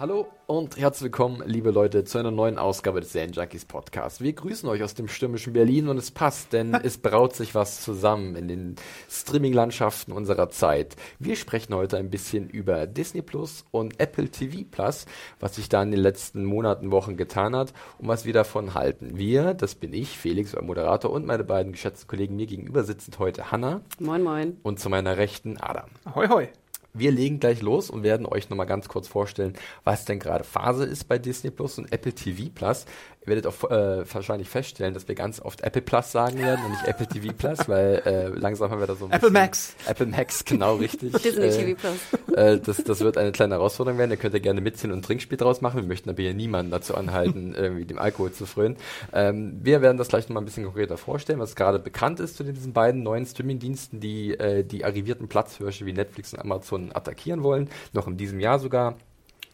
Hallo 0.00 0.28
und 0.46 0.76
herzlich 0.76 1.06
willkommen, 1.06 1.42
liebe 1.44 1.72
Leute, 1.72 2.04
zu 2.04 2.18
einer 2.18 2.30
neuen 2.30 2.56
Ausgabe 2.56 3.00
des 3.00 3.10
Zen 3.10 3.32
Junkies 3.32 3.64
Podcast. 3.64 4.20
Wir 4.20 4.32
grüßen 4.32 4.68
euch 4.68 4.84
aus 4.84 4.94
dem 4.94 5.08
stürmischen 5.08 5.54
Berlin 5.54 5.88
und 5.88 5.98
es 5.98 6.12
passt, 6.12 6.52
denn 6.52 6.72
es 6.84 6.98
braut 6.98 7.34
sich 7.34 7.56
was 7.56 7.82
zusammen 7.82 8.36
in 8.36 8.46
den 8.46 8.76
Streaming-Landschaften 9.10 10.12
unserer 10.12 10.50
Zeit. 10.50 10.94
Wir 11.18 11.34
sprechen 11.34 11.74
heute 11.74 11.96
ein 11.96 12.10
bisschen 12.10 12.48
über 12.48 12.86
Disney 12.86 13.22
Plus 13.22 13.64
und 13.72 13.98
Apple 13.98 14.28
TV 14.28 14.58
Plus, 14.70 15.04
was 15.40 15.56
sich 15.56 15.68
da 15.68 15.82
in 15.82 15.90
den 15.90 15.98
letzten 15.98 16.44
Monaten, 16.44 16.92
Wochen 16.92 17.16
getan 17.16 17.56
hat 17.56 17.72
und 17.98 18.06
was 18.06 18.24
wir 18.24 18.32
davon 18.32 18.74
halten. 18.74 19.18
Wir, 19.18 19.52
das 19.52 19.74
bin 19.74 19.92
ich, 19.92 20.16
Felix, 20.16 20.54
euer 20.54 20.62
Moderator 20.62 21.10
und 21.10 21.26
meine 21.26 21.42
beiden 21.42 21.72
geschätzten 21.72 22.06
Kollegen 22.06 22.36
mir 22.36 22.46
gegenüber 22.46 22.84
sitzend 22.84 23.18
heute 23.18 23.50
Hanna. 23.50 23.80
Moin, 23.98 24.22
moin. 24.22 24.58
Und 24.62 24.78
zu 24.78 24.90
meiner 24.90 25.16
Rechten 25.16 25.56
Adam. 25.58 25.90
Ahoi, 26.04 26.28
hoi. 26.28 26.48
Wir 26.94 27.12
legen 27.12 27.38
gleich 27.38 27.62
los 27.62 27.90
und 27.90 28.02
werden 28.02 28.26
euch 28.26 28.50
nochmal 28.50 28.66
ganz 28.66 28.88
kurz 28.88 29.08
vorstellen, 29.08 29.54
was 29.84 30.04
denn 30.04 30.18
gerade 30.18 30.44
Phase 30.44 30.84
ist 30.84 31.04
bei 31.04 31.18
Disney 31.18 31.50
Plus 31.50 31.78
und 31.78 31.92
Apple 31.92 32.12
TV 32.12 32.50
Plus. 32.54 32.86
Ihr 33.28 33.34
werdet 33.34 33.46
auch 33.46 33.70
äh, 33.70 34.10
wahrscheinlich 34.10 34.48
feststellen, 34.48 34.94
dass 34.94 35.06
wir 35.06 35.14
ganz 35.14 35.38
oft 35.38 35.60
Apple 35.60 35.82
Plus 35.82 36.12
sagen 36.12 36.38
werden 36.38 36.64
und 36.64 36.70
nicht 36.70 36.84
Apple 36.86 37.06
TV 37.06 37.34
Plus, 37.36 37.68
weil 37.68 38.02
äh, 38.06 38.28
langsam 38.28 38.70
haben 38.70 38.80
wir 38.80 38.86
da 38.86 38.94
so 38.94 39.04
ein 39.04 39.10
Apple 39.10 39.30
bisschen 39.30 39.32
Max. 39.34 39.74
Apple 39.86 40.06
Max, 40.06 40.44
genau 40.46 40.76
richtig. 40.76 41.12
Disney 41.22 41.44
äh, 41.44 41.74
TV 41.74 41.78
Plus. 41.78 42.34
Äh, 42.34 42.58
das, 42.58 42.82
das 42.82 43.00
wird 43.00 43.18
eine 43.18 43.32
kleine 43.32 43.56
Herausforderung 43.56 43.98
werden. 43.98 44.12
Ihr 44.12 44.16
könnt 44.16 44.32
ja 44.32 44.40
gerne 44.40 44.62
mitziehen 44.62 44.92
und 44.92 45.00
ein 45.00 45.02
Trinkspiel 45.02 45.36
draus 45.36 45.60
machen. 45.60 45.82
Wir 45.82 45.86
möchten 45.86 46.08
aber 46.08 46.22
hier 46.22 46.32
niemanden 46.32 46.70
dazu 46.70 46.94
anhalten, 46.94 47.54
irgendwie 47.58 47.84
dem 47.84 47.98
Alkohol 47.98 48.32
zu 48.32 48.46
frönen. 48.46 48.78
Ähm, 49.12 49.58
wir 49.62 49.82
werden 49.82 49.98
das 49.98 50.08
gleich 50.08 50.26
nochmal 50.26 50.42
ein 50.42 50.46
bisschen 50.46 50.64
konkreter 50.64 50.96
vorstellen, 50.96 51.38
was 51.38 51.54
gerade 51.54 51.78
bekannt 51.78 52.20
ist 52.20 52.38
zu 52.38 52.44
diesen 52.44 52.72
beiden 52.72 53.02
neuen 53.02 53.26
Streaming-Diensten, 53.26 54.00
die 54.00 54.38
äh, 54.38 54.64
die 54.64 54.86
arrivierten 54.86 55.28
Platzhirsche 55.28 55.84
wie 55.84 55.92
Netflix 55.92 56.32
und 56.32 56.40
Amazon 56.40 56.92
attackieren 56.94 57.42
wollen. 57.42 57.68
Noch 57.92 58.06
in 58.06 58.16
diesem 58.16 58.40
Jahr 58.40 58.58
sogar. 58.58 58.96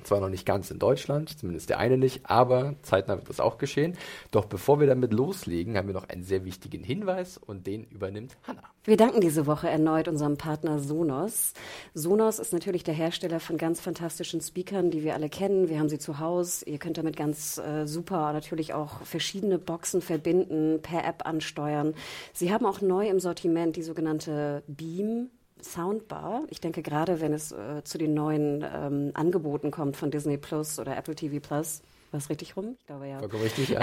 Zwar 0.04 0.20
noch 0.20 0.28
nicht 0.28 0.46
ganz 0.46 0.70
in 0.70 0.78
Deutschland, 0.78 1.38
zumindest 1.38 1.70
der 1.70 1.78
eine 1.78 1.98
nicht, 1.98 2.26
aber 2.26 2.74
zeitnah 2.82 3.16
wird 3.16 3.28
das 3.28 3.40
auch 3.40 3.58
geschehen. 3.58 3.96
Doch 4.30 4.44
bevor 4.44 4.78
wir 4.80 4.86
damit 4.86 5.12
loslegen, 5.12 5.76
haben 5.76 5.88
wir 5.88 5.94
noch 5.94 6.08
einen 6.08 6.22
sehr 6.22 6.44
wichtigen 6.44 6.84
Hinweis 6.84 7.38
und 7.38 7.66
den 7.66 7.84
übernimmt 7.84 8.36
Hanna. 8.46 8.62
Wir 8.84 8.98
danken 8.98 9.22
diese 9.22 9.46
Woche 9.46 9.68
erneut 9.68 10.08
unserem 10.08 10.36
Partner 10.36 10.78
Sonos. 10.78 11.54
Sonos 11.94 12.38
ist 12.38 12.52
natürlich 12.52 12.84
der 12.84 12.92
Hersteller 12.92 13.40
von 13.40 13.56
ganz 13.56 13.80
fantastischen 13.80 14.42
Speakern, 14.42 14.90
die 14.90 15.02
wir 15.02 15.14
alle 15.14 15.30
kennen. 15.30 15.70
Wir 15.70 15.78
haben 15.78 15.88
sie 15.88 15.98
zu 15.98 16.18
Hause. 16.18 16.66
Ihr 16.66 16.78
könnt 16.78 16.98
damit 16.98 17.16
ganz 17.16 17.56
äh, 17.56 17.86
super 17.86 18.34
natürlich 18.34 18.74
auch 18.74 19.00
verschiedene 19.02 19.58
Boxen 19.58 20.02
verbinden, 20.02 20.80
per 20.82 21.02
App 21.04 21.26
ansteuern. 21.26 21.94
Sie 22.34 22.52
haben 22.52 22.66
auch 22.66 22.82
neu 22.82 23.08
im 23.08 23.20
Sortiment 23.20 23.76
die 23.76 23.82
sogenannte 23.82 24.62
Beam 24.66 25.30
Soundbar. 25.64 26.44
Ich 26.50 26.60
denke 26.60 26.82
gerade, 26.82 27.20
wenn 27.20 27.32
es 27.32 27.52
äh, 27.52 27.82
zu 27.84 27.98
den 27.98 28.14
neuen 28.14 28.64
ähm, 28.64 29.10
Angeboten 29.14 29.70
kommt 29.70 29.96
von 29.96 30.10
Disney 30.10 30.36
Plus 30.36 30.78
oder 30.78 30.96
Apple 30.96 31.14
TV 31.14 31.40
Plus, 31.40 31.82
war 32.14 32.18
es 32.18 32.30
richtig 32.30 32.56
rum? 32.56 32.76
Ich 32.78 32.86
glaube 32.86 33.08
ja. 33.08 33.18
Vollkommen 33.18 33.42
richtig, 33.42 33.70
ja. 33.70 33.80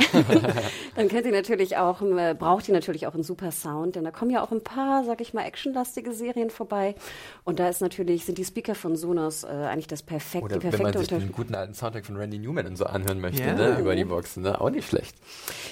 Dann 0.96 1.10
kennt 1.10 1.26
ihr 1.26 1.34
natürlich 1.34 1.76
auch, 1.76 2.02
äh, 2.02 2.34
braucht 2.34 2.68
ihr 2.70 2.74
natürlich 2.74 3.06
auch 3.06 3.14
einen 3.14 3.24
super 3.24 3.52
Sound, 3.52 3.98
denn 3.98 4.06
da 4.06 4.12
kommen 4.12 4.32
ja 4.32 4.42
auch 4.42 4.52
ein 4.52 4.64
paar, 4.64 5.04
sag 5.04 5.20
ich 5.20 5.34
mal, 5.34 5.44
actionlastige 5.44 6.14
Serien 6.14 6.50
vorbei. 6.50 6.96
Und 7.44 7.60
da 7.60 7.68
ist 7.68 7.82
natürlich, 7.82 8.24
sind 8.26 8.38
die 8.38 8.46
Speaker 8.46 8.74
von 8.74 8.96
Sonos 8.96 9.44
äh, 9.44 9.48
eigentlich 9.48 9.88
das 9.88 10.02
perfekte, 10.02 10.46
Oder 10.46 10.58
die 10.60 10.64
wenn 10.64 10.70
perfekte 10.72 10.98
man 10.98 11.06
sich 11.06 11.18
den 11.28 11.32
guten 11.34 11.56
alten 11.56 11.74
Soundtrack 11.74 12.06
von 12.06 12.16
Randy 12.16 12.40
Newman 12.40 12.68
und 12.68 12.78
so 12.78 12.86
anhören 12.86 13.20
möchte, 13.20 13.44
Ja. 13.44 13.54
ne, 13.54 13.78
über 13.80 13.96
die 13.96 14.06
Boxen, 14.06 14.44
ne? 14.44 14.62
auch 14.62 14.70
nicht 14.70 14.88
schlecht. 14.88 15.14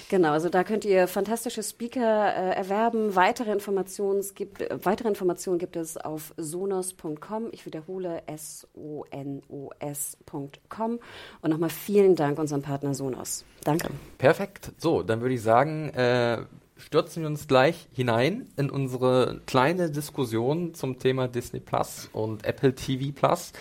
Genau, 0.09 0.31
also 0.31 0.49
da 0.49 0.65
könnt 0.65 0.83
ihr 0.83 1.07
fantastische 1.07 1.63
Speaker 1.63 2.35
äh, 2.35 2.55
erwerben. 2.55 3.15
Weitere 3.15 3.53
Informationen, 3.53 4.19
es 4.19 4.33
gibt, 4.35 4.61
äh, 4.61 4.77
weitere 4.83 5.07
Informationen 5.07 5.59
gibt 5.59 5.77
es 5.77 5.95
auf 5.95 6.33
sonos.com. 6.35 7.47
Ich 7.53 7.65
wiederhole 7.65 8.23
S-O-N-O-S.com. 9.69 10.99
Und 11.41 11.49
nochmal 11.49 11.69
vielen 11.69 12.15
Dank 12.15 12.37
unserem 12.49 12.61
Partner 12.61 12.93
Sonos. 12.93 13.45
Danke. 13.63 13.89
Perfekt. 14.17 14.71
So, 14.77 15.03
dann 15.03 15.21
würde 15.21 15.35
ich 15.35 15.41
sagen, 15.41 15.89
äh, 15.89 16.43
stürzen 16.77 17.21
wir 17.21 17.27
uns 17.27 17.47
gleich 17.47 17.87
hinein 17.93 18.47
in 18.57 18.69
unsere 18.69 19.41
kleine 19.45 19.91
Diskussion 19.91 20.73
zum 20.73 20.97
Thema 20.97 21.27
Disney 21.27 21.59
Plus 21.59 22.09
und 22.13 22.45
Apple 22.45 22.73
TV 22.73 23.11
Plus. 23.13 23.51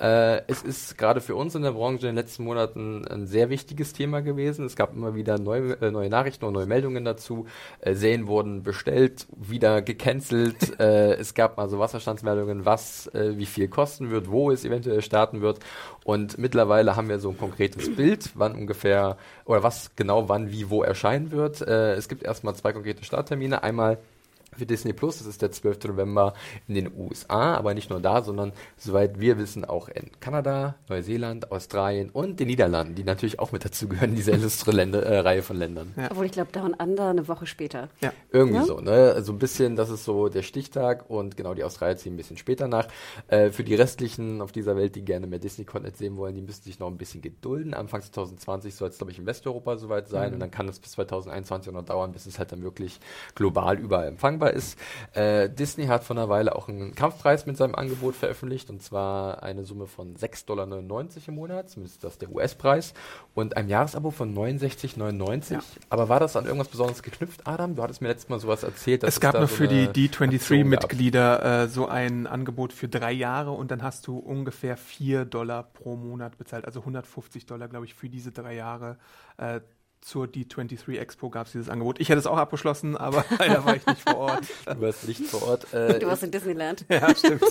Äh, 0.00 0.42
es 0.46 0.62
ist 0.62 0.96
gerade 0.96 1.20
für 1.20 1.36
uns 1.36 1.54
in 1.54 1.62
der 1.62 1.72
Branche 1.72 2.08
in 2.08 2.14
den 2.14 2.16
letzten 2.16 2.44
Monaten 2.44 3.06
ein 3.06 3.26
sehr 3.26 3.50
wichtiges 3.50 3.92
Thema 3.92 4.22
gewesen. 4.22 4.64
Es 4.64 4.74
gab 4.74 4.94
immer 4.94 5.14
wieder 5.14 5.38
neue, 5.38 5.74
äh, 5.82 5.90
neue 5.90 6.08
Nachrichten 6.08 6.46
und 6.46 6.54
neue 6.54 6.66
Meldungen 6.66 7.04
dazu. 7.04 7.46
Äh, 7.80 7.94
Serien 7.94 8.26
wurden 8.26 8.62
bestellt, 8.62 9.26
wieder 9.36 9.82
gecancelt. 9.82 10.56
äh, 10.80 11.12
es 11.14 11.34
gab 11.34 11.58
mal 11.58 11.68
so 11.68 11.78
Wasserstandsmeldungen, 11.78 12.64
was 12.64 13.08
äh, 13.08 13.36
wie 13.36 13.44
viel 13.44 13.68
kosten 13.68 14.10
wird, 14.10 14.30
wo 14.30 14.50
es 14.50 14.64
eventuell 14.64 15.02
starten 15.02 15.42
wird. 15.42 15.60
Und 16.04 16.38
mittlerweile 16.38 16.96
haben 16.96 17.10
wir 17.10 17.18
so 17.18 17.28
ein 17.30 17.38
konkretes 17.38 17.94
Bild, 17.94 18.30
wann 18.34 18.54
ungefähr 18.54 19.18
oder 19.44 19.62
was 19.62 19.94
genau 19.96 20.30
wann 20.30 20.50
wie 20.50 20.70
wo 20.70 20.82
erscheinen 20.82 21.30
wird. 21.30 21.60
Äh, 21.60 21.94
es 21.94 22.08
gibt 22.08 22.22
erstmal 22.22 22.54
zwei 22.54 22.72
konkrete 22.72 23.04
Starttermine. 23.04 23.62
Einmal 23.62 23.98
für 24.60 24.66
Disney 24.66 24.92
Plus, 24.92 25.18
das 25.18 25.26
ist 25.26 25.40
der 25.42 25.50
12. 25.50 25.84
November 25.88 26.34
in 26.68 26.74
den 26.74 26.92
USA, 26.96 27.54
aber 27.56 27.72
nicht 27.72 27.88
nur 27.88 27.98
da, 28.00 28.22
sondern 28.22 28.52
soweit 28.76 29.18
wir 29.18 29.38
wissen 29.38 29.64
auch 29.64 29.88
in 29.88 30.10
Kanada, 30.20 30.74
Neuseeland, 30.88 31.50
Australien 31.50 32.10
und 32.10 32.38
den 32.40 32.48
Niederlanden, 32.48 32.94
die 32.94 33.04
natürlich 33.04 33.38
auch 33.38 33.52
mit 33.52 33.64
dazugehören, 33.64 34.14
diese 34.14 34.32
illustre 34.32 34.70
Länder, 34.72 35.02
äh, 35.02 35.20
Reihe 35.20 35.42
von 35.42 35.56
Ländern. 35.56 35.94
Ja. 35.96 36.08
Obwohl 36.10 36.26
ich 36.26 36.32
glaube, 36.32 36.52
Down 36.52 36.74
Under 36.74 37.08
eine 37.08 37.26
Woche 37.26 37.46
später. 37.46 37.88
Ja. 38.02 38.12
Irgendwie 38.30 38.58
Ja? 38.58 38.64
so, 38.64 38.80
ne? 38.80 39.22
So 39.22 39.32
ein 39.32 39.38
bisschen, 39.38 39.76
das 39.76 39.88
ist 39.88 40.04
so 40.04 40.28
der 40.28 40.42
Stichtag 40.42 41.08
und 41.08 41.38
genau 41.38 41.54
die 41.54 41.64
Australier 41.64 41.96
ziehen 41.96 42.14
ein 42.14 42.16
bisschen 42.18 42.36
später 42.36 42.68
nach. 42.68 42.86
Äh, 43.28 43.50
für 43.50 43.64
die 43.64 43.74
restlichen 43.74 44.42
auf 44.42 44.52
dieser 44.52 44.76
Welt, 44.76 44.94
die 44.94 45.04
gerne 45.06 45.26
mehr 45.26 45.38
Disney-Content 45.38 45.96
sehen 45.96 46.18
wollen, 46.18 46.34
die 46.34 46.42
müssen 46.42 46.62
sich 46.64 46.78
noch 46.78 46.88
ein 46.88 46.98
bisschen 46.98 47.22
gedulden. 47.22 47.72
Anfang 47.72 48.02
2020 48.02 48.74
soll 48.74 48.88
es, 48.90 48.98
glaube 48.98 49.10
ich, 49.10 49.18
in 49.18 49.24
Westeuropa 49.24 49.78
soweit 49.78 50.08
sein 50.08 50.34
und 50.34 50.40
dann 50.40 50.50
kann 50.50 50.68
es 50.68 50.78
bis 50.78 50.92
2021 50.92 51.70
auch 51.70 51.74
noch 51.74 51.84
dauern, 51.86 52.12
bis 52.12 52.26
es 52.26 52.38
halt 52.38 52.52
dann 52.52 52.62
wirklich 52.62 53.00
global 53.34 53.78
überall 53.78 54.08
empfangbar 54.08 54.49
ist. 54.52 54.78
Äh, 55.14 55.48
Disney 55.50 55.86
hat 55.86 56.04
vor 56.04 56.16
einer 56.16 56.28
Weile 56.28 56.54
auch 56.56 56.68
einen 56.68 56.94
Kampfpreis 56.94 57.46
mit 57.46 57.56
seinem 57.56 57.74
Angebot 57.74 58.14
veröffentlicht 58.14 58.70
und 58.70 58.82
zwar 58.82 59.42
eine 59.42 59.64
Summe 59.64 59.86
von 59.86 60.16
6,99 60.16 60.46
Dollar 60.46 60.66
im 61.28 61.34
Monat, 61.34 61.70
zumindest 61.70 61.96
ist 61.96 62.04
das 62.04 62.18
der 62.18 62.30
US-Preis 62.30 62.94
und 63.34 63.56
ein 63.56 63.68
Jahresabo 63.68 64.10
von 64.10 64.34
69,99. 64.34 65.52
Ja. 65.52 65.60
Aber 65.88 66.08
war 66.08 66.20
das 66.20 66.36
an 66.36 66.44
irgendwas 66.44 66.68
Besonderes 66.68 67.02
geknüpft, 67.02 67.46
Adam? 67.46 67.76
Du 67.76 67.82
hattest 67.82 68.02
mir 68.02 68.08
letztes 68.08 68.28
Mal 68.28 68.40
sowas 68.40 68.62
erzählt. 68.62 69.02
dass 69.02 69.14
Es 69.14 69.20
gab 69.20 69.32
da 69.32 69.40
noch 69.40 69.48
so 69.48 69.56
für 69.56 69.68
die 69.68 69.80
eine 69.80 69.88
Aktion 69.88 70.30
gab. 70.30 70.34
D23-Mitglieder 70.34 71.62
äh, 71.62 71.68
so 71.68 71.86
ein 71.86 72.26
Angebot 72.26 72.72
für 72.72 72.88
drei 72.88 73.12
Jahre 73.12 73.52
und 73.52 73.70
dann 73.70 73.82
hast 73.82 74.06
du 74.06 74.18
ungefähr 74.18 74.76
4 74.76 75.24
Dollar 75.24 75.62
pro 75.62 75.96
Monat 75.96 76.38
bezahlt, 76.38 76.64
also 76.64 76.80
150 76.80 77.46
Dollar, 77.46 77.68
glaube 77.68 77.86
ich, 77.86 77.94
für 77.94 78.08
diese 78.08 78.32
drei 78.32 78.54
Jahre. 78.54 78.98
Äh, 79.36 79.60
zur 80.00 80.26
D23 80.26 80.98
Expo 80.98 81.30
gab 81.30 81.46
es 81.46 81.52
dieses 81.52 81.68
Angebot. 81.68 82.00
Ich 82.00 82.08
hätte 82.08 82.18
es 82.18 82.26
auch 82.26 82.38
abgeschlossen, 82.38 82.96
aber 82.96 83.24
leider 83.38 83.64
war 83.64 83.76
ich 83.76 83.86
nicht 83.86 84.00
vor 84.02 84.16
Ort. 84.16 84.44
Du 84.66 84.80
warst 84.80 85.06
nicht 85.08 85.22
vor 85.26 85.42
Ort. 85.42 85.72
Äh, 85.74 85.98
Du 85.98 86.06
warst 86.06 86.22
in 86.22 86.30
Disneyland. 86.30 86.84
ja, 86.90 87.14
stimmt. 87.14 87.42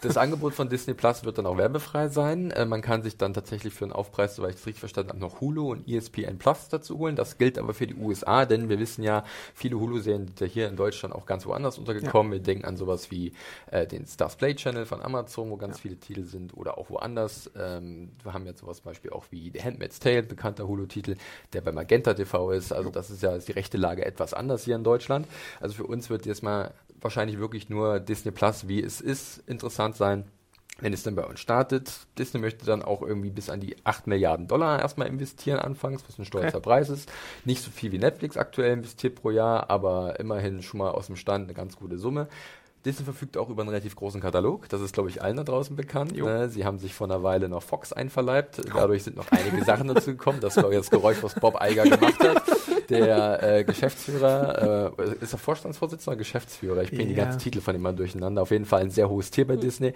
Das 0.00 0.16
Angebot 0.16 0.54
von 0.54 0.68
Disney 0.68 0.94
Plus 0.94 1.24
wird 1.24 1.38
dann 1.38 1.46
auch 1.46 1.56
werbefrei 1.56 2.06
sein. 2.06 2.52
Äh, 2.52 2.66
man 2.66 2.82
kann 2.82 3.02
sich 3.02 3.16
dann 3.16 3.34
tatsächlich 3.34 3.74
für 3.74 3.84
einen 3.84 3.92
Aufpreis, 3.92 4.36
soweit 4.36 4.50
ich 4.50 4.60
es 4.60 4.66
richtig 4.66 4.78
verstanden 4.78 5.10
habe, 5.10 5.18
noch 5.18 5.40
Hulu 5.40 5.72
und 5.72 5.88
ESPN 5.88 6.38
Plus 6.38 6.68
dazu 6.68 6.98
holen. 6.98 7.16
Das 7.16 7.36
gilt 7.36 7.58
aber 7.58 7.74
für 7.74 7.88
die 7.88 7.96
USA, 7.96 8.46
denn 8.46 8.68
wir 8.68 8.78
wissen 8.78 9.02
ja, 9.02 9.24
viele 9.54 9.80
Hulu-Serien 9.80 10.28
sind 10.28 10.40
ja 10.40 10.46
hier 10.46 10.68
in 10.68 10.76
Deutschland 10.76 11.12
auch 11.12 11.26
ganz 11.26 11.46
woanders 11.46 11.78
untergekommen. 11.78 12.30
Wir 12.32 12.38
denken 12.38 12.64
an 12.64 12.76
sowas 12.76 13.10
wie 13.10 13.32
äh, 13.72 13.88
den 13.88 14.06
Stars 14.06 14.36
Play 14.36 14.54
Channel 14.54 14.86
von 14.86 15.02
Amazon, 15.02 15.50
wo 15.50 15.56
ganz 15.56 15.80
viele 15.80 15.96
Titel 15.96 16.22
sind, 16.22 16.56
oder 16.56 16.78
auch 16.78 16.90
woanders. 16.90 17.50
Ähm, 17.56 18.12
wir 18.22 18.32
haben 18.32 18.46
jetzt 18.46 18.60
sowas 18.60 18.76
zum 18.76 18.84
Beispiel 18.84 19.10
auch 19.10 19.24
wie 19.30 19.50
The 19.50 19.62
Handmaid's 19.62 19.98
Tale, 19.98 20.22
bekannter 20.22 20.68
Hulu-Titel, 20.68 21.16
der 21.52 21.60
bei 21.60 21.72
Magenta 21.72 22.14
TV 22.14 22.52
ist. 22.52 22.72
Also 22.72 22.90
das 22.90 23.10
ist 23.10 23.24
ja 23.24 23.34
ist 23.34 23.48
die 23.48 23.52
rechte 23.52 23.78
Lage 23.78 24.04
etwas 24.04 24.32
anders 24.32 24.62
hier 24.64 24.76
in 24.76 24.84
Deutschland. 24.84 25.26
Also 25.60 25.74
für 25.74 25.86
uns 25.86 26.08
wird 26.08 26.24
jetzt 26.24 26.44
mal 26.44 26.72
wahrscheinlich 27.00 27.38
wirklich 27.38 27.68
nur 27.68 28.00
Disney 28.00 28.32
Plus, 28.32 28.68
wie 28.68 28.82
es 28.82 29.00
ist, 29.00 29.42
interessant 29.46 29.96
sein 29.96 30.24
wenn 30.80 30.92
es 30.92 31.02
dann 31.02 31.16
bei 31.16 31.24
uns 31.24 31.40
startet. 31.40 32.06
Disney 32.18 32.40
möchte 32.40 32.64
dann 32.64 32.82
auch 32.82 33.02
irgendwie 33.02 33.30
bis 33.30 33.50
an 33.50 33.60
die 33.60 33.76
8 33.84 34.06
Milliarden 34.06 34.46
Dollar 34.46 34.80
erstmal 34.80 35.08
investieren 35.08 35.58
anfangs, 35.58 36.04
was 36.06 36.18
ein 36.18 36.24
stolzer 36.24 36.58
Okay. 36.58 36.60
Preis 36.60 36.88
ist. 36.88 37.10
Nicht 37.44 37.62
so 37.62 37.70
viel 37.70 37.90
wie 37.92 37.98
Netflix 37.98 38.36
aktuell 38.36 38.72
investiert 38.72 39.16
pro 39.16 39.30
Jahr, 39.30 39.70
aber 39.70 40.20
immerhin 40.20 40.62
schon 40.62 40.78
mal 40.78 40.90
aus 40.90 41.06
dem 41.06 41.16
Stand 41.16 41.44
eine 41.44 41.54
ganz 41.54 41.76
gute 41.76 41.98
Summe. 41.98 42.28
Disney 42.88 43.04
verfügt 43.04 43.36
auch 43.36 43.50
über 43.50 43.62
einen 43.62 43.68
relativ 43.68 43.94
großen 43.96 44.20
Katalog. 44.20 44.68
Das 44.70 44.80
ist, 44.80 44.94
glaube 44.94 45.10
ich, 45.10 45.22
allen 45.22 45.36
da 45.36 45.44
draußen 45.44 45.76
bekannt. 45.76 46.16
Ne? 46.16 46.48
Sie 46.48 46.64
haben 46.64 46.78
sich 46.78 46.94
vor 46.94 47.06
einer 47.06 47.22
Weile 47.22 47.50
noch 47.50 47.62
Fox 47.62 47.92
einverleibt. 47.92 48.62
Dadurch 48.74 49.04
sind 49.04 49.16
noch 49.16 49.30
einige 49.30 49.62
Sachen 49.62 49.88
dazu 49.88 50.12
gekommen. 50.12 50.40
Das 50.40 50.56
war 50.56 50.72
jetzt 50.72 50.90
Geräusch, 50.90 51.18
was 51.22 51.34
Bob 51.34 51.60
Eiger 51.60 51.84
gemacht 51.84 52.18
hat. 52.20 52.42
Der 52.88 53.42
äh, 53.42 53.64
Geschäftsführer, 53.64 54.94
äh, 54.98 55.14
ist 55.20 55.34
er 55.34 55.38
Vorstandsvorsitzender 55.38 56.12
oder 56.12 56.16
Geschäftsführer? 56.16 56.82
Ich 56.82 56.88
bringe 56.88 57.02
ja. 57.02 57.08
die 57.08 57.14
ganzen 57.14 57.38
Titel 57.40 57.60
von 57.60 57.74
ihm 57.74 57.82
mal 57.82 57.94
durcheinander. 57.94 58.40
Auf 58.40 58.50
jeden 58.50 58.64
Fall 58.64 58.80
ein 58.80 58.90
sehr 58.90 59.10
hohes 59.10 59.30
Tier 59.30 59.46
bei 59.46 59.56
mhm. 59.56 59.60
Disney. 59.60 59.92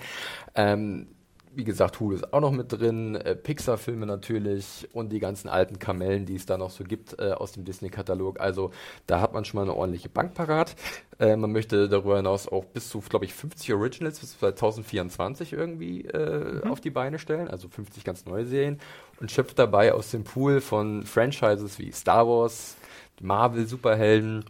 Ähm, 0.55 1.07
wie 1.55 1.65
gesagt, 1.65 2.01
Hulu 2.01 2.15
ist 2.15 2.33
auch 2.33 2.41
noch 2.41 2.51
mit 2.51 2.73
drin, 2.73 3.15
äh, 3.15 3.35
Pixar-Filme 3.35 4.07
natürlich 4.07 4.89
und 4.93 5.11
die 5.11 5.21
ganzen 5.21 5.49
alten 5.49 5.79
Kamellen, 5.79 6.27
die 6.27 6.35
es 6.35 6.47
da 6.47 6.59
noch 6.59 6.71
so 6.71 6.85
gibt 6.85 7.19
äh, 7.19 7.33
aus 7.33 7.53
dem 7.53 7.65
Disney-Katalog. 7.65 8.41
Also 8.41 8.71
da 9.07 9.21
hat 9.21 9.33
man 9.33 9.45
schon 9.45 9.59
mal 9.59 9.63
eine 9.63 9.75
ordentliche 9.75 10.09
Bank 10.09 10.35
parat. 10.35 10.75
Äh, 11.19 11.37
man 11.37 11.53
möchte 11.53 11.89
darüber 11.89 12.17
hinaus 12.17 12.49
auch 12.49 12.65
bis 12.65 12.89
zu, 12.89 13.01
glaube 13.01 13.25
ich, 13.25 13.35
50 13.35 13.73
Originals 13.75 14.21
bis 14.21 14.39
2024 14.39 15.53
irgendwie 15.53 16.03
äh, 16.03 16.63
mhm. 16.65 16.71
auf 16.71 16.81
die 16.81 16.91
Beine 16.91 17.19
stellen, 17.19 17.49
also 17.49 17.69
50 17.69 18.05
ganz 18.05 18.25
neue 18.27 18.47
Serien 18.47 18.79
und 19.21 19.31
schöpft 19.31 19.59
dabei 19.59 19.93
aus 19.93 20.11
dem 20.11 20.25
Pool 20.25 20.61
von 20.61 21.05
Franchises 21.05 21.79
wie 21.79 21.93
Star 21.93 22.27
Wars, 22.27 22.77
Marvel, 23.21 23.67
Superhelden, 23.67 24.45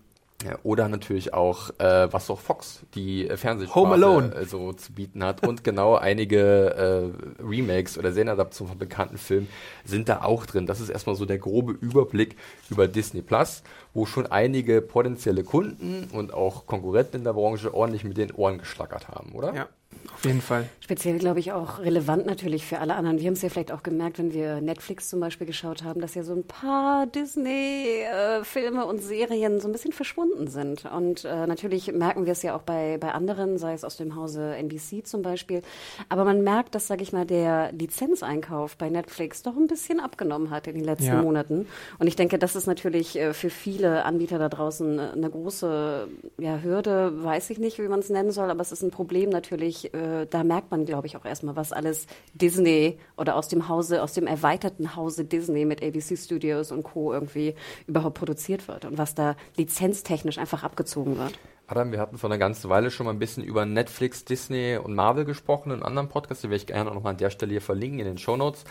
oder 0.62 0.88
natürlich 0.88 1.34
auch, 1.34 1.70
äh, 1.78 2.12
was 2.12 2.30
auch 2.30 2.40
Fox, 2.40 2.80
die 2.94 3.28
äh, 3.28 3.36
Fernsehsparte, 3.36 4.34
äh, 4.36 4.44
so 4.44 4.72
zu 4.72 4.92
bieten 4.92 5.22
hat. 5.24 5.46
Und 5.46 5.64
genau 5.64 5.96
einige 5.96 7.12
äh, 7.40 7.42
Remakes 7.42 7.98
oder 7.98 8.12
Serienadaptionen 8.12 8.70
von 8.70 8.78
bekannten 8.78 9.18
Filmen 9.18 9.48
sind 9.84 10.08
da 10.08 10.22
auch 10.22 10.46
drin. 10.46 10.66
Das 10.66 10.80
ist 10.80 10.88
erstmal 10.88 11.16
so 11.16 11.26
der 11.26 11.38
grobe 11.38 11.72
Überblick 11.72 12.36
über 12.70 12.88
Disney 12.88 13.22
Plus, 13.22 13.62
wo 13.94 14.06
schon 14.06 14.26
einige 14.26 14.80
potenzielle 14.80 15.44
Kunden 15.44 16.08
und 16.12 16.32
auch 16.32 16.66
Konkurrenten 16.66 17.18
in 17.18 17.24
der 17.24 17.32
Branche 17.32 17.74
ordentlich 17.74 18.04
mit 18.04 18.16
den 18.16 18.32
Ohren 18.32 18.58
geschlackert 18.58 19.08
haben, 19.08 19.32
oder? 19.32 19.54
Ja. 19.54 19.68
Auf 20.14 20.24
jeden 20.24 20.40
Fall. 20.40 20.68
Speziell, 20.92 21.16
glaube 21.16 21.40
ich, 21.40 21.52
auch 21.52 21.78
relevant 21.78 22.26
natürlich 22.26 22.66
für 22.66 22.78
alle 22.78 22.94
anderen. 22.94 23.18
Wir 23.18 23.28
haben 23.28 23.32
es 23.32 23.40
ja 23.40 23.48
vielleicht 23.48 23.72
auch 23.72 23.82
gemerkt, 23.82 24.18
wenn 24.18 24.34
wir 24.34 24.60
Netflix 24.60 25.08
zum 25.08 25.20
Beispiel 25.20 25.46
geschaut 25.46 25.84
haben, 25.84 26.02
dass 26.02 26.14
ja 26.14 26.22
so 26.22 26.34
ein 26.34 26.44
paar 26.44 27.06
Disney-Filme 27.06 28.84
und 28.84 29.02
Serien 29.02 29.58
so 29.58 29.68
ein 29.68 29.72
bisschen 29.72 29.92
verschwunden 29.92 30.48
sind. 30.48 30.84
Und 30.84 31.24
äh, 31.24 31.46
natürlich 31.46 31.90
merken 31.90 32.26
wir 32.26 32.32
es 32.32 32.42
ja 32.42 32.54
auch 32.54 32.60
bei, 32.60 32.98
bei 32.98 33.12
anderen, 33.12 33.56
sei 33.56 33.72
es 33.72 33.84
aus 33.84 33.96
dem 33.96 34.16
Hause 34.16 34.54
NBC 34.56 35.06
zum 35.06 35.22
Beispiel. 35.22 35.62
Aber 36.10 36.26
man 36.26 36.42
merkt, 36.42 36.74
dass, 36.74 36.88
sage 36.88 37.02
ich 37.02 37.14
mal, 37.14 37.24
der 37.24 37.72
Lizenzeinkauf 37.72 38.76
bei 38.76 38.90
Netflix 38.90 39.42
doch 39.42 39.56
ein 39.56 39.68
bisschen 39.68 39.98
abgenommen 39.98 40.50
hat 40.50 40.66
in 40.66 40.74
den 40.74 40.84
letzten 40.84 41.06
ja. 41.06 41.22
Monaten. 41.22 41.68
Und 42.00 42.06
ich 42.06 42.16
denke, 42.16 42.38
das 42.38 42.54
ist 42.54 42.66
natürlich 42.66 43.18
äh, 43.18 43.32
für 43.32 43.48
viele 43.48 44.04
Anbieter 44.04 44.38
da 44.38 44.50
draußen 44.50 44.98
äh, 44.98 45.02
eine 45.12 45.30
große 45.30 46.08
ja, 46.36 46.58
Hürde, 46.58 47.24
weiß 47.24 47.48
ich 47.48 47.58
nicht, 47.58 47.78
wie 47.78 47.88
man 47.88 48.00
es 48.00 48.10
nennen 48.10 48.30
soll, 48.30 48.50
aber 48.50 48.60
es 48.60 48.72
ist 48.72 48.82
ein 48.82 48.90
Problem 48.90 49.30
natürlich 49.30 49.94
äh, 49.94 50.26
da 50.28 50.44
merkt 50.44 50.70
man, 50.70 50.81
glaube 50.86 51.06
ich, 51.06 51.16
auch 51.16 51.24
erstmal, 51.24 51.56
was 51.56 51.72
alles 51.72 52.06
Disney 52.34 52.98
oder 53.16 53.36
aus 53.36 53.48
dem 53.48 53.68
Hause, 53.68 54.02
aus 54.02 54.12
dem 54.12 54.26
erweiterten 54.26 54.96
Hause 54.96 55.24
Disney 55.24 55.64
mit 55.64 55.82
ABC 55.82 56.16
Studios 56.16 56.72
und 56.72 56.82
Co. 56.82 57.12
irgendwie 57.12 57.54
überhaupt 57.86 58.18
produziert 58.18 58.68
wird 58.68 58.84
und 58.84 58.98
was 58.98 59.14
da 59.14 59.36
lizenztechnisch 59.56 60.38
einfach 60.38 60.62
abgezogen 60.62 61.18
wird. 61.18 61.38
Adam, 61.72 61.90
wir 61.90 62.00
hatten 62.00 62.18
vor 62.18 62.28
einer 62.28 62.36
ganzen 62.36 62.68
Weile 62.68 62.90
schon 62.90 63.06
mal 63.06 63.12
ein 63.12 63.18
bisschen 63.18 63.42
über 63.42 63.64
Netflix, 63.64 64.26
Disney 64.26 64.76
und 64.76 64.94
Marvel 64.94 65.24
gesprochen 65.24 65.70
in 65.70 65.76
einem 65.76 65.84
anderen 65.84 66.08
Podcast, 66.10 66.44
den 66.44 66.50
werde 66.50 66.60
ich 66.60 66.66
gerne 66.66 66.90
auch 66.90 66.94
nochmal 66.94 67.12
an 67.12 67.16
der 67.16 67.30
Stelle 67.30 67.52
hier 67.52 67.62
verlinken 67.62 67.98
in 67.98 68.04
den 68.04 68.18
Show 68.18 68.36
Notes. 68.36 68.64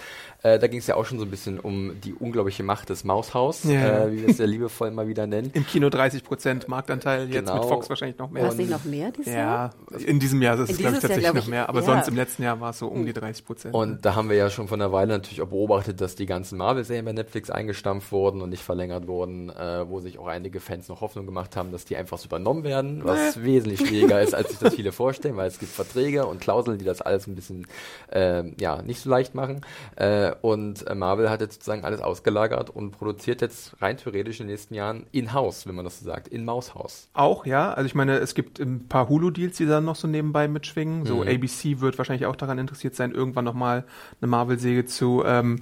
Äh, 0.43 0.59
da 0.59 0.67
ging 0.67 0.77
es 0.77 0.85
ja 0.85 0.95
auch 0.95 1.05
schon 1.05 1.17
so 1.17 1.25
ein 1.25 1.31
bisschen 1.31 1.59
um 1.59 1.99
die 1.99 2.13
unglaubliche 2.13 2.61
Macht 2.61 2.89
des 2.89 3.03
Maushaus, 3.03 3.63
ja. 3.63 4.03
äh, 4.05 4.11
wie 4.11 4.21
wir 4.21 4.29
es 4.29 4.37
ja 4.37 4.45
liebevoll 4.45 4.91
mal 4.91 5.07
wieder 5.07 5.25
nennen. 5.25 5.49
Im 5.55 5.65
Kino 5.65 5.89
30 5.89 6.23
Prozent 6.23 6.67
Marktanteil, 6.67 7.27
jetzt 7.33 7.47
genau. 7.47 7.61
mit 7.61 7.69
Fox 7.69 7.89
wahrscheinlich 7.89 8.19
noch 8.19 8.29
mehr. 8.29 8.43
War 8.43 8.51
es 8.51 8.57
nicht 8.57 8.69
noch 8.69 8.85
mehr 8.85 9.11
dieses 9.11 9.33
Jahr? 9.33 9.71
Ja, 9.91 9.97
in 9.97 10.19
diesem 10.19 10.39
Jahr 10.43 10.59
ist 10.59 10.69
es, 10.69 10.77
glaube 10.77 10.93
ich, 10.93 11.01
tatsächlich 11.01 11.23
Jahr, 11.23 11.33
glaub 11.33 11.43
ich, 11.43 11.47
noch 11.47 11.51
mehr, 11.51 11.69
aber 11.69 11.79
ja. 11.79 11.85
sonst 11.85 12.07
im 12.07 12.15
letzten 12.15 12.43
Jahr 12.43 12.61
war 12.61 12.69
es 12.69 12.77
so 12.77 12.87
um 12.87 13.03
die 13.03 13.13
30 13.13 13.43
Prozent. 13.43 13.73
Und 13.73 14.05
da 14.05 14.13
haben 14.13 14.29
wir 14.29 14.37
ja 14.37 14.51
schon 14.51 14.67
vor 14.67 14.77
einer 14.77 14.91
Weile 14.91 15.13
natürlich 15.13 15.41
auch 15.41 15.47
beobachtet, 15.47 16.01
dass 16.01 16.13
die 16.13 16.27
ganzen 16.27 16.59
Marvel-Serien 16.59 17.05
bei 17.05 17.13
Netflix 17.13 17.49
eingestampft 17.49 18.11
wurden 18.11 18.41
und 18.41 18.51
nicht 18.51 18.61
verlängert 18.61 19.07
wurden, 19.07 19.49
äh, 19.49 19.89
wo 19.89 19.99
sich 20.01 20.19
auch 20.19 20.27
einige 20.27 20.59
Fans 20.59 20.87
noch 20.87 21.01
Hoffnung 21.01 21.25
gemacht 21.25 21.55
haben, 21.55 21.71
dass 21.71 21.85
die 21.85 21.97
einfach 21.97 22.19
so 22.19 22.27
übernommen 22.27 22.63
werden, 22.63 22.90
was 23.03 23.37
äh. 23.37 23.43
wesentlich 23.43 23.61
wesentlich 23.61 23.87
schwieriger 23.87 24.21
ist, 24.21 24.33
als 24.33 24.49
sich 24.49 24.59
das 24.59 24.75
viele 24.75 24.91
vorstellen, 24.91 25.37
weil 25.37 25.47
es 25.47 25.59
gibt 25.59 25.71
Verträge 25.71 26.25
und 26.25 26.41
Klauseln, 26.41 26.77
die 26.77 26.85
das 26.85 27.01
alles 27.01 27.27
ein 27.27 27.35
bisschen 27.35 27.67
äh, 28.11 28.43
ja, 28.59 28.81
nicht 28.81 29.01
so 29.01 29.09
leicht 29.09 29.35
machen. 29.35 29.61
Äh, 29.95 30.33
und 30.41 30.87
äh, 30.87 30.95
Marvel 30.95 31.29
hat 31.29 31.41
jetzt 31.41 31.55
sozusagen 31.55 31.83
alles 31.83 32.01
ausgelagert 32.01 32.69
und 32.69 32.91
produziert 32.91 33.41
jetzt 33.41 33.81
rein 33.81 33.97
theoretisch 33.97 34.39
in 34.39 34.47
den 34.47 34.53
nächsten 34.53 34.73
Jahren 34.73 35.05
in-house, 35.11 35.67
wenn 35.67 35.75
man 35.75 35.85
das 35.85 35.99
so 35.99 36.05
sagt, 36.05 36.27
in 36.27 36.45
Maushaus. 36.45 37.09
Auch, 37.13 37.45
ja. 37.45 37.73
Also 37.73 37.85
ich 37.85 37.95
meine, 37.95 38.17
es 38.17 38.33
gibt 38.33 38.59
ein 38.59 38.87
paar 38.87 39.09
Hulu-Deals, 39.09 39.57
die 39.57 39.65
dann 39.65 39.85
noch 39.85 39.95
so 39.95 40.07
nebenbei 40.07 40.47
mitschwingen. 40.47 41.05
So 41.05 41.17
mhm. 41.17 41.27
ABC 41.27 41.81
wird 41.81 41.97
wahrscheinlich 41.97 42.25
auch 42.25 42.35
daran 42.35 42.57
interessiert 42.57 42.95
sein, 42.95 43.11
irgendwann 43.11 43.45
nochmal 43.45 43.85
eine 44.21 44.27
Marvel-Säge 44.27 44.85
zu 44.85 45.23
ähm, 45.25 45.61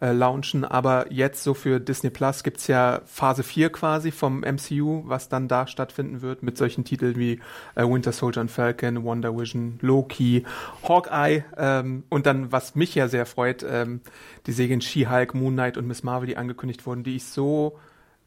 äh, 0.00 0.12
launchen. 0.12 0.64
Aber 0.64 1.10
jetzt 1.12 1.42
so 1.42 1.54
für 1.54 1.80
Disney 1.80 2.10
Plus 2.10 2.42
gibt 2.42 2.58
es 2.58 2.66
ja 2.66 3.00
Phase 3.06 3.42
4 3.42 3.70
quasi 3.70 4.10
vom 4.10 4.40
MCU, 4.40 5.02
was 5.06 5.28
dann 5.28 5.48
da 5.48 5.66
stattfinden 5.66 6.22
wird 6.22 6.42
mit 6.42 6.57
solchen 6.58 6.84
Titeln 6.84 7.16
wie 7.16 7.40
äh, 7.74 7.84
Winter 7.84 8.12
Soldier 8.12 8.42
und 8.42 8.50
Falcon, 8.50 9.04
Wonder 9.04 9.36
Vision, 9.36 9.78
Loki, 9.80 10.44
Hawkeye 10.86 11.44
ähm, 11.56 12.04
und 12.08 12.26
dann, 12.26 12.52
was 12.52 12.74
mich 12.74 12.94
ja 12.94 13.08
sehr 13.08 13.26
freut, 13.26 13.64
ähm, 13.68 14.00
die 14.46 14.52
Serien 14.52 14.80
She-Hulk, 14.80 15.34
Moon 15.34 15.54
Knight 15.54 15.76
und 15.76 15.86
Miss 15.86 16.02
Marvel, 16.02 16.26
die 16.26 16.36
angekündigt 16.36 16.86
wurden, 16.86 17.04
die 17.04 17.16
ich 17.16 17.24
so 17.24 17.78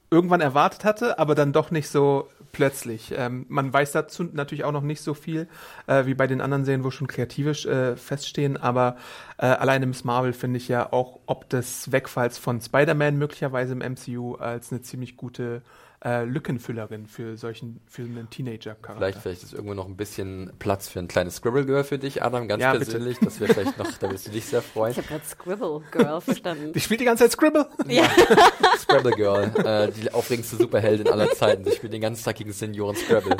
irgendwann 0.09 0.41
erwartet 0.41 0.83
hatte, 0.83 1.19
aber 1.19 1.35
dann 1.35 1.53
doch 1.53 1.71
nicht 1.71 1.87
so 1.87 2.27
plötzlich. 2.51 3.13
Ähm, 3.15 3.45
man 3.47 3.71
weiß 3.71 3.93
dazu 3.93 4.23
natürlich 4.23 4.65
auch 4.65 4.73
noch 4.73 4.81
nicht 4.81 5.01
so 5.01 5.13
viel 5.13 5.47
äh, 5.87 6.05
wie 6.05 6.13
bei 6.13 6.27
den 6.27 6.41
anderen 6.41 6.65
Serien, 6.65 6.83
wo 6.83 6.91
schon 6.91 7.07
kreativisch 7.07 7.65
äh, 7.65 7.95
feststehen, 7.95 8.57
aber 8.57 8.97
äh, 9.37 9.45
alleine 9.45 9.85
Miss 9.85 10.03
Marvel 10.03 10.33
finde 10.33 10.57
ich 10.57 10.67
ja 10.67 10.91
auch 10.91 11.19
ob 11.25 11.49
des 11.49 11.91
Wegfalls 11.93 12.37
von 12.37 12.59
Spider-Man 12.59 13.17
möglicherweise 13.17 13.73
im 13.73 13.79
MCU 13.79 14.35
als 14.35 14.71
eine 14.71 14.81
ziemlich 14.81 15.15
gute 15.15 15.61
äh, 16.03 16.23
Lückenfüllerin 16.23 17.05
für 17.05 17.37
solchen 17.37 17.79
für 17.85 18.01
einen 18.01 18.29
Teenager-Charakter. 18.29 18.95
Vielleicht, 18.97 19.19
vielleicht 19.19 19.43
ist 19.43 19.53
irgendwo 19.53 19.75
noch 19.75 19.87
ein 19.87 19.97
bisschen 19.97 20.51
Platz 20.57 20.89
für 20.89 20.99
ein 20.99 21.07
kleines 21.07 21.35
Scribble 21.35 21.65
Girl 21.65 21.83
für 21.83 21.99
dich, 21.99 22.23
Adam, 22.23 22.47
ganz 22.47 22.61
ja, 22.61 22.71
persönlich. 22.71 23.19
Bitte. 23.19 23.25
Das 23.25 23.39
wäre 23.39 23.53
vielleicht 23.53 23.77
noch, 23.77 23.91
da 23.99 24.11
wirst 24.11 24.27
du 24.27 24.31
dich 24.31 24.45
sehr 24.45 24.61
freuen. 24.61 24.91
Ich 24.91 24.97
habe 24.97 25.07
gerade 25.07 25.25
Scribble 25.25 25.81
Girl 25.91 26.21
verstanden. 26.21 26.73
Die 26.73 26.79
spielt 26.79 27.01
die 27.01 27.05
ganze 27.05 27.25
Zeit 27.25 27.33
Scribble? 27.33 27.67
Ja. 27.87 28.09
Scribble 28.79 29.11
Girl, 29.11 29.51
äh, 29.63 29.91
die 29.91 30.11
aufregendste 30.11 30.55
Superheldin 30.55 31.07
aller 31.07 31.29
Zeiten. 31.31 31.63
Sie 31.65 31.71
spielt 31.71 31.93
den 31.93 32.01
ganzen 32.01 32.23
Tag 32.23 32.35
gegen 32.35 32.51
Senioren 32.51 32.95
Scrabble. 32.95 33.37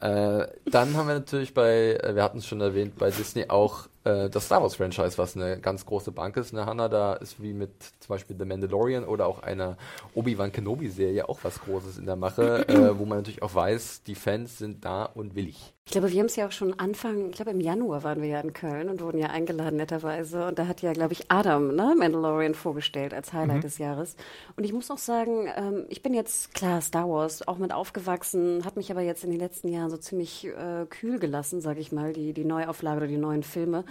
äh, 0.00 0.46
dann 0.66 0.96
haben 0.96 1.06
wir 1.06 1.14
natürlich 1.14 1.54
bei, 1.54 2.00
äh, 2.02 2.14
wir 2.16 2.22
hatten 2.22 2.38
es 2.38 2.46
schon 2.46 2.60
erwähnt, 2.60 2.96
bei 2.98 3.10
Disney 3.10 3.46
auch 3.48 3.88
äh, 4.04 4.28
das 4.28 4.46
Star 4.46 4.62
Wars 4.62 4.76
Franchise, 4.76 5.18
was 5.18 5.36
eine 5.36 5.58
ganz 5.60 5.86
große 5.86 6.12
Bank 6.12 6.36
ist. 6.36 6.52
Eine 6.52 6.66
Hanna, 6.66 6.88
da 6.88 7.14
ist 7.14 7.42
wie 7.42 7.52
mit 7.52 7.70
zum 8.00 8.08
Beispiel 8.08 8.36
The 8.38 8.44
Mandalorian 8.44 9.04
oder 9.04 9.26
auch 9.26 9.42
einer 9.42 9.76
Obi-Wan 10.14 10.52
Kenobi-Serie 10.52 11.28
auch 11.28 11.40
was 11.42 11.60
Großes 11.60 11.98
in 11.98 12.06
der 12.06 12.16
Mache, 12.16 12.68
äh, 12.68 12.98
wo 12.98 13.04
man 13.04 13.18
natürlich 13.18 13.42
auch 13.42 13.54
weiß, 13.54 14.02
die 14.04 14.14
Fans 14.14 14.58
sind 14.58 14.84
da 14.84 15.04
und 15.04 15.34
willig. 15.34 15.74
Ich 15.84 15.90
glaube, 15.90 16.12
wir 16.12 16.20
haben 16.20 16.26
es 16.26 16.36
ja 16.36 16.46
auch 16.46 16.52
schon 16.52 16.78
Anfang, 16.78 17.30
ich 17.30 17.36
glaube 17.36 17.50
im 17.50 17.60
Januar 17.60 18.04
waren 18.04 18.22
wir 18.22 18.28
ja 18.28 18.40
in 18.40 18.52
Köln 18.52 18.88
und 18.88 19.00
wurden 19.00 19.18
ja 19.18 19.28
eingeladen 19.28 19.76
netterweise. 19.76 20.46
Und 20.46 20.58
da 20.58 20.68
hat 20.68 20.80
ja, 20.80 20.92
glaube 20.92 21.12
ich, 21.12 21.30
Adam, 21.30 21.74
ne, 21.74 21.94
Mandalorian 21.98 22.54
vorgestellt 22.54 23.12
als 23.12 23.32
Highlight 23.32 23.58
mhm. 23.58 23.62
des 23.62 23.78
Jahres. 23.78 24.16
Und 24.56 24.62
ich 24.62 24.72
muss 24.72 24.90
auch 24.92 24.98
sagen, 24.98 25.50
ähm, 25.56 25.84
ich 25.88 26.00
bin 26.02 26.14
jetzt, 26.14 26.54
klar, 26.54 26.80
Star 26.80 27.10
Wars, 27.10 27.46
auch 27.46 27.58
mit 27.58 27.72
aufgewachsen, 27.72 28.64
hat 28.64 28.76
mich 28.76 28.92
aber 28.92 29.02
jetzt 29.02 29.24
in 29.24 29.30
den 29.30 29.40
letzten 29.40 29.68
Jahren 29.68 29.90
so 29.90 29.96
ziemlich 29.96 30.46
äh, 30.46 30.86
kühl 30.88 31.18
gelassen, 31.18 31.60
sage 31.60 31.80
ich 31.80 31.90
mal, 31.90 32.12
die, 32.12 32.32
die 32.32 32.44
Neuauflage 32.44 32.98
oder 32.98 33.08
die 33.08 33.18
neuen 33.18 33.42
Filme. 33.42 33.84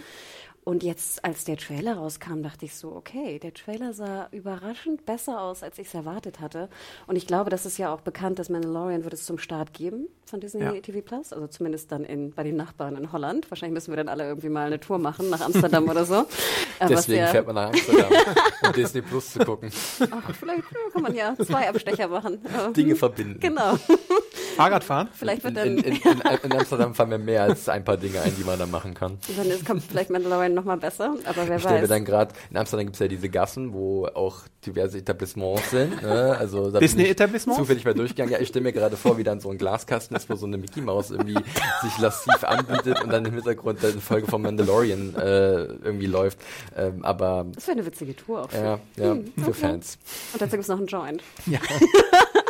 Und 0.64 0.84
jetzt, 0.84 1.24
als 1.24 1.42
der 1.42 1.56
Trailer 1.56 1.96
rauskam, 1.96 2.42
dachte 2.42 2.66
ich 2.66 2.76
so, 2.76 2.92
okay, 2.92 3.40
der 3.40 3.52
Trailer 3.52 3.92
sah 3.92 4.28
überraschend 4.30 5.04
besser 5.04 5.40
aus, 5.40 5.64
als 5.64 5.76
ich 5.78 5.88
es 5.88 5.94
erwartet 5.94 6.38
hatte. 6.38 6.68
Und 7.08 7.16
ich 7.16 7.26
glaube, 7.26 7.50
das 7.50 7.66
ist 7.66 7.78
ja 7.78 7.92
auch 7.92 8.00
bekannt, 8.00 8.38
dass 8.38 8.48
Mandalorian 8.48 9.02
wird 9.02 9.12
es 9.12 9.24
zum 9.24 9.38
Start 9.38 9.74
geben 9.74 10.06
von 10.24 10.40
Disney 10.40 10.62
ja. 10.62 10.72
TV 10.80 11.00
Plus, 11.00 11.32
also 11.32 11.48
zumindest 11.48 11.90
dann 11.90 12.04
in, 12.04 12.32
bei 12.32 12.44
den 12.44 12.54
Nachbarn 12.54 12.96
in 12.96 13.10
Holland. 13.10 13.50
Wahrscheinlich 13.50 13.74
müssen 13.74 13.90
wir 13.90 13.96
dann 13.96 14.08
alle 14.08 14.24
irgendwie 14.24 14.50
mal 14.50 14.68
eine 14.68 14.78
Tour 14.78 14.98
machen 14.98 15.30
nach 15.30 15.40
Amsterdam 15.40 15.88
oder 15.88 16.04
so. 16.04 16.26
Deswegen 16.88 17.26
fährt 17.26 17.46
man 17.46 17.56
nach 17.56 17.68
Amsterdam, 17.70 18.12
um 18.66 18.72
Disney 18.72 19.02
Plus 19.02 19.32
zu 19.32 19.40
gucken. 19.40 19.72
Ach, 20.10 20.34
vielleicht 20.34 20.62
kann 20.92 21.02
man 21.02 21.14
ja 21.14 21.34
zwei 21.44 21.68
Abstecher 21.68 22.06
machen. 22.06 22.38
Dinge 22.76 22.94
verbinden. 22.94 23.40
Genau. 23.40 23.76
Fahrradfahren? 24.56 25.08
Vielleicht 25.12 25.44
wird 25.44 25.56
dann 25.56 25.78
in, 25.78 25.78
in, 25.78 25.96
in, 25.96 26.20
in, 26.42 26.52
Amsterdam 26.52 26.94
fahren 26.94 27.10
wir 27.10 27.18
mehr 27.18 27.42
als 27.42 27.68
ein 27.68 27.84
paar 27.84 27.96
Dinge 27.96 28.20
ein, 28.20 28.34
die 28.36 28.44
man 28.44 28.58
da 28.58 28.66
machen 28.66 28.94
kann. 28.94 29.18
Dann 29.36 29.64
kommt 29.64 29.82
vielleicht 29.82 30.10
Mandalorian 30.10 30.54
nochmal 30.54 30.76
besser, 30.76 31.14
aber 31.24 31.48
wer 31.48 31.56
ich 31.56 31.64
weiß. 31.64 31.82
mir 31.82 31.88
dann 31.88 32.04
gerade, 32.04 32.34
in 32.50 32.56
Amsterdam 32.56 32.86
gibt 32.86 32.96
es 32.96 33.00
ja 33.00 33.08
diese 33.08 33.28
Gassen, 33.28 33.72
wo 33.72 34.06
auch 34.06 34.40
diverse 34.66 34.98
Etablissements 34.98 35.70
sind. 35.70 36.02
Ne? 36.02 36.36
Also 36.38 36.70
Disney-Etablissements? 36.70 37.58
Zufällig 37.58 37.84
mal 37.84 37.94
durchgegangen. 37.94 38.32
Ja, 38.32 38.40
ich 38.40 38.48
stelle 38.48 38.62
mir 38.62 38.72
gerade 38.72 38.96
vor, 38.96 39.18
wie 39.18 39.24
dann 39.24 39.40
so 39.40 39.50
ein 39.50 39.58
Glaskasten 39.58 40.16
ist, 40.16 40.28
wo 40.30 40.36
so 40.36 40.46
eine 40.46 40.58
Mickey 40.58 40.80
Maus 40.80 41.10
irgendwie 41.10 41.38
sich 41.82 41.98
lassiv 41.98 42.44
anbietet 42.44 43.02
und 43.02 43.10
dann 43.10 43.24
im 43.24 43.34
Hintergrund 43.34 43.84
eine 43.84 44.00
Folge 44.00 44.26
von 44.26 44.42
Mandalorian 44.42 45.14
äh, 45.16 45.64
irgendwie 45.64 46.06
läuft. 46.06 46.38
Ähm, 46.76 47.04
aber 47.04 47.46
das 47.54 47.66
wäre 47.66 47.78
eine 47.78 47.86
witzige 47.86 48.14
Tour 48.14 48.42
auch. 48.42 48.50
Für, 48.50 48.56
ja, 48.56 48.78
ja, 48.96 49.10
hm, 49.12 49.32
für 49.36 49.50
okay. 49.50 49.52
Fans. 49.52 49.98
Und 50.32 50.42
dazu 50.42 50.52
gibt 50.52 50.62
es 50.62 50.68
noch 50.68 50.78
einen 50.78 50.86
Joint. 50.86 51.22
Ja. 51.46 51.60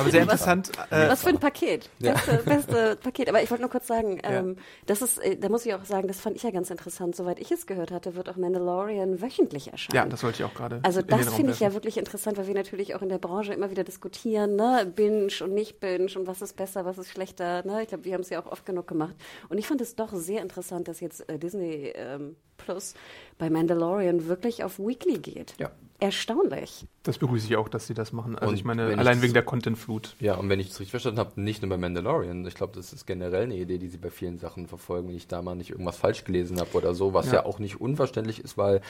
Aber 0.00 0.10
sehr 0.10 0.22
interessant. 0.26 0.70
Äh, 0.90 1.08
Was 1.08 1.22
für 1.22 1.30
ein 1.30 1.38
Paket. 1.38 1.90
Ja. 1.98 2.12
Beste, 2.12 2.42
beste 2.44 2.96
Paket. 2.96 3.28
Aber 3.28 3.42
ich 3.42 3.50
wollte 3.50 3.62
nur 3.62 3.70
kurz 3.70 3.86
sagen, 3.86 4.20
ja. 4.22 4.30
ähm, 4.30 4.56
das 4.86 5.02
ist, 5.02 5.18
äh, 5.18 5.36
da 5.36 5.48
muss 5.48 5.66
ich 5.66 5.74
auch 5.74 5.84
sagen, 5.84 6.06
das 6.08 6.20
fand 6.20 6.36
ich 6.36 6.42
ja 6.42 6.50
ganz 6.50 6.70
interessant. 6.70 7.16
Soweit 7.16 7.40
ich 7.40 7.50
es 7.50 7.66
gehört 7.66 7.90
hatte, 7.90 8.14
wird 8.14 8.28
auch 8.28 8.36
Mandalorian 8.36 9.20
wöchentlich 9.20 9.72
erscheinen. 9.72 9.96
Ja, 9.96 10.06
das 10.06 10.22
wollte 10.22 10.42
ich 10.42 10.44
auch 10.44 10.54
gerade. 10.54 10.80
Also 10.82 11.02
das 11.02 11.34
finde 11.34 11.52
ich 11.52 11.60
ja 11.60 11.72
wirklich 11.72 11.96
interessant, 11.96 12.36
weil 12.38 12.46
wir 12.46 12.54
natürlich 12.54 12.94
auch 12.94 13.02
in 13.02 13.08
der 13.08 13.18
Branche 13.18 13.54
immer 13.54 13.70
wieder 13.70 13.82
diskutieren, 13.82 14.56
ne? 14.56 14.90
Binge 14.94 15.32
und 15.42 15.54
nicht 15.54 15.80
Binge 15.80 16.10
und 16.16 16.26
was 16.26 16.42
ist 16.42 16.56
besser, 16.56 16.84
was 16.84 16.98
ist 16.98 17.10
schlechter. 17.10 17.64
Ne? 17.64 17.82
Ich 17.82 17.88
glaube, 17.88 18.04
wir 18.04 18.14
haben 18.14 18.20
es 18.20 18.30
ja 18.30 18.40
auch 18.40 18.50
oft 18.50 18.66
genug 18.66 18.86
gemacht. 18.86 19.16
Und 19.48 19.58
ich 19.58 19.66
fand 19.66 19.80
es 19.80 19.96
doch 19.96 20.12
sehr 20.12 20.42
interessant, 20.42 20.88
dass 20.88 21.00
jetzt 21.00 21.28
äh, 21.28 21.38
Disney 21.38 21.92
ähm, 21.94 22.36
Plus 22.56 22.94
bei 23.38 23.50
Mandalorian 23.50 24.28
wirklich 24.28 24.64
auf 24.64 24.78
Weekly 24.78 25.18
geht. 25.18 25.54
Ja. 25.58 25.70
Erstaunlich. 25.98 26.86
Das 27.04 27.18
begrüße 27.18 27.46
ich 27.46 27.56
auch, 27.56 27.68
dass 27.68 27.86
sie 27.86 27.94
das 27.94 28.12
machen. 28.12 28.36
Also 28.36 28.50
und 28.50 28.56
ich 28.56 28.64
meine, 28.64 28.98
allein 28.98 29.22
wegen 29.22 29.32
der 29.32 29.42
Content-Flut. 29.42 30.14
Ja, 30.20 30.34
und 30.34 30.48
wenn 30.48 30.60
ich 30.60 30.68
es 30.68 30.78
richtig 30.78 30.90
verstanden 30.90 31.20
habe, 31.20 31.40
nicht 31.40 31.62
nur 31.62 31.70
bei 31.70 31.78
Mandalorian. 31.78 32.44
Ich 32.46 32.54
glaube, 32.54 32.74
das 32.76 32.92
ist 32.92 33.06
generell 33.06 33.44
eine 33.44 33.56
Idee, 33.56 33.78
die 33.78 33.88
sie 33.88 33.96
bei 33.96 34.10
vielen 34.10 34.38
Sachen 34.38 34.66
verfolgen, 34.66 35.08
wenn 35.08 35.16
ich 35.16 35.26
da 35.26 35.40
mal 35.40 35.54
nicht 35.54 35.70
irgendwas 35.70 35.96
falsch 35.96 36.24
gelesen 36.24 36.60
habe 36.60 36.70
oder 36.74 36.94
so, 36.94 37.14
was 37.14 37.26
ja. 37.26 37.34
ja 37.34 37.46
auch 37.46 37.58
nicht 37.58 37.80
unverständlich 37.80 38.40
ist, 38.40 38.58
weil 38.58 38.82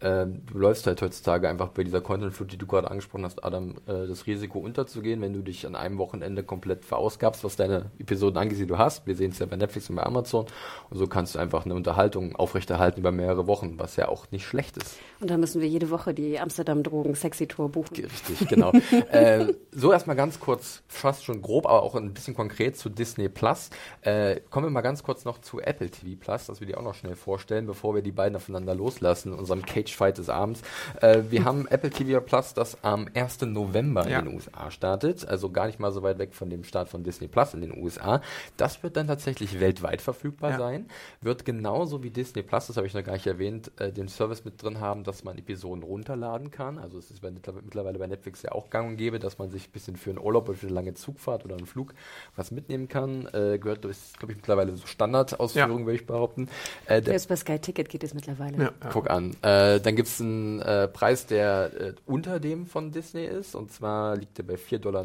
äh, 0.00 0.26
du 0.26 0.58
läufst 0.58 0.86
halt 0.86 1.02
heutzutage 1.02 1.48
einfach 1.48 1.68
bei 1.68 1.82
dieser 1.82 2.00
Content-Flut, 2.00 2.52
die 2.52 2.58
du 2.58 2.66
gerade 2.66 2.90
angesprochen 2.90 3.24
hast, 3.24 3.44
Adam, 3.44 3.76
äh, 3.86 4.06
das 4.06 4.26
Risiko 4.26 4.60
unterzugehen, 4.60 5.20
wenn 5.20 5.32
du 5.32 5.42
dich 5.42 5.66
an 5.66 5.74
einem 5.74 5.98
Wochenende 5.98 6.44
komplett 6.44 6.84
verausgabst, 6.84 7.42
was 7.42 7.56
deine 7.56 7.90
Episoden 7.98 8.38
angeht, 8.38 8.58
die 8.58 8.66
du 8.66 8.78
hast. 8.78 9.06
Wir 9.06 9.16
sehen 9.16 9.32
es 9.32 9.38
ja 9.40 9.46
bei 9.46 9.56
Netflix 9.56 9.90
und 9.90 9.96
bei 9.96 10.04
Amazon. 10.04 10.46
Und 10.90 10.98
so 10.98 11.06
kannst 11.06 11.34
du 11.34 11.38
einfach 11.40 11.64
eine 11.64 11.74
Unterhaltung 11.74 12.36
aufrechterhalten 12.36 13.00
über 13.00 13.10
mehrere 13.10 13.46
Wochen, 13.46 13.78
was 13.78 13.96
ja 13.96 14.08
auch 14.08 14.30
nicht 14.30 14.46
schlecht 14.46 14.76
ist. 14.76 14.98
Und 15.20 15.30
da 15.30 15.36
müssen 15.36 15.60
wir 15.60 15.68
jede 15.68 15.90
Woche 15.90 16.14
die 16.14 16.38
Amsterdam 16.52 16.82
Drogen 16.82 17.14
Sexy 17.14 17.46
Tour 17.46 17.70
buchen. 17.70 17.96
Richtig, 17.96 18.46
genau. 18.46 18.72
äh, 19.10 19.54
so 19.70 19.90
erstmal 19.90 20.16
ganz 20.16 20.38
kurz, 20.38 20.82
fast 20.86 21.24
schon 21.24 21.40
grob, 21.40 21.64
aber 21.64 21.82
auch 21.82 21.94
ein 21.94 22.12
bisschen 22.12 22.34
konkret 22.34 22.76
zu 22.76 22.90
Disney 22.90 23.30
Plus. 23.30 23.70
Äh, 24.02 24.40
kommen 24.50 24.66
wir 24.66 24.70
mal 24.70 24.82
ganz 24.82 25.02
kurz 25.02 25.24
noch 25.24 25.38
zu 25.38 25.62
Apple 25.62 25.88
TV 25.88 26.20
Plus, 26.20 26.44
dass 26.44 26.60
wir 26.60 26.66
die 26.66 26.74
auch 26.74 26.82
noch 26.82 26.94
schnell 26.94 27.16
vorstellen, 27.16 27.64
bevor 27.64 27.94
wir 27.94 28.02
die 28.02 28.12
beiden 28.12 28.36
aufeinander 28.36 28.74
loslassen 28.74 29.32
in 29.32 29.38
unserem 29.38 29.64
Cage 29.64 29.96
Fight 29.96 30.18
des 30.18 30.28
Abends. 30.28 30.60
Äh, 31.00 31.22
wir 31.30 31.44
haben 31.46 31.66
Apple 31.68 31.88
TV 31.88 32.20
Plus, 32.20 32.52
das 32.52 32.84
am 32.84 33.08
1. 33.14 33.40
November 33.40 34.06
ja. 34.06 34.18
in 34.18 34.26
den 34.26 34.34
USA 34.34 34.70
startet, 34.70 35.26
also 35.26 35.48
gar 35.48 35.68
nicht 35.68 35.80
mal 35.80 35.90
so 35.90 36.02
weit 36.02 36.18
weg 36.18 36.34
von 36.34 36.50
dem 36.50 36.64
Start 36.64 36.90
von 36.90 37.02
Disney 37.02 37.28
Plus 37.28 37.54
in 37.54 37.62
den 37.62 37.74
USA. 37.82 38.20
Das 38.58 38.82
wird 38.82 38.98
dann 38.98 39.06
tatsächlich 39.06 39.58
weltweit 39.58 40.02
verfügbar 40.02 40.50
ja. 40.50 40.58
sein, 40.58 40.88
wird 41.22 41.46
genauso 41.46 42.02
wie 42.02 42.10
Disney 42.10 42.42
Plus, 42.42 42.66
das 42.66 42.76
habe 42.76 42.86
ich 42.86 42.92
noch 42.92 43.04
gar 43.04 43.14
nicht 43.14 43.26
erwähnt, 43.26 43.72
äh, 43.80 43.90
den 43.90 44.08
Service 44.08 44.44
mit 44.44 44.62
drin 44.62 44.80
haben, 44.80 45.02
dass 45.02 45.24
man 45.24 45.38
Episoden 45.38 45.82
runterladen 45.82 46.41
kann. 46.50 46.78
Also 46.78 46.98
es 46.98 47.10
ist 47.10 47.22
mittlerweile 47.22 47.98
bei 47.98 48.06
Netflix 48.06 48.42
ja 48.42 48.52
auch 48.52 48.70
gang 48.70 48.88
und 48.88 48.96
gäbe, 48.96 49.18
dass 49.18 49.38
man 49.38 49.50
sich 49.50 49.68
ein 49.68 49.72
bisschen 49.72 49.96
für 49.96 50.10
einen 50.10 50.18
Urlaub 50.18 50.48
oder 50.48 50.58
für 50.58 50.66
eine 50.66 50.74
lange 50.74 50.94
Zugfahrt 50.94 51.44
oder 51.44 51.56
einen 51.56 51.66
Flug 51.66 51.94
was 52.36 52.50
mitnehmen 52.50 52.88
kann. 52.88 53.26
Äh, 53.32 53.58
gehört, 53.58 53.82
glaube 53.82 53.94
ich, 53.94 54.36
mittlerweile 54.36 54.76
so 54.76 54.86
Standardausführung, 54.86 55.80
ja. 55.80 55.86
würde 55.86 55.96
ich 55.96 56.06
behaupten. 56.06 56.48
Äh, 56.86 57.02
Selbst 57.02 57.28
bei 57.28 57.36
Sky 57.36 57.58
Ticket 57.58 57.88
geht 57.88 58.04
es 58.04 58.14
mittlerweile. 58.14 58.56
Ja, 58.56 58.72
ja. 58.82 58.90
Guck 58.90 59.10
an. 59.10 59.36
Äh, 59.42 59.80
dann 59.80 59.96
gibt 59.96 60.08
es 60.08 60.20
einen 60.20 60.60
äh, 60.60 60.88
Preis, 60.88 61.26
der 61.26 61.70
äh, 61.78 61.94
unter 62.06 62.40
dem 62.40 62.66
von 62.66 62.92
Disney 62.92 63.24
ist. 63.24 63.54
Und 63.54 63.72
zwar 63.72 64.16
liegt 64.16 64.38
der 64.38 64.44
bei 64.44 64.54
4,99 64.54 64.78
Dollar. 64.80 65.02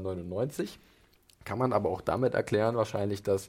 Kann 1.48 1.60
man 1.60 1.72
aber 1.72 1.90
auch 1.90 2.02
damit 2.02 2.34
erklären, 2.34 2.76
wahrscheinlich, 2.76 3.24
dass 3.24 3.48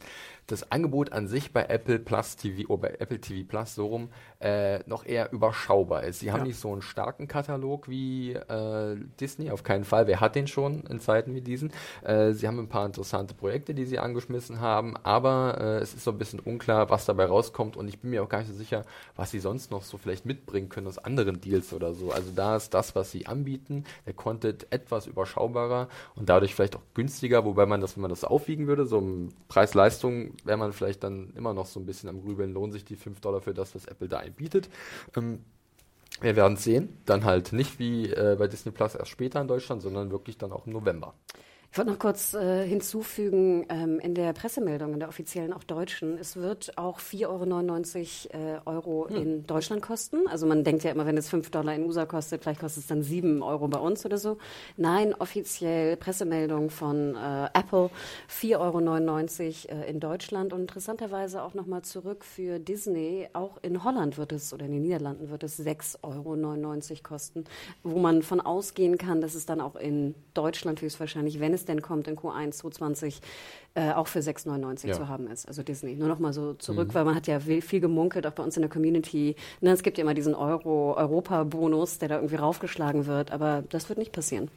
das 0.48 0.72
Angebot 0.72 1.12
an 1.12 1.28
sich 1.28 1.52
bei 1.52 1.64
Apple 1.64 1.98
Plus 1.98 2.36
TV, 2.36 2.64
oder 2.64 2.72
oh, 2.72 2.76
bei 2.78 2.96
Apple 2.98 3.20
TV 3.20 3.46
Plus 3.46 3.74
so 3.74 3.86
rum, 3.86 4.08
äh, 4.40 4.80
noch 4.88 5.04
eher 5.04 5.30
überschaubar 5.32 6.04
ist. 6.04 6.20
Sie 6.20 6.26
ja. 6.26 6.32
haben 6.32 6.44
nicht 6.44 6.58
so 6.58 6.72
einen 6.72 6.80
starken 6.82 7.28
Katalog 7.28 7.88
wie 7.88 8.32
äh, 8.32 8.96
Disney, 9.20 9.50
auf 9.50 9.62
keinen 9.62 9.84
Fall. 9.84 10.06
Wer 10.06 10.20
hat 10.20 10.34
den 10.34 10.46
schon 10.46 10.84
in 10.84 11.00
Zeiten 11.00 11.34
wie 11.34 11.42
diesen? 11.42 11.70
Äh, 12.02 12.32
sie 12.32 12.48
haben 12.48 12.58
ein 12.58 12.68
paar 12.68 12.86
interessante 12.86 13.34
Projekte, 13.34 13.74
die 13.74 13.84
sie 13.84 13.98
angeschmissen 13.98 14.60
haben, 14.60 14.96
aber 14.96 15.58
äh, 15.60 15.78
es 15.78 15.92
ist 15.92 16.04
so 16.04 16.12
ein 16.12 16.18
bisschen 16.18 16.40
unklar, 16.40 16.88
was 16.88 17.04
dabei 17.04 17.26
rauskommt 17.26 17.76
und 17.76 17.86
ich 17.86 17.98
bin 17.98 18.10
mir 18.10 18.22
auch 18.22 18.28
gar 18.28 18.38
nicht 18.38 18.48
so 18.48 18.54
sicher, 18.54 18.84
was 19.16 19.30
sie 19.30 19.40
sonst 19.40 19.70
noch 19.70 19.82
so 19.82 19.98
vielleicht 19.98 20.24
mitbringen 20.24 20.70
können 20.70 20.86
aus 20.86 20.98
anderen 20.98 21.42
Deals 21.42 21.74
oder 21.74 21.92
so. 21.92 22.10
Also 22.10 22.30
da 22.34 22.56
ist 22.56 22.72
das, 22.72 22.94
was 22.94 23.10
sie 23.10 23.26
anbieten, 23.26 23.84
der 24.06 24.14
Content 24.14 24.66
etwas 24.70 25.06
überschaubarer 25.06 25.88
und 26.14 26.30
dadurch 26.30 26.54
vielleicht 26.54 26.76
auch 26.76 26.82
günstiger, 26.94 27.44
wobei 27.44 27.66
man 27.66 27.82
das, 27.82 27.96
wenn 27.96 28.02
man 28.02 28.10
das 28.10 28.24
aufwiegen 28.24 28.66
würde, 28.66 28.86
so 28.86 28.98
ein 28.98 29.34
Preis-Leistung 29.48 30.37
wäre 30.44 30.56
man 30.56 30.72
vielleicht 30.72 31.02
dann 31.02 31.32
immer 31.36 31.54
noch 31.54 31.66
so 31.66 31.80
ein 31.80 31.86
bisschen 31.86 32.08
am 32.08 32.22
Grübeln, 32.22 32.52
lohnen 32.52 32.72
sich 32.72 32.84
die 32.84 32.96
5 32.96 33.20
Dollar 33.20 33.40
für 33.40 33.54
das, 33.54 33.74
was 33.74 33.86
Apple 33.86 34.08
da 34.08 34.22
bietet. 34.36 34.68
Ähm, 35.16 35.40
wir 36.20 36.36
werden 36.36 36.54
es 36.54 36.64
sehen. 36.64 36.98
Dann 37.06 37.24
halt 37.24 37.52
nicht 37.52 37.78
wie 37.78 38.10
äh, 38.10 38.36
bei 38.38 38.48
Disney 38.48 38.72
Plus 38.72 38.94
erst 38.94 39.10
später 39.10 39.40
in 39.40 39.48
Deutschland, 39.48 39.82
sondern 39.82 40.10
wirklich 40.10 40.38
dann 40.38 40.52
auch 40.52 40.66
im 40.66 40.72
November. 40.72 41.14
Ich 41.70 41.76
wollte 41.76 41.90
noch 41.92 41.98
kurz 41.98 42.32
äh, 42.32 42.66
hinzufügen, 42.66 43.66
ähm, 43.68 44.00
in 44.00 44.14
der 44.14 44.32
Pressemeldung, 44.32 44.94
in 44.94 45.00
der 45.00 45.08
offiziellen, 45.08 45.52
auch 45.52 45.62
deutschen, 45.62 46.16
es 46.18 46.36
wird 46.36 46.76
auch 46.78 46.98
4,99 46.98 48.30
Euro, 48.34 48.38
äh, 48.38 48.60
Euro 48.64 49.08
hm. 49.08 49.16
in 49.16 49.46
Deutschland 49.46 49.82
kosten. 49.82 50.26
Also 50.28 50.46
man 50.46 50.64
denkt 50.64 50.82
ja 50.82 50.90
immer, 50.90 51.06
wenn 51.06 51.18
es 51.18 51.28
5 51.28 51.50
Dollar 51.50 51.74
in 51.74 51.84
USA 51.84 52.06
kostet, 52.06 52.42
vielleicht 52.42 52.60
kostet 52.60 52.84
es 52.84 52.86
dann 52.88 53.02
7 53.02 53.42
Euro 53.42 53.68
bei 53.68 53.78
uns 53.78 54.04
oder 54.06 54.16
so. 54.16 54.38
Nein, 54.76 55.14
offiziell 55.14 55.96
Pressemeldung 55.98 56.70
von 56.70 57.14
äh, 57.14 57.48
Apple, 57.52 57.90
4,99 58.30 59.68
Euro 59.68 59.80
äh, 59.82 59.90
in 59.90 60.00
Deutschland. 60.00 60.54
Und 60.54 60.62
interessanterweise 60.62 61.42
auch 61.42 61.52
nochmal 61.52 61.82
zurück 61.82 62.24
für 62.24 62.58
Disney, 62.58 63.28
auch 63.34 63.58
in 63.62 63.84
Holland 63.84 64.16
wird 64.16 64.32
es 64.32 64.54
oder 64.54 64.64
in 64.64 64.72
den 64.72 64.82
Niederlanden 64.82 65.30
wird 65.30 65.44
es 65.44 65.60
6,99 65.60 66.02
Euro 66.02 67.02
kosten, 67.02 67.44
wo 67.82 67.98
man 67.98 68.22
von 68.22 68.40
ausgehen 68.40 68.96
kann, 68.96 69.20
dass 69.20 69.34
es 69.34 69.44
dann 69.44 69.60
auch 69.60 69.76
in 69.76 70.14
Deutschland 70.34 70.80
höchstwahrscheinlich, 70.80 71.40
wenn 71.40 71.52
es 71.52 71.57
es 71.58 71.64
denn 71.64 71.82
kommt 71.82 72.08
in 72.08 72.16
Q1 72.16 72.52
2020, 72.52 73.20
äh, 73.74 73.92
auch 73.92 74.06
für 74.06 74.20
6,99 74.20 74.88
ja. 74.88 74.94
zu 74.94 75.08
haben 75.08 75.28
ist. 75.28 75.46
Also 75.46 75.62
Disney. 75.62 75.94
Nur 75.94 76.08
noch 76.08 76.18
mal 76.18 76.32
so 76.32 76.54
zurück, 76.54 76.88
mhm. 76.88 76.94
weil 76.94 77.04
man 77.04 77.14
hat 77.14 77.26
ja 77.26 77.40
viel 77.40 77.80
gemunkelt, 77.80 78.26
auch 78.26 78.32
bei 78.32 78.42
uns 78.42 78.56
in 78.56 78.62
der 78.62 78.70
Community. 78.70 79.36
Ne, 79.60 79.70
es 79.70 79.82
gibt 79.82 79.98
ja 79.98 80.02
immer 80.02 80.14
diesen 80.14 80.34
Euro-Europa-Bonus, 80.34 81.98
der 81.98 82.08
da 82.08 82.16
irgendwie 82.16 82.36
raufgeschlagen 82.36 83.06
wird, 83.06 83.30
aber 83.30 83.62
das 83.68 83.88
wird 83.88 83.98
nicht 83.98 84.12
passieren. 84.12 84.50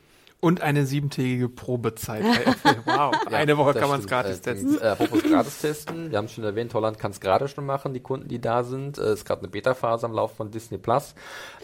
Und 0.44 0.62
eine 0.62 0.88
siebentägige 0.88 1.50
Probezeit 1.50 2.24
bei 2.24 2.52
Apple. 2.52 2.84
Wow, 2.86 3.14
ja, 3.30 3.38
eine 3.38 3.58
Woche 3.60 3.76
kann 3.76 3.90
man 3.90 4.00
es 4.00 4.08
gratis 4.08 4.40
äh, 4.40 4.42
testen. 4.42 4.82
Äh, 4.82 4.88
apropos 4.88 5.22
gratis 5.22 5.62
testen, 5.62 6.10
wir 6.10 6.18
haben 6.18 6.26
es 6.26 6.34
schon 6.34 6.44
erwähnt, 6.44 6.74
Holland 6.74 6.98
kann 6.98 7.12
es 7.12 7.20
gerade 7.20 7.48
schon 7.48 7.64
machen, 7.64 7.94
die 7.94 8.00
Kunden, 8.00 8.28
die 8.28 8.42
da 8.42 8.64
sind. 8.64 8.98
Es 8.98 9.06
äh, 9.06 9.14
ist 9.14 9.26
gerade 9.26 9.42
eine 9.42 9.50
Beta-Phase 9.50 10.04
am 10.04 10.14
Lauf 10.14 10.36
von 10.36 10.50
Disney 10.50 10.80
Plus. 10.80 11.14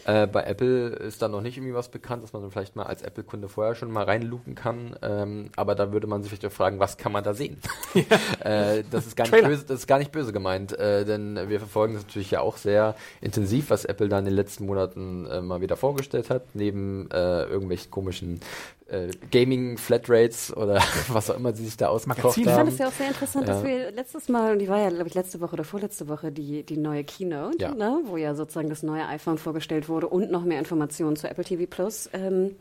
Äh, 0.04 0.28
bei 0.28 0.44
Apple 0.44 0.90
ist 0.90 1.20
da 1.20 1.28
noch 1.28 1.40
nicht 1.40 1.56
irgendwie 1.56 1.74
was 1.74 1.88
bekannt, 1.88 2.22
dass 2.22 2.32
man 2.32 2.42
dann 2.42 2.52
vielleicht 2.52 2.76
mal 2.76 2.84
als 2.84 3.02
Apple-Kunde 3.02 3.48
vorher 3.48 3.74
schon 3.74 3.90
mal 3.90 4.04
reinluken 4.04 4.54
kann. 4.54 4.96
Ähm, 5.02 5.50
aber 5.56 5.74
da 5.74 5.92
würde 5.92 6.06
man 6.06 6.22
sich 6.22 6.30
vielleicht 6.30 6.46
auch 6.46 6.56
fragen, 6.56 6.78
was 6.78 6.96
kann 6.96 7.10
man 7.10 7.24
da 7.24 7.34
sehen? 7.34 7.58
äh, 8.40 8.84
das, 8.90 9.08
ist 9.08 9.16
gar 9.16 9.28
nicht 9.28 9.44
böse, 9.44 9.64
das 9.64 9.80
ist 9.80 9.86
gar 9.88 9.98
nicht 9.98 10.12
böse 10.12 10.32
gemeint, 10.32 10.72
äh, 10.78 11.04
denn 11.04 11.48
wir 11.48 11.58
verfolgen 11.58 11.94
das 11.94 12.04
natürlich 12.04 12.30
ja 12.30 12.40
auch 12.40 12.58
sehr 12.58 12.94
intensiv, 13.20 13.70
was 13.70 13.84
Apple 13.84 14.08
da 14.08 14.20
in 14.20 14.24
den 14.24 14.34
letzten 14.34 14.66
Monaten 14.66 15.26
äh, 15.26 15.42
mal 15.42 15.60
wieder 15.60 15.76
vorgestellt 15.76 16.30
hat, 16.30 16.54
neben 16.54 17.10
äh, 17.10 17.42
irgendwelchen 17.42 17.90
komischen 17.90 18.40
äh, 18.88 19.08
Gaming-Flatrates 19.30 20.56
oder 20.56 20.82
was 21.08 21.30
auch 21.30 21.36
immer 21.36 21.54
sie 21.54 21.64
sich 21.64 21.76
da 21.76 21.88
ausgekocht 21.88 22.36
haben. 22.36 22.42
Ich 22.42 22.48
fand 22.48 22.68
es 22.70 22.78
ja 22.78 22.88
auch 22.88 22.92
sehr 22.92 23.08
interessant, 23.08 23.46
ja. 23.46 23.54
dass 23.54 23.64
wir 23.64 23.90
letztes 23.90 24.28
Mal, 24.28 24.52
und 24.52 24.58
die 24.58 24.68
war 24.68 24.78
ja, 24.78 24.88
glaube 24.88 25.08
ich, 25.08 25.14
letzte 25.14 25.40
Woche 25.40 25.52
oder 25.52 25.64
vorletzte 25.64 26.08
Woche, 26.08 26.32
die, 26.32 26.62
die 26.62 26.76
neue 26.76 27.04
Keynote, 27.04 27.58
ja. 27.58 27.74
ne, 27.74 28.00
wo 28.04 28.16
ja 28.16 28.34
sozusagen 28.34 28.68
das 28.68 28.82
neue 28.82 29.06
iPhone 29.06 29.38
vorgestellt 29.38 29.88
wurde 29.88 30.08
und 30.08 30.30
noch 30.30 30.44
mehr 30.44 30.58
Informationen 30.58 31.16
zu 31.16 31.28
Apple 31.28 31.44
TV 31.44 31.66
Plus. 31.66 32.08
Ähm, 32.12 32.56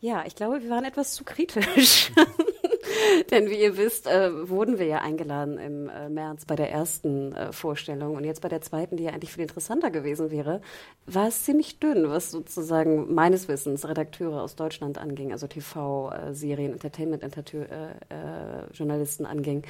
ja, 0.00 0.24
ich 0.26 0.36
glaube, 0.36 0.62
wir 0.62 0.70
waren 0.70 0.84
etwas 0.84 1.14
zu 1.14 1.24
kritisch. 1.24 2.12
Denn 3.30 3.50
wie 3.50 3.60
ihr 3.60 3.76
wisst, 3.76 4.06
äh, 4.06 4.48
wurden 4.48 4.78
wir 4.78 4.86
ja 4.86 4.98
eingeladen 4.98 5.58
im 5.58 5.88
äh, 5.88 6.08
März 6.08 6.44
bei 6.44 6.54
der 6.56 6.70
ersten 6.70 7.34
äh, 7.34 7.52
Vorstellung 7.52 8.16
und 8.16 8.24
jetzt 8.24 8.40
bei 8.40 8.48
der 8.48 8.60
zweiten, 8.60 8.96
die 8.96 9.04
ja 9.04 9.12
eigentlich 9.12 9.32
viel 9.32 9.42
interessanter 9.42 9.90
gewesen 9.90 10.30
wäre, 10.30 10.60
war 11.06 11.28
es 11.28 11.44
ziemlich 11.44 11.80
dünn, 11.80 12.08
was 12.08 12.30
sozusagen 12.30 13.12
meines 13.14 13.48
Wissens 13.48 13.88
Redakteure 13.88 14.42
aus 14.42 14.56
Deutschland 14.56 14.98
anging, 14.98 15.32
also 15.32 15.46
TV-Serien, 15.46 16.72
Entertainment-Journalisten 16.72 19.24
äh, 19.24 19.28
anging. 19.28 19.62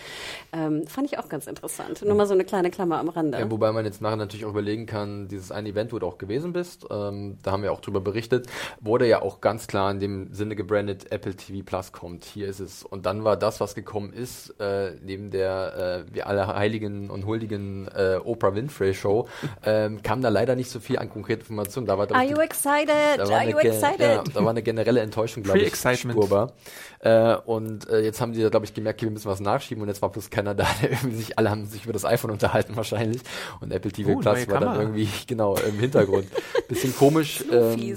Ähm, 0.52 0.86
fand 0.86 1.10
ich 1.10 1.18
auch 1.18 1.28
ganz 1.28 1.46
interessant. 1.46 2.02
Nur 2.04 2.14
mal 2.14 2.26
so 2.26 2.34
eine 2.34 2.44
kleine 2.44 2.70
Klammer 2.70 2.98
am 2.98 3.08
Rande. 3.08 3.38
Ja, 3.38 3.50
wobei 3.50 3.72
man 3.72 3.84
jetzt 3.84 4.02
nachher 4.02 4.16
natürlich 4.16 4.44
auch 4.44 4.50
überlegen 4.50 4.86
kann, 4.86 5.28
dieses 5.28 5.52
eine 5.52 5.70
Event, 5.70 5.92
wo 5.92 5.98
du 5.98 6.06
auch 6.06 6.18
gewesen 6.18 6.52
bist, 6.52 6.86
ähm, 6.90 7.38
da 7.42 7.52
haben 7.52 7.62
wir 7.62 7.72
auch 7.72 7.80
drüber 7.80 8.00
berichtet, 8.00 8.46
wurde 8.80 9.08
ja 9.08 9.22
auch 9.22 9.40
ganz 9.40 9.66
klar 9.66 9.90
in 9.90 10.00
dem 10.00 10.34
Sinne 10.34 10.56
gebrandet, 10.56 11.10
Apple 11.10 11.34
TV 11.34 11.64
Plus 11.64 11.92
kommt. 11.92 12.24
Hier 12.24 12.48
ist 12.48 12.60
es. 12.60 12.84
Und 12.84 13.06
dann 13.06 13.11
war 13.24 13.36
das, 13.36 13.60
was 13.60 13.74
gekommen 13.74 14.12
ist, 14.12 14.60
äh, 14.60 14.92
neben 15.02 15.30
der 15.30 16.06
äh, 16.08 16.14
wir 16.14 16.26
alle 16.26 16.46
heiligen 16.46 17.10
und 17.10 17.26
huldigen 17.26 17.88
äh, 17.88 18.18
Oprah 18.22 18.54
Winfrey 18.54 18.94
Show, 18.94 19.28
ähm, 19.64 20.02
kam 20.02 20.22
da 20.22 20.28
leider 20.28 20.56
nicht 20.56 20.70
so 20.70 20.80
viel 20.80 20.98
an 20.98 21.10
konkreten 21.10 21.42
Informationen. 21.42 21.86
Da 21.86 21.98
war, 21.98 22.10
Are 22.10 22.24
you 22.24 22.38
excited? 22.38 23.20
Are 23.20 23.50
you 23.50 23.58
excited? 23.58 24.00
Ja, 24.00 24.22
da 24.22 24.42
war 24.42 24.50
eine 24.50 24.62
generelle 24.62 25.00
Enttäuschung, 25.00 25.42
glaube 25.42 25.60
ich, 25.60 25.74
spurbar. 25.74 26.52
Äh, 27.00 27.36
und 27.36 27.88
äh, 27.88 28.00
jetzt 28.00 28.20
haben 28.20 28.32
die, 28.32 28.48
glaube 28.48 28.64
ich, 28.64 28.74
gemerkt, 28.74 29.00
okay, 29.00 29.06
wir 29.06 29.12
müssen 29.12 29.28
was 29.28 29.40
nachschieben 29.40 29.82
und 29.82 29.88
jetzt 29.88 30.02
war 30.02 30.10
bloß 30.10 30.30
keiner 30.30 30.54
da, 30.54 30.66
der 30.82 30.92
irgendwie 30.92 31.16
sich, 31.16 31.38
alle 31.38 31.50
haben 31.50 31.66
sich 31.66 31.84
über 31.84 31.92
das 31.92 32.04
iPhone 32.04 32.30
unterhalten 32.30 32.76
wahrscheinlich 32.76 33.22
und 33.60 33.72
Apple 33.72 33.90
TV 33.90 34.12
oh, 34.12 34.18
Plus 34.18 34.48
war 34.48 34.60
dann 34.60 34.80
irgendwie, 34.80 35.08
genau, 35.26 35.56
im 35.56 35.78
Hintergrund. 35.78 36.26
Bisschen 36.68 36.94
komisch. 36.94 37.44
ähm, 37.50 37.96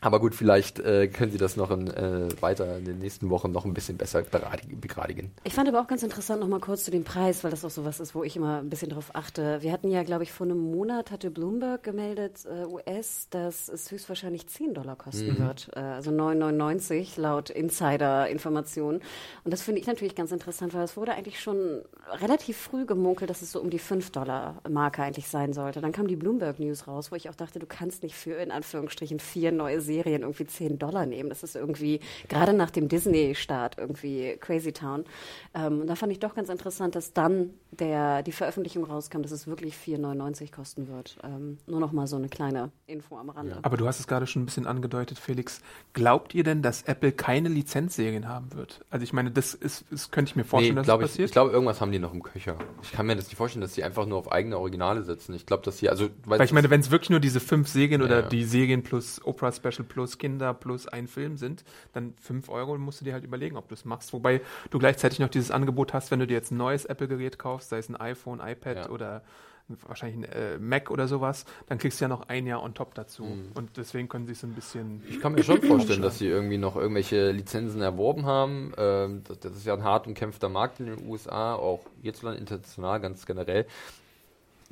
Aber 0.00 0.20
gut, 0.20 0.34
vielleicht 0.34 0.78
äh, 0.78 1.08
können 1.08 1.30
Sie 1.30 1.38
das 1.38 1.56
noch 1.56 1.70
in, 1.70 1.88
äh, 1.88 2.28
weiter 2.40 2.78
in 2.78 2.84
den 2.84 2.98
nächsten 2.98 3.28
Wochen 3.28 3.52
noch 3.52 3.64
ein 3.64 3.74
bisschen 3.74 3.98
besser 3.98 4.22
begradigen. 4.22 5.32
Ich 5.44 5.54
fand 5.54 5.68
aber 5.68 5.80
auch 5.80 5.86
ganz 5.86 6.02
interessant 6.02 6.40
noch 6.40 6.48
mal 6.48 6.60
kurz 6.60 6.84
zu 6.84 6.90
dem 6.90 7.04
Preis, 7.04 7.44
weil 7.44 7.50
das 7.50 7.64
auch 7.64 7.70
so 7.70 7.84
was 7.84 8.00
ist, 8.00 8.14
wo 8.14 8.24
ich 8.24 8.36
immer 8.36 8.58
ein 8.58 8.70
bisschen 8.70 8.90
drauf 8.90 9.10
achte. 9.14 9.62
Wir 9.62 9.72
hatten 9.72 9.90
ja, 9.90 10.02
glaube 10.02 10.22
ich, 10.22 10.32
vor 10.32 10.46
einem 10.46 10.58
Monat 10.58 11.10
hatte 11.10 11.30
Bloomberg 11.30 11.82
gemeldet, 11.82 12.46
äh, 12.46 12.64
US, 12.66 13.28
dass 13.30 13.68
es 13.68 13.90
höchstwahrscheinlich 13.90 14.46
10 14.46 14.74
Dollar 14.74 14.96
kosten 14.96 15.34
mhm. 15.34 15.38
wird. 15.38 15.70
Äh, 15.74 15.80
also 15.80 16.10
9,99 16.10 17.20
laut 17.20 17.50
Insider-Informationen. 17.50 19.02
Und 19.44 19.52
das 19.52 19.62
finde 19.62 19.80
ich 19.80 19.86
natürlich 19.86 20.14
ganz 20.14 20.32
interessant, 20.32 20.72
weil 20.72 20.84
es 20.84 20.96
wurde 20.96 21.12
eigentlich 21.12 21.40
schon 21.40 21.82
relativ 22.08 22.56
früh 22.56 22.86
gemunkelt, 22.86 23.28
dass 23.28 23.42
es 23.42 23.52
so 23.52 23.60
um 23.60 23.68
die 23.68 23.78
5 23.78 24.10
Dollar 24.10 24.60
Marke 24.68 25.02
eigentlich 25.02 25.28
sein 25.28 25.52
sollte. 25.52 25.80
Dann 25.80 25.92
kam 25.92 26.06
die 26.06 26.16
Bloomberg 26.16 26.58
News 26.58 26.86
raus, 26.88 27.12
wo 27.12 27.16
ich 27.16 27.28
auch 27.28 27.34
dachte, 27.34 27.58
du 27.58 27.66
kannst 27.66 28.02
nicht 28.02 28.14
für 28.14 28.34
in 28.34 28.50
Anführungsstrichen 28.50 29.20
vier 29.20 29.52
neue 29.52 29.80
Serien 29.90 30.22
irgendwie 30.22 30.46
10 30.46 30.78
Dollar 30.78 31.06
nehmen. 31.06 31.28
Das 31.28 31.42
ist 31.42 31.56
irgendwie, 31.56 32.00
gerade 32.28 32.52
nach 32.52 32.70
dem 32.70 32.88
Disney-Start, 32.88 33.78
irgendwie 33.78 34.36
Crazy 34.40 34.72
Town. 34.72 35.04
Ähm, 35.54 35.80
und 35.80 35.86
da 35.86 35.96
fand 35.96 36.12
ich 36.12 36.20
doch 36.20 36.34
ganz 36.34 36.48
interessant, 36.48 36.94
dass 36.94 37.12
dann 37.12 37.50
der, 37.72 38.22
die 38.22 38.32
Veröffentlichung 38.32 38.84
rauskam, 38.84 39.22
dass 39.22 39.32
es 39.32 39.46
wirklich 39.46 39.74
4,99 39.74 40.52
kosten 40.52 40.88
wird. 40.88 41.18
Ähm, 41.24 41.58
nur 41.66 41.80
noch 41.80 41.92
mal 41.92 42.06
so 42.06 42.16
eine 42.16 42.28
kleine 42.28 42.70
Info 42.86 43.16
am 43.16 43.30
Rande. 43.30 43.52
Ja. 43.52 43.58
Aber 43.62 43.76
du 43.76 43.86
hast 43.86 44.00
es 44.00 44.06
gerade 44.06 44.26
schon 44.26 44.42
ein 44.42 44.46
bisschen 44.46 44.66
angedeutet, 44.66 45.18
Felix. 45.18 45.60
Glaubt 45.92 46.34
ihr 46.34 46.44
denn, 46.44 46.62
dass 46.62 46.82
Apple 46.82 47.12
keine 47.12 47.48
Lizenzserien 47.48 48.28
haben 48.28 48.52
wird? 48.54 48.84
Also 48.90 49.04
ich 49.04 49.12
meine, 49.12 49.30
das 49.30 49.54
ist, 49.54 49.84
das 49.90 50.10
könnte 50.10 50.30
ich 50.30 50.36
mir 50.36 50.44
vorstellen, 50.44 50.74
nee, 50.74 50.80
dass 50.80 50.86
das 50.86 50.98
passiert. 50.98 51.18
Ich, 51.18 51.24
ich 51.26 51.32
glaube, 51.32 51.50
irgendwas 51.50 51.80
haben 51.80 51.92
die 51.92 51.98
noch 51.98 52.12
im 52.12 52.22
Köcher. 52.22 52.56
Ich 52.82 52.92
kann 52.92 53.06
mir 53.06 53.16
das 53.16 53.26
nicht 53.26 53.36
vorstellen, 53.36 53.62
dass 53.62 53.74
sie 53.74 53.82
einfach 53.82 54.06
nur 54.06 54.18
auf 54.18 54.30
eigene 54.30 54.58
Originale 54.58 55.02
setzen. 55.02 55.34
Ich 55.34 55.46
glaube, 55.46 55.64
dass 55.64 55.78
sie, 55.78 55.88
also... 55.88 56.08
Weil 56.24 56.42
ich 56.42 56.52
meine, 56.52 56.70
wenn 56.70 56.80
es 56.80 56.90
wirklich 56.90 57.10
nur 57.10 57.20
diese 57.20 57.40
fünf 57.40 57.68
Serien 57.68 58.00
ja, 58.00 58.06
oder 58.06 58.22
die 58.22 58.44
Serien 58.44 58.82
plus 58.82 59.20
Oprah 59.24 59.52
Special 59.52 59.79
plus 59.84 60.18
Kinder 60.18 60.54
plus 60.54 60.86
ein 60.86 61.06
Film 61.06 61.36
sind, 61.36 61.64
dann 61.92 62.14
5 62.20 62.48
Euro 62.48 62.76
musst 62.78 63.00
du 63.00 63.04
dir 63.04 63.12
halt 63.12 63.24
überlegen, 63.24 63.56
ob 63.56 63.68
du 63.68 63.74
es 63.74 63.84
machst. 63.84 64.12
Wobei 64.12 64.40
du 64.70 64.78
gleichzeitig 64.78 65.18
noch 65.18 65.28
dieses 65.28 65.50
Angebot 65.50 65.92
hast, 65.92 66.10
wenn 66.10 66.20
du 66.20 66.26
dir 66.26 66.34
jetzt 66.34 66.50
ein 66.50 66.56
neues 66.56 66.84
Apple-Gerät 66.84 67.38
kaufst, 67.38 67.70
sei 67.70 67.78
es 67.78 67.88
ein 67.88 67.96
iPhone, 67.96 68.40
iPad 68.40 68.76
ja. 68.76 68.90
oder 68.90 69.22
wahrscheinlich 69.86 70.28
ein 70.28 70.32
äh, 70.32 70.58
Mac 70.58 70.90
oder 70.90 71.06
sowas, 71.08 71.44
dann 71.68 71.78
kriegst 71.78 72.00
du 72.00 72.04
ja 72.04 72.08
noch 72.08 72.28
ein 72.28 72.46
Jahr 72.46 72.62
on 72.62 72.74
top 72.74 72.94
dazu. 72.94 73.24
Mhm. 73.24 73.52
Und 73.54 73.76
deswegen 73.76 74.08
können 74.08 74.26
sie 74.26 74.32
es 74.32 74.40
so 74.40 74.46
ein 74.46 74.54
bisschen. 74.54 75.02
Ich 75.08 75.20
kann 75.20 75.32
mir 75.32 75.44
schon 75.44 75.62
vorstellen, 75.62 76.02
dass 76.02 76.18
sie 76.18 76.26
irgendwie 76.26 76.58
noch 76.58 76.76
irgendwelche 76.76 77.30
Lizenzen 77.30 77.80
erworben 77.80 78.26
haben. 78.26 78.72
Ähm, 78.76 79.22
das, 79.26 79.40
das, 79.40 79.56
ist 79.56 79.66
ja 79.66 79.74
ein 79.74 79.84
hart 79.84 80.06
umkämpfter 80.06 80.48
Markt 80.48 80.80
in 80.80 80.86
den 80.86 81.06
USA, 81.08 81.54
auch 81.54 81.80
hierzulande 82.02 82.40
international 82.40 83.00
ganz 83.00 83.26
generell. 83.26 83.66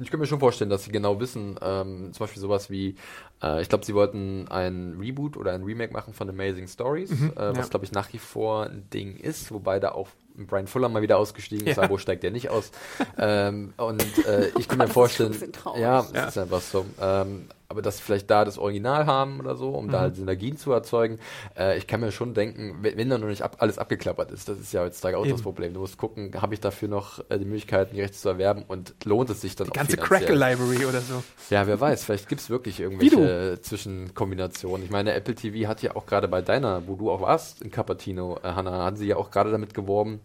Ich 0.01 0.11
kann 0.11 0.21
mir 0.21 0.27
schon 0.27 0.39
vorstellen, 0.39 0.71
dass 0.71 0.85
sie 0.85 0.93
genau 0.93 1.19
wissen, 1.21 1.57
ähm, 1.61 2.13
zum 2.13 2.25
Beispiel 2.25 2.41
sowas 2.41 2.71
wie, 2.71 2.95
äh, 3.43 3.61
ich 3.61 3.69
glaube, 3.69 3.85
sie 3.85 3.95
wollten 3.95 4.47
ein 4.49 4.97
Reboot 4.99 5.37
oder 5.37 5.53
ein 5.53 5.65
Remake 5.65 5.93
machen 5.93 6.15
von 6.15 6.29
Amazing 6.29 6.69
Stories, 6.69 7.11
mhm, 7.11 7.33
äh, 7.37 7.51
was 7.51 7.57
ja. 7.57 7.65
glaube 7.67 7.85
ich 7.85 7.93
nach 7.93 8.13
wie 8.13 8.19
vor 8.19 8.67
ein 8.67 8.89
Ding 8.93 9.17
ist, 9.17 9.51
wobei 9.51 9.81
da 9.81 9.93
auch 9.93 10.09
Brian 10.47 10.69
Fuller 10.69 10.89
mal 10.89 11.03
wieder 11.03 11.19
ausgestiegen 11.19 11.67
ist, 11.67 11.77
ja. 11.77 11.91
wo 11.91 11.99
steigt 11.99 12.23
der 12.23 12.31
nicht 12.31 12.49
aus? 12.49 12.71
ähm, 13.19 13.75
und 13.77 14.27
äh, 14.27 14.51
ich 14.59 14.69
kann 14.69 14.79
mir 14.79 14.89
vorstellen, 14.89 15.37
ja, 15.77 16.07
ja, 16.15 16.25
ist 16.27 16.39
einfach 16.39 16.61
so. 16.61 16.87
Ähm, 17.01 17.47
aber 17.71 17.83
dass 17.83 17.99
sie 17.99 18.03
vielleicht 18.03 18.31
da 18.31 18.47
das 18.47 18.57
Original 18.57 19.05
haben 19.05 19.41
oder 19.41 19.55
so, 19.55 19.71
um 19.71 19.87
mhm. 19.87 19.91
da 19.91 20.01
halt 20.01 20.17
Synergien 20.17 20.57
zu 20.57 20.73
erzeugen. 20.73 21.19
Äh, 21.57 21.77
ich 21.77 21.87
kann 21.87 22.01
mir 22.01 22.13
schon 22.13 22.33
denken, 22.33 22.79
wenn, 22.81 22.97
wenn 22.97 23.11
da 23.11 23.19
noch 23.19 23.29
nicht 23.29 23.43
ab, 23.43 23.57
alles 23.59 23.77
abgeklappert 23.79 24.31
ist, 24.31 24.49
das 24.49 24.59
ist 24.59 24.73
ja 24.73 24.81
heutzutage 24.81 25.19
auch 25.19 25.25
Eben. 25.27 25.33
das 25.33 25.43
Problem. 25.43 25.75
Du 25.75 25.81
musst 25.81 25.99
gucken, 25.99 26.33
habe 26.41 26.55
ich 26.55 26.61
dafür 26.61 26.89
noch 26.89 27.19
äh, 27.29 27.39
die 27.39 27.45
Möglichkeit, 27.45 27.93
die 27.93 28.01
Rechte 28.01 28.17
zu 28.17 28.31
erwerben 28.31 28.65
und 28.67 28.95
lohnt 29.05 29.29
es 29.29 29.43
sich 29.43 29.55
dann 29.55 29.67
die 29.67 29.73
auch 29.73 29.77
ganze 29.77 29.99
Crackle-Library 29.99 30.87
oder 30.87 31.03
so. 31.03 31.23
Ja, 31.51 31.67
wer 31.67 31.79
weiß, 31.79 32.05
vielleicht 32.05 32.29
gibt 32.29 32.41
es 32.41 32.49
wirklich 32.49 32.81
irgendwelche 32.81 33.61
Zwischenkombinationen. 33.61 34.85
Ich 34.85 34.91
meine, 34.91 35.13
Apple 35.13 35.35
TV 35.35 35.69
hat 35.69 35.83
ja 35.83 35.95
auch 35.95 36.07
gerade 36.07 36.27
bei 36.27 36.41
deiner, 36.41 36.89
wo 36.89 36.95
du 36.95 37.11
auch 37.11 37.21
warst, 37.21 37.61
in 37.61 37.71
Cupertino, 37.71 38.39
äh, 38.43 38.49
Hannah, 38.49 38.85
hat 38.85 38.97
sie 38.97 39.09
ja 39.09 39.17
auch 39.17 39.31
gerade 39.31 39.51
damit 39.51 39.75
geworben, 39.75 40.21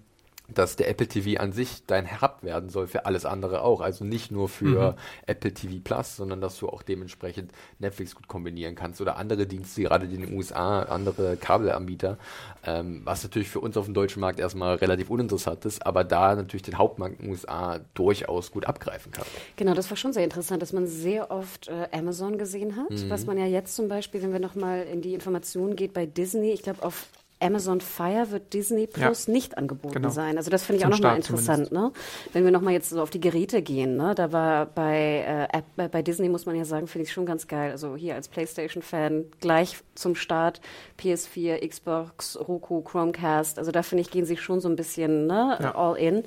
dass 0.50 0.76
der 0.76 0.90
Apple 0.90 1.08
TV 1.08 1.40
an 1.42 1.54
sich 1.54 1.84
dein 1.88 2.22
Hub 2.22 2.40
werden 2.42 2.70
soll 2.70 2.88
für 2.88 3.06
alles 3.06 3.26
andere 3.26 3.62
auch. 3.62 3.80
Also 3.80 4.04
nicht 4.04 4.30
nur 4.30 4.50
für 4.50 4.92
mhm. 4.92 4.98
Apple 5.26 5.54
TV 5.54 5.76
Plus, 5.84 6.18
sondern 6.18 6.42
dass 6.42 6.60
du 6.60 6.68
auch 6.68 6.82
dementsprechend 6.82 7.52
Netflix 7.80 8.14
gut 8.14 8.28
kombinieren 8.28 8.76
kannst 8.76 9.00
oder 9.00 9.18
andere 9.18 9.48
Dienste, 9.48 9.84
gerade 9.84 10.06
in 10.06 10.22
den 10.22 10.34
USA, 10.34 10.84
andere 10.84 11.38
Kabelanbieter, 11.38 12.18
ähm, 12.66 13.02
was 13.06 13.24
natürlich 13.24 13.50
für 13.50 13.62
uns 13.62 13.78
auf 13.78 13.86
dem 13.86 13.94
deutschen 13.94 14.20
Markt 14.20 14.40
erstmal 14.40 14.76
relativ 14.76 15.10
uninteressant 15.10 15.64
ist, 15.66 15.86
aber 15.86 16.04
da 16.04 16.36
natürlich 16.36 16.64
den 16.64 16.78
Hauptmarkt 16.78 17.20
in 17.20 17.26
den 17.26 17.32
USA 17.32 17.80
durchaus 17.94 18.52
gut 18.52 18.66
abgreifen 18.66 19.12
kann. 19.12 19.26
Genau, 19.56 19.74
das 19.74 19.90
war 19.90 19.98
schon 19.98 20.12
sehr 20.12 20.26
interessant, 20.26 20.62
dass 20.62 20.74
man 20.74 20.88
sehr 20.88 21.32
oft 21.32 21.70
äh, 21.70 21.88
Amazon 21.92 22.38
gesehen 22.38 22.76
hat, 22.76 22.90
mhm. 22.90 23.10
was 23.10 23.26
man 23.26 23.38
ja 23.38 23.46
jetzt 23.46 23.76
zum 23.76 23.88
Beispiel, 23.88 24.22
wenn 24.22 24.34
wir 24.34 24.40
nochmal 24.40 24.84
in 24.84 25.02
die 25.02 25.14
Informationen 25.14 25.76
geht 25.78 25.94
bei 25.94 26.06
Disney, 26.06 26.52
ich 26.52 26.64
glaube 26.64 26.84
auf 26.84 27.08
Amazon 27.44 27.82
Fire 27.82 28.32
wird 28.32 28.54
Disney 28.54 28.88
Plus 28.88 29.28
ja, 29.28 29.34
nicht 29.34 29.58
angeboten 29.58 29.94
genau. 29.94 30.10
sein. 30.10 30.38
Also 30.38 30.50
das 30.50 30.64
finde 30.64 30.78
ich 30.78 30.84
Zum 30.84 30.94
auch 30.94 30.98
nochmal 30.98 31.16
interessant. 31.18 31.72
Ne? 31.72 31.92
Wenn 32.32 32.46
wir 32.46 32.52
nochmal 32.52 32.74
jetzt 32.74 32.90
so 32.90 33.02
auf 33.02 33.10
die 33.10 33.20
Geräte 33.20 33.62
gehen, 33.62 33.98
ne? 33.98 34.16
da 34.16 34.32
war 34.32 34.66
bei, 34.66 35.50
äh, 35.52 35.62
bei, 35.76 35.88
bei 35.88 36.02
Disney, 36.02 36.30
muss 36.30 36.46
man 36.46 36.56
ja 36.56 36.66
sagen, 36.66 36.88
finde 36.88 37.06
ich 37.06 37.14
schon 37.14 37.26
ganz 37.26 37.48
geil. 37.48 37.72
Also 37.72 37.96
hier 37.96 38.16
als 38.16 38.28
PlayStation-Fan 38.30 39.26
gleich 39.40 39.78
zum 39.96 40.16
Start 40.16 40.62
PS4, 41.00 41.68
Xbox, 41.68 42.40
Roku, 42.40 42.82
Chromecast. 42.82 43.60
Also 43.60 43.72
da 43.72 43.84
finde 43.84 44.02
ich, 44.02 44.12
gehen 44.12 44.26
sie 44.26 44.38
schon 44.38 44.62
so 44.62 44.70
ein 44.70 44.76
bisschen 44.76 45.28
ne? 45.28 45.58
Ja. 45.62 45.76
all 45.76 45.98
in. 45.98 46.24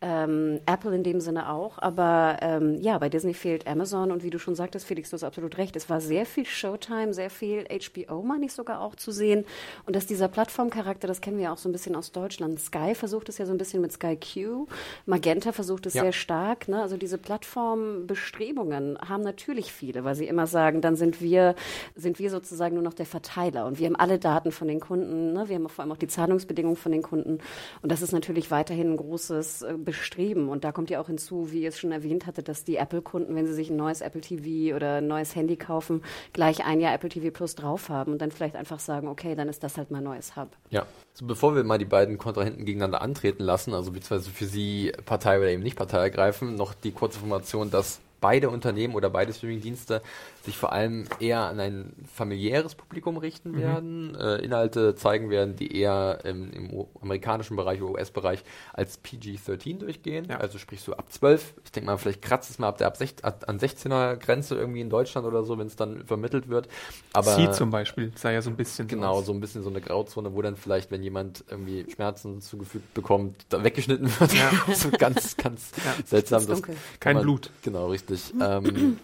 Ähm, 0.00 0.60
Apple 0.66 0.94
in 0.94 1.02
dem 1.02 1.20
Sinne 1.20 1.50
auch. 1.50 1.78
Aber 1.78 2.36
ähm, 2.42 2.76
ja, 2.80 2.98
bei 2.98 3.08
Disney 3.08 3.34
fehlt 3.34 3.66
Amazon 3.66 4.12
und 4.12 4.22
wie 4.22 4.30
du 4.30 4.38
schon 4.38 4.54
sagtest, 4.54 4.86
Felix, 4.86 5.10
du 5.10 5.14
hast 5.14 5.24
absolut 5.24 5.56
recht. 5.56 5.76
Es 5.76 5.88
war 5.88 6.00
sehr 6.00 6.26
viel 6.26 6.44
Showtime, 6.44 7.14
sehr 7.14 7.30
viel 7.30 7.66
HBO, 7.68 8.22
meine 8.22 8.46
ich 8.46 8.52
sogar 8.52 8.80
auch 8.80 8.96
zu 8.96 9.12
sehen. 9.12 9.44
Und 9.86 9.96
dass 9.96 10.06
dieser 10.06 10.28
Plattform 10.28 10.57
Plattformcharakter, 10.58 11.06
das 11.06 11.20
kennen 11.20 11.36
wir 11.36 11.44
ja 11.44 11.52
auch 11.52 11.58
so 11.58 11.68
ein 11.68 11.72
bisschen 11.72 11.94
aus 11.94 12.10
Deutschland. 12.10 12.58
Sky 12.58 12.96
versucht 12.96 13.28
es 13.28 13.38
ja 13.38 13.46
so 13.46 13.52
ein 13.52 13.58
bisschen 13.58 13.80
mit 13.80 13.92
Sky 13.92 14.16
Q. 14.16 14.66
Magenta 15.06 15.52
versucht 15.52 15.86
es 15.86 15.94
ja. 15.94 16.02
sehr 16.02 16.12
stark. 16.12 16.66
Ne? 16.66 16.82
Also 16.82 16.96
diese 16.96 17.16
Plattformbestrebungen 17.16 18.98
haben 18.98 19.22
natürlich 19.22 19.72
viele, 19.72 20.02
weil 20.02 20.16
sie 20.16 20.26
immer 20.26 20.48
sagen, 20.48 20.80
dann 20.80 20.96
sind 20.96 21.20
wir, 21.20 21.54
sind 21.94 22.18
wir 22.18 22.30
sozusagen 22.30 22.74
nur 22.74 22.82
noch 22.82 22.94
der 22.94 23.06
Verteiler 23.06 23.66
und 23.66 23.78
wir 23.78 23.86
haben 23.86 23.94
alle 23.94 24.18
Daten 24.18 24.50
von 24.50 24.66
den 24.66 24.80
Kunden. 24.80 25.32
Ne? 25.32 25.48
Wir 25.48 25.54
haben 25.54 25.68
vor 25.68 25.84
allem 25.84 25.92
auch 25.92 25.96
die 25.96 26.08
Zahlungsbedingungen 26.08 26.76
von 26.76 26.90
den 26.90 27.02
Kunden. 27.02 27.38
Und 27.80 27.92
das 27.92 28.02
ist 28.02 28.10
natürlich 28.10 28.50
weiterhin 28.50 28.94
ein 28.94 28.96
großes 28.96 29.62
äh, 29.62 29.74
Bestreben. 29.78 30.48
Und 30.48 30.64
da 30.64 30.72
kommt 30.72 30.90
ja 30.90 31.00
auch 31.00 31.06
hinzu, 31.06 31.52
wie 31.52 31.62
ihr 31.62 31.68
es 31.68 31.78
schon 31.78 31.92
erwähnt 31.92 32.26
hatte, 32.26 32.42
dass 32.42 32.64
die 32.64 32.78
Apple-Kunden, 32.78 33.36
wenn 33.36 33.46
sie 33.46 33.54
sich 33.54 33.70
ein 33.70 33.76
neues 33.76 34.00
Apple 34.00 34.22
TV 34.22 34.74
oder 34.74 34.96
ein 34.96 35.06
neues 35.06 35.36
Handy 35.36 35.54
kaufen, 35.54 36.02
gleich 36.32 36.64
ein 36.64 36.80
Jahr 36.80 36.94
Apple 36.94 37.10
TV 37.10 37.30
Plus 37.30 37.54
drauf 37.54 37.90
haben 37.90 38.10
und 38.10 38.20
dann 38.20 38.32
vielleicht 38.32 38.56
einfach 38.56 38.80
sagen, 38.80 39.06
okay, 39.06 39.36
dann 39.36 39.48
ist 39.48 39.62
das 39.62 39.76
halt 39.76 39.92
mein 39.92 40.02
neues 40.02 40.34
Hub. 40.38 40.50
Ja. 40.70 40.86
So, 41.14 41.26
bevor 41.26 41.54
wir 41.56 41.64
mal 41.64 41.78
die 41.78 41.84
beiden 41.84 42.16
Kontrahenten 42.16 42.64
gegeneinander 42.64 43.02
antreten 43.02 43.42
lassen, 43.42 43.74
also 43.74 43.90
beziehungsweise 43.90 44.30
für 44.30 44.46
sie 44.46 44.92
Partei 45.04 45.38
oder 45.38 45.48
eben 45.48 45.62
nicht 45.62 45.76
Partei 45.76 45.98
ergreifen, 45.98 46.54
noch 46.54 46.74
die 46.74 46.92
kurze 46.92 47.18
Information, 47.18 47.70
dass 47.70 48.00
beide 48.20 48.50
Unternehmen 48.50 48.94
oder 48.94 49.10
beide 49.10 49.32
Streamingdienste 49.32 50.02
sich 50.44 50.56
vor 50.56 50.72
allem 50.72 51.04
eher 51.20 51.40
an 51.40 51.60
ein 51.60 51.92
familiäres 52.12 52.74
Publikum 52.74 53.16
richten 53.18 53.52
mhm. 53.52 53.58
werden, 53.58 54.14
äh, 54.14 54.36
Inhalte 54.36 54.94
zeigen 54.94 55.30
werden, 55.30 55.56
die 55.56 55.76
eher 55.76 56.20
im, 56.24 56.50
im 56.52 56.86
amerikanischen 57.02 57.56
Bereich, 57.56 57.82
US-Bereich 57.82 58.44
als 58.72 58.98
PG-13 59.02 59.78
durchgehen, 59.78 60.26
ja. 60.28 60.38
also 60.38 60.58
sprich 60.58 60.80
so 60.80 60.94
ab 60.94 61.12
12. 61.12 61.54
Ich 61.64 61.72
denke 61.72 61.86
mal, 61.86 61.98
vielleicht 61.98 62.22
kratzt 62.22 62.50
es 62.50 62.58
mal 62.58 62.68
ab 62.68 62.78
der 62.78 62.86
ab 62.86 62.96
16, 62.96 63.24
an 63.24 63.58
16er 63.58 64.16
Grenze 64.16 64.54
irgendwie 64.54 64.80
in 64.80 64.90
Deutschland 64.90 65.26
oder 65.26 65.44
so, 65.44 65.58
wenn 65.58 65.66
es 65.66 65.76
dann 65.76 66.04
vermittelt 66.06 66.48
wird. 66.48 66.68
Aber 67.12 67.34
Sie 67.34 67.50
zum 67.50 67.70
Beispiel 67.70 68.12
sei 68.16 68.32
ja 68.32 68.42
so 68.42 68.50
ein 68.50 68.56
bisschen 68.56 68.88
genau 68.88 69.20
so 69.22 69.32
ein 69.32 69.40
bisschen 69.40 69.62
so 69.62 69.70
eine 69.70 69.80
Grauzone, 69.80 70.34
wo 70.34 70.42
dann 70.42 70.56
vielleicht, 70.56 70.90
wenn 70.90 71.02
jemand 71.02 71.44
irgendwie 71.50 71.86
Schmerzen 71.90 72.40
zugefügt 72.40 72.94
bekommt, 72.94 73.46
da 73.50 73.62
weggeschnitten 73.62 74.08
wird. 74.18 74.32
Ja. 74.34 74.50
so 74.74 74.90
ganz, 74.90 75.36
ganz 75.36 75.72
ja. 75.84 75.94
seltsam. 76.06 76.46
Das 76.46 76.62
Kein 77.00 77.16
man, 77.16 77.22
Blut. 77.22 77.50
Genau, 77.62 77.88
richtig. 77.88 78.07
Ähm, 78.40 78.98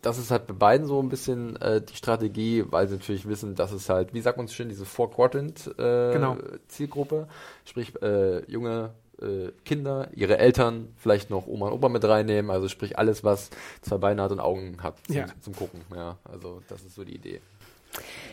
das 0.00 0.18
ist 0.18 0.30
halt 0.30 0.46
bei 0.46 0.54
beiden 0.54 0.86
so 0.86 1.02
ein 1.02 1.08
bisschen 1.08 1.56
äh, 1.56 1.82
die 1.82 1.96
Strategie, 1.96 2.64
weil 2.68 2.86
sie 2.88 2.96
natürlich 2.96 3.28
wissen, 3.28 3.54
dass 3.54 3.72
es 3.72 3.88
halt, 3.88 4.12
wie 4.14 4.20
sagt 4.20 4.38
man 4.38 4.46
so 4.46 4.54
schön, 4.54 4.68
diese 4.68 4.84
Four-Quadrant-Zielgruppe, 4.84 7.16
äh, 7.16 7.18
genau. 7.18 7.28
sprich 7.64 8.00
äh, 8.02 8.44
junge 8.50 8.90
äh, 9.20 9.50
Kinder, 9.64 10.08
ihre 10.14 10.38
Eltern, 10.38 10.88
vielleicht 10.96 11.30
noch 11.30 11.46
Oma 11.46 11.68
und 11.68 11.74
Opa 11.74 11.88
mit 11.88 12.04
reinnehmen, 12.04 12.50
also 12.50 12.68
sprich 12.68 12.98
alles, 12.98 13.24
was 13.24 13.50
zwei 13.80 13.96
Beine 13.98 14.22
hat 14.22 14.32
und 14.32 14.40
Augen 14.40 14.82
hat 14.82 14.98
zum, 15.06 15.16
ja. 15.16 15.26
zum 15.40 15.54
Gucken. 15.54 15.82
Ja, 15.94 16.18
also 16.24 16.60
das 16.68 16.82
ist 16.82 16.94
so 16.94 17.04
die 17.04 17.14
Idee. 17.14 17.40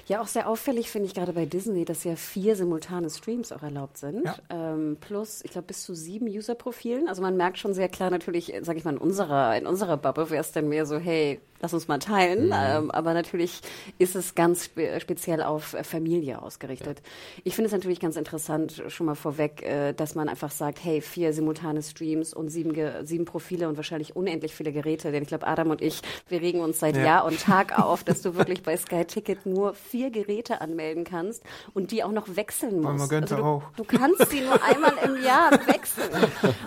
Ja, 0.07 0.21
auch 0.21 0.27
sehr 0.27 0.49
auffällig 0.49 0.89
finde 0.89 1.07
ich 1.07 1.13
gerade 1.13 1.33
bei 1.33 1.45
Disney, 1.45 1.85
dass 1.85 2.03
ja 2.03 2.15
vier 2.15 2.55
simultane 2.55 3.09
Streams 3.09 3.51
auch 3.51 3.61
erlaubt 3.61 3.97
sind. 3.97 4.25
Ja. 4.25 4.35
Ähm, 4.49 4.97
plus, 4.99 5.43
ich 5.43 5.51
glaube, 5.51 5.67
bis 5.67 5.83
zu 5.83 5.93
sieben 5.93 6.27
User-Profilen. 6.27 7.07
Also 7.07 7.21
man 7.21 7.37
merkt 7.37 7.59
schon 7.59 7.73
sehr 7.73 7.89
klar 7.89 8.09
natürlich, 8.09 8.53
sage 8.61 8.79
ich 8.79 8.85
mal, 8.85 8.95
in 8.95 8.97
unserer, 8.97 9.55
in 9.57 9.67
unserer 9.67 9.97
Bubble 9.97 10.29
wäre 10.29 10.41
es 10.41 10.51
dann 10.51 10.69
mehr 10.69 10.85
so, 10.85 10.97
hey, 10.97 11.39
lass 11.61 11.73
uns 11.73 11.87
mal 11.87 11.99
teilen. 11.99 12.47
Mhm. 12.47 12.53
Ähm, 12.55 12.91
aber 12.91 13.13
natürlich 13.13 13.61
ist 13.97 14.15
es 14.15 14.35
ganz 14.35 14.65
spe 14.65 14.99
speziell 14.99 15.43
auf 15.43 15.73
äh, 15.73 15.83
Familie 15.83 16.41
ausgerichtet. 16.41 16.99
Ja. 16.99 17.41
Ich 17.43 17.55
finde 17.55 17.67
es 17.67 17.71
natürlich 17.73 17.99
ganz 17.99 18.15
interessant, 18.15 18.83
schon 18.87 19.05
mal 19.05 19.15
vorweg, 19.15 19.63
äh, 19.63 19.93
dass 19.93 20.15
man 20.15 20.29
einfach 20.29 20.51
sagt, 20.51 20.83
hey, 20.83 21.01
vier 21.01 21.33
simultane 21.33 21.81
Streams 21.81 22.33
und 22.33 22.49
sieben, 22.49 22.75
sieben 23.05 23.25
Profile 23.25 23.67
und 23.67 23.77
wahrscheinlich 23.77 24.15
unendlich 24.15 24.55
viele 24.55 24.71
Geräte. 24.71 25.11
Denn 25.11 25.23
ich 25.23 25.29
glaube, 25.29 25.47
Adam 25.47 25.69
und 25.69 25.81
ich, 25.81 26.01
wir 26.27 26.41
regen 26.41 26.61
uns 26.61 26.79
seit 26.79 26.95
ja. 26.95 27.03
Jahr 27.03 27.25
und 27.25 27.39
Tag 27.39 27.77
auf, 27.79 28.03
dass 28.03 28.21
du 28.21 28.35
wirklich 28.35 28.63
bei 28.63 28.77
Sky 28.77 29.05
Ticket 29.05 29.45
nur 29.45 29.73
vier 29.73 30.11
Geräte 30.11 30.61
anmelden 30.61 31.03
kannst 31.03 31.43
und 31.73 31.91
die 31.91 32.03
auch 32.03 32.11
noch 32.11 32.35
wechseln 32.35 32.81
musst. 32.81 33.11
Also 33.11 33.35
du, 33.35 33.43
auch. 33.43 33.63
du 33.75 33.83
kannst 33.83 34.29
sie 34.29 34.41
nur 34.41 34.63
einmal 34.63 34.93
im 35.03 35.23
Jahr 35.23 35.51
wechseln. 35.67 36.09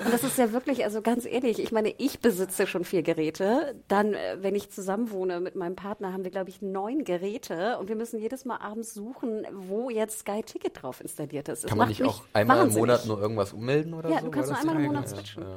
Und 0.05 0.12
das 0.12 0.24
ist 0.24 0.38
ja 0.38 0.52
wirklich, 0.52 0.85
also 0.85 1.02
ganz 1.02 1.24
ehrlich, 1.24 1.59
ich 1.59 1.72
meine, 1.72 1.94
ich 1.98 2.20
besitze 2.20 2.66
schon 2.66 2.85
vier 2.85 3.02
Geräte. 3.02 3.74
Dann, 3.88 4.14
äh, 4.14 4.38
wenn 4.40 4.55
ich 4.55 4.70
zusammenwohne 4.83 5.40
mit 5.40 5.55
meinem 5.55 5.77
Partner, 5.77 6.12
haben 6.12 6.25
wir, 6.25 6.31
glaube 6.31 6.51
ich, 6.51 6.61
neun 6.61 7.05
Geräte 7.05 7.79
und 7.79 7.88
wir 7.88 7.97
müssen 7.97 8.18
jedes 8.18 8.45
Mal 8.45 8.57
abends 8.57 8.92
suchen, 8.92 9.47
wo 9.53 9.90
jetzt 9.90 10.21
Sky 10.21 10.42
Ticket 10.42 10.83
drauf 10.83 11.01
installiert 11.01 11.49
ist. 11.49 11.66
Kann 11.66 11.79
man 11.79 11.88
nicht 11.88 12.03
auch 12.03 12.25
einmal 12.33 12.59
wahnsinnig. 12.59 12.77
im 12.77 12.81
Monat 12.81 13.07
nur 13.07 13.21
irgendwas 13.21 13.53
ummelden 13.53 13.95
oder 13.95 14.11
ja, 14.11 14.18
so? 14.18 14.25
Ja, 14.25 14.31
du 14.31 14.31
kannst 14.31 14.51
nur 14.51 14.59
einmal 14.59 14.77
im 14.77 14.87
Monat 14.87 15.09
switchen. 15.09 15.42
Ja. 15.42 15.57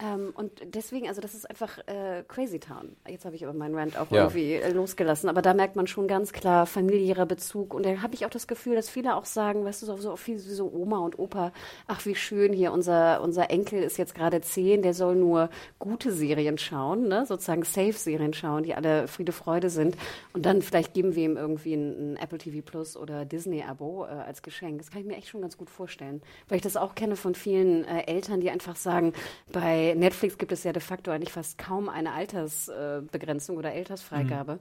Ähm, 0.00 0.32
und 0.34 0.52
deswegen, 0.74 1.08
also 1.08 1.20
das 1.20 1.34
ist 1.34 1.48
einfach 1.48 1.78
äh, 1.86 2.24
Crazy 2.26 2.58
Town. 2.58 2.96
Jetzt 3.06 3.24
habe 3.26 3.36
ich 3.36 3.44
aber 3.44 3.52
meinen 3.52 3.74
Rant 3.74 3.98
auch 3.98 4.10
ja. 4.10 4.22
irgendwie 4.22 4.54
äh, 4.54 4.72
losgelassen. 4.72 5.28
Aber 5.28 5.42
da 5.42 5.52
merkt 5.52 5.76
man 5.76 5.86
schon 5.86 6.08
ganz 6.08 6.32
klar 6.32 6.66
familiärer 6.66 7.26
Bezug. 7.26 7.74
Und 7.74 7.84
da 7.84 8.00
habe 8.00 8.14
ich 8.14 8.24
auch 8.24 8.30
das 8.30 8.46
Gefühl, 8.46 8.76
dass 8.76 8.88
viele 8.88 9.14
auch 9.14 9.26
sagen, 9.26 9.64
weißt 9.64 9.82
du, 9.82 9.86
so, 9.86 9.96
so 9.98 10.16
viel 10.16 10.36
wie 10.36 10.54
so 10.54 10.70
Oma 10.72 10.98
und 10.98 11.18
Opa, 11.18 11.52
ach 11.86 12.04
wie 12.06 12.14
schön 12.14 12.52
hier, 12.52 12.72
unser, 12.72 13.20
unser 13.20 13.50
Enkel 13.50 13.82
ist 13.82 13.98
jetzt 13.98 14.14
gerade 14.14 14.40
zehn, 14.40 14.80
der 14.82 14.94
soll 14.94 15.16
nur 15.16 15.50
gute 15.78 16.12
Serien 16.12 16.56
schauen, 16.56 17.08
ne? 17.08 17.26
sozusagen 17.26 17.64
Safe-Serien 17.64 18.32
schauen, 18.32 18.62
die 18.62 18.74
alle 18.74 19.06
Friede, 19.06 19.32
Freude 19.32 19.68
sind. 19.68 19.96
Und 20.32 20.46
dann 20.46 20.62
vielleicht 20.62 20.94
geben 20.94 21.14
wir 21.14 21.24
ihm 21.24 21.36
irgendwie 21.36 21.74
ein, 21.74 22.14
ein 22.14 22.16
Apple 22.16 22.38
TV 22.38 22.62
Plus 22.64 22.96
oder 22.96 23.26
Disney-Abo 23.26 24.06
äh, 24.06 24.08
als 24.08 24.42
Geschenk. 24.42 24.78
Das 24.78 24.90
kann 24.90 25.02
ich 25.02 25.06
mir 25.06 25.16
echt 25.16 25.28
schon 25.28 25.42
ganz 25.42 25.58
gut 25.58 25.68
vorstellen. 25.68 26.22
Weil 26.48 26.56
ich 26.56 26.62
das 26.62 26.76
auch 26.78 26.94
kenne 26.94 27.16
von 27.16 27.34
vielen 27.34 27.84
äh, 27.84 28.06
Eltern, 28.06 28.40
die 28.40 28.50
einfach 28.50 28.76
sagen, 28.76 29.12
bei 29.52 29.89
Netflix 29.94 30.38
gibt 30.38 30.52
es 30.52 30.64
ja 30.64 30.72
de 30.72 30.82
facto 30.82 31.10
eigentlich 31.10 31.32
fast 31.32 31.58
kaum 31.58 31.88
eine 31.88 32.12
Altersbegrenzung 32.12 33.56
oder 33.56 33.70
Altersfreigabe. 33.70 34.54
Mhm. 34.54 34.58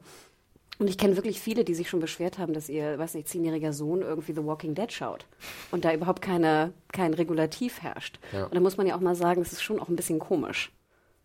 Und 0.79 0.87
ich 0.87 0.97
kenne 0.97 1.17
wirklich 1.17 1.41
viele, 1.41 1.65
die 1.65 1.75
sich 1.75 1.89
schon 1.89 1.99
beschwert 1.99 2.37
haben, 2.37 2.53
dass 2.53 2.69
ihr, 2.69 2.97
weiß 2.97 3.15
nicht, 3.15 3.27
zehnjähriger 3.27 3.73
Sohn 3.73 4.01
irgendwie 4.01 4.33
The 4.33 4.45
Walking 4.45 4.75
Dead 4.75 4.91
schaut 4.91 5.25
und 5.71 5.83
da 5.83 5.93
überhaupt 5.93 6.21
keine, 6.21 6.71
kein 6.93 7.13
Regulativ 7.13 7.81
herrscht. 7.81 8.17
Ja. 8.31 8.45
Und 8.45 8.55
da 8.55 8.61
muss 8.61 8.77
man 8.77 8.87
ja 8.87 8.95
auch 8.95 9.01
mal 9.01 9.15
sagen, 9.15 9.41
es 9.41 9.51
ist 9.51 9.61
schon 9.61 9.79
auch 9.79 9.89
ein 9.89 9.97
bisschen 9.97 10.19
komisch. 10.19 10.71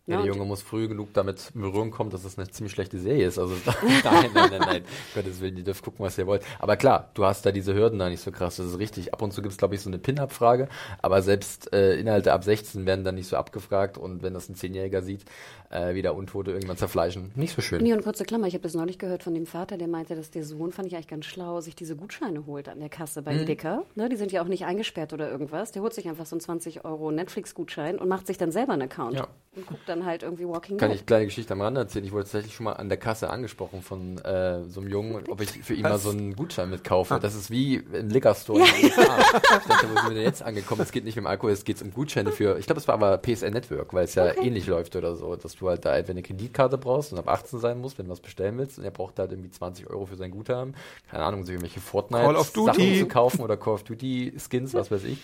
Ja, 0.07 0.17
der 0.17 0.27
Junge 0.27 0.45
muss 0.45 0.61
früh 0.61 0.87
genug 0.87 1.13
damit 1.13 1.51
in 1.55 1.61
Berührung 1.61 1.89
kommen, 1.89 2.11
dass 2.11 2.21
das 2.21 2.37
eine 2.37 2.47
ziemlich 2.47 2.73
schlechte 2.73 2.99
Serie 2.99 3.25
ist. 3.25 3.39
Also 3.39 3.55
nein, 4.03 4.29
nein, 4.33 4.49
nein, 4.51 4.59
nein. 4.59 4.85
Gottes 5.15 5.41
Willen, 5.41 5.57
ihr 5.57 5.63
dürft 5.63 5.83
gucken, 5.83 6.05
was 6.05 6.17
ihr 6.17 6.27
wollt. 6.27 6.43
Aber 6.59 6.77
klar, 6.77 7.09
du 7.15 7.25
hast 7.25 7.45
da 7.45 7.51
diese 7.51 7.73
Hürden 7.73 7.97
da 7.97 8.09
nicht 8.09 8.21
so 8.21 8.31
krass. 8.31 8.57
Das 8.57 8.67
ist 8.67 8.77
richtig. 8.77 9.13
Ab 9.13 9.21
und 9.23 9.31
zu 9.31 9.41
gibt 9.41 9.53
es, 9.53 9.57
glaube 9.57 9.73
ich, 9.73 9.81
so 9.81 9.89
eine 9.89 9.97
Pin-Up-Frage. 9.97 10.69
Aber 11.01 11.21
selbst 11.23 11.73
äh, 11.73 11.95
Inhalte 11.95 12.33
ab 12.33 12.43
16 12.43 12.85
werden 12.85 13.03
dann 13.03 13.15
nicht 13.15 13.27
so 13.27 13.35
abgefragt. 13.35 13.97
Und 13.97 14.21
wenn 14.21 14.33
das 14.35 14.47
ein 14.47 14.55
Zehnjähriger 14.55 15.01
sieht, 15.01 15.25
äh, 15.71 15.95
wie 15.95 16.01
da 16.01 16.11
Untote 16.11 16.51
irgendwann 16.51 16.77
zerfleischen. 16.77 17.31
Nicht 17.35 17.55
so 17.55 17.61
schön. 17.61 17.81
Nee, 17.83 17.93
und 17.93 18.03
kurze 18.03 18.25
Klammer. 18.25 18.47
Ich 18.47 18.53
habe 18.53 18.63
das 18.63 18.73
neulich 18.73 18.99
gehört 18.99 19.23
von 19.23 19.33
dem 19.33 19.45
Vater, 19.45 19.77
der 19.77 19.87
meinte, 19.87 20.15
dass 20.15 20.31
der 20.31 20.43
Sohn, 20.43 20.71
fand 20.71 20.87
ich 20.87 20.95
eigentlich 20.95 21.07
ganz 21.07 21.25
schlau, 21.25 21.61
sich 21.61 21.75
diese 21.75 21.95
Gutscheine 21.95 22.45
holt 22.45 22.69
an 22.69 22.79
der 22.79 22.89
Kasse 22.89 23.21
bei 23.21 23.33
mhm. 23.33 23.45
Dicker. 23.45 23.83
Ne, 23.95 24.09
die 24.09 24.15
sind 24.15 24.31
ja 24.31 24.41
auch 24.41 24.47
nicht 24.47 24.65
eingesperrt 24.65 25.13
oder 25.13 25.29
irgendwas. 25.29 25.71
Der 25.71 25.81
holt 25.81 25.93
sich 25.93 26.07
einfach 26.07 26.25
so 26.25 26.35
einen 26.35 26.41
20 26.41 26.85
Euro 26.85 27.11
Netflix-Gutschein 27.11 27.97
und 27.97 28.07
macht 28.07 28.27
sich 28.27 28.37
dann 28.37 28.51
selber 28.51 28.73
einen 28.73 28.83
Account. 28.83 29.15
Ja. 29.15 29.27
Und 29.55 29.65
guckt 29.67 29.87
dann 29.95 30.05
halt 30.05 30.23
irgendwie 30.23 30.47
Walking 30.47 30.77
kann 30.77 30.91
ich 30.91 31.05
kleine 31.05 31.25
Geschichte 31.25 31.53
am 31.53 31.61
Rande 31.61 31.81
erzählen. 31.81 32.05
Ich 32.05 32.11
wurde 32.11 32.23
tatsächlich 32.23 32.53
schon 32.53 32.65
mal 32.65 32.73
an 32.73 32.89
der 32.89 32.97
Kasse 32.97 33.29
angesprochen 33.29 33.81
von 33.81 34.17
äh, 34.19 34.63
so 34.67 34.81
einem 34.81 34.89
Jungen, 34.89 35.23
ob 35.29 35.41
ich 35.41 35.49
für 35.49 35.73
ihn 35.73 35.83
Was? 35.83 35.91
mal 35.91 35.97
so 35.99 36.09
einen 36.09 36.35
Gutschein 36.35 36.69
mitkaufe. 36.69 37.15
Ah. 37.15 37.19
Das 37.19 37.35
ist 37.35 37.49
wie 37.49 37.75
im 37.75 38.09
Liquor 38.09 38.35
Store. 38.35 38.59
Ja. 38.59 38.65
ich 38.65 38.95
dachte, 38.95 39.89
wo 39.89 39.99
sind 39.99 40.09
wir 40.09 40.15
denn 40.15 40.23
jetzt 40.23 40.43
angekommen? 40.43 40.81
Es 40.81 40.91
geht 40.91 41.05
nicht 41.05 41.17
um 41.17 41.25
Alkohol, 41.25 41.51
es 41.51 41.63
geht 41.63 41.81
um 41.81 41.91
Gutscheine 41.91 42.31
für, 42.31 42.57
ich 42.57 42.65
glaube, 42.65 42.79
es 42.79 42.87
war 42.87 42.95
aber 42.95 43.17
PSN 43.17 43.51
Network, 43.51 43.93
weil 43.93 44.05
es 44.05 44.15
ja 44.15 44.25
okay. 44.25 44.47
ähnlich 44.47 44.67
läuft 44.67 44.95
oder 44.95 45.15
so, 45.15 45.35
dass 45.35 45.55
du 45.55 45.69
halt 45.69 45.85
da 45.85 45.95
entweder 45.95 46.15
eine 46.17 46.23
Kreditkarte 46.23 46.77
brauchst 46.77 47.13
und 47.13 47.19
ab 47.19 47.29
18 47.29 47.59
sein 47.59 47.79
musst, 47.79 47.97
wenn 47.97 48.05
du 48.05 48.11
was 48.11 48.19
bestellen 48.19 48.57
willst 48.57 48.77
und 48.77 48.85
er 48.85 48.91
braucht 48.91 49.19
halt 49.19 49.31
irgendwie 49.31 49.51
20 49.51 49.89
Euro 49.89 50.05
für 50.05 50.15
sein 50.15 50.31
Guthaben. 50.31 50.75
Keine 51.09 51.23
Ahnung, 51.23 51.43
sich 51.43 51.53
irgendwelche 51.53 51.79
Fortnite-Sachen 51.79 52.97
zu 52.97 53.07
kaufen 53.07 53.41
oder 53.41 53.57
Call 53.57 53.73
of 53.75 53.83
Duty-Skins, 53.83 54.73
was 54.73 54.91
weiß 54.91 55.03
ich. 55.05 55.19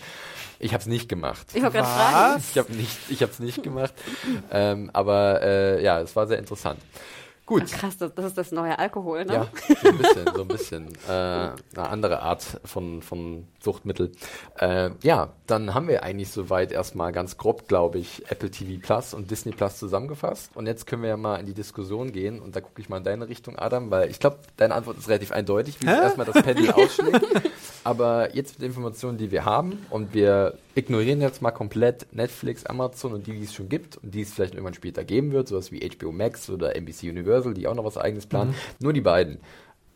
Ich 0.62 0.72
habe 0.72 0.80
es 0.80 0.86
nicht 0.86 1.08
gemacht. 1.08 1.48
Ich 1.54 1.62
wollte 1.62 1.78
gerade 1.78 1.88
fragen. 1.88 2.44
Ich 2.52 2.56
habe 2.56 2.72
nicht, 2.72 2.98
ich 3.08 3.22
habe 3.22 3.32
es 3.32 3.40
nicht 3.40 3.64
gemacht. 3.64 3.92
ähm, 4.52 4.90
aber 4.92 5.42
äh, 5.42 5.82
ja, 5.82 6.00
es 6.00 6.14
war 6.14 6.28
sehr 6.28 6.38
interessant. 6.38 6.78
Gut. 7.44 7.64
Ach, 7.66 7.78
krass, 7.80 7.98
das, 7.98 8.14
das, 8.14 8.26
ist 8.26 8.38
das 8.38 8.52
neue 8.52 8.78
Alkohol, 8.78 9.24
ne? 9.24 9.32
Ja, 9.34 9.48
so 9.82 9.88
ein 9.88 9.98
bisschen, 9.98 10.26
so 10.34 10.42
ein 10.42 10.48
bisschen. 10.48 10.88
Äh, 11.08 11.10
eine 11.12 11.56
andere 11.76 12.22
Art 12.22 12.60
von, 12.64 13.02
von 13.02 13.48
Suchtmittel. 13.60 14.12
Äh, 14.58 14.90
ja, 15.02 15.30
dann 15.46 15.74
haben 15.74 15.88
wir 15.88 16.04
eigentlich 16.04 16.30
soweit 16.30 16.70
erstmal 16.70 17.10
ganz 17.12 17.36
grob, 17.36 17.66
glaube 17.66 17.98
ich, 17.98 18.30
Apple 18.30 18.50
TV 18.50 18.80
Plus 18.80 19.14
und 19.14 19.30
Disney 19.30 19.52
Plus 19.52 19.78
zusammengefasst. 19.78 20.54
Und 20.54 20.66
jetzt 20.66 20.86
können 20.86 21.02
wir 21.02 21.10
ja 21.10 21.16
mal 21.16 21.40
in 21.40 21.46
die 21.46 21.54
Diskussion 21.54 22.12
gehen. 22.12 22.40
Und 22.40 22.54
da 22.54 22.60
gucke 22.60 22.80
ich 22.80 22.88
mal 22.88 22.98
in 22.98 23.04
deine 23.04 23.28
Richtung, 23.28 23.58
Adam, 23.58 23.90
weil 23.90 24.10
ich 24.10 24.20
glaube, 24.20 24.38
deine 24.56 24.74
Antwort 24.74 24.98
ist 24.98 25.08
relativ 25.08 25.32
eindeutig, 25.32 25.80
wie 25.80 25.86
erstmal 25.86 26.26
das 26.26 26.40
Pendel 26.40 26.70
ausschlägt. 26.72 27.26
Aber 27.84 28.34
jetzt 28.34 28.54
mit 28.54 28.62
den 28.62 28.66
Informationen, 28.68 29.18
die 29.18 29.30
wir 29.30 29.44
haben, 29.44 29.84
und 29.90 30.14
wir 30.14 30.58
ignorieren 30.74 31.20
jetzt 31.20 31.42
mal 31.42 31.50
komplett 31.50 32.06
Netflix, 32.12 32.64
Amazon 32.64 33.12
und 33.12 33.26
die, 33.26 33.32
die 33.32 33.44
es 33.44 33.54
schon 33.54 33.68
gibt 33.68 33.96
und 33.96 34.14
die 34.14 34.22
es 34.22 34.32
vielleicht 34.32 34.54
irgendwann 34.54 34.74
später 34.74 35.04
geben 35.04 35.32
wird, 35.32 35.48
sowas 35.48 35.72
wie 35.72 35.88
HBO 35.88 36.12
Max 36.12 36.48
oder 36.48 36.76
NBC 36.76 37.04
Universal, 37.04 37.54
die 37.54 37.66
auch 37.66 37.74
noch 37.74 37.84
was 37.84 37.98
eigenes 37.98 38.26
planen. 38.26 38.50
Mhm. 38.50 38.54
Nur 38.80 38.92
die 38.92 39.00
beiden. 39.00 39.38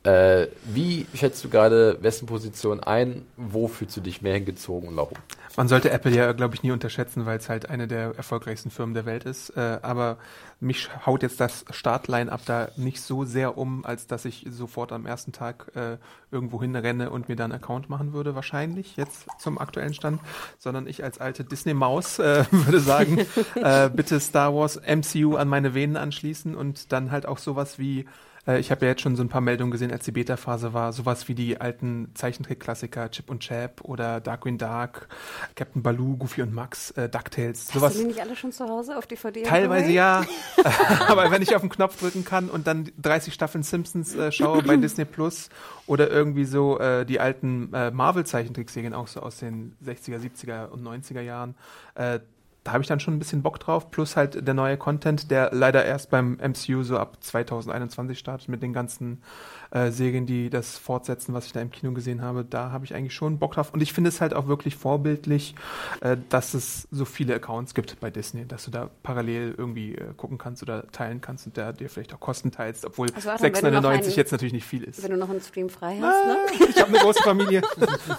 Äh, 0.07 0.51
wie 0.65 1.05
schätzt 1.15 1.43
du 1.43 1.49
gerade 1.49 1.99
wessen 2.01 2.27
Position 2.27 2.79
ein? 2.79 3.23
Wo 3.37 3.67
fühlst 3.67 3.97
du 3.97 4.01
dich 4.01 4.23
mehr 4.23 4.35
hingezogen 4.35 4.89
und 4.89 4.97
warum? 4.97 5.19
Man 5.57 5.67
sollte 5.67 5.91
Apple 5.91 6.15
ja, 6.15 6.31
glaube 6.33 6.55
ich, 6.55 6.63
nie 6.63 6.71
unterschätzen, 6.71 7.27
weil 7.27 7.39
es 7.39 7.49
halt 7.49 7.71
eine 7.71 7.89
der 7.89 8.15
erfolgreichsten 8.17 8.71
Firmen 8.71 8.95
der 8.95 9.05
Welt 9.05 9.25
ist. 9.25 9.51
Äh, 9.57 9.79
aber 9.83 10.19
mich 10.61 10.91
haut 11.05 11.25
jetzt 11.25 11.41
das 11.41 11.65
Startline-up 11.71 12.45
da 12.45 12.69
nicht 12.77 13.01
so 13.01 13.25
sehr 13.25 13.59
um, 13.59 13.85
als 13.85 14.07
dass 14.07 14.27
ich 14.27 14.47
sofort 14.49 14.93
am 14.93 15.07
ersten 15.07 15.33
Tag 15.33 15.73
äh, 15.75 15.97
irgendwo 16.31 16.61
hinrenne 16.61 17.11
und 17.11 17.29
mir 17.29 17.35
dann 17.35 17.51
einen 17.51 17.61
Account 17.61 17.91
machen 17.91 18.13
würde, 18.13 18.37
wahrscheinlich 18.37 18.97
jetzt 18.97 19.27
zum 19.41 19.59
aktuellen 19.59 19.95
Stand, 19.95 20.21
sondern 20.59 20.87
ich 20.87 21.03
als 21.03 21.19
alte 21.19 21.43
Disney-Maus 21.43 22.21
äh, 22.21 22.45
würde 22.53 22.79
sagen, 22.79 23.27
äh, 23.57 23.91
bitte 23.91 24.21
Star 24.21 24.55
Wars 24.55 24.81
MCU 24.87 25.35
an 25.35 25.49
meine 25.49 25.75
Venen 25.75 25.97
anschließen 25.97 26.55
und 26.55 26.93
dann 26.93 27.11
halt 27.11 27.27
auch 27.27 27.39
sowas 27.39 27.81
wie 27.81 28.07
äh, 28.47 28.59
ich 28.59 28.71
habe 28.71 28.85
ja 28.85 28.93
jetzt 28.93 29.03
schon 29.03 29.17
so 29.17 29.23
ein 29.23 29.29
paar 29.29 29.41
Meldungen 29.41 29.71
gesehen, 29.71 29.93
als 29.93 30.05
die 30.05 30.13
Beta-Phase 30.13 30.73
war. 30.73 30.93
Sowas 30.93 31.29
wie 31.29 31.35
die 31.35 31.61
alten 31.61 32.11
Zeichentrick-Klassiker 32.15 33.11
Chip 33.11 33.31
und 33.31 33.41
Chap 33.41 33.83
oder 33.83 34.21
Darkwing 34.21 34.59
Dark, 34.59 35.09
Captain 35.55 35.83
Baloo, 35.83 36.17
Goofy 36.17 36.43
und 36.43 36.53
Max, 36.53 36.91
äh, 36.93 37.09
DuckTales. 37.09 37.75
Hast 37.75 37.97
du 37.97 38.01
die 38.01 38.07
nicht 38.07 38.21
alle 38.21 38.37
schon 38.37 38.53
zu 38.53 38.69
Hause 38.69 38.97
auf 38.97 39.07
DVD? 39.07 39.43
Teilweise 39.43 39.91
ja. 39.91 40.25
Aber 41.09 41.31
wenn 41.31 41.43
ich 41.43 41.55
auf 41.55 41.63
den 41.63 41.71
Knopf 41.71 41.99
drücken 41.99 42.25
kann 42.25 42.49
und 42.49 42.67
dann 42.67 42.91
30 43.01 43.35
Staffeln 43.35 43.63
Simpsons 43.63 44.15
äh, 44.15 44.33
schaue 44.33 44.63
bei 44.63 44.77
Disney 44.77 45.05
Plus 45.05 45.49
oder 45.87 46.11
irgendwie 46.11 46.45
so 46.45 46.79
äh, 46.79 47.05
die 47.05 47.21
alten 47.21 47.73
äh, 47.73 47.91
Marvel-Zeichentrickserien 47.91 48.95
auch 48.95 49.09
so 49.09 49.21
aus 49.21 49.39
den 49.39 49.77
60er, 49.85 50.19
70er 50.19 50.69
und 50.69 50.83
90er 50.83 51.21
Jahren, 51.21 51.55
äh, 51.95 52.21
da 52.67 52.73
habe 52.73 52.83
ich 52.83 52.89
dann 52.89 52.99
schon 52.99 53.15
ein 53.15 53.21
bisschen 53.21 53.43
Bock 53.43 53.61
drauf. 53.61 53.93
Plus 53.93 54.17
halt 54.17 54.45
der 54.45 54.53
neue 54.53 54.77
Content, 54.77 55.31
der 55.31 55.51
leider 55.53 55.85
erst 55.85 56.11
beim 56.11 56.33
MCU 56.33 56.83
so 56.83 56.99
ab 56.99 57.19
2021 57.21 58.19
startet 58.19 58.49
mit 58.49 58.61
den 58.61 58.73
ganzen 58.73 59.23
äh, 59.71 59.93
Serien, 59.93 60.27
die 60.27 60.51
das 60.51 60.77
fortsetzen, 60.77 61.33
was 61.33 61.47
ich 61.47 61.53
da 61.53 61.61
im 61.61 61.71
Kino 61.71 61.93
gesehen 61.93 62.23
habe. 62.23 62.45
Da 62.45 62.73
habe 62.73 62.85
ich 62.85 62.93
eigentlich 62.93 63.15
schon 63.15 63.39
Bock 63.39 63.55
drauf. 63.55 63.73
Und 63.73 63.83
ich 63.83 63.93
finde 63.93 64.09
es 64.09 64.21
halt 64.21 64.35
auch 64.35 64.49
wirklich 64.49 64.75
vorbildlich, 64.75 65.55
äh, 66.01 66.17
dass 66.29 66.55
es 66.55 66.89
so 66.91 67.05
viele 67.05 67.37
Accounts 67.37 67.73
gibt 67.73 68.01
bei 68.01 68.11
Disney, 68.11 68.49
dass 68.49 68.65
du 68.65 68.73
da 68.73 68.91
parallel 69.05 69.55
irgendwie 69.57 69.95
äh, 69.95 70.13
gucken 70.17 70.37
kannst 70.37 70.61
oder 70.65 70.89
teilen 70.89 71.21
kannst 71.21 71.47
und 71.47 71.57
der 71.57 71.73
dir 71.73 71.89
vielleicht 71.89 72.13
auch 72.15 72.21
Kosten 72.21 72.51
teilst, 72.51 72.85
obwohl 72.85 73.13
also, 73.15 73.31
6,99 73.31 74.17
jetzt 74.17 74.33
natürlich 74.33 74.55
nicht 74.55 74.67
viel 74.67 74.83
ist. 74.83 75.05
Wenn 75.05 75.13
du 75.13 75.19
noch 75.19 75.31
einen 75.31 75.41
Stream 75.41 75.69
frei 75.69 76.01
hast, 76.01 76.27
ne? 76.27 76.67
Ich 76.69 76.81
habe 76.81 76.89
eine 76.89 76.99
große 76.99 77.23
Familie. 77.23 77.63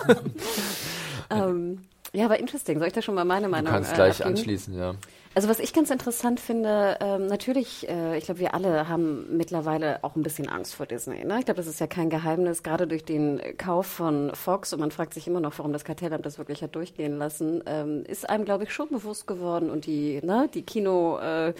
ähm, 1.29 1.79
ja, 2.13 2.25
aber 2.25 2.39
interesting. 2.39 2.79
Soll 2.79 2.87
ich 2.87 2.93
da 2.93 3.01
schon 3.01 3.15
mal 3.15 3.25
meine 3.25 3.47
Meinung 3.47 3.67
Du 3.67 3.71
kannst 3.71 3.91
äh, 3.91 3.95
gleich 3.95 4.21
abgeben? 4.21 4.37
anschließen, 4.37 4.77
ja. 4.77 4.95
Also 5.35 5.49
was 5.49 5.59
ich 5.59 5.71
ganz 5.71 5.91
interessant 5.91 6.39
finde, 6.39 6.97
ähm, 6.99 7.27
natürlich, 7.27 7.87
äh, 7.87 8.17
ich 8.17 8.25
glaube, 8.25 8.39
wir 8.39 8.55
alle 8.55 8.89
haben 8.89 9.37
mittlerweile 9.37 10.03
auch 10.03 10.15
ein 10.15 10.23
bisschen 10.23 10.49
Angst 10.49 10.73
vor 10.73 10.87
Disney. 10.87 11.23
Ne? 11.23 11.37
Ich 11.37 11.45
glaube, 11.45 11.57
das 11.57 11.67
ist 11.67 11.79
ja 11.79 11.85
kein 11.85 12.09
Geheimnis, 12.09 12.63
gerade 12.63 12.87
durch 12.87 13.05
den 13.05 13.39
Kauf 13.55 13.85
von 13.85 14.31
Fox, 14.33 14.73
und 14.73 14.79
man 14.79 14.89
fragt 14.89 15.13
sich 15.13 15.27
immer 15.27 15.39
noch, 15.39 15.53
warum 15.59 15.73
das 15.73 15.83
Kartellamt 15.83 16.25
das 16.25 16.39
wirklich 16.39 16.63
hat 16.63 16.75
durchgehen 16.75 17.19
lassen, 17.19 17.61
ähm, 17.67 18.03
ist 18.07 18.27
einem, 18.27 18.45
glaube 18.45 18.63
ich, 18.63 18.73
schon 18.73 18.89
bewusst 18.89 19.27
geworden 19.27 19.69
und 19.69 19.85
die, 19.85 20.21
ne, 20.23 20.49
die 20.51 20.63
Kino, 20.63 21.19
äh, 21.19 21.53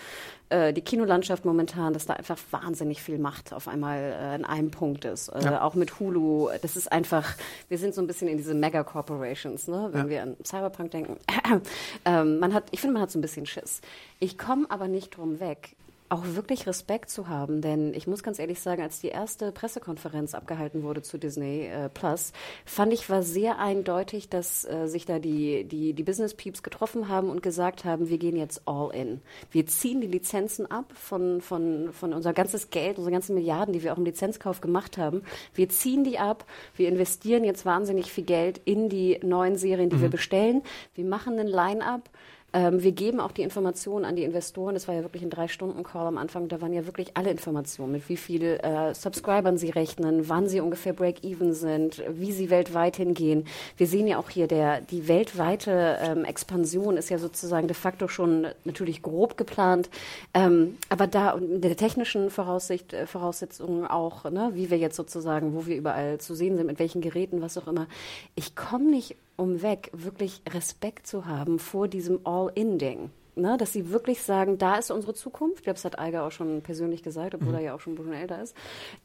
äh, 0.50 0.74
die 0.74 0.82
Kinolandschaft 0.82 1.46
momentan, 1.46 1.94
dass 1.94 2.06
da 2.06 2.14
einfach 2.14 2.38
wahnsinnig 2.52 3.02
viel 3.02 3.18
Macht 3.18 3.54
auf 3.54 3.68
einmal 3.68 3.98
äh, 3.98 4.36
in 4.36 4.46
einem 4.46 4.72
Punkt 4.72 5.06
ist. 5.06 5.30
Äh, 5.30 5.44
ja. 5.44 5.62
Auch 5.62 5.76
mit 5.76 6.00
Hulu, 6.00 6.50
das 6.62 6.76
ist 6.78 6.92
einfach, 6.92 7.36
wir 7.68 7.78
sind 7.78 7.94
so 7.94 8.02
ein 8.02 8.08
bisschen 8.08 8.28
in 8.28 8.38
diese 8.38 8.54
Mega-Corporations, 8.54 9.68
ne? 9.68 9.90
wenn 9.92 10.06
ja. 10.06 10.10
wir 10.10 10.24
an 10.24 10.38
Cyberpunk 10.44 10.92
denken. 10.92 11.18
ähm, 12.06 12.40
man 12.40 12.54
hat, 12.54 12.66
ich 12.72 12.80
finde, 12.80 12.94
man 12.94 13.02
hat 13.02 13.12
so 13.12 13.20
ein 13.20 13.22
bisschen 13.22 13.46
Schiss. 13.46 13.82
Ich 14.20 14.38
komme 14.38 14.66
aber 14.70 14.88
nicht 14.88 15.18
drum 15.18 15.40
weg, 15.40 15.76
auch 16.10 16.24
wirklich 16.26 16.68
Respekt 16.68 17.10
zu 17.10 17.28
haben, 17.28 17.62
denn 17.62 17.94
ich 17.94 18.08
muss 18.08 18.24
ganz 18.24 18.40
ehrlich 18.40 18.62
sagen, 18.62 18.82
als 18.82 19.00
die 19.00 19.10
erste 19.10 19.52
Pressekonferenz 19.52 20.36
abgehalten 20.36 20.84
wurde 20.84 21.02
zu 21.02 21.18
Disney 21.18 21.68
äh, 21.68 21.90
Plus, 21.90 22.32
fand 22.66 22.94
ich 22.94 23.10
war 23.10 23.24
sehr 23.24 23.60
eindeutig, 23.60 24.30
dass 24.30 24.64
äh, 24.66 24.88
sich 24.88 25.06
da 25.06 25.20
die, 25.20 25.66
die, 25.66 25.94
die 25.94 26.04
Business 26.04 26.34
Peeps 26.34 26.64
getroffen 26.64 27.10
haben 27.10 27.30
und 27.30 27.44
gesagt 27.44 27.84
haben, 27.84 28.10
wir 28.10 28.18
gehen 28.18 28.38
jetzt 28.38 28.62
all 28.66 28.94
in. 28.94 29.22
Wir 29.52 29.68
ziehen 29.68 30.00
die 30.00 30.08
Lizenzen 30.08 30.70
ab 30.70 30.94
von, 30.94 31.42
von, 31.42 31.92
von 31.92 32.14
unser 32.14 32.34
ganzes 32.34 32.70
Geld, 32.70 32.98
unsere 32.98 33.12
ganzen 33.12 33.36
Milliarden, 33.36 33.74
die 33.74 33.84
wir 33.84 33.92
auch 33.94 33.98
im 33.98 34.06
Lizenzkauf 34.06 34.62
gemacht 34.62 34.98
haben. 34.98 35.24
Wir 35.54 35.68
ziehen 35.68 36.06
die 36.06 36.20
ab. 36.20 36.46
Wir 36.76 36.88
investieren 36.88 37.44
jetzt 37.44 37.66
wahnsinnig 37.66 38.12
viel 38.12 38.24
Geld 38.24 38.62
in 38.64 38.88
die 38.88 39.20
neuen 39.24 39.58
Serien, 39.58 39.90
die 39.90 39.98
mhm. 39.98 40.02
wir 40.04 40.10
bestellen. 40.10 40.62
Wir 40.96 41.06
machen 41.06 41.38
einen 41.38 41.48
Line-up 41.48 42.10
ähm, 42.58 42.82
wir 42.82 42.92
geben 42.92 43.20
auch 43.20 43.32
die 43.32 43.44
Informationen 43.44 44.04
an 44.04 44.16
die 44.16 44.24
Investoren. 44.24 44.74
Das 44.74 44.88
war 44.88 44.96
ja 44.96 45.04
wirklich 45.04 45.22
ein 45.22 45.30
Drei-Stunden-Call 45.30 46.08
am 46.08 46.18
Anfang. 46.18 46.48
Da 46.48 46.60
waren 46.60 46.74
ja 46.74 46.88
wirklich 46.88 47.12
alle 47.14 47.30
Informationen, 47.30 47.92
mit 47.92 48.10
wie 48.10 48.18
vielen 48.18 48.60
äh, 48.60 48.96
Subscribern 48.96 49.60
sie 49.60 49.70
rechnen, 49.70 50.28
wann 50.28 50.48
sie 50.48 50.60
ungefähr 50.60 50.94
Break-Even 50.94 51.54
sind, 51.54 52.04
wie 52.10 52.32
sie 52.32 52.50
weltweit 52.50 52.96
hingehen. 52.96 53.46
Wir 53.78 53.86
sehen 53.86 54.08
ja 54.08 54.18
auch 54.18 54.32
hier, 54.32 54.48
der, 54.48 54.82
die 54.82 55.08
weltweite 55.08 56.00
ähm, 56.02 56.26
Expansion 56.26 56.98
ist 56.98 57.10
ja 57.10 57.20
sozusagen 57.20 57.68
de 57.68 57.76
facto 57.76 58.08
schon 58.08 58.48
natürlich 58.64 59.04
grob 59.04 59.38
geplant. 59.38 59.92
Ähm, 60.34 60.78
aber 60.90 61.06
da 61.06 61.32
und 61.32 61.62
der 61.62 61.78
technischen 61.78 62.32
Voraussicht, 62.32 62.94
äh, 62.94 63.06
Voraussetzungen 63.06 63.86
auch, 63.86 64.24
ne, 64.32 64.50
wie 64.56 64.72
wir 64.72 64.80
jetzt 64.80 64.96
sozusagen, 64.96 65.54
wo 65.54 65.68
wir 65.68 65.76
überall 65.76 66.18
zu 66.18 66.34
sehen 66.34 66.58
sind, 66.58 66.66
mit 66.66 66.80
welchen 66.80 67.02
Geräten, 67.02 67.44
was 67.44 67.56
auch 67.60 67.68
immer. 67.68 67.86
Ich 68.34 68.56
komme 68.56 68.86
nicht 68.86 69.16
um 69.38 69.62
weg, 69.62 69.90
wirklich 69.94 70.42
Respekt 70.54 71.08
zu 71.08 71.26
haben 71.26 71.60
vor 71.60 71.88
diesem 71.88 72.26
All-In-Ding. 72.26 73.12
Ne, 73.36 73.56
dass 73.56 73.72
sie 73.72 73.92
wirklich 73.92 74.24
sagen, 74.24 74.58
da 74.58 74.78
ist 74.78 74.90
unsere 74.90 75.14
Zukunft. 75.14 75.58
Ich 75.58 75.64
glaube, 75.64 75.76
das 75.76 75.86
hat 75.86 76.00
Eiger 76.00 76.24
auch 76.24 76.32
schon 76.32 76.64
persönlich 76.64 77.04
gesagt, 77.04 77.36
obwohl 77.36 77.50
mhm. 77.50 77.56
er 77.56 77.62
ja 77.62 77.76
auch 77.76 77.80
schon 77.80 77.94
ein 77.94 77.96
bisschen 77.96 78.14
älter 78.14 78.42
ist. 78.42 78.56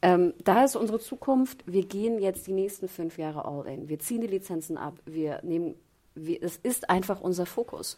Ähm, 0.01 0.33
da 0.43 0.63
ist 0.63 0.75
unsere 0.75 0.99
Zukunft. 0.99 1.63
Wir 1.67 1.85
gehen 1.85 2.17
jetzt 2.17 2.47
die 2.47 2.53
nächsten 2.53 2.87
fünf 2.87 3.19
Jahre 3.19 3.45
all 3.45 3.67
in. 3.67 3.89
Wir 3.89 3.99
ziehen 3.99 4.21
die 4.21 4.27
Lizenzen 4.27 4.75
ab. 4.75 4.95
Wir 5.05 5.39
nehmen 5.43 5.75
es 6.15 6.57
ist 6.57 6.89
einfach 6.89 7.21
unser 7.21 7.45
Fokus. 7.45 7.97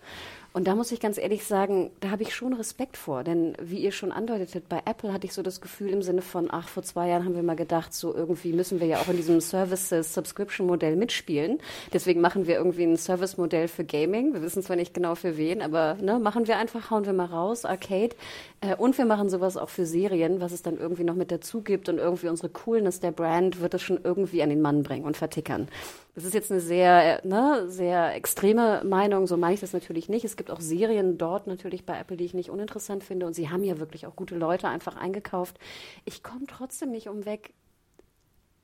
Und 0.55 0.67
da 0.67 0.75
muss 0.75 0.93
ich 0.93 1.01
ganz 1.01 1.17
ehrlich 1.17 1.43
sagen, 1.43 1.91
da 1.99 2.11
habe 2.11 2.23
ich 2.23 2.33
schon 2.33 2.53
Respekt 2.53 2.95
vor. 2.95 3.25
Denn 3.25 3.57
wie 3.61 3.79
ihr 3.79 3.91
schon 3.91 4.13
andeutetet, 4.13 4.69
bei 4.69 4.81
Apple 4.85 5.11
hatte 5.11 5.27
ich 5.27 5.33
so 5.33 5.41
das 5.41 5.59
Gefühl 5.59 5.89
im 5.89 6.01
Sinne 6.01 6.21
von, 6.21 6.47
ach, 6.49 6.69
vor 6.69 6.81
zwei 6.81 7.09
Jahren 7.09 7.25
haben 7.25 7.35
wir 7.35 7.43
mal 7.43 7.57
gedacht, 7.57 7.93
so 7.93 8.15
irgendwie 8.15 8.53
müssen 8.53 8.79
wir 8.79 8.87
ja 8.87 8.99
auch 8.99 9.09
in 9.09 9.17
diesem 9.17 9.41
Services-Subscription-Modell 9.41 10.95
mitspielen. 10.95 11.59
Deswegen 11.91 12.21
machen 12.21 12.47
wir 12.47 12.55
irgendwie 12.55 12.83
ein 12.83 12.95
Service-Modell 12.95 13.67
für 13.67 13.83
Gaming. 13.83 14.33
Wir 14.33 14.41
wissen 14.41 14.63
zwar 14.63 14.77
nicht 14.77 14.93
genau 14.93 15.15
für 15.15 15.35
wen, 15.35 15.61
aber 15.61 15.95
ne, 15.95 16.19
machen 16.19 16.47
wir 16.47 16.57
einfach, 16.57 16.89
hauen 16.89 17.05
wir 17.05 17.11
mal 17.11 17.25
raus, 17.25 17.65
Arcade. 17.65 18.15
Äh, 18.61 18.77
und 18.77 18.97
wir 18.97 19.03
machen 19.03 19.27
sowas 19.27 19.57
auch 19.57 19.67
für 19.67 19.85
Serien, 19.85 20.39
was 20.39 20.53
es 20.53 20.61
dann 20.61 20.77
irgendwie 20.77 21.03
noch 21.03 21.15
mit 21.15 21.31
dazu 21.31 21.63
gibt 21.63 21.89
und 21.89 21.97
irgendwie 21.97 22.29
unsere 22.29 22.47
Coolness 22.47 23.01
der 23.01 23.11
Brand 23.11 23.59
wird 23.59 23.73
es 23.73 23.81
schon 23.81 23.99
irgendwie 24.01 24.41
an 24.41 24.47
den 24.47 24.61
Mann 24.61 24.83
bringen 24.83 25.03
und 25.03 25.17
vertickern. 25.17 25.67
Das 26.15 26.23
ist 26.23 26.33
jetzt 26.33 26.49
eine 26.49 26.61
sehr, 26.61 27.19
ne, 27.25 27.65
sehr 27.67 28.15
extreme 28.15 28.81
Meinung, 28.85 29.27
so 29.27 29.35
meine 29.35 29.53
ich 29.53 29.59
das 29.59 29.73
natürlich 29.73 30.07
nicht. 30.07 30.23
Es 30.23 30.37
gibt 30.37 30.44
auch 30.51 30.61
Serien 30.61 31.17
dort 31.17 31.47
natürlich 31.47 31.85
bei 31.85 31.99
Apple, 31.99 32.17
die 32.17 32.25
ich 32.25 32.33
nicht 32.33 32.49
uninteressant 32.49 33.03
finde 33.03 33.25
und 33.25 33.33
sie 33.33 33.49
haben 33.49 33.63
ja 33.63 33.79
wirklich 33.79 34.05
auch 34.05 34.15
gute 34.15 34.35
Leute 34.35 34.67
einfach 34.67 34.95
eingekauft. 34.95 35.59
Ich 36.05 36.23
komme 36.23 36.45
trotzdem 36.47 36.91
nicht 36.91 37.07
umweg, 37.07 37.53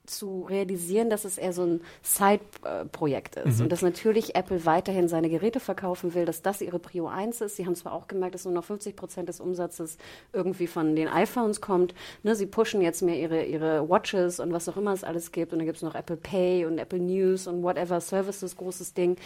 zu 0.06 0.46
realisieren, 0.50 1.10
dass 1.10 1.26
es 1.26 1.38
eher 1.38 1.54
so 1.54 1.64
ein 1.64 1.82
Side-Projekt 2.02 3.36
ist 3.36 3.58
mhm. 3.58 3.64
und 3.64 3.72
dass 3.72 3.82
natürlich 3.82 4.36
Apple 4.36 4.66
weiterhin 4.66 5.08
seine 5.08 5.30
Geräte 5.30 5.60
verkaufen 5.60 6.14
will, 6.14 6.26
dass 6.26 6.42
das 6.42 6.62
ihre 6.62 6.80
Prio 6.80 7.08
1 7.08 7.42
ist. 7.42 7.56
Sie 7.56 7.66
haben 7.66 7.76
zwar 7.76 7.94
auch 7.94 8.08
gemerkt, 8.08 8.36
dass 8.36 8.46
nur 8.46 8.54
noch 8.54 8.64
50 8.64 8.96
Prozent 8.96 9.30
des 9.30 9.40
Umsatzes 9.40 9.98
irgendwie 10.34 10.68
von 10.68 10.96
den 10.96 11.08
iPhones 11.08 11.62
kommt. 11.62 11.94
Ne, 12.24 12.36
sie 12.36 12.48
pushen 12.48 12.82
jetzt 12.82 13.02
mehr 13.02 13.18
ihre, 13.18 13.44
ihre 13.46 13.90
Watches 13.90 14.40
und 14.40 14.52
was 14.54 14.68
auch 14.68 14.78
immer 14.78 14.94
es 14.94 15.04
alles 15.04 15.32
gibt. 15.32 15.54
Und 15.54 15.60
dann 15.60 15.66
gibt 15.66 15.78
es 15.78 15.84
noch 15.84 15.96
Apple 15.96 16.18
Pay 16.18 16.66
und 16.66 16.80
Apple 16.80 17.00
News 17.00 17.48
und 17.48 17.64
whatever 17.64 18.02
Services, 18.02 18.58
großes 18.58 18.94
Ding. 18.94 19.18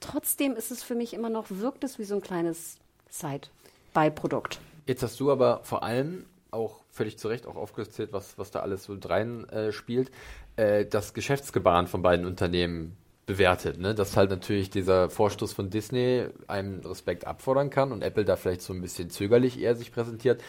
Trotzdem 0.00 0.54
ist 0.54 0.70
es 0.70 0.82
für 0.82 0.94
mich 0.94 1.14
immer 1.14 1.30
noch, 1.30 1.46
wirkt 1.48 1.84
es 1.84 1.98
wie 1.98 2.04
so 2.04 2.14
ein 2.14 2.20
kleines 2.20 2.78
Side-Beiprodukt. 3.10 4.58
Jetzt 4.86 5.02
hast 5.02 5.18
du 5.18 5.30
aber 5.32 5.60
vor 5.64 5.82
allem 5.82 6.26
auch 6.50 6.82
völlig 6.90 7.18
zu 7.18 7.28
Recht 7.28 7.46
auch 7.46 7.56
aufgezählt, 7.56 8.12
was, 8.12 8.38
was 8.38 8.50
da 8.50 8.60
alles 8.60 8.84
so 8.84 8.96
rein 9.04 9.48
äh, 9.48 9.72
spielt, 9.72 10.10
äh, 10.56 10.86
das 10.86 11.12
Geschäftsgebaren 11.12 11.86
von 11.86 12.02
beiden 12.02 12.24
Unternehmen 12.24 12.96
bewertet. 13.26 13.78
Ne? 13.78 13.94
Dass 13.94 14.16
halt 14.16 14.30
natürlich 14.30 14.70
dieser 14.70 15.10
Vorstoß 15.10 15.52
von 15.52 15.68
Disney 15.68 16.26
einem 16.46 16.80
Respekt 16.80 17.26
abfordern 17.26 17.70
kann 17.70 17.92
und 17.92 18.02
Apple 18.02 18.24
da 18.24 18.36
vielleicht 18.36 18.62
so 18.62 18.72
ein 18.72 18.80
bisschen 18.80 19.10
zögerlich 19.10 19.60
eher 19.60 19.74
sich 19.74 19.92
präsentiert. 19.92 20.42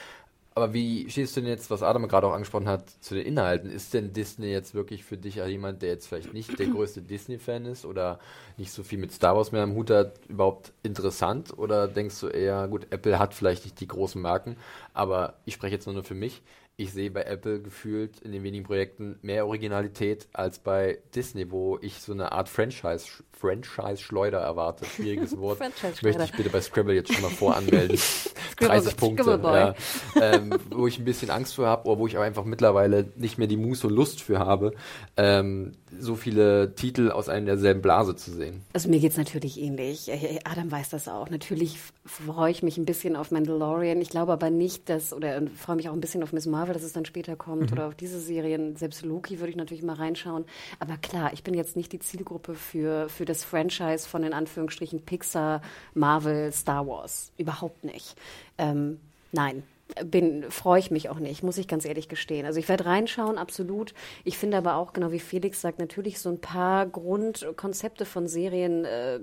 Aber 0.57 0.73
wie 0.73 1.07
stehst 1.07 1.37
du 1.37 1.41
denn 1.41 1.51
jetzt, 1.51 1.69
was 1.69 1.83
Adam 1.83 2.07
gerade 2.07 2.25
auch 2.25 2.33
angesprochen 2.33 2.67
hat, 2.67 2.89
zu 2.89 3.13
den 3.13 3.27
Inhalten? 3.27 3.69
Ist 3.69 3.93
denn 3.93 4.11
Disney 4.11 4.47
jetzt 4.47 4.73
wirklich 4.73 5.03
für 5.03 5.15
dich 5.15 5.35
jemand, 5.35 5.83
der 5.83 5.89
jetzt 5.89 6.07
vielleicht 6.07 6.33
nicht 6.33 6.57
der 6.57 6.65
größte 6.65 7.03
Disney-Fan 7.03 7.67
ist 7.67 7.85
oder 7.85 8.17
nicht 8.57 8.71
so 8.71 8.81
viel 8.81 8.97
mit 8.97 9.11
Star 9.11 9.35
Wars 9.35 9.51
mehr 9.51 9.61
am 9.61 9.75
Hut 9.75 9.91
hat, 9.91 10.13
überhaupt 10.27 10.73
interessant? 10.81 11.55
Oder 11.59 11.87
denkst 11.87 12.19
du 12.21 12.29
eher, 12.29 12.67
gut, 12.69 12.87
Apple 12.89 13.19
hat 13.19 13.35
vielleicht 13.35 13.65
nicht 13.65 13.79
die 13.79 13.87
großen 13.87 14.19
Marken, 14.19 14.57
aber 14.95 15.35
ich 15.45 15.53
spreche 15.53 15.75
jetzt 15.75 15.85
nur 15.85 16.03
für 16.03 16.15
mich 16.15 16.41
ich 16.79 16.93
sehe 16.93 17.09
bei 17.09 17.23
Apple 17.23 17.59
gefühlt 17.59 18.19
in 18.21 18.31
den 18.31 18.43
wenigen 18.43 18.63
Projekten 18.63 19.17
mehr 19.23 19.47
Originalität 19.47 20.27
als 20.31 20.59
bei 20.59 20.99
Disney, 21.15 21.49
wo 21.49 21.79
ich 21.81 21.95
so 21.95 22.13
eine 22.13 22.31
Art 22.31 22.49
Franchise, 22.49 23.07
Franchise-Schleuder 23.31 24.39
erwarte. 24.39 24.85
Schwieriges 24.85 25.35
Wort. 25.39 25.59
Möchte 25.59 26.23
ich 26.23 26.31
bitte 26.33 26.49
bei 26.51 26.61
Scrabble 26.61 26.93
jetzt 26.93 27.11
schon 27.11 27.23
mal 27.23 27.31
voranmelden. 27.31 27.97
30 28.59 28.97
Punkte. 28.97 29.39
Ja. 29.43 29.75
Ähm, 30.21 30.53
wo 30.71 30.87
ich 30.87 30.99
ein 30.99 31.05
bisschen 31.05 31.29
Angst 31.29 31.55
vor 31.55 31.67
habe, 31.67 31.87
oder 31.87 31.99
wo 31.99 32.07
ich 32.07 32.15
aber 32.15 32.25
einfach 32.25 32.45
mittlerweile 32.45 33.11
nicht 33.15 33.37
mehr 33.37 33.47
die 33.47 33.57
Muße 33.57 33.87
und 33.87 33.93
Lust 33.93 34.21
für 34.21 34.39
habe, 34.39 34.73
ähm, 35.15 35.73
so 35.99 36.15
viele 36.15 36.75
Titel 36.75 37.11
aus 37.11 37.29
einer 37.29 37.45
derselben 37.45 37.81
Blase 37.81 38.15
zu 38.15 38.31
sehen. 38.31 38.63
Also 38.73 38.89
mir 38.89 38.99
geht 38.99 39.11
es 39.11 39.17
natürlich 39.17 39.59
ähnlich. 39.59 40.09
Äh, 40.09 40.39
Adam 40.43 40.71
weiß 40.71 40.89
das 40.89 41.07
auch. 41.07 41.29
Natürlich 41.29 41.77
freue 42.05 42.51
ich 42.51 42.63
mich 42.63 42.77
ein 42.77 42.85
bisschen 42.85 43.15
auf 43.15 43.31
Mandalorian. 43.31 44.01
Ich 44.01 44.09
glaube 44.09 44.33
aber 44.33 44.49
nicht, 44.49 44.89
dass, 44.89 45.13
oder 45.13 45.41
freue 45.55 45.75
mich 45.75 45.89
auch 45.89 45.93
ein 45.93 46.01
bisschen 46.01 46.23
auf 46.23 46.33
Miss 46.33 46.45
Marvel 46.45 46.66
Marvel, 46.67 46.73
dass 46.73 46.83
es 46.83 46.93
dann 46.93 47.05
später 47.05 47.35
kommt, 47.35 47.67
mhm. 47.67 47.71
oder 47.71 47.87
auf 47.87 47.95
diese 47.95 48.19
Serien. 48.19 48.75
Selbst 48.75 49.03
Loki 49.05 49.39
würde 49.39 49.49
ich 49.49 49.55
natürlich 49.55 49.83
mal 49.83 49.95
reinschauen. 49.95 50.45
Aber 50.79 50.97
klar, 50.97 51.31
ich 51.33 51.43
bin 51.43 51.53
jetzt 51.53 51.75
nicht 51.75 51.93
die 51.93 51.99
Zielgruppe 51.99 52.55
für, 52.55 53.07
für 53.09 53.25
das 53.25 53.43
Franchise 53.43 54.07
von 54.07 54.23
in 54.23 54.33
Anführungsstrichen 54.33 55.01
Pixar, 55.01 55.61
Marvel, 55.93 56.51
Star 56.51 56.85
Wars. 56.85 57.31
Überhaupt 57.37 57.83
nicht. 57.83 58.15
Ähm, 58.57 58.99
nein, 59.31 59.63
bin, 60.05 60.49
freue 60.49 60.79
ich 60.79 60.91
mich 60.91 61.09
auch 61.09 61.19
nicht, 61.19 61.43
muss 61.43 61.57
ich 61.57 61.67
ganz 61.67 61.85
ehrlich 61.85 62.09
gestehen. 62.09 62.45
Also 62.45 62.59
ich 62.59 62.67
werde 62.67 62.85
reinschauen, 62.85 63.37
absolut. 63.37 63.93
Ich 64.23 64.37
finde 64.37 64.57
aber 64.57 64.75
auch, 64.75 64.93
genau 64.93 65.11
wie 65.11 65.19
Felix 65.19 65.61
sagt, 65.61 65.79
natürlich 65.79 66.19
so 66.19 66.29
ein 66.29 66.41
paar 66.41 66.85
Grundkonzepte 66.85 68.05
von 68.05 68.27
Serien 68.27 68.85
äh, 68.85 69.19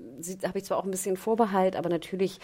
habe 0.46 0.58
ich 0.58 0.64
zwar 0.64 0.78
auch 0.78 0.84
ein 0.84 0.90
bisschen 0.90 1.16
Vorbehalt, 1.16 1.76
aber 1.76 1.88
natürlich 1.88 2.38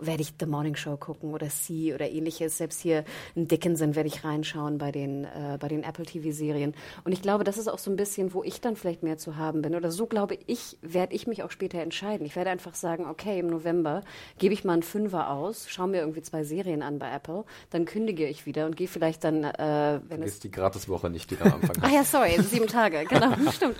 werde 0.00 0.22
ich 0.22 0.34
The 0.38 0.46
Morning 0.46 0.76
Show 0.76 0.96
gucken 0.96 1.32
oder 1.32 1.48
Sie 1.50 1.94
oder 1.94 2.10
ähnliches. 2.10 2.58
Selbst 2.58 2.80
hier 2.80 3.04
in 3.34 3.48
Dickinson 3.48 3.96
werde 3.96 4.08
ich 4.08 4.24
reinschauen 4.24 4.78
bei 4.78 4.92
den, 4.92 5.24
äh, 5.24 5.56
bei 5.58 5.68
den 5.68 5.82
Apple 5.82 6.04
TV-Serien. 6.04 6.74
Und 7.04 7.12
ich 7.12 7.22
glaube, 7.22 7.44
das 7.44 7.56
ist 7.56 7.68
auch 7.68 7.78
so 7.78 7.90
ein 7.90 7.96
bisschen, 7.96 8.34
wo 8.34 8.42
ich 8.42 8.60
dann 8.60 8.76
vielleicht 8.76 9.02
mehr 9.02 9.16
zu 9.16 9.36
haben 9.36 9.62
bin. 9.62 9.74
Oder 9.74 9.90
so 9.90 10.06
glaube 10.06 10.38
ich, 10.46 10.78
werde 10.82 11.14
ich 11.14 11.26
mich 11.26 11.42
auch 11.42 11.50
später 11.50 11.78
entscheiden. 11.80 12.26
Ich 12.26 12.36
werde 12.36 12.50
einfach 12.50 12.74
sagen, 12.74 13.06
okay, 13.06 13.38
im 13.38 13.46
November 13.46 14.02
gebe 14.38 14.52
ich 14.54 14.64
mal 14.64 14.74
einen 14.74 14.82
Fünfer 14.82 15.30
aus, 15.30 15.68
schaue 15.68 15.88
mir 15.88 16.00
irgendwie 16.00 16.22
zwei 16.22 16.44
Serien 16.44 16.82
an 16.82 16.98
bei 16.98 17.10
Apple 17.10 17.44
dann 17.70 17.84
kündige 17.84 18.26
ich 18.26 18.46
wieder 18.46 18.66
und 18.66 18.76
gehe 18.76 18.88
vielleicht 18.88 19.24
dann, 19.24 19.44
äh, 19.44 20.00
wenn 20.08 20.20
dann 20.20 20.22
es... 20.22 20.34
Ist 20.34 20.44
die 20.44 20.50
Gratiswoche 20.50 21.10
nicht, 21.10 21.30
die 21.30 21.36
da 21.36 21.46
am 21.46 21.54
Anfang 21.54 21.76
Ah 21.82 21.90
ja, 21.90 22.04
sorry, 22.04 22.40
sieben 22.42 22.66
Tage, 22.66 23.04
genau, 23.08 23.32
stimmt. 23.52 23.76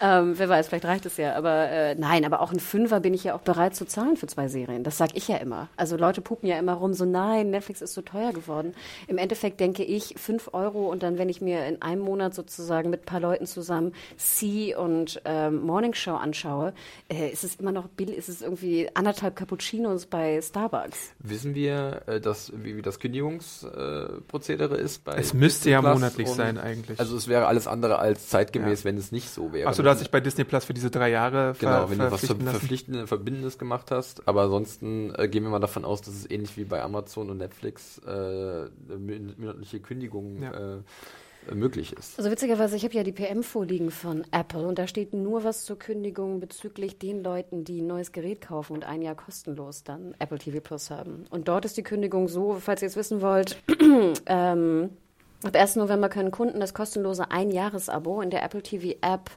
Ähm, 0.00 0.34
wer 0.36 0.48
weiß, 0.48 0.68
vielleicht 0.68 0.84
reicht 0.84 1.06
es 1.06 1.16
ja, 1.16 1.34
aber 1.34 1.68
äh, 1.68 1.94
nein, 1.94 2.24
aber 2.24 2.40
auch 2.40 2.52
ein 2.52 2.60
Fünfer 2.60 3.00
bin 3.00 3.14
ich 3.14 3.24
ja 3.24 3.34
auch 3.34 3.40
bereit 3.40 3.74
zu 3.74 3.84
zahlen 3.84 4.16
für 4.16 4.26
zwei 4.26 4.48
Serien. 4.48 4.84
Das 4.84 4.98
sage 4.98 5.12
ich 5.14 5.28
ja 5.28 5.36
immer. 5.36 5.68
Also 5.76 5.96
Leute 5.96 6.20
pupen 6.20 6.48
ja 6.48 6.58
immer 6.58 6.74
rum, 6.74 6.94
so 6.94 7.04
nein, 7.04 7.50
Netflix 7.50 7.80
ist 7.80 7.94
so 7.94 8.02
teuer 8.02 8.32
geworden. 8.32 8.74
Im 9.06 9.18
Endeffekt 9.18 9.60
denke 9.60 9.84
ich, 9.84 10.14
fünf 10.16 10.50
Euro 10.52 10.90
und 10.90 11.02
dann, 11.02 11.18
wenn 11.18 11.28
ich 11.28 11.40
mir 11.40 11.66
in 11.66 11.82
einem 11.82 12.02
Monat 12.02 12.34
sozusagen 12.34 12.90
mit 12.90 13.02
ein 13.02 13.06
paar 13.06 13.20
Leuten 13.20 13.46
zusammen 13.46 13.92
See 14.16 14.74
und 14.74 15.20
ähm, 15.24 15.62
Morning 15.62 15.94
Show 15.94 16.14
anschaue, 16.14 16.74
äh, 17.08 17.30
ist 17.30 17.44
es 17.44 17.56
immer 17.56 17.72
noch 17.72 17.88
billig, 17.88 18.16
ist 18.16 18.28
es 18.28 18.42
irgendwie 18.42 18.88
anderthalb 18.94 19.36
Cappuccinos 19.36 20.06
bei 20.06 20.40
Starbucks. 20.40 21.12
Wissen 21.18 21.54
wir, 21.54 22.02
äh, 22.06 22.20
dass, 22.20 22.52
wie, 22.54 22.76
wie 22.76 22.82
das 22.82 23.00
Kündigung 23.00 23.23
Kündigungsprozedere 23.24 24.78
äh, 24.78 24.82
ist 24.82 25.04
bei 25.04 25.14
Es 25.14 25.34
müsste 25.34 25.70
ja 25.70 25.82
monatlich 25.82 26.28
sein 26.28 26.58
eigentlich. 26.58 26.98
Also 26.98 27.16
es 27.16 27.28
wäre 27.28 27.46
alles 27.46 27.66
andere 27.66 27.98
als 27.98 28.28
zeitgemäß, 28.28 28.80
ja. 28.80 28.84
wenn 28.86 28.96
es 28.96 29.12
nicht 29.12 29.30
so 29.30 29.52
wäre. 29.52 29.68
Achso, 29.68 29.82
du 29.82 29.88
hast 29.88 30.00
dich 30.00 30.10
bei 30.10 30.20
Disney 30.20 30.44
Plus 30.44 30.64
für 30.64 30.74
diese 30.74 30.90
drei 30.90 31.10
Jahre 31.10 31.54
Genau, 31.58 31.90
wenn 31.90 31.98
du 31.98 32.10
was 32.10 32.26
ver 32.26 32.36
verpflichtendes, 32.36 33.08
Verbindendes 33.08 33.58
gemacht 33.58 33.90
hast. 33.90 34.26
Aber 34.28 34.42
ansonsten 34.42 35.14
äh, 35.14 35.28
gehen 35.28 35.42
wir 35.42 35.50
mal 35.50 35.60
davon 35.60 35.84
aus, 35.84 36.02
dass 36.02 36.14
es 36.14 36.30
ähnlich 36.30 36.56
wie 36.56 36.64
bei 36.64 36.82
Amazon 36.82 37.30
und 37.30 37.38
Netflix 37.38 37.98
äh, 37.98 38.66
monatliche 39.38 39.80
Kündigungen 39.80 40.42
ja. 40.42 40.76
äh, 40.76 40.78
möglich 41.52 41.92
ist. 41.92 42.18
Also 42.18 42.30
witzigerweise, 42.30 42.76
ich 42.76 42.84
habe 42.84 42.94
ja 42.94 43.02
die 43.02 43.12
PM 43.12 43.42
vorliegen 43.42 43.90
von 43.90 44.24
Apple 44.30 44.66
und 44.66 44.78
da 44.78 44.86
steht 44.86 45.12
nur 45.12 45.44
was 45.44 45.64
zur 45.64 45.78
Kündigung 45.78 46.40
bezüglich 46.40 46.98
den 46.98 47.22
Leuten, 47.22 47.64
die 47.64 47.80
ein 47.80 47.86
neues 47.86 48.12
Gerät 48.12 48.40
kaufen 48.40 48.74
und 48.74 48.84
ein 48.84 49.02
Jahr 49.02 49.14
kostenlos 49.14 49.84
dann 49.84 50.14
Apple 50.18 50.38
TV 50.38 50.60
Plus 50.60 50.90
haben. 50.90 51.26
Und 51.30 51.48
dort 51.48 51.64
ist 51.64 51.76
die 51.76 51.82
Kündigung 51.82 52.28
so, 52.28 52.54
falls 52.60 52.82
ihr 52.82 52.88
es 52.88 52.96
wissen 52.96 53.20
wollt, 53.20 53.56
ähm, 54.26 54.90
ab 55.42 55.56
1. 55.56 55.76
November 55.76 56.08
können 56.08 56.30
Kunden 56.30 56.60
das 56.60 56.74
kostenlose 56.74 57.30
Ein-Jahres-Abo 57.30 58.20
in 58.20 58.30
der 58.30 58.42
Apple 58.42 58.62
TV 58.62 58.96
App 59.00 59.30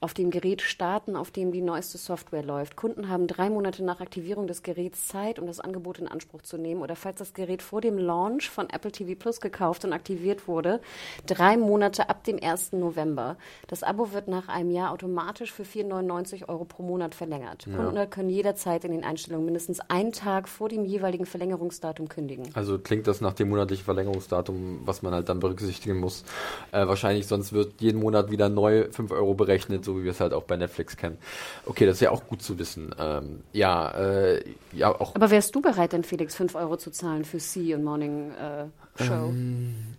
auf 0.00 0.12
dem 0.12 0.30
Gerät 0.30 0.60
starten, 0.60 1.16
auf 1.16 1.30
dem 1.30 1.52
die 1.52 1.62
neueste 1.62 1.96
Software 1.96 2.42
läuft. 2.42 2.76
Kunden 2.76 3.08
haben 3.08 3.26
drei 3.26 3.48
Monate 3.48 3.82
nach 3.82 4.00
Aktivierung 4.00 4.46
des 4.46 4.62
Geräts 4.62 5.08
Zeit, 5.08 5.38
um 5.38 5.46
das 5.46 5.58
Angebot 5.58 5.98
in 5.98 6.06
Anspruch 6.06 6.42
zu 6.42 6.58
nehmen. 6.58 6.82
Oder 6.82 6.96
falls 6.96 7.18
das 7.18 7.32
Gerät 7.32 7.62
vor 7.62 7.80
dem 7.80 7.96
Launch 7.96 8.50
von 8.50 8.68
Apple 8.68 8.92
TV 8.92 9.18
Plus 9.18 9.40
gekauft 9.40 9.86
und 9.86 9.94
aktiviert 9.94 10.48
wurde, 10.48 10.80
drei 11.26 11.56
Monate 11.56 12.10
ab 12.10 12.24
dem 12.24 12.38
1. 12.42 12.72
November. 12.72 13.36
Das 13.68 13.82
Abo 13.82 14.12
wird 14.12 14.28
nach 14.28 14.48
einem 14.48 14.70
Jahr 14.70 14.92
automatisch 14.92 15.50
für 15.50 15.62
4,99 15.62 16.48
Euro 16.48 16.66
pro 16.66 16.82
Monat 16.82 17.14
verlängert. 17.14 17.66
Ja. 17.66 17.76
Kunden 17.76 18.10
können 18.10 18.28
jederzeit 18.28 18.84
in 18.84 18.92
den 18.92 19.02
Einstellungen 19.02 19.46
mindestens 19.46 19.80
einen 19.80 20.12
Tag 20.12 20.46
vor 20.48 20.68
dem 20.68 20.84
jeweiligen 20.84 21.24
Verlängerungsdatum 21.24 22.08
kündigen. 22.08 22.50
Also 22.52 22.78
klingt 22.78 23.06
das 23.06 23.22
nach 23.22 23.32
dem 23.32 23.48
monatlichen 23.48 23.84
Verlängerungsdatum, 23.84 24.82
was 24.84 25.00
man 25.00 25.14
halt 25.14 25.30
dann 25.30 25.40
berücksichtigen 25.40 25.98
muss. 25.98 26.24
Äh, 26.70 26.86
wahrscheinlich 26.86 27.26
sonst 27.26 27.54
wird 27.54 27.80
jeden 27.80 28.00
Monat 28.00 28.30
wieder 28.30 28.50
neu 28.50 28.90
5 28.90 29.10
Euro 29.12 29.32
berechnet 29.32 29.85
so 29.86 29.98
wie 29.98 30.04
wir 30.04 30.10
es 30.10 30.20
halt 30.20 30.34
auch 30.34 30.42
bei 30.42 30.58
Netflix 30.58 30.98
kennen. 30.98 31.16
Okay, 31.64 31.86
das 31.86 31.96
ist 31.96 32.00
ja 32.02 32.10
auch 32.10 32.26
gut 32.26 32.42
zu 32.42 32.58
wissen. 32.58 32.94
Ähm, 32.98 33.44
ja, 33.52 33.90
äh, 33.92 34.44
ja, 34.72 34.88
auch. 34.88 35.14
Aber 35.14 35.30
wärst 35.30 35.54
du 35.54 35.62
bereit, 35.62 35.94
denn 35.94 36.04
Felix 36.04 36.34
5 36.34 36.54
Euro 36.56 36.76
zu 36.76 36.90
zahlen 36.90 37.24
für 37.24 37.40
Sea 37.40 37.76
und 37.76 37.84
Morning 37.84 38.32
äh, 38.32 39.02
Show? 39.02 39.30
Ähm, 39.30 39.96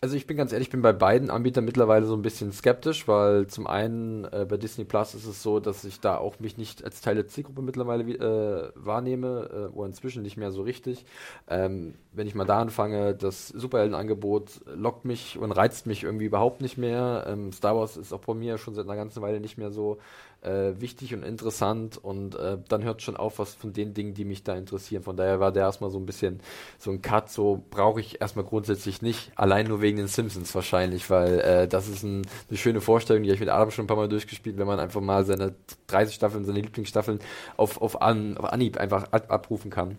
also 0.00 0.14
ich 0.14 0.26
bin 0.26 0.36
ganz 0.36 0.52
ehrlich, 0.52 0.68
ich 0.68 0.72
bin 0.72 0.82
bei 0.82 0.92
beiden 0.92 1.30
Anbietern 1.30 1.64
mittlerweile 1.64 2.04
so 2.04 2.14
ein 2.14 2.22
bisschen 2.22 2.52
skeptisch, 2.52 3.08
weil 3.08 3.46
zum 3.46 3.66
einen 3.66 4.24
äh, 4.24 4.46
bei 4.48 4.56
Disney 4.58 4.84
Plus 4.84 5.14
ist 5.14 5.26
es 5.26 5.42
so, 5.42 5.58
dass 5.58 5.84
ich 5.84 6.00
da 6.00 6.18
auch 6.18 6.38
mich 6.38 6.58
nicht 6.58 6.84
als 6.84 7.00
Teil 7.00 7.14
der 7.14 7.26
Zielgruppe 7.28 7.62
mittlerweile 7.62 8.04
äh, 8.04 8.72
wahrnehme, 8.74 9.48
äh, 9.52 9.74
oder 9.74 9.86
inzwischen 9.86 10.22
nicht 10.22 10.36
mehr 10.36 10.52
so 10.52 10.62
richtig. 10.62 11.06
Ähm, 11.48 11.94
wenn 12.12 12.26
ich 12.26 12.34
mal 12.34 12.44
da 12.44 12.60
anfange, 12.60 13.14
das 13.14 13.48
Superheldenangebot 13.48 14.60
lockt 14.66 15.06
mich 15.06 15.38
und 15.38 15.52
reizt 15.52 15.86
mich 15.86 16.04
irgendwie 16.04 16.26
überhaupt 16.26 16.60
nicht 16.60 16.76
mehr. 16.76 17.24
Ähm, 17.26 17.52
Star 17.52 17.74
Wars 17.76 17.96
ist 17.96 18.12
auch 18.12 18.20
bei 18.20 18.34
mir 18.34 18.58
schon 18.58 18.74
seit 18.74 18.84
einer 18.84 18.96
ganzen 18.96 19.22
Weile 19.22 19.40
nicht 19.40 19.56
mehr 19.56 19.70
so 19.70 19.98
äh, 20.46 20.80
wichtig 20.80 21.12
und 21.14 21.22
interessant 21.22 21.98
und 22.02 22.34
äh, 22.36 22.58
dann 22.68 22.84
hört 22.84 23.02
schon 23.02 23.16
auf, 23.16 23.38
was 23.38 23.54
von 23.54 23.72
den 23.72 23.94
Dingen, 23.94 24.14
die 24.14 24.24
mich 24.24 24.42
da 24.42 24.54
interessieren. 24.54 25.02
Von 25.02 25.16
daher 25.16 25.40
war 25.40 25.52
der 25.52 25.64
erstmal 25.64 25.90
so 25.90 25.98
ein 25.98 26.06
bisschen 26.06 26.40
so 26.78 26.90
ein 26.90 27.02
Cut, 27.02 27.30
so 27.30 27.62
brauche 27.70 28.00
ich 28.00 28.20
erstmal 28.20 28.44
grundsätzlich 28.44 29.02
nicht, 29.02 29.32
allein 29.36 29.66
nur 29.66 29.80
wegen 29.82 29.96
den 29.96 30.08
Simpsons 30.08 30.54
wahrscheinlich, 30.54 31.10
weil 31.10 31.40
äh, 31.40 31.68
das 31.68 31.88
ist 31.88 32.02
ein, 32.02 32.26
eine 32.48 32.58
schöne 32.58 32.80
Vorstellung, 32.80 33.22
die 33.22 33.28
habe 33.28 33.34
ich 33.34 33.40
mit 33.40 33.48
Adam 33.48 33.70
schon 33.70 33.84
ein 33.84 33.88
paar 33.88 33.96
Mal 33.96 34.08
durchgespielt, 34.08 34.56
wenn 34.56 34.66
man 34.66 34.80
einfach 34.80 35.00
mal 35.00 35.24
seine 35.24 35.54
30 35.88 36.14
Staffeln, 36.14 36.44
seine 36.44 36.60
Lieblingsstaffeln 36.60 37.18
auf, 37.56 37.80
auf, 37.82 38.00
An, 38.00 38.38
auf 38.38 38.52
Anhieb 38.52 38.78
einfach 38.78 39.12
ab, 39.12 39.30
abrufen 39.30 39.70
kann 39.70 39.98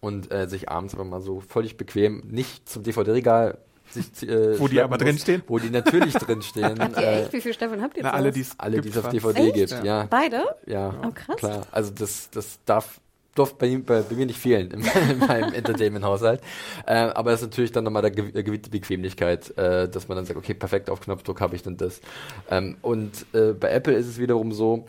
und 0.00 0.30
äh, 0.30 0.48
sich 0.48 0.68
abends 0.68 0.94
aber 0.94 1.04
mal 1.04 1.20
so 1.20 1.40
völlig 1.40 1.76
bequem 1.76 2.22
nicht 2.28 2.68
zum 2.68 2.82
DVD-Regal 2.82 3.58
sich, 3.90 4.28
äh, 4.28 4.58
wo 4.58 4.68
die 4.68 4.80
aber 4.80 4.98
drinstehen? 4.98 5.42
Wo 5.46 5.58
die 5.58 5.70
natürlich 5.70 6.14
drinstehen. 6.14 6.78
habt 6.80 6.96
ihr 6.96 7.02
äh, 7.02 7.22
echt? 7.22 7.32
Wie 7.32 7.40
viele 7.40 7.54
Staffeln 7.54 7.82
habt 7.82 7.96
ihr 7.96 8.02
Na, 8.02 8.12
alle, 8.12 8.30
die's 8.32 8.54
alle, 8.58 8.80
die 8.80 8.88
es 8.88 8.98
auf 8.98 9.08
DVD 9.08 9.40
echt? 9.40 9.54
gibt. 9.54 9.70
Ja. 9.70 9.84
ja. 9.84 10.06
Beide? 10.08 10.44
Ja. 10.66 10.94
Oh, 11.04 11.10
krass. 11.14 11.36
Klar. 11.36 11.66
Also 11.72 11.92
das, 11.92 12.30
das 12.30 12.58
darf 12.64 13.00
durfte 13.38 13.56
bei, 13.56 13.76
bei, 13.78 14.02
bei, 14.02 14.14
mir 14.16 14.26
nicht 14.26 14.38
fehlen 14.38 14.70
in, 14.70 14.80
in 15.10 15.18
meinem 15.18 15.54
Entertainment-Haushalt. 15.54 16.40
Äh, 16.86 16.94
aber 16.94 17.32
es 17.32 17.40
ist 17.40 17.48
natürlich 17.48 17.72
dann 17.72 17.84
nochmal 17.84 18.02
der 18.02 18.10
gewisse 18.10 18.70
Bequemlichkeit, 18.70 19.56
äh, 19.56 19.88
dass 19.88 20.08
man 20.08 20.16
dann 20.16 20.26
sagt, 20.26 20.38
okay, 20.38 20.54
perfekt, 20.54 20.90
auf 20.90 21.00
Knopfdruck 21.00 21.40
habe 21.40 21.56
ich 21.56 21.62
dann 21.62 21.76
das. 21.76 22.00
Ähm, 22.50 22.76
und 22.82 23.26
äh, 23.32 23.52
bei 23.52 23.70
Apple 23.70 23.94
ist 23.94 24.06
es 24.06 24.18
wiederum 24.18 24.52
so, 24.52 24.86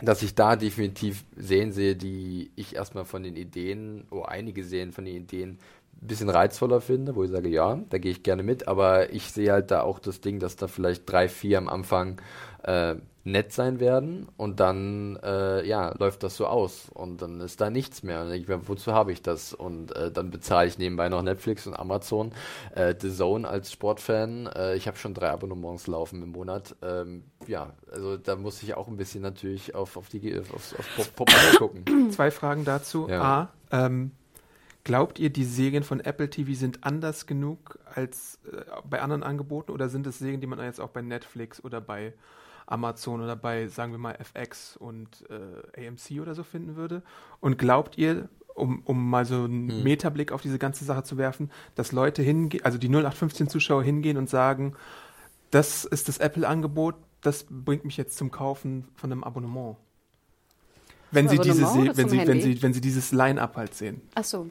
dass 0.00 0.22
ich 0.22 0.34
da 0.34 0.56
definitiv 0.56 1.24
sehen 1.36 1.72
sehe, 1.72 1.94
die 1.94 2.50
ich 2.56 2.74
erstmal 2.74 3.04
von 3.04 3.22
den 3.22 3.36
Ideen, 3.36 4.04
oder 4.10 4.28
einige 4.28 4.64
sehen 4.64 4.92
von 4.92 5.04
den 5.04 5.16
Ideen 5.16 5.58
bisschen 6.06 6.28
reizvoller 6.28 6.80
finde, 6.80 7.14
wo 7.14 7.24
ich 7.24 7.30
sage, 7.30 7.48
ja, 7.48 7.78
da 7.90 7.98
gehe 7.98 8.12
ich 8.12 8.22
gerne 8.22 8.42
mit, 8.42 8.68
aber 8.68 9.12
ich 9.12 9.30
sehe 9.32 9.52
halt 9.52 9.70
da 9.70 9.82
auch 9.82 9.98
das 9.98 10.20
Ding, 10.20 10.38
dass 10.38 10.56
da 10.56 10.66
vielleicht 10.66 11.10
drei, 11.10 11.28
vier 11.28 11.58
am 11.58 11.68
Anfang 11.68 12.20
äh, 12.64 12.96
nett 13.24 13.52
sein 13.52 13.80
werden. 13.80 14.28
Und 14.36 14.60
dann 14.60 15.16
äh, 15.22 15.66
ja 15.66 15.94
läuft 15.98 16.22
das 16.22 16.36
so 16.36 16.46
aus. 16.46 16.88
Und 16.92 17.22
dann 17.22 17.40
ist 17.40 17.60
da 17.60 17.70
nichts 17.70 18.02
mehr. 18.02 18.16
Und 18.16 18.24
dann 18.24 18.32
denke 18.32 18.52
ich 18.52 18.58
mir, 18.58 18.68
wozu 18.68 18.92
habe 18.92 19.12
ich 19.12 19.22
das? 19.22 19.54
Und 19.54 19.94
äh, 19.94 20.10
dann 20.10 20.30
bezahle 20.30 20.68
ich 20.68 20.78
nebenbei 20.78 21.08
noch 21.08 21.22
Netflix 21.22 21.66
und 21.66 21.74
Amazon, 21.74 22.32
äh, 22.74 22.94
The 22.98 23.10
Zone 23.10 23.48
als 23.48 23.72
Sportfan, 23.72 24.46
äh, 24.46 24.74
ich 24.74 24.88
habe 24.88 24.96
schon 24.96 25.14
drei 25.14 25.30
Abonnements 25.30 25.86
laufen 25.86 26.22
im 26.22 26.30
Monat, 26.30 26.74
ähm, 26.82 27.24
ja, 27.46 27.72
also 27.90 28.16
da 28.16 28.36
muss 28.36 28.62
ich 28.62 28.74
auch 28.74 28.88
ein 28.88 28.96
bisschen 28.96 29.22
natürlich 29.22 29.74
auf, 29.74 29.96
auf 29.96 30.08
die 30.08 30.38
auf, 30.38 30.54
auf, 30.54 30.78
auf 30.78 31.16
Pop, 31.16 31.26
Pop 31.26 31.30
gucken. 31.58 32.10
Zwei 32.10 32.30
Fragen 32.30 32.64
dazu. 32.64 33.08
Ja. 33.08 33.50
A, 33.70 33.86
ähm, 33.86 34.12
Glaubt 34.84 35.18
ihr, 35.20 35.30
die 35.30 35.44
Serien 35.44 35.84
von 35.84 36.00
Apple 36.00 36.28
TV 36.28 36.54
sind 36.54 36.82
anders 36.84 37.26
genug 37.26 37.78
als 37.94 38.40
äh, 38.50 38.62
bei 38.88 39.00
anderen 39.00 39.22
Angeboten 39.22 39.70
oder 39.70 39.88
sind 39.88 40.06
es 40.06 40.18
Serien, 40.18 40.40
die 40.40 40.46
man 40.46 40.58
jetzt 40.58 40.80
auch 40.80 40.88
bei 40.88 41.02
Netflix 41.02 41.62
oder 41.62 41.80
bei 41.80 42.14
Amazon 42.66 43.20
oder 43.20 43.36
bei, 43.36 43.68
sagen 43.68 43.92
wir 43.92 43.98
mal, 43.98 44.16
FX 44.18 44.76
und 44.76 45.24
äh, 45.30 45.86
AMC 45.86 46.20
oder 46.20 46.34
so 46.34 46.42
finden 46.42 46.74
würde? 46.74 47.02
Und 47.40 47.58
glaubt 47.58 47.96
ihr, 47.96 48.28
um, 48.54 48.82
um 48.84 49.08
mal 49.08 49.24
so 49.24 49.44
einen 49.44 49.70
hm. 49.70 49.82
Metablick 49.84 50.32
auf 50.32 50.42
diese 50.42 50.58
ganze 50.58 50.84
Sache 50.84 51.04
zu 51.04 51.16
werfen, 51.16 51.50
dass 51.74 51.92
Leute 51.92 52.22
hingehen, 52.22 52.64
also 52.64 52.78
die 52.78 52.88
0815 52.88 53.48
Zuschauer 53.48 53.84
hingehen 53.84 54.16
und 54.16 54.28
sagen, 54.28 54.74
das 55.50 55.84
ist 55.84 56.08
das 56.08 56.18
Apple-Angebot, 56.18 56.96
das 57.20 57.46
bringt 57.48 57.84
mich 57.84 57.96
jetzt 57.96 58.16
zum 58.16 58.30
Kaufen 58.30 58.88
von 58.94 59.12
einem 59.12 59.22
Abonnement? 59.22 59.76
Wenn 61.12 61.28
sie, 61.28 61.38
diese, 61.38 61.62
wenn, 61.62 62.08
sie, 62.08 62.26
wenn, 62.26 62.40
sie, 62.40 62.62
wenn 62.62 62.72
sie 62.74 62.80
dieses 62.80 63.12
Line-Up 63.12 63.56
halt 63.56 63.74
sehen. 63.74 64.00
Ach 64.14 64.24
so. 64.24 64.50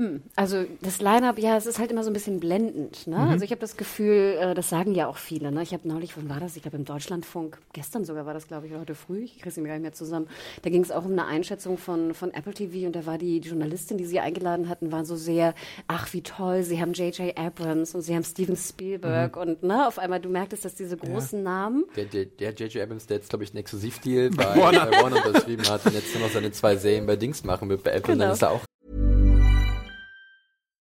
Hm, 0.00 0.22
also 0.34 0.64
das 0.80 1.02
Line-Up, 1.02 1.38
ja, 1.38 1.58
es 1.58 1.66
ist 1.66 1.78
halt 1.78 1.90
immer 1.90 2.02
so 2.02 2.08
ein 2.08 2.14
bisschen 2.14 2.40
blendend. 2.40 3.06
Ne? 3.06 3.18
Mhm. 3.18 3.28
Also 3.28 3.44
ich 3.44 3.50
habe 3.50 3.60
das 3.60 3.76
Gefühl, 3.76 4.38
äh, 4.40 4.54
das 4.54 4.70
sagen 4.70 4.94
ja 4.94 5.06
auch 5.08 5.18
viele. 5.18 5.52
Ne? 5.52 5.62
Ich 5.62 5.74
habe 5.74 5.86
neulich, 5.86 6.16
wann 6.16 6.30
war 6.30 6.40
das? 6.40 6.56
Ich 6.56 6.62
glaube 6.62 6.78
im 6.78 6.86
Deutschlandfunk, 6.86 7.58
gestern 7.74 8.06
sogar 8.06 8.24
war 8.24 8.32
das, 8.32 8.48
glaube 8.48 8.64
ich, 8.64 8.72
oder 8.72 8.80
heute 8.80 8.94
früh, 8.94 9.24
ich 9.24 9.40
kriege 9.40 9.50
sie 9.50 9.60
mir 9.60 9.68
gar 9.68 9.74
nicht 9.74 9.82
mehr 9.82 9.92
zusammen. 9.92 10.26
Da 10.62 10.70
ging 10.70 10.82
es 10.82 10.90
auch 10.90 11.04
um 11.04 11.12
eine 11.12 11.26
Einschätzung 11.26 11.76
von, 11.76 12.14
von 12.14 12.32
Apple 12.32 12.54
TV 12.54 12.86
und 12.86 12.96
da 12.96 13.04
war 13.04 13.18
die 13.18 13.40
Journalistin, 13.40 13.98
die 13.98 14.06
sie 14.06 14.20
eingeladen 14.20 14.70
hatten, 14.70 14.90
war 14.90 15.04
so 15.04 15.16
sehr, 15.16 15.54
ach 15.86 16.10
wie 16.14 16.22
toll, 16.22 16.62
sie 16.62 16.80
haben 16.80 16.94
J.J. 16.94 17.38
Abrams 17.38 17.94
und 17.94 18.00
sie 18.00 18.14
haben 18.14 18.24
Steven 18.24 18.56
Spielberg 18.56 19.36
mhm. 19.36 19.42
und 19.42 19.62
ne, 19.64 19.86
auf 19.86 19.98
einmal, 19.98 20.20
du 20.20 20.30
merktest, 20.30 20.64
dass 20.64 20.74
diese 20.74 20.96
großen 20.96 21.40
ja. 21.40 21.44
Namen. 21.44 21.84
Der 21.94 22.04
J.J. 22.06 22.82
Abrams, 22.82 23.06
der 23.06 23.18
jetzt, 23.18 23.28
glaube 23.28 23.44
ich, 23.44 23.50
einen 23.50 23.58
Exklusivdeal 23.58 24.30
bei 24.30 24.44
Warner, 24.56 24.86
bei 24.86 25.02
Warner 25.02 25.26
unterschrieben 25.26 25.68
hat 25.68 25.84
und 25.84 25.92
jetzt 25.92 26.14
nur 26.14 26.24
noch 26.24 26.32
seine 26.32 26.52
zwei 26.52 26.76
Serien 26.76 27.04
bei 27.04 27.16
Dings 27.16 27.44
machen 27.44 27.68
wird 27.68 27.82
bei 27.82 27.90
Apple, 27.90 28.14
genau. 28.14 28.24
dann 28.24 28.32
ist 28.32 28.40
er 28.40 28.52
auch 28.52 28.64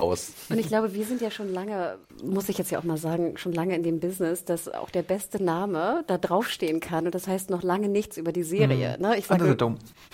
aus. 0.00 0.32
Und 0.48 0.58
ich 0.58 0.68
glaube, 0.68 0.94
wir 0.94 1.04
sind 1.04 1.20
ja 1.20 1.30
schon 1.30 1.52
lange, 1.52 1.98
muss 2.22 2.48
ich 2.48 2.58
jetzt 2.58 2.70
ja 2.70 2.78
auch 2.78 2.84
mal 2.84 2.96
sagen, 2.96 3.36
schon 3.36 3.52
lange 3.52 3.74
in 3.74 3.82
dem 3.82 4.00
Business, 4.00 4.44
dass 4.44 4.68
auch 4.68 4.90
der 4.90 5.02
beste 5.02 5.42
Name 5.42 6.04
da 6.06 6.18
draufstehen 6.18 6.80
kann. 6.80 7.06
Und 7.06 7.14
das 7.14 7.26
heißt 7.26 7.50
noch 7.50 7.62
lange 7.62 7.88
nichts 7.88 8.16
über 8.16 8.32
die 8.32 8.42
Serie. 8.42 8.96
Mhm. 8.96 9.06
Ne? 9.06 9.18
Ich 9.18 9.26
sage 9.26 9.44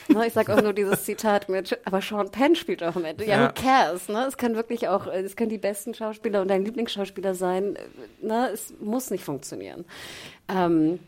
ne, 0.09 0.31
sag 0.31 0.51
auch 0.51 0.63
nur 0.63 0.73
dieses 0.73 1.05
Zitat 1.05 1.49
mit, 1.49 1.79
aber 1.85 2.01
Sean 2.01 2.31
Penn 2.31 2.57
spielt 2.57 2.83
auch 2.83 2.97
mit. 2.97 3.21
Ja, 3.21 3.27
ja. 3.27 3.49
who 3.49 3.53
cares? 3.55 4.09
Ne? 4.09 4.25
Es 4.27 4.37
kann 4.37 4.55
wirklich 4.55 4.89
auch, 4.89 5.07
es 5.07 5.37
können 5.37 5.51
die 5.51 5.59
besten 5.59 5.95
Schauspieler 5.95 6.43
und 6.43 6.49
dein 6.49 6.65
Lieblingsschauspieler 6.65 7.35
sein. 7.35 7.77
Ne? 8.21 8.51
Es 8.53 8.75
muss 8.81 9.11
nicht 9.11 9.25
funktionieren. 9.25 9.85
Ähm, 10.49 10.99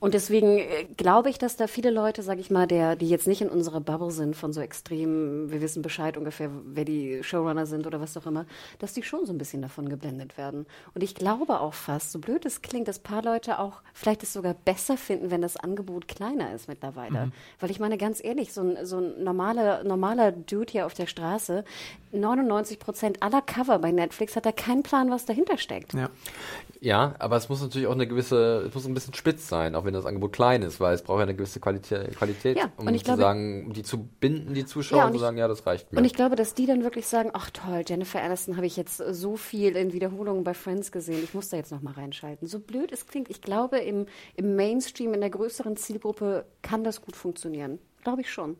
und 0.00 0.14
deswegen 0.14 0.58
äh, 0.58 0.84
glaube 0.96 1.30
ich, 1.30 1.38
dass 1.38 1.56
da 1.56 1.66
viele 1.66 1.90
Leute, 1.90 2.22
sage 2.22 2.40
ich 2.40 2.50
mal, 2.50 2.66
der, 2.66 2.96
die 2.96 3.08
jetzt 3.08 3.26
nicht 3.26 3.40
in 3.40 3.48
unserer 3.48 3.80
Bubble 3.80 4.10
sind 4.10 4.36
von 4.36 4.52
so 4.52 4.60
extrem, 4.60 5.50
wir 5.50 5.60
wissen 5.60 5.82
Bescheid 5.82 6.16
ungefähr, 6.16 6.50
wer 6.64 6.84
die 6.84 7.22
Showrunner 7.22 7.66
sind 7.66 7.86
oder 7.86 8.00
was 8.00 8.16
auch 8.16 8.26
immer, 8.26 8.46
dass 8.78 8.92
die 8.92 9.02
schon 9.02 9.26
so 9.26 9.32
ein 9.32 9.38
bisschen 9.38 9.62
davon 9.62 9.88
geblendet 9.88 10.36
werden. 10.36 10.66
Und 10.94 11.02
ich 11.02 11.14
glaube 11.14 11.60
auch 11.60 11.74
fast, 11.74 12.12
so 12.12 12.18
blöd 12.18 12.44
es 12.46 12.62
klingt, 12.62 12.88
dass 12.88 12.98
ein 12.98 13.04
paar 13.04 13.22
Leute 13.22 13.58
auch 13.58 13.82
vielleicht 13.94 14.22
es 14.22 14.32
sogar 14.32 14.54
besser 14.54 14.96
finden, 14.96 15.30
wenn 15.30 15.42
das 15.42 15.56
Angebot 15.56 16.08
kleiner 16.08 16.54
ist 16.54 16.68
mittlerweile. 16.68 17.26
Mhm. 17.26 17.32
Weil 17.60 17.70
ich 17.70 17.80
meine, 17.80 17.98
ganz 17.98 18.22
ehrlich, 18.22 18.52
so 18.52 18.62
ein, 18.62 18.86
so 18.86 18.98
ein 18.98 19.22
normaler, 19.22 19.84
normaler 19.84 20.32
Dude 20.32 20.70
hier 20.70 20.86
auf 20.86 20.94
der 20.94 21.06
Straße, 21.06 21.64
99 22.12 22.78
Prozent 22.78 23.22
aller 23.22 23.40
Cover 23.40 23.78
bei 23.78 23.90
Netflix 23.90 24.36
hat 24.36 24.46
da 24.46 24.52
keinen 24.52 24.82
Plan, 24.82 25.10
was 25.10 25.24
dahinter 25.24 25.58
steckt. 25.58 25.94
Ja. 25.94 26.10
Ja, 26.80 27.14
aber 27.20 27.36
es 27.36 27.48
muss 27.48 27.62
natürlich 27.62 27.86
auch 27.86 27.92
eine 27.92 28.08
gewisse, 28.08 28.64
es 28.66 28.74
muss 28.74 28.86
ein 28.86 28.94
bisschen 28.94 29.14
spitz 29.14 29.48
sein 29.48 29.76
auch 29.82 29.86
wenn 29.86 29.94
das 29.94 30.06
Angebot 30.06 30.32
klein 30.32 30.62
ist, 30.62 30.80
weil 30.80 30.94
es 30.94 31.02
braucht 31.02 31.18
ja 31.18 31.24
eine 31.24 31.34
gewisse 31.34 31.60
Qualität, 31.60 32.16
Qualität 32.16 32.56
Ja, 32.56 32.70
um 32.76 32.86
zu 32.86 33.04
glaube- 33.04 33.20
sagen, 33.20 33.66
um 33.66 33.72
die 33.72 33.82
zu 33.82 33.98
binden, 34.20 34.54
die 34.54 34.64
Zuschauer, 34.64 34.98
Ja, 34.98 35.04
und 35.04 35.08
und 35.08 35.12
zu 35.14 35.16
ich- 35.16 35.20
sagen, 35.22 35.36
ja, 35.38 35.48
das 35.48 35.66
reicht 35.66 35.92
mir. 35.92 35.98
Und 35.98 36.04
ich 36.04 36.14
glaube, 36.14 36.36
dass 36.36 36.54
die 36.54 36.66
dann 36.66 36.82
wirklich 36.84 37.06
sagen, 37.06 37.30
ach 37.34 37.50
toll, 37.50 37.82
Jennifer 37.86 38.22
Aniston 38.22 38.56
habe 38.56 38.66
ich 38.66 38.76
jetzt 38.76 38.96
so 38.98 39.36
viel 39.36 39.76
in 39.76 39.92
Wiederholungen 39.92 40.44
bei 40.44 40.54
Friends 40.54 40.92
gesehen, 40.92 41.20
ich 41.22 41.34
muss 41.34 41.48
da 41.48 41.56
jetzt 41.56 41.72
noch 41.72 41.82
mal 41.82 41.92
reinschalten. 41.94 42.46
So 42.48 42.58
blöd 42.60 42.92
es 42.92 43.06
klingt, 43.06 43.28
ich 43.30 43.40
glaube, 43.42 43.78
im, 43.78 44.06
im 44.36 44.56
Mainstream, 44.56 45.14
in 45.14 45.20
der 45.20 45.30
größeren 45.30 45.76
Zielgruppe 45.76 46.44
kann 46.62 46.84
das 46.84 47.02
gut 47.02 47.16
funktionieren. 47.16 47.78
Glaube 48.04 48.22
ich 48.22 48.30
schon. 48.30 48.56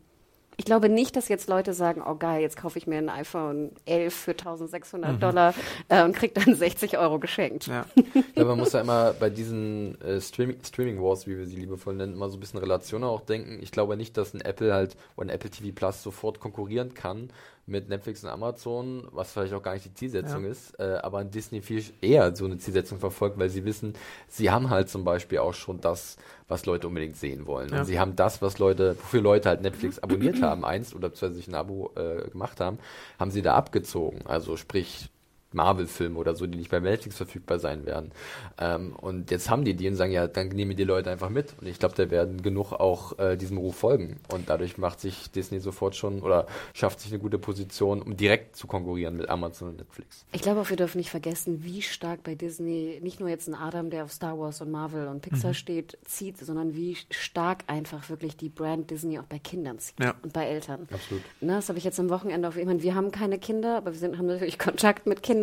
Ich 0.57 0.65
glaube 0.65 0.89
nicht, 0.89 1.17
dass 1.17 1.29
jetzt 1.29 1.49
Leute 1.49 1.73
sagen, 1.73 2.03
oh 2.07 2.15
geil, 2.15 2.43
jetzt 2.43 2.57
kaufe 2.57 2.79
ich 2.79 2.87
mir 2.87 2.99
ein 2.99 3.09
iPhone 3.09 3.73
11 3.87 4.15
für 4.15 4.31
1600 4.33 5.23
Dollar 5.23 5.55
äh, 5.89 6.05
und 6.05 6.15
krieg 6.15 6.35
dann 6.35 6.55
60 6.57 6.99
Euro 6.99 7.19
geschenkt. 7.19 7.67
Ja. 7.67 7.87
Ja, 8.35 8.45
man 8.45 8.59
muss 8.59 8.73
ja 8.73 8.81
immer 8.81 9.13
bei 9.15 9.31
diesen 9.31 10.01
äh, 10.03 10.21
Streaming, 10.21 10.59
Streaming 10.65 11.03
Wars, 11.03 11.27
wie 11.27 11.37
wir 11.37 11.47
sie 11.47 11.57
liebevoll 11.57 11.95
nennen, 11.95 12.15
immer 12.15 12.29
so 12.29 12.37
ein 12.37 12.41
bisschen 12.41 12.61
Relationen 12.61 13.05
auch 13.05 13.23
denken. 13.23 13.61
Ich 13.63 13.73
glaube 13.73 13.97
nicht, 13.97 14.17
dass 14.17 14.35
ein 14.35 14.41
Apple 14.41 14.73
halt 14.73 14.97
oder 15.17 15.27
ein 15.27 15.31
Apple 15.31 15.51
TV 15.51 15.75
Plus 15.75 16.03
sofort 16.03 16.41
konkurrieren 16.41 16.95
kann 16.95 17.31
mit 17.67 17.89
Netflix 17.89 18.25
und 18.25 18.31
Amazon, 18.31 19.07
was 19.13 19.33
vielleicht 19.33 19.55
auch 19.55 19.63
gar 19.63 19.75
nicht 19.75 19.85
die 19.85 19.95
Zielsetzung 19.95 20.45
Ja. 20.45 20.51
ist, 20.51 20.79
äh, 20.81 20.99
aber 21.03 21.19
ein 21.19 21.31
Disney 21.31 21.63
viel 21.63 21.83
eher 22.01 22.35
so 22.35 22.45
eine 22.45 22.59
Zielsetzung 22.59 22.99
verfolgt, 22.99 23.39
weil 23.39 23.51
sie 23.51 23.65
wissen, 23.65 23.95
sie 24.29 24.51
haben 24.51 24.69
halt 24.69 24.89
zum 24.89 25.05
Beispiel 25.05 25.39
auch 25.39 25.55
schon 25.55 25.81
das, 25.81 26.17
was 26.49 26.67
Leute 26.67 26.89
unbedingt 26.89 27.17
sehen 27.17 27.47
wollen. 27.47 27.69
Ja. 27.71 27.81
Und 27.81 27.85
sie 27.87 28.01
haben 28.01 28.17
das, 28.17 28.43
was 28.43 28.59
Leute, 28.59 28.97
wofür 29.01 29.21
Leute 29.23 29.49
halt 29.49 29.63
Netflix 29.63 29.99
abonniert 30.03 30.43
haben, 30.43 30.65
einst 30.65 30.95
oder 30.95 31.09
beziehungsweise 31.09 31.37
sich 31.37 31.49
ein 31.49 31.55
Abo 31.55 31.93
äh, 31.95 32.29
gemacht 32.31 32.59
haben, 32.61 32.79
haben 33.19 33.31
sie 33.31 33.43
da 33.43 33.55
abgezogen. 33.55 34.27
Also 34.27 34.57
sprich 34.57 35.09
Marvel-Filme 35.55 36.19
oder 36.19 36.35
so, 36.35 36.47
die 36.47 36.59
nicht 36.59 36.71
bei 36.71 36.81
Netflix 36.81 37.17
verfügbar 37.17 37.59
sein 37.59 37.87
werden. 37.87 38.13
Ähm, 38.59 38.95
und 38.97 39.31
jetzt 39.31 39.51
haben 39.51 39.65
die 39.65 39.75
die 39.75 39.89
und 39.89 39.97
sagen, 39.97 40.13
ja, 40.13 40.27
dann 40.27 40.49
nehmen 40.49 40.77
die 40.77 40.85
Leute 40.85 41.11
einfach 41.11 41.31
mit. 41.31 41.55
Und 41.61 41.67
ich 41.67 41.79
glaube, 41.79 41.95
da 41.97 42.11
werden 42.11 42.43
genug 42.43 42.73
auch 42.73 43.19
äh, 43.19 43.37
diesem 43.37 43.59
Ruf 43.59 43.77
folgen. 43.77 44.21
Und 44.33 44.49
dadurch 44.51 44.79
macht 44.79 45.01
sich 45.01 45.31
Disney 45.31 45.61
sofort 45.61 45.97
schon 45.97 46.21
oder 46.23 46.47
schafft 46.75 47.01
sich 47.01 47.13
eine 47.13 47.21
gute 47.21 47.39
Position, 47.39 48.03
um 48.03 48.17
direkt 48.17 48.57
zu 48.57 48.67
konkurrieren 48.67 49.17
mit 49.17 49.29
Amazon 49.29 49.71
und 49.71 49.79
Netflix. 49.79 50.25
Ich 50.33 50.43
glaube 50.43 50.61
auch, 50.61 50.71
wir 50.71 50.77
dürfen 50.77 50.99
nicht 50.99 51.11
vergessen, 51.11 51.65
wie 51.65 51.83
stark 51.83 52.23
bei 52.23 52.35
Disney 52.35 52.99
nicht 53.03 53.21
nur 53.21 53.29
jetzt 53.29 53.49
ein 53.49 53.55
Adam, 53.55 53.91
der 53.91 54.05
auf 54.05 54.13
Star 54.13 54.39
Wars 54.39 54.61
und 54.61 54.71
Marvel 54.71 55.09
und 55.09 55.21
Pixar 55.23 55.55
steht, 55.55 55.99
zieht, 56.05 56.39
sondern 56.39 56.75
wie 56.75 56.97
stark 57.11 57.65
einfach 57.67 58.09
wirklich 58.09 58.37
die 58.37 58.49
Brand 58.49 58.91
Disney 58.91 59.19
auch 59.19 59.25
bei 59.25 59.39
Kindern 59.39 59.79
zieht 59.79 59.99
Ja. 60.01 60.15
und 60.23 60.33
bei 60.33 60.47
Eltern. 60.47 60.89
Absolut. 60.93 61.23
Na, 61.41 61.57
das 61.57 61.69
habe 61.69 61.79
ich 61.79 61.85
jetzt 61.85 61.99
am 62.01 62.09
Wochenende 62.11 62.49
auf. 62.49 62.57
Ich 62.57 62.67
meine, 62.67 62.83
wir 62.83 62.95
haben 62.95 63.11
keine 63.11 63.39
Kinder, 63.39 63.77
aber 63.77 63.93
wir 63.93 63.99
sind, 63.99 64.19
haben 64.19 64.27
natürlich 64.27 64.59
Kontakt 64.59 65.07
mit 65.07 65.23
Kindern. 65.23 65.42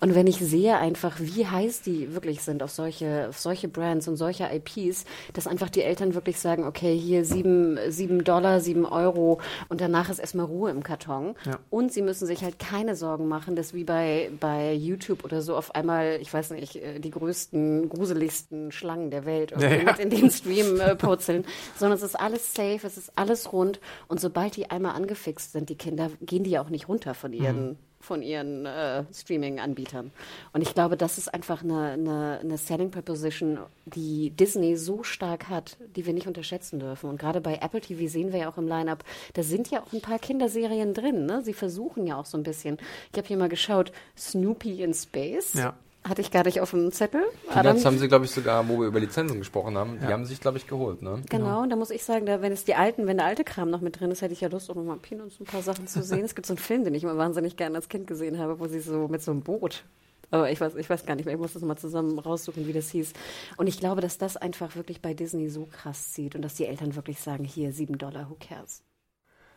Und 0.00 0.14
wenn 0.14 0.26
ich 0.26 0.38
sehe 0.38 0.76
einfach, 0.76 1.16
wie 1.20 1.46
heiß 1.46 1.82
die 1.82 2.14
wirklich 2.14 2.42
sind 2.42 2.62
auf 2.62 2.70
solche, 2.70 3.26
auf 3.28 3.38
solche 3.38 3.68
Brands 3.68 4.08
und 4.08 4.16
solche 4.16 4.48
IPs, 4.52 5.04
dass 5.32 5.46
einfach 5.46 5.70
die 5.70 5.82
Eltern 5.82 6.14
wirklich 6.14 6.38
sagen, 6.38 6.64
okay, 6.64 6.96
hier 6.96 7.24
sieben, 7.24 7.78
sieben 7.88 8.24
Dollar, 8.24 8.60
sieben 8.60 8.84
Euro 8.84 9.40
und 9.68 9.80
danach 9.80 10.10
ist 10.10 10.18
erstmal 10.18 10.46
Ruhe 10.46 10.70
im 10.70 10.82
Karton. 10.82 11.34
Ja. 11.44 11.58
Und 11.70 11.92
sie 11.92 12.02
müssen 12.02 12.26
sich 12.26 12.42
halt 12.42 12.58
keine 12.58 12.96
Sorgen 12.96 13.28
machen, 13.28 13.56
dass 13.56 13.74
wie 13.74 13.84
bei, 13.84 14.30
bei 14.40 14.72
YouTube 14.72 15.24
oder 15.24 15.42
so 15.42 15.56
auf 15.56 15.74
einmal, 15.74 16.18
ich 16.20 16.32
weiß 16.32 16.50
nicht, 16.50 16.76
äh, 16.76 16.98
die 16.98 17.10
größten, 17.10 17.88
gruseligsten 17.88 18.72
Schlangen 18.72 19.10
der 19.10 19.24
Welt 19.24 19.52
Ja, 19.52 19.68
ja. 19.68 19.84
mit 19.84 19.98
in 19.98 20.10
den 20.10 20.30
Stream 20.30 20.80
äh, 20.80 20.94
purzeln, 20.96 21.44
sondern 21.78 21.96
es 21.96 22.02
ist 22.02 22.18
alles 22.18 22.52
safe, 22.54 22.86
es 22.86 22.96
ist 22.96 23.12
alles 23.16 23.52
rund 23.52 23.80
und 24.08 24.20
sobald 24.20 24.56
die 24.56 24.70
einmal 24.70 24.94
angefixt 24.94 25.52
sind, 25.52 25.68
die 25.68 25.76
Kinder, 25.76 26.10
gehen 26.20 26.44
die 26.44 26.50
ja 26.50 26.62
auch 26.62 26.70
nicht 26.70 26.88
runter 26.88 27.14
von 27.14 27.32
ihren 27.32 27.76
von 28.06 28.22
ihren 28.22 28.66
äh, 28.66 29.04
Streaming-Anbietern. 29.12 30.12
Und 30.52 30.62
ich 30.62 30.74
glaube, 30.74 30.96
das 30.96 31.18
ist 31.18 31.32
einfach 31.34 31.64
eine, 31.64 31.90
eine, 31.90 32.38
eine 32.40 32.56
Selling 32.56 32.90
Proposition, 32.92 33.58
die 33.84 34.30
Disney 34.30 34.76
so 34.76 35.02
stark 35.02 35.48
hat, 35.48 35.76
die 35.96 36.06
wir 36.06 36.12
nicht 36.12 36.28
unterschätzen 36.28 36.78
dürfen. 36.78 37.10
Und 37.10 37.18
gerade 37.18 37.40
bei 37.40 37.56
Apple 37.56 37.80
TV 37.80 38.06
sehen 38.06 38.32
wir 38.32 38.40
ja 38.40 38.48
auch 38.48 38.58
im 38.58 38.68
Line-Up, 38.68 39.04
da 39.34 39.42
sind 39.42 39.70
ja 39.70 39.82
auch 39.82 39.92
ein 39.92 40.00
paar 40.00 40.20
Kinderserien 40.20 40.94
drin. 40.94 41.26
Ne? 41.26 41.42
Sie 41.42 41.52
versuchen 41.52 42.06
ja 42.06 42.16
auch 42.16 42.26
so 42.26 42.38
ein 42.38 42.44
bisschen. 42.44 42.78
Ich 43.12 43.18
habe 43.18 43.26
hier 43.26 43.36
mal 43.36 43.48
geschaut, 43.48 43.90
Snoopy 44.16 44.82
in 44.82 44.94
Space. 44.94 45.54
Ja. 45.54 45.74
Hatte 46.06 46.20
ich 46.20 46.30
gar 46.30 46.44
nicht 46.44 46.60
auf 46.60 46.70
dem 46.70 46.92
Zettel. 46.92 47.20
Peanuts 47.50 47.84
haben 47.84 47.98
sie, 47.98 48.06
glaube 48.06 48.26
ich, 48.26 48.30
sogar, 48.30 48.68
wo 48.68 48.78
wir 48.80 48.86
über 48.86 49.00
Lizenzen 49.00 49.38
gesprochen 49.38 49.76
haben, 49.76 49.98
die 49.98 50.04
Ja. 50.04 50.12
haben 50.12 50.24
sie 50.24 50.30
sich, 50.30 50.40
glaube 50.40 50.56
ich, 50.56 50.68
geholt. 50.68 51.02
Ne? 51.02 51.22
Genau, 51.28 51.62
und 51.62 51.70
da 51.70 51.74
muss 51.76 51.90
ich 51.90 52.04
sagen, 52.04 52.26
da, 52.26 52.42
wenn 52.42 52.52
es 52.52 52.64
die 52.64 52.76
alten, 52.76 53.08
wenn 53.08 53.16
der 53.16 53.26
alte 53.26 53.42
Kram 53.42 53.70
noch 53.70 53.80
mit 53.80 53.98
drin 53.98 54.12
ist, 54.12 54.22
hätte 54.22 54.32
ich 54.32 54.40
ja 54.40 54.48
Lust, 54.48 54.70
auch 54.70 54.76
nochmal 54.76 54.98
Peanuts 54.98 55.40
ein 55.40 55.46
paar 55.46 55.62
Sachen 55.62 55.88
zu 55.88 56.02
sehen. 56.04 56.24
es 56.24 56.36
gibt 56.36 56.46
so 56.46 56.52
einen 56.52 56.58
Film, 56.58 56.84
den 56.84 56.94
ich 56.94 57.02
immer 57.02 57.16
wahnsinnig 57.16 57.56
gerne 57.56 57.74
als 57.76 57.88
Kind 57.88 58.06
gesehen 58.06 58.38
habe, 58.38 58.60
wo 58.60 58.68
sie 58.68 58.78
so 58.78 59.08
mit 59.08 59.20
so 59.20 59.32
einem 59.32 59.40
Boot. 59.42 59.84
Aber 60.30 60.50
ich 60.50 60.60
weiß, 60.60 60.76
ich 60.76 60.88
weiß 60.88 61.06
gar 61.06 61.16
nicht 61.16 61.24
mehr, 61.24 61.34
ich 61.34 61.40
muss 61.40 61.54
das 61.54 61.62
mal 61.62 61.76
zusammen 61.76 62.18
raussuchen, 62.18 62.66
wie 62.68 62.72
das 62.72 62.90
hieß. 62.90 63.12
Und 63.56 63.66
ich 63.66 63.80
glaube, 63.80 64.00
dass 64.00 64.16
das 64.16 64.36
einfach 64.36 64.76
wirklich 64.76 65.02
bei 65.02 65.12
Disney 65.12 65.48
so 65.48 65.66
krass 65.66 66.12
zieht 66.12 66.36
und 66.36 66.42
dass 66.42 66.54
die 66.54 66.66
Eltern 66.66 66.94
wirklich 66.94 67.20
sagen, 67.20 67.44
hier, 67.44 67.72
sieben 67.72 67.98
Dollar, 67.98 68.30
who 68.30 68.36
cares? 68.38 68.82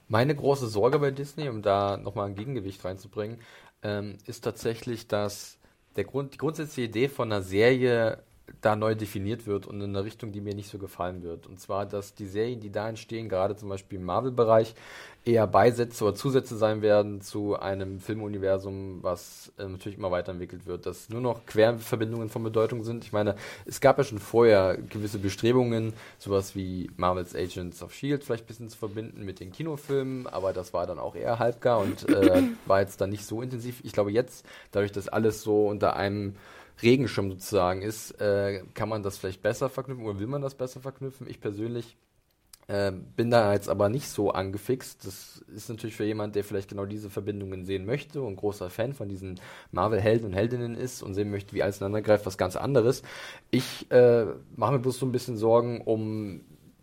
Meine 0.08 0.36
große 0.36 0.68
Sorge 0.68 0.97
bei 0.97 1.12
Disney, 1.12 1.50
um 1.50 1.62
da 1.62 1.97
nochmal 1.97 2.28
ein 2.28 2.36
Gegengewicht 2.36 2.84
reinzubringen, 2.84 3.39
ähm, 3.84 4.18
ist 4.26 4.43
tatsächlich, 4.43 5.08
dass 5.08 5.59
der 5.95 6.03
Grund, 6.03 6.33
die 6.33 6.37
grundsätzliche 6.37 6.89
Idee 6.89 7.09
von 7.09 7.31
einer 7.31 7.41
Serie 7.41 8.23
da 8.62 8.76
neu 8.76 8.95
definiert 8.95 9.47
wird 9.47 9.68
und 9.68 9.82
in 9.82 9.95
eine 9.95 10.04
Richtung, 10.04 10.32
die 10.32 10.41
mir 10.41 10.56
nicht 10.56 10.70
so 10.70 10.78
gefallen 10.78 11.24
wird. 11.24 11.47
Und 11.47 11.60
zwar, 11.60 11.86
dass 11.86 12.14
die 12.14 12.26
Serien, 12.26 12.60
die 12.60 12.72
da 12.72 12.89
entstehen, 12.89 13.30
gerade 13.30 13.56
zum 13.56 13.70
Beispiel 13.70 14.00
im 14.00 14.06
Marvel-Bereich, 14.06 14.76
eher 15.26 15.47
Beisätze 15.47 16.04
oder 16.06 16.16
Zusätze 16.16 16.58
sein 16.58 16.82
werden 16.82 17.22
zu 17.22 17.60
einem 17.60 18.00
Filmuniversum, 18.00 19.00
was 19.02 19.52
äh, 19.58 19.68
natürlich 19.68 19.97
immer 19.97 20.12
weiterentwickelt 20.12 20.66
wird, 20.66 20.86
dass 20.86 21.10
nur 21.10 21.22
noch 21.22 21.45
Querverbindungen 21.45 22.30
von 22.30 22.43
Bedeutung 22.43 22.84
sind. 22.84 23.04
Ich 23.04 23.12
meine, 23.12 23.36
es 23.66 23.82
gab 23.82 23.97
ja 23.97 24.04
schon 24.04 24.20
vorher 24.20 24.78
gewisse 24.78 25.20
Bestrebungen, 25.20 25.93
sowas 26.18 26.56
wie 26.56 26.89
Marvel's 26.97 27.36
Agents 27.36 27.84
of 27.84 27.91
S.H.I.E.L.D. 27.91 28.24
vielleicht 28.24 28.45
ein 28.45 28.47
bisschen 28.47 28.70
zu 28.70 28.78
verbinden 28.78 29.26
mit 29.26 29.39
den 29.39 29.52
Kinofilmen, 29.52 30.26
aber 30.26 30.54
das 30.54 30.74
war 30.74 30.88
dann 30.88 31.00
auch 31.00 31.16
eher 31.16 31.38
halbgar 31.38 31.80
und 31.80 32.08
äh, 32.10 32.43
war 32.66 32.80
jetzt 32.80 33.02
dann 33.02 33.10
nicht 33.10 33.26
so 33.26 33.41
intensiv. 33.41 33.82
Ich 33.84 33.91
glaube 33.91 34.12
jetzt, 34.12 34.45
dadurch, 34.72 34.91
dass 34.91 35.10
alles 35.10 35.41
so 35.41 35.68
unter 35.68 35.95
einem 35.95 36.36
Regenschirm 36.82 37.30
sozusagen 37.30 37.82
ist, 37.82 38.11
äh, 38.21 38.63
kann 38.73 38.89
man 38.89 39.03
das 39.03 39.17
vielleicht 39.17 39.41
besser 39.41 39.69
verknüpfen 39.69 40.05
oder 40.05 40.19
will 40.19 40.27
man 40.27 40.41
das 40.41 40.55
besser 40.55 40.80
verknüpfen? 40.80 41.27
Ich 41.30 41.41
persönlich 41.41 41.97
äh, 42.69 42.91
bin 42.91 43.32
da 43.32 43.53
jetzt 43.53 43.67
aber 43.67 43.89
nicht 43.89 44.07
so 44.07 44.32
angefixt. 44.32 45.05
Das 45.05 45.43
ist 45.53 45.69
natürlich 45.69 45.95
für 45.95 46.05
jemand, 46.05 46.36
der 46.36 46.43
vielleicht 46.43 46.69
genau 46.69 46.86
diese 46.86 47.09
Verbindungen 47.09 47.65
sehen 47.65 47.86
möchte 47.86 48.21
und 48.21 48.36
großer 48.36 48.69
Fan 48.69 48.93
von 48.93 49.09
diesen 49.09 49.39
Marvel-Helden 49.71 50.27
und 50.27 50.34
Heldinnen 50.34 50.75
ist 50.75 51.01
und 51.01 51.15
sehen 51.15 51.32
möchte, 51.32 51.53
wie 51.53 51.63
alles 51.63 51.77
ineinander 51.77 52.03
greift, 52.03 52.27
was 52.27 52.38
ganz 52.38 52.55
anderes. 52.55 53.01
Ich 53.49 53.89
äh, 53.91 54.25
mache 54.55 54.73
mir 54.73 54.80
bloß 54.80 54.99
so 54.99 55.07
ein 55.07 55.11
bisschen 55.11 55.36
Sorgen 55.36 55.82
um 55.82 56.41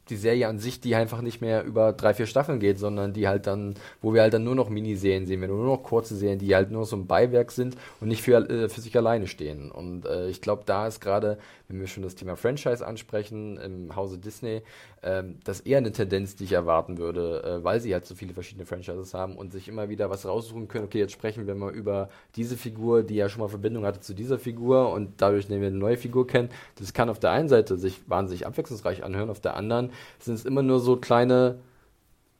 die 0.09 0.17
Serie 0.17 0.49
an 0.49 0.59
sich, 0.59 0.81
die 0.81 0.95
einfach 0.95 1.21
nicht 1.21 1.41
mehr 1.41 1.65
über 1.65 1.93
drei, 1.93 2.15
vier 2.15 2.27
Staffeln 2.27 2.61
geht, 2.61 2.79
sondern 2.79 3.13
die 3.13 3.27
halt 3.27 3.47
dann, 3.47 3.75
wo 4.01 4.15
wir 4.15 4.23
halt 4.23 4.35
dann 4.35 4.45
nur 4.45 4.55
noch 4.55 4.69
Miniserien 4.69 5.27
sehen, 5.27 5.41
werden, 5.41 5.57
nur 5.57 5.67
noch 5.67 5.83
kurze 5.83 6.17
Serien, 6.17 6.39
die 6.39 6.55
halt 6.55 6.71
nur 6.71 6.85
so 6.85 6.97
ein 6.97 7.07
Beiwerk 7.07 7.51
sind 7.51 7.77
und 8.01 8.09
nicht 8.09 8.23
für, 8.23 8.49
äh, 8.49 8.69
für 8.69 8.81
sich 8.81 8.97
alleine 8.97 9.27
stehen. 9.27 9.71
Und 9.71 10.07
äh, 10.07 10.29
ich 10.29 10.41
glaube, 10.41 10.63
da 10.67 10.87
ist 10.87 11.01
gerade, 11.01 11.39
wenn 11.69 11.81
wir 11.81 11.87
schon 11.87 12.03
das 12.03 12.15
Thema 12.15 12.37
Franchise 12.37 12.87
ansprechen, 12.87 13.57
im 13.59 13.97
Hause 13.97 14.19
Disney, 14.19 14.63
ähm, 15.03 15.39
das 15.45 15.61
eher 15.61 15.79
eine 15.79 15.93
Tendenz, 15.93 16.37
die 16.37 16.45
ich 16.45 16.53
erwarten 16.53 16.99
würde, 16.99 17.43
äh, 17.43 17.65
weil 17.65 17.81
sie 17.81 17.93
halt 17.93 18.07
so 18.07 18.15
viele 18.15 18.35
verschiedene 18.35 18.67
Franchises 18.67 19.15
haben 19.15 19.37
und 19.37 19.53
sich 19.53 19.69
immer 19.69 19.89
wieder 19.89 20.11
was 20.11 20.27
raussuchen 20.27 20.69
können. 20.69 20.85
Okay, 20.85 20.99
jetzt 20.99 21.13
sprechen 21.13 21.47
wir 21.47 21.55
mal 21.55 21.75
über 21.75 22.09
diese 22.37 22.57
Figur, 22.57 23.03
die 23.03 23.17
ja 23.17 23.29
schon 23.29 23.41
mal 23.41 23.49
Verbindung 23.49 23.85
hatte 23.85 24.01
zu 24.01 24.15
dieser 24.15 24.39
Figur 24.39 24.93
und 24.93 25.21
dadurch 25.21 25.49
nehmen 25.49 25.63
wir 25.63 25.69
eine 25.69 25.79
neue 25.79 25.97
Figur 25.97 26.27
kennen. 26.27 26.51
Das 26.77 26.93
kann 26.93 27.09
auf 27.09 27.19
der 27.19 27.31
einen 27.31 27.49
Seite 27.49 27.77
sich 27.77 28.09
wahnsinnig 28.09 28.47
abwechslungsreich 28.47 29.03
anhören, 29.03 29.31
auf 29.31 29.41
der 29.41 29.57
anderen 29.57 29.91
sind 30.19 30.35
es 30.35 30.45
immer 30.45 30.63
nur 30.63 30.81
so 30.81 30.97
kleine 30.97 31.59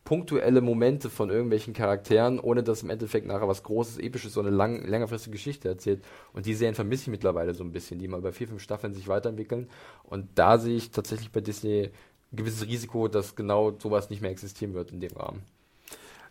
punktuelle 0.07 0.63
Momente 0.63 1.11
von 1.11 1.29
irgendwelchen 1.29 1.75
Charakteren, 1.75 2.41
ohne 2.41 2.63
dass 2.63 2.83
im 2.83 2.91
Endeffekt 2.91 3.27
nachher 3.27 3.49
was 3.49 3.65
Großes, 3.65 3.99
Episches, 3.99 4.33
so 4.33 4.41
eine 4.41 4.51
lang, 4.51 4.87
längerfristige 4.87 5.33
Geschichte 5.33 5.69
erzählt. 5.69 6.03
Und 6.33 6.47
die 6.47 6.55
Serien 6.55 6.77
vermisse 6.77 7.03
ich 7.03 7.09
mittlerweile 7.09 7.53
so 7.53 7.65
ein 7.65 7.73
bisschen, 7.73 7.99
die 7.99 8.09
mal 8.09 8.21
über 8.21 8.33
vier, 8.33 8.49
fünf 8.49 8.63
Staffeln 8.63 8.95
sich 8.95 9.09
weiterentwickeln. 9.09 9.69
Und 10.05 10.29
da 10.37 10.59
sehe 10.59 10.77
ich 10.77 10.93
tatsächlich 10.93 11.33
bei 11.33 11.41
Disney 11.41 11.91
ein 12.33 12.37
gewisses 12.37 12.67
Risiko, 12.67 13.09
dass 13.09 13.35
genau 13.35 13.77
sowas 13.79 14.09
nicht 14.09 14.23
mehr 14.23 14.31
existieren 14.31 14.75
wird 14.75 14.93
in 14.93 15.01
dem 15.01 15.13
Rahmen. 15.13 15.43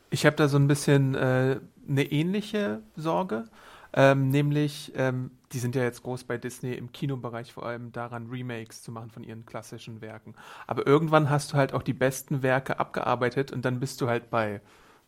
Ich 0.09 0.26
habe 0.26 0.38
da 0.38 0.47
so 0.47 0.57
ein 0.57 0.67
bisschen 0.67 1.13
äh, 1.13 1.59
eine 1.88 2.11
ähnliche 2.11 2.82
Sorge, 2.95 3.43
ähm, 3.93 4.30
nämlich 4.30 4.93
ähm, 4.95 5.32
die 5.56 5.60
sind 5.60 5.74
ja 5.74 5.84
jetzt 5.84 6.03
groß 6.03 6.26
bei 6.26 6.38
Disney 6.38 6.74
im 6.74 6.91
Kinobereich 6.91 7.53
vor 7.53 7.66
allem 7.66 7.93
daran, 7.93 8.28
Remakes 8.30 8.84
zu 8.84 8.91
machen 8.91 9.10
von 9.10 9.24
ihren 9.24 9.45
klassischen 9.45 10.01
Werken. 10.01 10.36
Aber 10.68 10.86
irgendwann 10.86 11.30
hast 11.30 11.53
du 11.53 11.58
halt 11.58 11.74
auch 11.74 11.82
die 11.82 11.93
besten 11.93 12.43
Werke 12.43 12.78
abgearbeitet 12.78 13.53
und 13.53 13.64
dann 13.64 13.80
bist 13.80 14.01
du 14.01 14.10
halt 14.10 14.30
bei, 14.30 14.60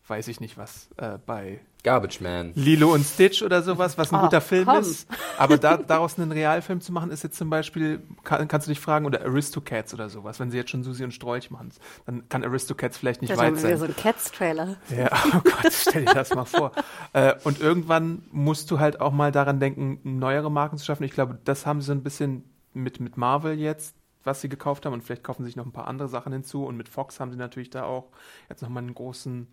weiß 0.06 0.26
ich 0.28 0.40
nicht 0.40 0.56
was, 0.56 0.88
äh, 0.96 1.18
bei 1.18 1.60
Garbage 1.84 2.20
Man. 2.20 2.52
Lilo 2.54 2.92
und 2.92 3.04
Stitch 3.04 3.42
oder 3.42 3.62
sowas, 3.62 3.96
was 3.96 4.12
ein 4.12 4.18
Oh, 4.18 4.22
guter 4.24 4.40
Film 4.40 4.66
komm. 4.66 4.80
ist. 4.80 5.08
Aber 5.38 5.58
da, 5.58 5.76
daraus 5.86 6.18
einen 6.18 6.32
Realfilm 6.32 6.80
zu 6.80 6.92
machen, 6.92 7.10
ist 7.10 7.22
jetzt 7.22 7.36
zum 7.38 7.50
Beispiel, 7.50 8.02
kann, 8.24 8.48
kannst 8.48 8.66
du 8.66 8.70
dich 8.70 8.80
fragen, 8.80 9.06
oder 9.06 9.22
Aristocats 9.22 9.94
oder 9.94 10.08
sowas, 10.08 10.40
wenn 10.40 10.50
sie 10.50 10.56
jetzt 10.56 10.70
schon 10.70 10.82
Susi 10.82 11.04
und 11.04 11.12
Strolch 11.12 11.50
machen, 11.50 11.70
dann 12.06 12.28
kann 12.28 12.44
Aristocats 12.44 12.98
vielleicht 12.98 13.22
nicht 13.22 13.30
Das 13.30 13.38
weit 13.38 13.56
sein. 13.58 13.78
so 13.78 13.84
einen 13.84 13.96
Cats-Trailer. 13.96 14.76
Ja, 14.96 15.10
oh 15.34 15.40
Gott, 15.44 15.72
stell 15.72 16.04
dir 16.04 16.14
das 16.14 16.34
mal 16.34 16.44
vor. 16.44 16.72
Äh, 17.12 17.34
und 17.44 17.60
irgendwann 17.60 18.22
musst 18.32 18.70
du 18.70 18.80
halt 18.80 19.00
auch 19.00 19.12
mal 19.12 19.30
daran 19.32 19.60
denken, 19.60 20.00
neuere 20.18 20.50
Marken 20.50 20.78
zu 20.78 20.84
schaffen. 20.84 21.04
Ich 21.04 21.12
glaube, 21.12 21.38
das 21.44 21.64
haben 21.64 21.80
sie 21.80 21.86
so 21.86 21.92
ein 21.92 22.02
bisschen 22.02 22.44
mit, 22.74 23.00
mit 23.00 23.16
Marvel 23.16 23.58
jetzt, 23.58 23.94
was 24.24 24.40
sie 24.40 24.48
gekauft 24.48 24.84
haben 24.84 24.92
und 24.92 25.02
vielleicht 25.02 25.22
kaufen 25.24 25.42
sie 25.44 25.46
sich 25.50 25.56
noch 25.56 25.64
ein 25.64 25.72
paar 25.72 25.86
andere 25.86 26.08
Sachen 26.08 26.32
hinzu. 26.32 26.64
Und 26.66 26.76
mit 26.76 26.88
Fox 26.88 27.18
haben 27.20 27.30
sie 27.30 27.38
natürlich 27.38 27.70
da 27.70 27.84
auch 27.84 28.08
jetzt 28.50 28.62
nochmal 28.62 28.82
einen 28.82 28.94
großen 28.94 29.46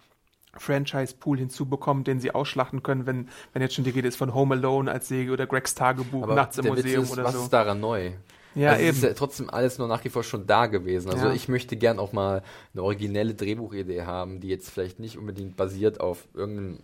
Franchise-Pool 0.57 1.37
hinzubekommen, 1.37 2.03
den 2.03 2.19
sie 2.19 2.31
ausschlachten 2.33 2.83
können, 2.83 3.05
wenn, 3.05 3.29
wenn 3.53 3.61
jetzt 3.61 3.75
schon 3.75 3.83
die 3.83 3.89
Rede 3.91 4.07
ist 4.07 4.15
von 4.17 4.33
Home 4.33 4.55
Alone 4.55 4.91
als 4.91 5.07
Serie 5.07 5.31
oder 5.33 5.47
Gregs 5.47 5.75
Tagebuch 5.75 6.23
Aber 6.23 6.35
nachts 6.35 6.57
im 6.57 6.65
Museum 6.67 7.03
ist, 7.03 7.11
oder 7.11 7.23
was 7.25 7.33
so. 7.33 7.43
ist 7.43 7.49
daran 7.53 7.79
neu? 7.79 8.11
Ja, 8.55 8.69
also 8.71 8.81
Es 8.81 8.87
eben. 8.87 8.97
ist 8.97 9.03
ja 9.03 9.13
trotzdem 9.13 9.49
alles 9.49 9.77
nur 9.79 9.87
nach 9.89 10.03
wie 10.05 10.09
vor 10.09 10.23
schon 10.23 10.47
da 10.47 10.67
gewesen. 10.67 11.11
Also 11.11 11.27
Ja. 11.27 11.33
ich 11.33 11.49
möchte 11.49 11.75
gern 11.75 11.99
auch 11.99 12.13
mal 12.13 12.41
eine 12.73 12.83
originelle 12.83 13.33
Drehbuchidee 13.33 14.03
haben, 14.03 14.39
die 14.39 14.47
jetzt 14.47 14.69
vielleicht 14.69 14.99
nicht 14.99 15.17
unbedingt 15.17 15.57
basiert 15.57 15.99
auf 15.99 16.25
irgendeinem 16.33 16.79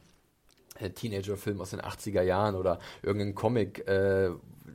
äh, 0.80 0.90
Teenager-Film 0.90 1.62
aus 1.62 1.70
den 1.70 1.80
80er 1.80 2.24
Jahren 2.24 2.56
oder 2.56 2.80
irgendeinem 3.04 3.36
Comic, 3.36 3.88
äh, 3.88 4.32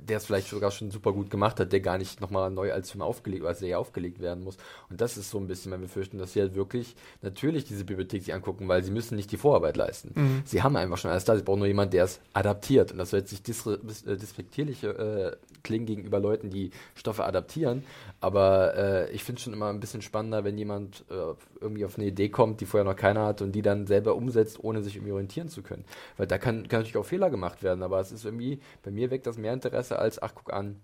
der 0.08 0.18
es 0.18 0.26
vielleicht 0.26 0.48
sogar 0.48 0.70
schon 0.70 0.90
super 0.90 1.12
gut 1.12 1.30
gemacht 1.30 1.60
hat, 1.60 1.72
der 1.72 1.80
gar 1.80 1.98
nicht 1.98 2.20
nochmal 2.20 2.50
neu 2.50 2.72
als 2.72 2.90
Film 2.90 3.02
aufgelegt 3.02 3.44
als 3.44 3.58
Serie 3.60 3.78
aufgelegt 3.78 4.20
werden 4.20 4.44
muss. 4.44 4.56
Und 4.90 5.00
das 5.00 5.16
ist 5.16 5.30
so 5.30 5.38
ein 5.38 5.46
bisschen 5.46 5.70
mein 5.70 5.80
Befürchten, 5.80 6.18
dass 6.18 6.32
sie 6.32 6.40
halt 6.40 6.54
wirklich 6.54 6.96
natürlich 7.22 7.64
diese 7.64 7.84
Bibliothek 7.84 8.22
sich 8.22 8.34
angucken, 8.34 8.68
weil 8.68 8.82
sie 8.82 8.90
müssen 8.90 9.16
nicht 9.16 9.30
die 9.32 9.36
Vorarbeit 9.36 9.76
leisten. 9.76 10.12
Mhm. 10.14 10.42
Sie 10.44 10.62
haben 10.62 10.76
einfach 10.76 10.98
schon 10.98 11.10
alles 11.10 11.24
da, 11.24 11.36
sie 11.36 11.42
brauchen 11.42 11.58
nur 11.58 11.68
jemanden, 11.68 11.92
der 11.92 12.04
es 12.04 12.20
adaptiert. 12.32 12.92
Und 12.92 12.98
das 12.98 13.10
soll 13.10 13.20
jetzt 13.20 13.32
nicht 13.32 13.46
disre- 13.46 13.78
dis 13.84 14.02
äh, 14.02 14.16
dispektierlich 14.16 14.82
äh, 14.84 15.32
klingen 15.62 15.86
gegenüber 15.86 16.20
Leuten, 16.20 16.50
die 16.50 16.70
Stoffe 16.94 17.24
adaptieren, 17.24 17.82
aber 18.20 18.74
äh, 18.76 19.10
ich 19.10 19.24
finde 19.24 19.38
es 19.38 19.44
schon 19.44 19.52
immer 19.52 19.68
ein 19.68 19.80
bisschen 19.80 20.00
spannender, 20.00 20.44
wenn 20.44 20.56
jemand 20.56 21.04
äh, 21.10 21.34
irgendwie 21.60 21.84
auf 21.84 21.98
eine 21.98 22.06
Idee 22.06 22.28
kommt, 22.28 22.60
die 22.60 22.66
vorher 22.66 22.84
noch 22.84 22.96
keiner 22.96 23.26
hat 23.26 23.42
und 23.42 23.52
die 23.52 23.62
dann 23.62 23.86
selber 23.86 24.14
umsetzt, 24.14 24.62
ohne 24.62 24.82
sich 24.82 24.94
irgendwie 24.96 25.12
orientieren 25.12 25.48
zu 25.48 25.62
können. 25.62 25.84
Weil 26.16 26.28
da 26.28 26.38
kann, 26.38 26.68
kann 26.68 26.80
natürlich 26.80 26.96
auch 26.96 27.04
Fehler 27.04 27.30
gemacht 27.30 27.62
werden, 27.62 27.82
aber 27.82 27.98
es 28.00 28.12
ist 28.12 28.24
irgendwie, 28.24 28.60
bei 28.84 28.90
mir 28.92 29.10
weckt 29.10 29.26
das 29.26 29.38
mehr 29.38 29.52
Interesse 29.52 29.95
als, 29.98 30.22
ach 30.22 30.34
guck 30.34 30.52
an, 30.52 30.80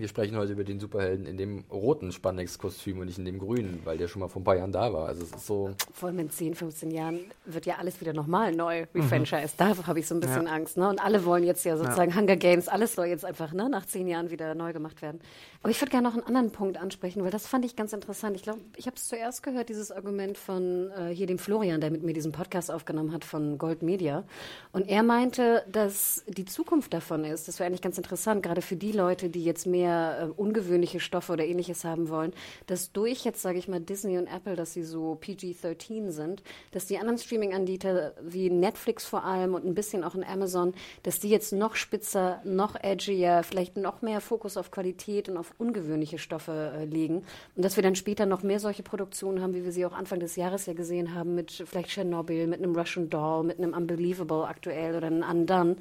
wir 0.00 0.08
sprechen 0.08 0.36
heute 0.36 0.52
über 0.52 0.64
den 0.64 0.80
Superhelden 0.80 1.26
in 1.26 1.36
dem 1.36 1.64
roten 1.70 2.10
Spandex-Kostüm 2.10 2.98
und 2.98 3.06
nicht 3.06 3.18
in 3.18 3.26
dem 3.26 3.38
grünen, 3.38 3.80
weil 3.84 3.98
der 3.98 4.08
schon 4.08 4.20
mal 4.20 4.28
vor 4.28 4.40
ein 4.40 4.44
paar 4.44 4.56
Jahren 4.56 4.72
da 4.72 4.92
war. 4.92 5.08
Also 5.08 5.22
es 5.22 5.30
ist 5.30 5.46
so, 5.46 5.70
Vor 5.92 6.08
allem 6.08 6.18
in 6.20 6.30
10, 6.30 6.54
15 6.54 6.90
Jahren 6.90 7.20
wird 7.44 7.66
ja 7.66 7.76
alles 7.76 8.00
wieder 8.00 8.14
nochmal 8.14 8.54
neu 8.54 8.86
refranchised. 8.94 9.60
Da 9.60 9.76
habe 9.86 10.00
ich 10.00 10.06
so 10.06 10.14
ein 10.14 10.20
bisschen 10.20 10.46
Angst. 10.46 10.78
Ne? 10.78 10.88
Und 10.88 11.04
alle 11.04 11.24
wollen 11.26 11.44
jetzt 11.44 11.64
ja 11.64 11.76
sozusagen 11.76 12.16
Hunger 12.16 12.36
Games, 12.36 12.66
alles 12.66 12.94
soll 12.94 13.06
jetzt 13.06 13.24
einfach 13.24 13.52
ne, 13.52 13.68
nach 13.68 13.84
zehn 13.84 14.08
Jahren 14.08 14.30
wieder 14.30 14.54
neu 14.54 14.72
gemacht 14.72 15.02
werden. 15.02 15.20
Aber 15.62 15.70
ich 15.70 15.80
würde 15.80 15.90
gerne 15.90 16.08
noch 16.08 16.14
einen 16.14 16.24
anderen 16.24 16.50
Punkt 16.50 16.78
ansprechen, 16.78 17.22
weil 17.22 17.30
das 17.30 17.46
fand 17.46 17.66
ich 17.66 17.76
ganz 17.76 17.92
interessant. 17.92 18.36
Ich 18.36 18.42
glaube, 18.42 18.60
ich 18.76 18.86
habe 18.86 18.96
es 18.96 19.06
zuerst 19.06 19.42
gehört, 19.42 19.68
dieses 19.68 19.92
Argument 19.92 20.38
von 20.38 20.90
äh, 20.96 21.14
hier 21.14 21.26
dem 21.26 21.38
Florian, 21.38 21.82
der 21.82 21.90
mit 21.90 22.02
mir 22.02 22.14
diesen 22.14 22.32
Podcast 22.32 22.70
aufgenommen 22.70 23.12
hat 23.12 23.26
von 23.26 23.58
Gold 23.58 23.82
Media. 23.82 24.24
Und 24.72 24.88
er 24.88 25.02
meinte, 25.02 25.62
dass 25.70 26.24
die 26.26 26.46
Zukunft 26.46 26.94
davon 26.94 27.24
ist, 27.24 27.48
das 27.48 27.58
wäre 27.58 27.66
eigentlich 27.66 27.82
ganz 27.82 27.98
interessant, 27.98 28.42
gerade 28.42 28.62
für 28.62 28.76
die 28.76 28.92
Leute, 28.92 29.28
die 29.28 29.44
jetzt 29.44 29.66
mehr 29.66 29.89
äh, 29.90 30.26
ungewöhnliche 30.36 31.00
Stoffe 31.00 31.32
oder 31.32 31.44
ähnliches 31.44 31.84
haben 31.84 32.08
wollen, 32.08 32.32
dass 32.66 32.92
durch 32.92 33.24
jetzt, 33.24 33.42
sage 33.42 33.58
ich 33.58 33.68
mal, 33.68 33.80
Disney 33.80 34.18
und 34.18 34.26
Apple, 34.26 34.56
dass 34.56 34.72
sie 34.72 34.82
so 34.82 35.16
PG-13 35.20 36.10
sind, 36.10 36.42
dass 36.72 36.86
die 36.86 36.98
anderen 36.98 37.18
Streaming-Anbieter 37.18 38.14
wie 38.22 38.50
Netflix 38.50 39.06
vor 39.06 39.24
allem 39.24 39.54
und 39.54 39.64
ein 39.64 39.74
bisschen 39.74 40.04
auch 40.04 40.14
in 40.14 40.24
Amazon, 40.24 40.74
dass 41.02 41.20
die 41.20 41.28
jetzt 41.28 41.52
noch 41.52 41.74
spitzer, 41.76 42.40
noch 42.44 42.76
edgier, 42.82 43.42
vielleicht 43.42 43.76
noch 43.76 44.02
mehr 44.02 44.20
Fokus 44.20 44.56
auf 44.56 44.70
Qualität 44.70 45.28
und 45.28 45.36
auf 45.36 45.54
ungewöhnliche 45.58 46.18
Stoffe 46.18 46.72
äh, 46.76 46.84
legen. 46.84 47.24
Und 47.56 47.64
dass 47.64 47.76
wir 47.76 47.82
dann 47.82 47.94
später 47.94 48.26
noch 48.26 48.42
mehr 48.42 48.60
solche 48.60 48.82
Produktionen 48.82 49.42
haben, 49.42 49.54
wie 49.54 49.64
wir 49.64 49.72
sie 49.72 49.86
auch 49.86 49.92
Anfang 49.92 50.20
des 50.20 50.36
Jahres 50.36 50.66
ja 50.66 50.72
gesehen 50.72 51.14
haben, 51.14 51.34
mit 51.34 51.50
vielleicht 51.66 51.90
Chernobyl, 51.90 52.46
mit 52.46 52.62
einem 52.62 52.74
Russian 52.76 53.10
Doll, 53.10 53.44
mit 53.44 53.58
einem 53.58 53.74
Unbelievable 53.74 54.46
aktuell 54.46 54.96
oder 54.96 55.06
einem 55.06 55.22
Undone, 55.28 55.76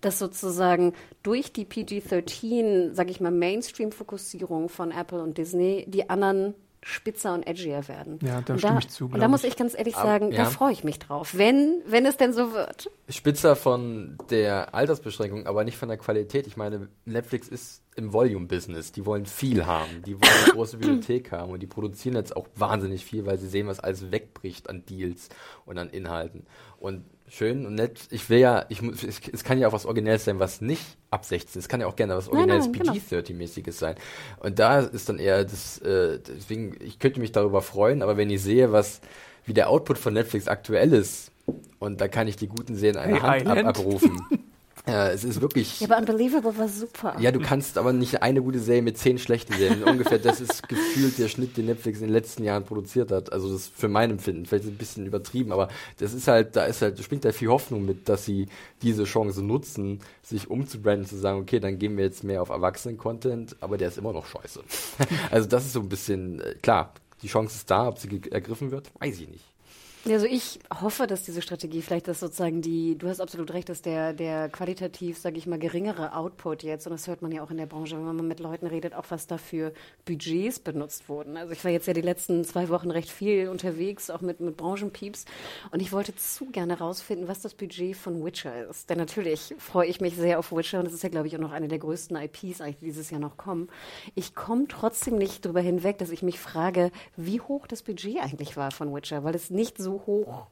dass 0.00 0.18
sozusagen 0.18 0.92
durch 1.22 1.52
die 1.52 1.64
PG-13, 1.64 2.92
sage 2.94 3.10
ich 3.10 3.20
mal, 3.20 3.30
Mainstream-Fokussierung 3.44 4.68
von 4.68 4.90
Apple 4.90 5.22
und 5.22 5.36
Disney 5.38 5.84
die 5.88 6.08
anderen 6.08 6.54
spitzer 6.86 7.32
und 7.32 7.46
edgier 7.46 7.88
werden. 7.88 8.18
Ja, 8.22 8.42
da 8.42 8.52
und 8.52 8.58
stimme 8.58 8.74
da, 8.74 8.78
ich 8.80 8.88
zu, 8.90 9.06
Und 9.06 9.18
da 9.18 9.26
muss 9.26 9.42
ich. 9.42 9.56
ganz 9.56 9.74
ehrlich 9.74 9.96
Aber- 9.96 10.06
sagen, 10.06 10.30
da 10.32 10.36
ja. 10.36 10.44
freue 10.44 10.70
ich 10.72 10.84
mich 10.84 10.98
drauf, 10.98 11.34
wenn, 11.34 11.80
wenn 11.86 12.04
es 12.04 12.18
denn 12.18 12.34
so 12.34 12.52
wird. 12.52 12.90
spitzer 13.08 13.56
von 13.56 14.18
der 14.28 14.74
Altersbeschränkung, 14.74 15.46
aber 15.46 15.64
nicht 15.64 15.78
von 15.78 15.88
der 15.88 15.96
Qualität. 15.96 16.46
Ich 16.46 16.58
meine, 16.58 16.88
Netflix 17.06 17.48
ist 17.48 17.82
im 17.96 18.12
Volume-Business. 18.12 18.92
Die 18.92 19.06
wollen 19.06 19.24
viel 19.24 19.64
haben. 19.64 20.02
Die 20.04 20.12
wollen 20.14 20.32
eine 20.44 20.52
große 20.52 20.76
Bibliothek 20.76 21.32
haben. 21.32 21.52
Und 21.52 21.60
die 21.60 21.66
produzieren 21.66 22.16
jetzt 22.16 22.36
auch 22.36 22.48
wahnsinnig 22.54 23.02
viel, 23.02 23.24
weil 23.24 23.38
sie 23.38 23.48
sehen, 23.48 23.66
was 23.66 23.80
alles 23.80 24.10
wegbricht 24.10 24.68
an 24.68 24.84
Deals 24.84 25.30
und 25.64 25.78
an 25.78 25.88
Inhalten. 25.88 26.44
Und 26.78 27.04
schön 27.28 27.66
und 27.66 27.74
nett. 27.74 28.00
Ich 28.10 28.28
will 28.30 28.38
ja, 28.38 28.66
ich 28.68 28.82
muss, 28.82 29.02
es, 29.02 29.20
es 29.32 29.44
kann 29.44 29.58
ja 29.58 29.68
auch 29.68 29.72
was 29.72 29.86
Originelles 29.86 30.24
sein, 30.24 30.38
was 30.38 30.60
nicht 30.60 30.82
ab 31.10 31.24
16 31.24 31.58
ist. 31.58 31.64
Es 31.64 31.68
kann 31.68 31.80
ja 31.80 31.86
auch 31.86 31.96
gerne 31.96 32.16
was 32.16 32.28
Originelles 32.28 32.66
nein, 32.66 32.72
genau. 32.72 32.92
PG-30-mäßiges 32.92 33.72
sein. 33.72 33.96
Und 34.40 34.58
da 34.58 34.80
ist 34.80 35.08
dann 35.08 35.18
eher 35.18 35.44
das, 35.44 35.78
äh, 35.78 36.18
deswegen, 36.18 36.76
ich 36.80 36.98
könnte 36.98 37.20
mich 37.20 37.32
darüber 37.32 37.62
freuen, 37.62 38.02
aber 38.02 38.16
wenn 38.16 38.30
ich 38.30 38.42
sehe, 38.42 38.72
was, 38.72 39.00
wie 39.46 39.54
der 39.54 39.68
Output 39.70 39.98
von 39.98 40.14
Netflix 40.14 40.48
aktuell 40.48 40.92
ist, 40.92 41.30
und 41.78 42.00
da 42.00 42.08
kann 42.08 42.28
ich 42.28 42.36
die 42.36 42.48
guten 42.48 42.74
Serien 42.74 42.96
einer 42.96 43.22
Hey, 43.22 43.44
Hand 43.44 43.66
ab 43.66 43.66
abrufen. 43.66 44.20
ja, 44.86 45.08
es 45.08 45.24
ist 45.24 45.40
wirklich. 45.40 45.80
Ja, 45.80 45.88
aber 45.88 45.98
Unbelievable 45.98 46.58
war 46.58 46.68
super. 46.68 47.16
Ja, 47.18 47.32
du 47.32 47.40
kannst 47.40 47.78
aber 47.78 47.94
nicht 47.94 48.22
eine 48.22 48.42
gute 48.42 48.58
Serie 48.58 48.82
mit 48.82 48.98
zehn 48.98 49.16
schlechten 49.16 49.54
Serien. 49.54 49.82
Ungefähr 49.82 50.18
das 50.18 50.42
ist 50.42 50.68
gefühlt 50.68 51.18
der 51.18 51.28
Schnitt, 51.28 51.56
den 51.56 51.66
Netflix 51.66 52.00
in 52.00 52.08
den 52.08 52.12
letzten 52.12 52.44
Jahren 52.44 52.64
produziert 52.64 53.10
hat. 53.10 53.32
Also 53.32 53.50
das 53.50 53.62
ist 53.62 53.72
für 53.74 53.88
mein 53.88 54.10
Empfinden. 54.10 54.44
Vielleicht 54.44 54.66
ein 54.66 54.76
bisschen 54.76 55.06
übertrieben, 55.06 55.52
aber 55.52 55.68
das 55.98 56.12
ist 56.12 56.28
halt, 56.28 56.54
da 56.54 56.66
ist 56.66 56.82
halt, 56.82 56.98
da 56.98 57.02
springt 57.02 57.24
da 57.24 57.32
viel 57.32 57.48
Hoffnung 57.48 57.86
mit, 57.86 58.10
dass 58.10 58.26
sie 58.26 58.46
diese 58.82 59.04
Chance 59.04 59.42
nutzen, 59.42 60.00
sich 60.22 60.50
umzubranden, 60.50 61.06
zu 61.06 61.16
sagen, 61.16 61.40
okay, 61.40 61.60
dann 61.60 61.78
gehen 61.78 61.96
wir 61.96 62.04
jetzt 62.04 62.22
mehr 62.22 62.42
auf 62.42 62.50
Erwachsenen-Content, 62.50 63.56
aber 63.60 63.78
der 63.78 63.88
ist 63.88 63.96
immer 63.96 64.12
noch 64.12 64.26
scheiße. 64.26 64.60
also 65.30 65.48
das 65.48 65.64
ist 65.64 65.72
so 65.72 65.80
ein 65.80 65.88
bisschen, 65.88 66.42
äh, 66.42 66.56
klar, 66.60 66.92
die 67.22 67.28
Chance 67.28 67.56
ist 67.56 67.70
da, 67.70 67.88
ob 67.88 67.98
sie 67.98 68.20
ergriffen 68.30 68.70
wird, 68.70 68.90
weiß 69.00 69.18
ich 69.18 69.28
nicht. 69.30 69.53
Also 70.06 70.26
ich 70.26 70.58
hoffe, 70.82 71.06
dass 71.06 71.22
diese 71.22 71.40
Strategie 71.40 71.80
vielleicht 71.80 72.08
das 72.08 72.20
sozusagen 72.20 72.60
die, 72.60 72.98
du 72.98 73.08
hast 73.08 73.20
absolut 73.20 73.54
recht, 73.54 73.70
dass 73.70 73.80
der, 73.80 74.12
der 74.12 74.50
qualitativ, 74.50 75.16
sage 75.16 75.38
ich 75.38 75.46
mal, 75.46 75.58
geringere 75.58 76.14
Output 76.14 76.62
jetzt, 76.62 76.86
und 76.86 76.92
das 76.92 77.08
hört 77.08 77.22
man 77.22 77.32
ja 77.32 77.42
auch 77.42 77.50
in 77.50 77.56
der 77.56 77.64
Branche, 77.64 77.96
wenn 77.96 78.04
man 78.04 78.28
mit 78.28 78.38
Leuten 78.38 78.66
redet, 78.66 78.94
auch 78.94 79.06
was 79.08 79.26
dafür 79.26 79.72
Budgets 80.04 80.58
benutzt 80.58 81.08
wurden. 81.08 81.38
Also 81.38 81.54
ich 81.54 81.64
war 81.64 81.70
jetzt 81.70 81.86
ja 81.86 81.94
die 81.94 82.02
letzten 82.02 82.44
zwei 82.44 82.68
Wochen 82.68 82.90
recht 82.90 83.08
viel 83.08 83.48
unterwegs, 83.48 84.10
auch 84.10 84.20
mit, 84.20 84.40
mit 84.40 84.58
Branchenpieps, 84.58 85.24
und 85.70 85.80
ich 85.80 85.90
wollte 85.90 86.14
zu 86.16 86.46
gerne 86.50 86.78
rausfinden, 86.78 87.26
was 87.26 87.40
das 87.40 87.54
Budget 87.54 87.96
von 87.96 88.22
Witcher 88.22 88.68
ist. 88.68 88.90
Denn 88.90 88.98
natürlich 88.98 89.54
freue 89.56 89.86
ich 89.86 90.02
mich 90.02 90.16
sehr 90.16 90.38
auf 90.38 90.52
Witcher, 90.52 90.80
und 90.80 90.84
das 90.84 90.92
ist 90.92 91.02
ja, 91.02 91.08
glaube 91.08 91.28
ich, 91.28 91.36
auch 91.36 91.40
noch 91.40 91.52
eine 91.52 91.68
der 91.68 91.78
größten 91.78 92.14
IPs, 92.14 92.60
eigentlich, 92.60 92.76
die 92.80 92.84
dieses 92.86 93.08
Jahr 93.08 93.20
noch 93.20 93.38
kommen. 93.38 93.68
Ich 94.14 94.34
komme 94.34 94.66
trotzdem 94.68 95.16
nicht 95.16 95.46
drüber 95.46 95.62
hinweg, 95.62 95.96
dass 95.96 96.10
ich 96.10 96.22
mich 96.22 96.38
frage, 96.38 96.90
wie 97.16 97.40
hoch 97.40 97.66
das 97.66 97.82
Budget 97.82 98.18
eigentlich 98.18 98.58
war 98.58 98.70
von 98.70 98.94
Witcher, 98.94 99.24
weil 99.24 99.34
es 99.34 99.48
nicht 99.48 99.78
so 99.78 99.93
hoch 100.06 100.46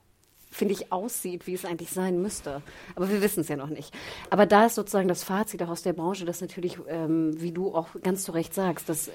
finde 0.53 0.75
ich, 0.75 0.93
aussieht, 0.93 1.47
wie 1.47 1.55
es 1.55 1.65
eigentlich 1.65 1.91
sein 1.91 2.21
müsste. 2.21 2.63
Aber 2.95 3.09
wir 3.09 3.23
wissen 3.23 3.41
es 3.41 3.49
ja 3.49 3.57
noch 3.57 3.71
nicht. 3.71 3.93
Aber 4.31 4.47
da 4.47 4.67
ist 4.67 4.75
sozusagen 4.75 5.09
das 5.09 5.25
Fazit 5.25 5.63
auch 5.63 5.71
aus 5.71 5.83
der 5.83 5.95
Branche, 5.95 6.27
dass 6.27 6.41
natürlich, 6.43 6.79
ähm, 6.89 7.41
wie 7.41 7.53
du 7.53 7.75
auch 7.75 7.89
ganz 8.03 8.25
zu 8.25 8.33
Recht 8.33 8.53
sagst, 8.53 8.89
dass 8.89 9.11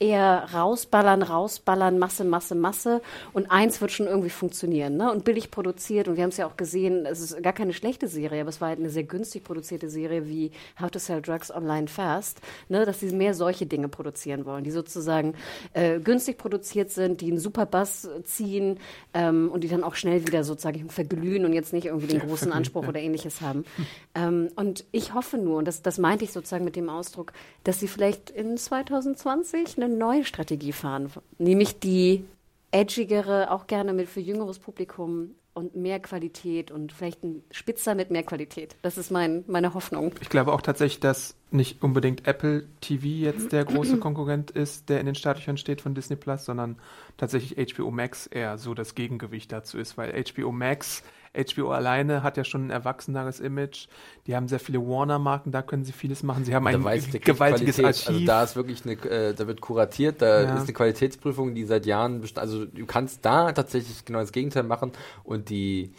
eher 0.00 0.48
rausballern, 0.54 1.22
rausballern, 1.22 1.98
Masse, 1.98 2.24
Masse, 2.24 2.54
Masse 2.54 3.02
und 3.34 3.50
eins 3.50 3.82
wird 3.82 3.92
schon 3.92 4.06
irgendwie 4.06 4.30
funktionieren. 4.30 4.96
Ne? 4.96 5.12
Und 5.12 5.24
billig 5.24 5.50
produziert 5.50 6.08
und 6.08 6.16
wir 6.16 6.22
haben 6.22 6.30
es 6.30 6.38
ja 6.38 6.46
auch 6.46 6.56
gesehen, 6.56 7.04
es 7.04 7.20
ist 7.20 7.42
gar 7.42 7.52
keine 7.52 7.74
schlechte 7.74 8.08
Serie, 8.08 8.40
aber 8.40 8.48
es 8.48 8.62
war 8.62 8.68
halt 8.68 8.78
eine 8.78 8.88
sehr 8.88 9.04
günstig 9.04 9.44
produzierte 9.44 9.90
Serie 9.90 10.26
wie 10.26 10.52
How 10.80 10.90
to 10.90 10.98
Sell 10.98 11.20
Drugs 11.20 11.54
Online 11.54 11.86
Fast, 11.86 12.40
ne? 12.70 12.86
dass 12.86 13.00
sie 13.00 13.12
mehr 13.12 13.34
solche 13.34 13.66
Dinge 13.66 13.88
produzieren 13.88 14.46
wollen, 14.46 14.64
die 14.64 14.70
sozusagen 14.70 15.34
äh, 15.74 16.00
günstig 16.00 16.38
produziert 16.38 16.90
sind, 16.90 17.20
die 17.20 17.28
einen 17.28 17.38
super 17.38 17.66
Bass 17.66 18.08
ziehen 18.24 18.78
ähm, 19.12 19.50
und 19.52 19.64
die 19.64 19.68
dann 19.68 19.84
auch 19.84 19.96
schnell 19.96 20.26
wieder 20.26 20.44
sozusagen 20.44 20.88
verglühen 20.88 21.44
und 21.44 21.52
jetzt 21.52 21.74
nicht 21.74 21.84
irgendwie 21.84 22.06
den 22.06 22.20
großen 22.20 22.52
Anspruch 22.52 22.88
oder 22.88 23.00
ähnliches 23.00 23.42
haben. 23.42 23.66
Ähm, 24.14 24.48
und 24.56 24.86
ich 24.92 25.12
hoffe 25.12 25.36
nur, 25.36 25.58
und 25.58 25.68
das, 25.68 25.82
das 25.82 25.98
meinte 25.98 26.24
ich 26.24 26.32
sozusagen 26.32 26.64
mit 26.64 26.74
dem 26.74 26.88
Ausdruck, 26.88 27.34
dass 27.64 27.80
sie 27.80 27.88
vielleicht 27.88 28.30
in 28.30 28.56
2020 28.56 29.76
eine 29.76 29.89
neue 29.98 30.24
Strategie 30.24 30.72
fahren, 30.72 31.10
nämlich 31.38 31.78
die 31.78 32.24
edgigere, 32.70 33.50
auch 33.50 33.66
gerne 33.66 33.92
mit 33.92 34.08
für 34.08 34.20
jüngeres 34.20 34.58
Publikum 34.58 35.34
und 35.52 35.74
mehr 35.74 36.00
Qualität 36.00 36.70
und 36.70 36.92
vielleicht 36.92 37.24
ein 37.24 37.42
Spitzer 37.50 37.94
mit 37.94 38.10
mehr 38.10 38.22
Qualität. 38.22 38.76
Das 38.82 38.96
ist 38.96 39.10
mein, 39.10 39.44
meine 39.48 39.74
Hoffnung. 39.74 40.12
Ich 40.20 40.28
glaube 40.28 40.52
auch 40.52 40.62
tatsächlich, 40.62 41.00
dass 41.00 41.36
nicht 41.50 41.82
unbedingt 41.82 42.26
Apple 42.26 42.66
TV 42.80 43.06
jetzt 43.06 43.52
der 43.52 43.64
große 43.64 43.96
Konkurrent 44.00 44.52
ist, 44.52 44.88
der 44.88 45.00
in 45.00 45.06
den 45.06 45.16
Startlöchern 45.16 45.56
steht 45.56 45.80
von 45.80 45.94
Disney 45.94 46.16
Plus, 46.16 46.44
sondern 46.44 46.76
tatsächlich 47.16 47.74
HBO 47.74 47.90
Max 47.90 48.26
eher 48.26 48.58
so 48.58 48.74
das 48.74 48.94
Gegengewicht 48.94 49.50
dazu 49.50 49.78
ist, 49.78 49.98
weil 49.98 50.12
HBO 50.24 50.52
Max, 50.52 51.02
HBO 51.34 51.70
alleine 51.70 52.22
hat 52.22 52.36
ja 52.36 52.44
schon 52.44 52.66
ein 52.66 52.70
erwachseneres 52.70 53.38
Image. 53.40 53.86
Die 54.26 54.34
haben 54.34 54.48
sehr 54.48 54.58
viele 54.60 54.80
Warner-Marken, 54.80 55.52
da 55.52 55.62
können 55.62 55.84
sie 55.84 55.92
vieles 55.92 56.22
machen. 56.22 56.44
Sie 56.44 56.54
haben 56.54 56.66
ein 56.66 56.74
gewaltiges 56.82 57.20
Qualität, 57.36 57.84
Archiv. 57.84 58.08
Also 58.08 58.24
da 58.24 58.42
ist 58.42 58.56
wirklich 58.56 58.82
eine, 58.84 58.92
äh, 59.08 59.34
da 59.34 59.46
wird 59.46 59.60
kuratiert, 59.60 60.22
da 60.22 60.42
Ja. 60.42 60.56
ist 60.56 60.64
eine 60.64 60.72
Qualitätsprüfung, 60.72 61.54
die 61.54 61.64
seit 61.64 61.86
Jahren, 61.86 62.22
also 62.34 62.64
du 62.64 62.84
kannst 62.86 63.24
da 63.24 63.52
tatsächlich 63.52 64.04
genau 64.04 64.20
das 64.20 64.32
Gegenteil 64.32 64.64
machen 64.64 64.92
und 65.22 65.50
die 65.50 65.92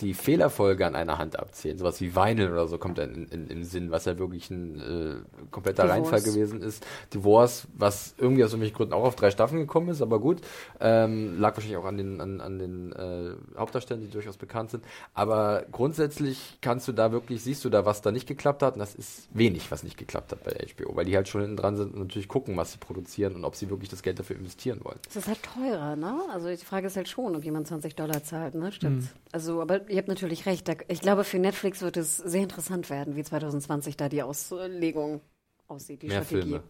die 0.00 0.12
Fehlerfolge 0.12 0.86
an 0.86 0.94
einer 0.94 1.18
Hand 1.18 1.38
abzählen. 1.38 1.78
Sowas 1.78 2.00
wie 2.00 2.14
Vinyl 2.14 2.52
oder 2.52 2.66
so 2.66 2.76
kommt 2.76 2.98
dann 2.98 3.14
in, 3.14 3.28
in, 3.28 3.46
im 3.48 3.64
Sinn, 3.64 3.90
was 3.90 4.04
ja 4.04 4.18
wirklich 4.18 4.50
ein 4.50 4.80
äh, 4.80 5.46
kompletter 5.50 5.84
Divorce. 5.84 6.12
Reinfall 6.12 6.22
gewesen 6.22 6.60
ist. 6.60 6.86
Divorce, 7.14 7.66
was 7.74 8.14
irgendwie 8.18 8.44
aus 8.44 8.50
irgendwelchen 8.50 8.76
Gründen 8.76 8.92
auch 8.92 9.04
auf 9.04 9.16
drei 9.16 9.30
Staffeln 9.30 9.60
gekommen 9.60 9.88
ist, 9.88 10.02
aber 10.02 10.20
gut. 10.20 10.42
Ähm, 10.80 11.40
lag 11.40 11.56
wahrscheinlich 11.56 11.78
auch 11.78 11.86
an 11.86 11.96
den, 11.96 12.20
an, 12.20 12.40
an 12.42 12.58
den 12.58 12.92
äh, 12.92 13.58
Hauptdarstellern, 13.58 14.02
die 14.02 14.10
durchaus 14.10 14.36
bekannt 14.36 14.70
sind. 14.70 14.84
Aber 15.14 15.64
grundsätzlich 15.72 16.58
kannst 16.60 16.86
du 16.88 16.92
da 16.92 17.10
wirklich, 17.12 17.42
siehst 17.42 17.64
du 17.64 17.70
da, 17.70 17.86
was 17.86 18.02
da 18.02 18.12
nicht 18.12 18.26
geklappt 18.26 18.62
hat. 18.62 18.74
Und 18.74 18.80
das 18.80 18.94
ist 18.94 19.28
wenig, 19.32 19.70
was 19.70 19.82
nicht 19.82 19.96
geklappt 19.96 20.32
hat 20.32 20.44
bei 20.44 20.52
HBO, 20.52 20.94
weil 20.94 21.06
die 21.06 21.16
halt 21.16 21.28
schon 21.28 21.40
hinten 21.40 21.56
dran 21.56 21.76
sind 21.76 21.94
und 21.94 22.00
natürlich 22.00 22.28
gucken, 22.28 22.56
was 22.56 22.72
sie 22.72 22.78
produzieren 22.78 23.34
und 23.34 23.44
ob 23.44 23.56
sie 23.56 23.70
wirklich 23.70 23.88
das 23.88 24.02
Geld 24.02 24.18
dafür 24.18 24.36
investieren 24.36 24.80
wollen. 24.82 24.98
Es 25.08 25.16
ist 25.16 25.26
halt 25.26 25.40
teurer, 25.42 25.96
ne? 25.96 26.20
Also 26.32 26.48
die 26.48 26.56
Frage 26.58 26.88
ist 26.88 26.96
halt 26.96 27.08
schon, 27.08 27.34
ob 27.34 27.42
jemand 27.44 27.66
20 27.66 27.96
Dollar 27.96 28.22
zahlt, 28.22 28.54
ne? 28.54 28.70
Stimmt's? 28.72 29.08
Also, 29.32 29.62
aber 29.62 29.85
ihr 29.88 29.98
habt 29.98 30.08
natürlich 30.08 30.46
recht. 30.46 30.70
Ich 30.88 31.00
glaube, 31.00 31.24
für 31.24 31.38
Netflix 31.38 31.82
wird 31.82 31.96
es 31.96 32.16
sehr 32.16 32.42
interessant 32.42 32.90
werden, 32.90 33.16
wie 33.16 33.22
2020 33.22 33.96
da 33.96 34.08
die 34.08 34.22
Auslegung 34.22 35.20
aussieht, 35.68 36.02
die 36.02 36.08
Mehr 36.08 36.24
Strategie. 36.24 36.60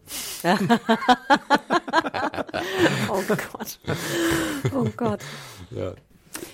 Filme. 0.41 0.79
Oh 3.09 3.21
Gott. 3.27 3.79
Oh 4.73 4.87
Gott. 4.95 5.21
Ja. 5.71 5.93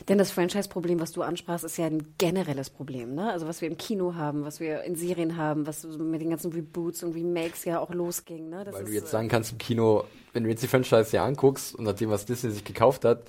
Denn 0.07 0.17
das 0.17 0.31
Franchise-Problem, 0.31 0.99
was 0.99 1.11
du 1.11 1.21
ansprachst, 1.21 1.65
ist 1.65 1.77
ja 1.77 1.85
ein 1.85 2.15
generelles 2.17 2.69
Problem. 2.69 3.15
Ne? 3.15 3.31
Also 3.31 3.47
was 3.47 3.61
wir 3.61 3.67
im 3.67 3.77
Kino 3.77 4.15
haben, 4.15 4.45
was 4.45 4.59
wir 4.59 4.83
in 4.83 4.95
Serien 4.95 5.37
haben, 5.37 5.67
was 5.67 5.83
mit 5.83 6.21
den 6.21 6.29
ganzen 6.29 6.51
Reboots 6.53 7.03
und 7.03 7.13
Remakes 7.15 7.65
ja 7.65 7.79
auch 7.79 7.93
losging. 7.93 8.49
Ne? 8.49 8.65
Weil 8.69 8.85
du 8.85 8.91
jetzt 8.91 9.11
sagen 9.11 9.27
kannst 9.27 9.51
im 9.51 9.57
Kino, 9.57 10.05
wenn 10.33 10.43
du 10.43 10.49
jetzt 10.49 10.63
die 10.63 10.67
Franchise 10.67 11.11
hier 11.11 11.23
anguckst 11.23 11.75
und 11.75 11.85
nachdem, 11.85 12.09
was 12.09 12.25
Disney 12.25 12.51
sich 12.51 12.63
gekauft 12.63 13.05
hat, 13.05 13.23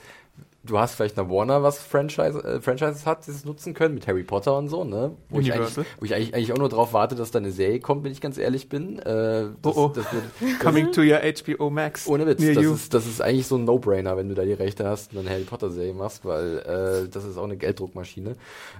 du 0.64 0.78
hast 0.78 0.94
vielleicht 0.94 1.18
eine 1.18 1.28
Warner, 1.30 1.62
was 1.62 1.78
Franchise, 1.78 2.42
äh, 2.42 2.60
Franchises 2.60 3.06
hat, 3.06 3.26
die 3.26 3.30
es 3.30 3.44
nutzen 3.44 3.74
können, 3.74 3.94
mit 3.94 4.06
Harry 4.06 4.22
Potter 4.22 4.56
und 4.56 4.68
so, 4.68 4.84
ne? 4.84 5.12
Wo 5.28 5.40
ich, 5.40 5.52
eigentlich, 5.52 5.76
Universal. 5.76 5.84
wo 6.00 6.04
ich 6.04 6.14
eigentlich, 6.14 6.34
eigentlich 6.34 6.52
auch 6.52 6.58
nur 6.58 6.68
darauf 6.68 6.92
warte, 6.92 7.14
dass 7.14 7.30
da 7.30 7.38
eine 7.38 7.50
Serie 7.50 7.80
kommt, 7.80 8.04
wenn 8.04 8.12
ich 8.12 8.20
ganz 8.20 8.38
ehrlich 8.38 8.68
bin. 8.68 8.98
Äh, 8.98 9.50
das, 9.62 9.76
Oh, 9.76 9.86
oh. 9.86 9.88
Das 9.94 10.06
wird, 10.12 10.24
Coming 10.60 10.92
to 10.92 11.02
your 11.02 11.18
HBO 11.20 11.70
Max. 11.70 12.06
ohne 12.06 12.26
Witz, 12.26 12.40
Near 12.40 12.54
das 12.54 12.64
you. 12.64 12.74
ist, 12.74 12.94
das 12.94 13.06
ist 13.06 13.20
eigentlich 13.20 13.46
so 13.46 13.56
ein 13.56 13.64
No-Brainer, 13.64 14.16
wenn 14.16 14.28
du 14.28 14.34
da 14.34 14.44
die 14.44 14.52
Rechte 14.52 14.86
hast 14.88 15.12
und 15.12 15.20
eine 15.20 15.30
Harry 15.30 15.44
Potter-Serie 15.44 15.94
machst, 15.94 16.24
weil 16.24 16.58
äh, 16.58 17.08
das 17.08 17.24
ist 17.24 17.36
auch 17.36 17.44
eine 17.44 17.56
Gelddruckmaschine. 17.56 18.36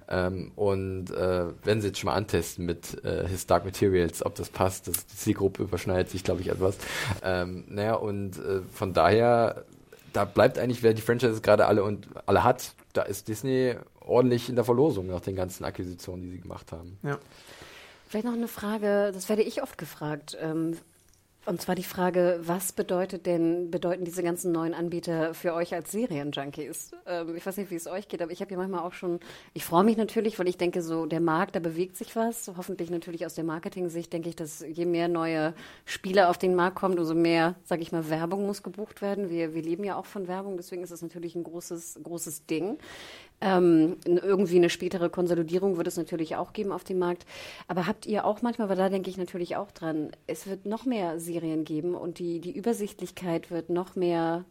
Ähm, 0.08 0.52
und 0.56 1.10
äh, 1.10 1.44
wenn 1.64 1.80
sie 1.80 1.88
jetzt 1.88 1.98
schon 1.98 2.08
mal 2.08 2.14
antesten 2.16 2.64
mit 2.64 3.04
äh, 3.04 3.26
His 3.28 3.46
Dark 3.46 3.64
Materials, 3.64 4.24
ob 4.24 4.34
das 4.34 4.48
passt, 4.50 4.88
das, 4.88 5.06
die 5.06 5.16
Zielgruppe 5.16 5.62
überschneidet 5.64 6.10
sich, 6.10 6.24
glaube 6.24 6.40
ich, 6.40 6.48
etwas. 6.48 6.76
Ähm, 7.22 7.64
naja, 7.68 7.94
und 7.94 8.38
äh, 8.38 8.60
von 8.72 8.92
daher, 8.92 9.64
da 10.14 10.24
bleibt 10.24 10.58
eigentlich, 10.58 10.82
wer 10.82 10.94
die 10.94 11.02
Franchises 11.02 11.42
gerade 11.42 11.66
alle 11.66 11.82
und 11.84 12.08
alle 12.26 12.44
hat, 12.44 12.74
da 12.92 13.02
ist 13.02 13.28
Disney 13.28 13.74
ordentlich 14.00 14.48
in 14.48 14.54
der 14.54 14.64
Verlosung 14.64 15.08
nach 15.08 15.20
den 15.20 15.36
ganzen 15.36 15.64
Akquisitionen, 15.64 16.22
die 16.22 16.30
sie 16.30 16.40
gemacht 16.40 16.72
haben. 16.72 16.98
Ja. 17.02 17.18
Vielleicht 18.08 18.26
noch 18.26 18.34
eine 18.34 18.48
Frage, 18.48 19.10
das 19.12 19.28
werde 19.28 19.42
ich 19.42 19.62
oft 19.62 19.76
gefragt. 19.76 20.38
Ähm, 20.40 20.78
und 21.46 21.60
zwar 21.60 21.74
die 21.74 21.84
Frage, 21.84 22.40
was 22.42 22.72
bedeutet 22.72 23.26
denn, 23.26 23.70
bedeuten 23.70 24.04
diese 24.04 24.22
ganzen 24.22 24.52
neuen 24.52 24.72
Anbieter 24.72 25.34
für 25.34 25.54
euch 25.54 25.74
als 25.74 25.92
Serienjunkies? 25.92 26.92
Ähm, 27.06 27.36
ich 27.36 27.44
weiß 27.44 27.58
nicht, 27.58 27.70
wie 27.70 27.74
es 27.74 27.86
euch 27.86 28.08
geht, 28.08 28.22
aber 28.22 28.32
ich 28.32 28.40
habe 28.40 28.50
ja 28.50 28.56
manchmal 28.56 28.80
auch 28.80 28.92
schon, 28.92 29.20
ich 29.52 29.64
freue 29.64 29.84
mich 29.84 29.96
natürlich, 29.96 30.38
weil 30.38 30.48
ich 30.48 30.56
denke, 30.56 30.82
so 30.82 31.06
der 31.06 31.20
Markt, 31.20 31.56
da 31.56 31.60
bewegt 31.60 31.96
sich 31.96 32.16
was. 32.16 32.50
Hoffentlich 32.56 32.90
natürlich 32.90 33.26
aus 33.26 33.34
der 33.34 33.44
Marketing-Sicht 33.44 34.12
denke 34.12 34.28
ich, 34.28 34.36
dass 34.36 34.64
je 34.66 34.86
mehr 34.86 35.08
neue 35.08 35.54
Spieler 35.84 36.30
auf 36.30 36.38
den 36.38 36.54
Markt 36.54 36.76
kommen, 36.76 36.98
umso 36.98 37.14
mehr, 37.14 37.56
sage 37.64 37.82
ich 37.82 37.92
mal, 37.92 38.08
Werbung 38.08 38.46
muss 38.46 38.62
gebucht 38.62 39.02
werden. 39.02 39.28
Wir, 39.28 39.54
wir 39.54 39.62
leben 39.62 39.84
ja 39.84 39.96
auch 39.96 40.06
von 40.06 40.28
Werbung, 40.28 40.56
deswegen 40.56 40.82
ist 40.82 40.92
es 40.92 41.02
natürlich 41.02 41.34
ein 41.34 41.44
großes, 41.44 42.00
großes 42.02 42.46
Ding. 42.46 42.78
Ähm, 43.40 43.96
irgendwie 44.04 44.56
eine 44.56 44.70
spätere 44.70 45.10
Konsolidierung 45.10 45.76
wird 45.76 45.86
es 45.86 45.96
natürlich 45.96 46.36
auch 46.36 46.52
geben 46.52 46.72
auf 46.72 46.84
dem 46.84 46.98
Markt. 46.98 47.26
Aber 47.68 47.86
habt 47.86 48.06
ihr 48.06 48.24
auch 48.24 48.42
manchmal, 48.42 48.68
weil 48.68 48.76
da 48.76 48.88
denke 48.88 49.10
ich 49.10 49.18
natürlich 49.18 49.56
auch 49.56 49.70
dran, 49.70 50.12
es 50.26 50.46
wird 50.46 50.66
noch 50.66 50.84
mehr 50.86 51.20
Serien 51.20 51.64
geben 51.64 51.94
und 51.94 52.18
die, 52.18 52.40
die 52.40 52.56
Übersichtlichkeit 52.56 53.50
wird 53.50 53.70
noch 53.70 53.96
mehr, 53.96 54.44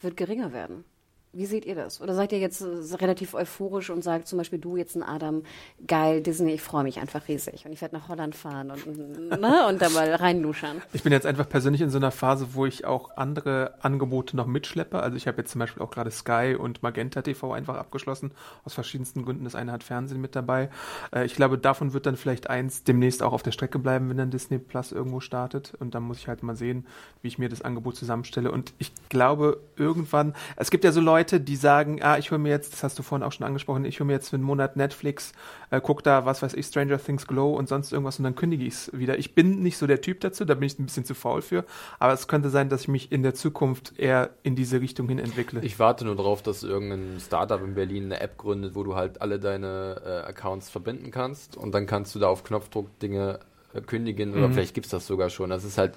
wird 0.00 0.16
geringer 0.16 0.52
werden. 0.52 0.84
Wie 1.32 1.46
seht 1.46 1.64
ihr 1.64 1.76
das? 1.76 2.00
Oder 2.00 2.14
seid 2.14 2.32
ihr 2.32 2.38
jetzt 2.38 2.60
äh, 2.60 2.96
relativ 2.96 3.34
euphorisch 3.34 3.90
und 3.90 4.02
sagt 4.02 4.26
zum 4.26 4.38
Beispiel 4.38 4.58
du 4.58 4.76
jetzt 4.76 4.96
ein 4.96 5.04
Adam, 5.04 5.44
geil, 5.86 6.22
Disney, 6.22 6.54
ich 6.54 6.60
freue 6.60 6.82
mich 6.82 6.98
einfach 6.98 7.28
riesig 7.28 7.66
und 7.66 7.72
ich 7.72 7.80
werde 7.80 7.94
nach 7.94 8.08
Holland 8.08 8.34
fahren 8.34 8.72
und, 8.72 9.40
ne, 9.40 9.66
und 9.68 9.80
da 9.80 9.90
mal 9.90 10.12
reinluschern. 10.12 10.82
Ich 10.92 11.04
bin 11.04 11.12
jetzt 11.12 11.26
einfach 11.26 11.48
persönlich 11.48 11.80
in 11.80 11.88
so 11.88 11.98
einer 11.98 12.10
Phase, 12.10 12.48
wo 12.54 12.66
ich 12.66 12.84
auch 12.84 13.16
andere 13.16 13.74
Angebote 13.80 14.36
noch 14.36 14.46
mitschleppe. 14.46 15.00
Also 15.00 15.16
ich 15.16 15.28
habe 15.28 15.38
jetzt 15.38 15.52
zum 15.52 15.60
Beispiel 15.60 15.82
auch 15.82 15.90
gerade 15.90 16.10
Sky 16.10 16.56
und 16.58 16.82
Magenta 16.82 17.22
TV 17.22 17.52
einfach 17.52 17.76
abgeschlossen, 17.76 18.32
aus 18.64 18.74
verschiedensten 18.74 19.24
Gründen. 19.24 19.44
Das 19.44 19.54
eine 19.54 19.70
hat 19.70 19.84
Fernsehen 19.84 20.20
mit 20.20 20.34
dabei. 20.34 20.68
Äh, 21.14 21.24
ich 21.26 21.34
glaube, 21.34 21.58
davon 21.58 21.92
wird 21.92 22.06
dann 22.06 22.16
vielleicht 22.16 22.50
eins 22.50 22.82
demnächst 22.82 23.22
auch 23.22 23.32
auf 23.32 23.42
der 23.42 23.52
Strecke 23.52 23.78
bleiben, 23.78 24.10
wenn 24.10 24.16
dann 24.16 24.30
Disney 24.30 24.58
Plus 24.58 24.90
irgendwo 24.90 25.20
startet. 25.20 25.74
Und 25.78 25.94
dann 25.94 26.02
muss 26.02 26.18
ich 26.18 26.28
halt 26.28 26.42
mal 26.42 26.56
sehen, 26.56 26.86
wie 27.22 27.28
ich 27.28 27.38
mir 27.38 27.48
das 27.48 27.62
Angebot 27.62 27.96
zusammenstelle. 27.96 28.50
Und 28.50 28.74
ich 28.78 28.92
glaube, 29.08 29.60
irgendwann, 29.76 30.34
es 30.56 30.70
gibt 30.70 30.84
ja 30.84 30.92
so 30.92 31.00
Leute, 31.00 31.19
die 31.24 31.56
sagen, 31.56 32.02
ah, 32.02 32.18
ich 32.18 32.30
hole 32.30 32.38
mir 32.38 32.48
jetzt, 32.48 32.72
das 32.72 32.82
hast 32.82 32.98
du 32.98 33.02
vorhin 33.02 33.26
auch 33.26 33.32
schon 33.32 33.46
angesprochen, 33.46 33.84
ich 33.84 34.00
hole 34.00 34.06
mir 34.06 34.14
jetzt 34.14 34.30
für 34.30 34.36
einen 34.36 34.44
Monat 34.44 34.76
Netflix, 34.76 35.32
äh, 35.70 35.80
guck 35.82 36.02
da, 36.02 36.24
was 36.24 36.42
weiß 36.42 36.54
ich, 36.54 36.66
Stranger 36.66 36.98
Things 36.98 37.26
Glow 37.26 37.54
und 37.54 37.68
sonst 37.68 37.92
irgendwas 37.92 38.18
und 38.18 38.24
dann 38.24 38.34
kündige 38.34 38.64
ich 38.64 38.74
es 38.74 38.90
wieder. 38.92 39.18
Ich 39.18 39.34
bin 39.34 39.62
nicht 39.62 39.76
so 39.76 39.86
der 39.86 40.00
Typ 40.00 40.20
dazu, 40.20 40.44
da 40.44 40.54
bin 40.54 40.64
ich 40.64 40.78
ein 40.78 40.86
bisschen 40.86 41.04
zu 41.04 41.14
faul 41.14 41.42
für, 41.42 41.64
aber 41.98 42.12
es 42.12 42.28
könnte 42.28 42.50
sein, 42.50 42.68
dass 42.68 42.82
ich 42.82 42.88
mich 42.88 43.12
in 43.12 43.22
der 43.22 43.34
Zukunft 43.34 43.98
eher 43.98 44.30
in 44.42 44.56
diese 44.56 44.80
Richtung 44.80 45.08
hin 45.08 45.18
entwickle. 45.18 45.60
Ich 45.62 45.78
warte 45.78 46.04
nur 46.04 46.16
darauf, 46.16 46.42
dass 46.42 46.62
irgendein 46.62 47.20
Startup 47.20 47.62
in 47.62 47.74
Berlin 47.74 48.04
eine 48.04 48.20
App 48.20 48.38
gründet, 48.38 48.74
wo 48.74 48.82
du 48.82 48.96
halt 48.96 49.20
alle 49.20 49.38
deine 49.38 50.00
äh, 50.04 50.28
Accounts 50.28 50.70
verbinden 50.70 51.10
kannst 51.10 51.56
und 51.56 51.72
dann 51.72 51.86
kannst 51.86 52.14
du 52.14 52.18
da 52.18 52.28
auf 52.28 52.44
Knopfdruck 52.44 52.98
Dinge 53.00 53.40
kündigen 53.86 54.34
oder 54.34 54.50
vielleicht 54.50 54.74
gibt's 54.74 54.90
das 54.90 55.06
sogar 55.06 55.30
schon. 55.30 55.50
Das 55.50 55.64
ist 55.64 55.78
halt 55.78 55.92
äh, 55.94 55.96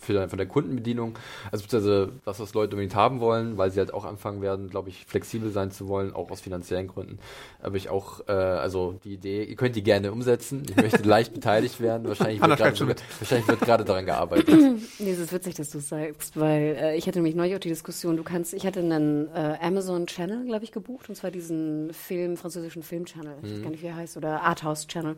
für, 0.00 0.28
von 0.28 0.36
der 0.36 0.46
Kundenbedienung, 0.46 1.16
also 1.52 1.62
beziehungsweise 1.62 2.12
was 2.24 2.40
was 2.40 2.54
Leute 2.54 2.72
unbedingt 2.72 2.94
haben 2.94 3.20
wollen, 3.20 3.58
weil 3.58 3.70
sie 3.70 3.78
halt 3.78 3.94
auch 3.94 4.04
anfangen 4.04 4.42
werden, 4.42 4.70
glaube 4.70 4.88
ich, 4.88 5.06
flexibel 5.06 5.50
sein 5.50 5.70
zu 5.70 5.88
wollen, 5.88 6.12
auch 6.14 6.30
aus 6.30 6.40
finanziellen 6.40 6.88
Gründen. 6.88 7.18
Aber 7.62 7.76
ich 7.76 7.88
auch, 7.88 8.26
äh, 8.28 8.32
also 8.32 8.98
die 9.04 9.14
Idee, 9.14 9.44
ihr 9.44 9.56
könnt 9.56 9.76
die 9.76 9.82
gerne 9.82 10.12
umsetzen. 10.12 10.64
Ich 10.68 10.76
möchte 10.76 11.02
leicht 11.08 11.32
beteiligt 11.32 11.80
werden. 11.80 12.08
Wahrscheinlich 12.08 12.40
wird 12.40 12.56
gerade 12.56 12.96
wahrscheinlich 13.20 13.48
wird 13.48 13.88
daran 13.88 14.06
gearbeitet. 14.06 14.48
Nee, 14.98 15.12
es 15.12 15.18
ist 15.18 15.32
witzig, 15.32 15.54
dass 15.54 15.70
du 15.70 15.78
es 15.78 15.88
sagst, 15.88 16.38
weil 16.38 16.76
äh, 16.78 16.96
ich 16.96 17.06
hatte 17.06 17.18
nämlich 17.18 17.34
neulich 17.34 17.54
auch 17.54 17.60
die 17.60 17.68
Diskussion, 17.68 18.16
du 18.16 18.22
kannst, 18.22 18.52
ich 18.52 18.66
hatte 18.66 18.80
einen 18.80 19.28
äh, 19.28 19.56
Amazon-Channel, 19.60 20.44
glaube 20.46 20.64
ich, 20.64 20.72
gebucht, 20.72 21.08
und 21.08 21.14
zwar 21.14 21.30
diesen 21.30 21.92
Film, 21.92 22.36
französischen 22.36 22.82
Film-Channel, 22.82 23.36
ich 23.42 23.52
weiß 23.52 23.62
gar 23.62 23.70
nicht, 23.70 23.82
wie 23.82 23.86
er 23.86 23.96
heißt, 23.96 24.16
oder 24.16 24.42
Arthouse-Channel. 24.42 25.16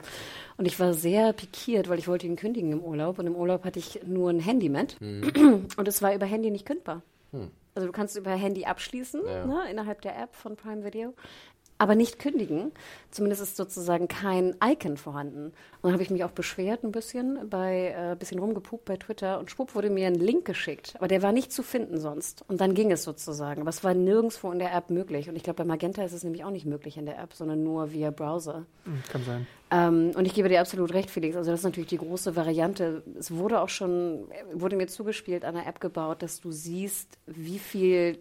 Und 0.56 0.66
ich 0.66 0.78
war 0.78 0.94
sehr 0.94 1.32
pikiert, 1.32 1.61
weil 1.68 1.98
ich 1.98 2.08
wollte 2.08 2.26
ihn 2.26 2.36
kündigen 2.36 2.72
im 2.72 2.80
Urlaub 2.80 3.18
und 3.18 3.26
im 3.26 3.36
Urlaub 3.36 3.64
hatte 3.64 3.78
ich 3.78 4.00
nur 4.06 4.30
ein 4.30 4.40
Handy 4.40 4.68
mit 4.68 4.96
und 5.00 5.88
es 5.88 6.02
war 6.02 6.14
über 6.14 6.26
Handy 6.26 6.50
nicht 6.50 6.66
kündbar. 6.66 7.02
Also 7.74 7.86
du 7.86 7.92
kannst 7.92 8.16
über 8.18 8.30
Handy 8.32 8.66
abschließen, 8.66 9.22
Ja. 9.24 9.46
ne, 9.46 9.70
innerhalb 9.70 10.02
der 10.02 10.18
App 10.20 10.34
von 10.34 10.56
Prime 10.56 10.84
Video. 10.84 11.14
Aber 11.82 11.96
nicht 11.96 12.20
kündigen. 12.20 12.70
Zumindest 13.10 13.42
ist 13.42 13.56
sozusagen 13.56 14.06
kein 14.06 14.54
Icon 14.64 14.96
vorhanden. 14.96 15.46
Und 15.46 15.54
dann 15.82 15.94
habe 15.94 16.04
ich 16.04 16.10
mich 16.10 16.22
auch 16.22 16.30
beschwert 16.30 16.84
ein 16.84 16.92
bisschen, 16.92 17.50
bei 17.50 17.92
äh, 17.98 18.14
bisschen 18.14 18.38
rumgepupt 18.38 18.84
bei 18.84 18.96
Twitter 18.96 19.40
und 19.40 19.50
schwupp 19.50 19.74
wurde 19.74 19.90
mir 19.90 20.06
ein 20.06 20.14
Link 20.14 20.44
geschickt. 20.44 20.94
Aber 20.98 21.08
der 21.08 21.22
war 21.22 21.32
nicht 21.32 21.50
zu 21.50 21.64
finden 21.64 21.98
sonst. 21.98 22.44
Und 22.46 22.60
dann 22.60 22.74
ging 22.74 22.92
es 22.92 23.02
sozusagen. 23.02 23.62
Aber 23.62 23.70
es 23.70 23.82
war 23.82 23.94
nirgendwo 23.94 24.52
in 24.52 24.60
der 24.60 24.72
App 24.72 24.90
möglich. 24.90 25.28
Und 25.28 25.34
ich 25.34 25.42
glaube, 25.42 25.56
bei 25.56 25.64
Magenta 25.64 26.04
ist 26.04 26.12
es 26.12 26.22
nämlich 26.22 26.44
auch 26.44 26.52
nicht 26.52 26.66
möglich 26.66 26.96
in 26.98 27.04
der 27.04 27.18
App, 27.18 27.34
sondern 27.34 27.64
nur 27.64 27.92
via 27.92 28.12
Browser. 28.12 28.64
Hm, 28.84 29.02
Kann 29.10 29.24
sein. 29.24 29.48
Ähm, 29.72 30.12
und 30.14 30.24
ich 30.24 30.34
gebe 30.34 30.48
dir 30.48 30.60
absolut 30.60 30.94
recht, 30.94 31.10
Felix. 31.10 31.34
Also 31.34 31.50
das 31.50 31.60
ist 31.60 31.64
natürlich 31.64 31.88
die 31.88 31.98
große 31.98 32.36
Variante. 32.36 33.02
Es 33.18 33.32
wurde 33.32 33.60
auch 33.60 33.68
schon, 33.68 34.28
wurde 34.52 34.76
mir 34.76 34.86
zugespielt, 34.86 35.44
an 35.44 35.56
einer 35.56 35.66
App 35.66 35.80
gebaut, 35.80 36.22
dass 36.22 36.40
du 36.40 36.52
siehst, 36.52 37.18
wie 37.26 37.58
viel 37.58 38.20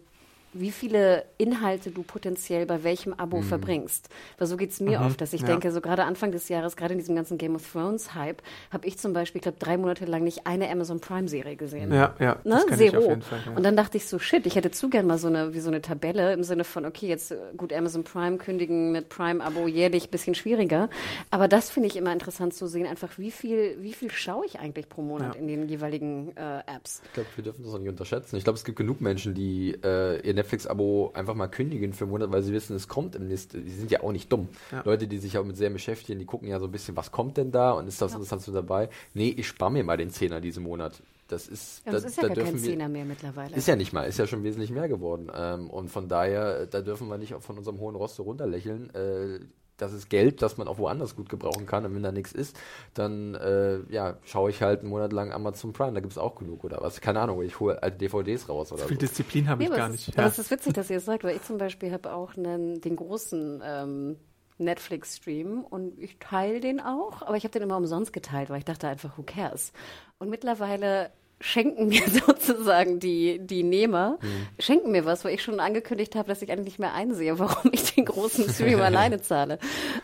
wie 0.54 0.70
viele 0.70 1.24
Inhalte 1.38 1.90
du 1.90 2.02
potenziell 2.02 2.66
bei 2.66 2.84
welchem 2.84 3.12
Abo 3.14 3.40
verbringst. 3.42 4.08
Weil 4.38 4.46
so 4.46 4.56
geht's 4.56 4.80
mir 4.80 5.00
oft, 5.00 5.20
dass 5.20 5.32
ich 5.32 5.40
ja. 5.42 5.46
denke, 5.46 5.72
so 5.72 5.80
gerade 5.80 6.04
Anfang 6.04 6.32
des 6.32 6.48
Jahres, 6.48 6.76
gerade 6.76 6.92
in 6.92 6.98
diesem 6.98 7.16
ganzen 7.16 7.38
Game 7.38 7.54
of 7.54 7.70
Thrones 7.72 8.14
Hype, 8.14 8.42
habe 8.70 8.86
ich 8.86 8.98
zum 8.98 9.12
Beispiel, 9.12 9.38
ich 9.38 9.42
glaube, 9.42 9.58
drei 9.58 9.76
Monate 9.76 10.04
lang 10.04 10.24
nicht 10.24 10.46
eine 10.46 10.68
Amazon 10.70 11.00
Prime 11.00 11.28
Serie 11.28 11.56
gesehen. 11.56 11.92
Ja, 11.92 12.14
ja, 12.18 12.36
Ne? 12.44 12.56
das 12.56 12.66
kenne 12.66 12.84
ich 12.84 12.88
auf 12.96 13.02
Zero. 13.02 13.08
jeden 13.10 13.22
Fall. 13.22 13.40
Ja. 13.46 13.52
Und 13.56 13.62
dann 13.62 13.76
dachte 13.76 13.96
ich 13.96 14.06
so, 14.06 14.18
shit, 14.18 14.46
ich 14.46 14.56
hätte 14.56 14.70
zu 14.70 14.88
gern 14.90 15.06
mal 15.06 15.18
so 15.18 15.28
eine, 15.28 15.54
wie 15.54 15.60
so 15.60 15.68
eine 15.68 15.80
Tabelle 15.82 16.32
im 16.32 16.42
Sinne 16.42 16.64
von, 16.64 16.84
okay, 16.84 17.06
jetzt 17.08 17.30
äh, 17.32 17.36
gut 17.56 17.72
Amazon 17.72 18.04
Prime 18.04 18.36
kündigen 18.38 18.92
mit 18.92 19.08
Prime-Abo 19.08 19.66
jährlich, 19.68 20.10
bisschen 20.10 20.34
schwieriger. 20.34 20.88
Aber 21.30 21.48
das 21.48 21.70
finde 21.70 21.88
ich 21.88 21.96
immer 21.96 22.12
interessant 22.12 22.54
zu 22.54 22.66
sehen, 22.66 22.86
einfach 22.86 23.18
wie 23.18 23.30
viel, 23.30 23.76
wie 23.80 23.92
viel 23.92 24.10
schaue 24.10 24.44
ich 24.46 24.58
eigentlich 24.60 24.88
pro 24.88 25.02
Monat 25.02 25.34
Ja. 25.34 25.40
in 25.40 25.48
den 25.48 25.68
jeweiligen 25.68 26.36
äh, 26.36 26.58
Apps. 26.66 27.00
Ich 27.06 27.12
glaube, 27.14 27.28
wir 27.36 27.44
dürfen 27.44 27.64
das 27.64 27.72
auch 27.74 27.78
nicht 27.78 27.88
unterschätzen. 27.88 28.36
Ich 28.36 28.44
glaube, 28.44 28.58
es 28.58 28.64
gibt 28.64 28.76
genug 28.78 29.00
Menschen, 29.00 29.34
die 29.34 29.76
äh, 29.82 30.20
ihr 30.26 30.34
Netflix-Abo 30.42 31.12
einfach 31.14 31.34
mal 31.34 31.48
kündigen 31.48 31.92
für 31.92 32.04
einen 32.04 32.10
Monat, 32.12 32.32
weil 32.32 32.42
sie 32.42 32.52
wissen, 32.52 32.74
es 32.76 32.88
kommt 32.88 33.14
im 33.14 33.28
nächsten. 33.28 33.64
Die 33.64 33.70
sind 33.70 33.90
ja 33.90 34.02
auch 34.02 34.12
nicht 34.12 34.30
dumm. 34.32 34.48
Ja. 34.70 34.82
Leute, 34.84 35.06
die 35.06 35.18
sich 35.18 35.38
auch 35.38 35.44
mit 35.44 35.56
Serien 35.56 35.72
beschäftigen, 35.72 36.18
die 36.18 36.26
gucken 36.26 36.48
ja 36.48 36.58
so 36.58 36.66
ein 36.66 36.72
bisschen, 36.72 36.96
was 36.96 37.10
kommt 37.12 37.36
denn 37.36 37.50
da 37.52 37.72
und 37.72 37.86
ist 37.88 38.02
das 38.02 38.12
interessant 38.12 38.42
so 38.42 38.52
dabei? 38.52 38.88
Nee, 39.14 39.34
ich 39.36 39.46
spare 39.48 39.70
mir 39.70 39.84
mal 39.84 39.96
den 39.96 40.10
Zehner 40.10 40.40
diesen 40.40 40.62
Monat. 40.64 41.02
Das 41.28 41.48
ist, 41.48 41.82
Ja, 41.86 41.92
da, 41.92 41.98
das 41.98 42.04
ist 42.04 42.16
ja 42.16 42.22
da 42.22 42.28
gar 42.28 42.36
kein 42.36 42.44
dürfen 42.52 42.62
wir, 42.62 42.70
Zehner 42.72 42.88
mehr 42.88 43.04
mittlerweile. 43.06 43.56
ist 43.56 43.66
ja 43.66 43.76
nicht 43.76 43.92
mal, 43.92 44.02
ist 44.04 44.18
ja 44.18 44.26
schon 44.26 44.42
wesentlich 44.44 44.70
mehr 44.70 44.88
geworden. 44.88 45.30
Ähm, 45.34 45.70
und 45.70 45.88
von 45.88 46.08
daher, 46.08 46.66
da 46.66 46.82
dürfen 46.82 47.08
wir 47.08 47.16
nicht 47.16 47.34
von 47.40 47.56
unserem 47.56 47.78
hohen 47.80 47.94
Roste 47.94 48.22
runterlächeln. 48.22 48.90
Äh, 48.94 49.40
das 49.76 49.92
ist 49.92 50.08
Geld, 50.10 50.42
das 50.42 50.56
man 50.58 50.68
auch 50.68 50.78
woanders 50.78 51.16
gut 51.16 51.28
gebrauchen 51.28 51.66
kann. 51.66 51.84
Und 51.86 51.94
wenn 51.94 52.02
da 52.02 52.12
nichts 52.12 52.32
ist, 52.32 52.58
dann 52.94 53.34
äh, 53.34 53.80
ja, 53.92 54.18
schaue 54.24 54.50
ich 54.50 54.62
halt 54.62 54.80
einen 54.80 54.90
Monat 54.90 55.12
lang 55.12 55.32
Amazon 55.32 55.72
Prime. 55.72 55.92
Da 55.92 56.00
gibt 56.00 56.12
es 56.12 56.18
auch 56.18 56.36
genug 56.36 56.64
oder 56.64 56.80
was. 56.80 57.00
Keine 57.00 57.20
Ahnung, 57.20 57.42
ich 57.42 57.58
hole 57.60 57.82
alte 57.82 57.98
DVDs 57.98 58.48
raus 58.48 58.72
oder 58.72 58.82
So 58.82 58.88
viel 58.88 58.96
so. 58.96 59.00
Disziplin 59.00 59.48
habe 59.48 59.62
Nee, 59.62 59.68
ich 59.68 59.74
gar 59.74 59.86
es 59.86 59.92
nicht. 59.92 60.08
Ist, 60.08 60.18
aber 60.18 60.28
es 60.28 60.38
ist 60.38 60.50
witzig, 60.50 60.74
dass 60.74 60.90
ihr 60.90 60.98
es 60.98 61.04
sagt, 61.04 61.24
weil 61.24 61.36
ich 61.36 61.42
zum 61.42 61.58
Beispiel 61.58 61.92
habe 61.92 62.12
auch 62.12 62.36
einen, 62.36 62.80
den 62.80 62.96
großen 62.96 63.62
ähm, 63.64 64.16
Netflix-Stream 64.58 65.64
und 65.64 65.98
ich 65.98 66.18
teile 66.18 66.60
den 66.60 66.80
auch, 66.80 67.22
aber 67.22 67.36
ich 67.36 67.44
habe 67.44 67.52
den 67.52 67.62
immer 67.62 67.76
umsonst 67.76 68.12
geteilt, 68.12 68.50
weil 68.50 68.58
ich 68.58 68.64
dachte 68.64 68.88
einfach, 68.88 69.16
who 69.18 69.22
cares? 69.24 69.72
Und 70.18 70.30
mittlerweile 70.30 71.10
schenken 71.42 71.88
mir 71.88 72.02
sozusagen 72.26 73.00
die, 73.00 73.38
die 73.40 73.62
Nehmer, 73.62 74.18
schenken 74.58 74.92
mir 74.92 75.04
was, 75.04 75.24
weil 75.24 75.34
ich 75.34 75.42
schon 75.42 75.60
angekündigt 75.60 76.14
habe, 76.14 76.28
dass 76.28 76.40
ich 76.40 76.50
eigentlich 76.50 76.64
nicht 76.64 76.78
mehr 76.78 76.94
einsehe, 76.94 77.38
warum 77.38 77.70
ich 77.72 77.94
den 77.94 78.04
großen 78.04 78.48
Stream 78.48 78.80
alleine 78.80 79.20
zahle. 79.20 79.58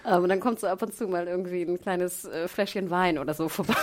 Ähm, 0.07 0.25
und 0.25 0.29
dann 0.29 0.41
kommt 0.41 0.61
so 0.61 0.67
ab 0.67 0.83
und 0.83 0.95
zu 0.95 1.09
mal 1.09 1.27
irgendwie 1.27 1.63
ein 1.63 1.81
kleines 1.81 2.25
äh, 2.25 2.49
Fläschchen 2.49 2.91
Wein 2.91 3.19
oder 3.19 3.35
so 3.35 3.49
vorbei. 3.49 3.75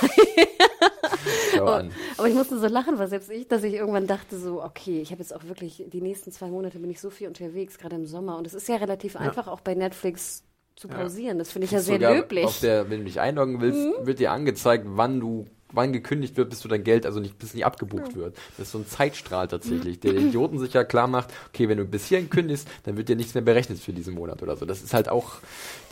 An. 1.60 1.92
Aber 2.18 2.28
ich 2.28 2.36
musste 2.36 2.60
so 2.60 2.68
lachen, 2.68 3.00
weil 3.00 3.08
selbst 3.08 3.32
ich, 3.32 3.48
dass 3.48 3.64
ich 3.64 3.74
irgendwann 3.74 4.08
dachte 4.08 4.38
so, 4.38 4.62
okay, 4.62 5.02
ich 5.02 5.12
habe 5.12 5.22
jetzt 5.22 5.34
auch 5.34 5.46
wirklich, 5.46 5.84
die 5.88 6.02
nächsten 6.02 6.32
zwei 6.32 6.48
Monate 6.48 6.80
bin 6.80 6.90
ich 6.90 7.00
so 7.00 7.10
viel 7.10 7.28
unterwegs, 7.28 7.78
gerade 7.78 7.96
im 7.96 8.06
Sommer. 8.06 8.38
Und 8.38 8.46
es 8.46 8.54
ist 8.54 8.68
ja 8.68 8.76
relativ 8.76 9.16
einfach, 9.16 9.48
auch 9.48 9.62
bei 9.62 9.74
Netflix 9.74 10.44
zu 10.76 10.90
pausieren. 10.90 11.40
Das 11.40 11.52
finde 11.52 11.66
ich 11.66 11.72
ja 11.72 11.80
sehr 11.80 11.96
Sogar 11.96 12.14
löblich. 12.14 12.44
Mhm. 12.44 12.48
Auf 12.48 12.60
der, 12.60 12.90
wenn 12.90 13.00
du 13.00 13.06
dich 13.06 13.22
einloggen 13.22 13.62
willst, 13.62 14.06
wird 14.06 14.20
dir 14.20 14.32
angezeigt, 14.32 14.84
wann 14.86 15.22
du 15.22 15.46
wann 15.76 15.94
gekündigt 15.94 16.38
wird, 16.38 16.50
bis 16.50 16.62
du 16.62 16.68
dein 16.68 16.84
Geld, 16.84 17.06
also 17.06 17.20
nicht, 17.20 17.38
bis 17.38 17.54
nicht 17.54 17.66
abgebucht 17.66 18.16
wird. 18.16 18.38
Das 18.58 18.68
ist 18.68 18.72
so 18.72 18.80
ein 18.80 18.88
Zeitstrahl 18.88 19.48
tatsächlich, 19.48 20.00
der 20.00 20.14
den 20.14 20.30
Idioten 20.30 20.60
sich 20.60 20.74
ja 20.74 20.84
klar 20.84 21.08
macht, 21.08 21.34
okay, 21.50 21.70
wenn 21.70 21.78
du 21.78 21.86
bis 21.86 22.08
hierhin 22.08 22.30
kündigst, 22.30 22.68
dann 22.84 22.98
wird 22.98 23.10
dir 23.10 23.16
nichts 23.16 23.34
mehr 23.34 23.44
berechnet 23.44 23.80
für 23.80 23.94
diesen 23.94 24.14
Monat 24.14 24.42
oder 24.42 24.56
so. 24.56 24.66
Das 24.66 24.82
ist 24.82 24.94
halt 24.94 25.10
auch, 25.10 25.36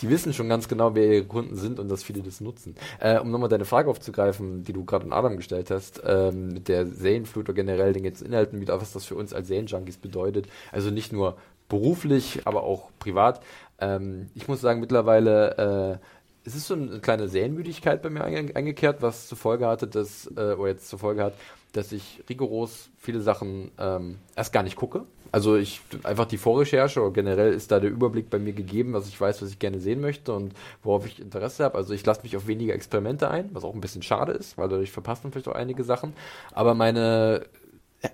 die 0.01 0.09
wissen 0.09 0.34
schon 0.34 0.49
ganz 0.49 0.67
genau, 0.67 0.95
wer 0.95 1.05
ihre 1.05 1.25
Kunden 1.25 1.55
sind 1.55 1.79
und 1.79 1.89
dass 1.89 2.03
viele 2.03 2.21
das 2.21 2.41
nutzen. 2.41 2.75
Äh, 2.99 3.19
um 3.19 3.31
nochmal 3.31 3.49
deine 3.49 3.65
Frage 3.65 3.89
aufzugreifen, 3.89 4.63
die 4.63 4.73
du 4.73 4.86
gerade 4.86 5.05
an 5.05 5.13
Adam 5.13 5.38
gestellt 5.38 5.71
hast, 5.71 6.01
ähm, 6.05 6.49
mit 6.49 6.67
der 6.67 6.88
Serienflut 6.88 7.45
oder 7.45 7.53
generell 7.53 7.93
den 7.93 8.03
jetzt 8.03 8.21
Inhalten 8.21 8.61
wieder, 8.61 8.79
was 8.81 8.93
das 8.93 9.05
für 9.05 9.15
uns 9.15 9.34
als 9.34 9.47
Serienjunkies 9.47 9.97
bedeutet. 9.97 10.47
Also 10.71 10.89
nicht 10.89 11.13
nur 11.13 11.38
beruflich, 11.69 12.41
aber 12.45 12.63
auch 12.63 12.89
privat. 12.99 13.41
Ähm, 13.79 14.29
ich 14.36 14.47
muss 14.47 14.61
sagen, 14.61 14.79
mittlerweile 14.79 15.99
äh, 15.99 16.05
es 16.45 16.55
ist 16.55 16.67
so 16.67 16.73
eine 16.73 16.99
kleine 16.99 17.27
Serienmüdigkeit 17.27 18.01
bei 18.01 18.09
mir 18.09 18.23
einge 18.23 18.55
eingekehrt, 18.55 19.01
was 19.01 19.27
zur 19.27 19.37
Folge 19.37 19.67
hatte, 19.67 19.87
dass, 19.87 20.27
äh, 20.35 20.53
oder 20.53 20.69
jetzt 20.69 20.89
zur 20.89 20.99
Folge 20.99 21.23
hat, 21.23 21.33
dass 21.71 21.91
ich 21.91 22.23
rigoros 22.29 22.89
viele 22.97 23.21
Sachen 23.21 23.71
ähm, 23.79 24.19
erst 24.35 24.53
gar 24.53 24.63
nicht 24.63 24.75
gucke. 24.75 25.05
Also 25.31 25.55
ich 25.55 25.81
einfach 26.03 26.25
die 26.25 26.37
Vorrecherche 26.37 27.01
oder 27.01 27.11
generell 27.11 27.53
ist 27.53 27.71
da 27.71 27.79
der 27.79 27.89
Überblick 27.89 28.29
bei 28.29 28.37
mir 28.37 28.53
gegeben, 28.53 28.93
was 28.93 29.07
ich 29.07 29.19
weiß, 29.19 29.41
was 29.41 29.49
ich 29.49 29.57
gerne 29.57 29.79
sehen 29.79 29.99
möchte 29.99 30.31
und 30.31 30.53
worauf 30.83 31.07
ich 31.07 31.19
Interesse 31.19 31.63
habe. 31.63 31.75
Also 31.75 31.95
ich 31.95 32.05
lasse 32.05 32.21
mich 32.21 32.37
auf 32.37 32.45
weniger 32.45 32.75
Experimente 32.75 33.31
ein, 33.31 33.49
was 33.51 33.63
auch 33.63 33.73
ein 33.73 33.81
bisschen 33.81 34.03
schade 34.03 34.33
ist, 34.33 34.59
weil 34.59 34.69
dadurch 34.69 34.91
verpasst 34.91 35.23
man 35.23 35.31
vielleicht 35.31 35.47
auch 35.47 35.55
einige 35.55 35.83
Sachen. 35.83 36.13
Aber 36.51 36.75
meine 36.75 37.47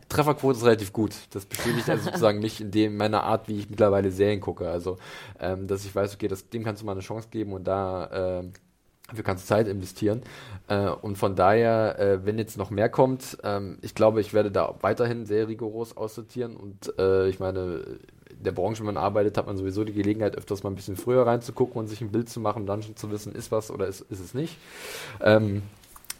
Trefferquote 0.09 0.57
ist 0.57 0.65
relativ 0.65 0.93
gut. 0.93 1.15
Das 1.31 1.45
bestätigt 1.45 1.89
also 1.89 2.03
sozusagen 2.05 2.39
mich 2.39 2.61
in 2.61 2.71
dem 2.71 2.97
meiner 2.97 3.23
Art, 3.23 3.47
wie 3.47 3.59
ich 3.59 3.69
mittlerweile 3.69 4.11
Serien 4.11 4.41
gucke. 4.41 4.69
Also, 4.69 4.97
ähm, 5.39 5.67
dass 5.67 5.85
ich 5.85 5.95
weiß, 5.95 6.15
okay, 6.15 6.27
das, 6.27 6.49
dem 6.49 6.63
kannst 6.63 6.81
du 6.81 6.85
mal 6.85 6.93
eine 6.93 7.01
Chance 7.01 7.29
geben 7.31 7.53
und 7.53 7.65
da 7.65 8.39
ähm, 8.39 8.53
dafür 9.09 9.23
kannst 9.23 9.45
du 9.45 9.47
Zeit 9.47 9.67
investieren. 9.67 10.21
Äh, 10.67 10.89
und 10.89 11.17
von 11.17 11.35
daher, 11.35 11.99
äh, 11.99 12.25
wenn 12.25 12.37
jetzt 12.37 12.57
noch 12.57 12.69
mehr 12.69 12.89
kommt, 12.89 13.37
ähm, 13.43 13.77
ich 13.81 13.95
glaube, 13.95 14.21
ich 14.21 14.33
werde 14.33 14.51
da 14.51 14.75
weiterhin 14.81 15.25
sehr 15.25 15.47
rigoros 15.47 15.97
aussortieren. 15.97 16.55
Und 16.55 16.93
äh, 16.99 17.27
ich 17.27 17.39
meine, 17.39 17.99
in 18.29 18.43
der 18.43 18.51
Branche, 18.51 18.79
wenn 18.79 18.93
man 18.93 18.97
arbeitet, 18.97 19.37
hat 19.37 19.47
man 19.47 19.57
sowieso 19.57 19.83
die 19.83 19.93
Gelegenheit, 19.93 20.37
öfters 20.37 20.63
mal 20.63 20.69
ein 20.69 20.75
bisschen 20.75 20.95
früher 20.95 21.25
reinzugucken 21.25 21.79
und 21.79 21.87
sich 21.87 22.01
ein 22.01 22.11
Bild 22.11 22.29
zu 22.29 22.39
machen, 22.39 22.65
dann 22.65 22.83
schon 22.83 22.95
zu 22.95 23.11
wissen, 23.11 23.33
ist 23.33 23.51
was 23.51 23.71
oder 23.71 23.87
ist, 23.87 24.01
ist 24.01 24.19
es 24.19 24.33
nicht. 24.33 24.57
Ähm, 25.21 25.63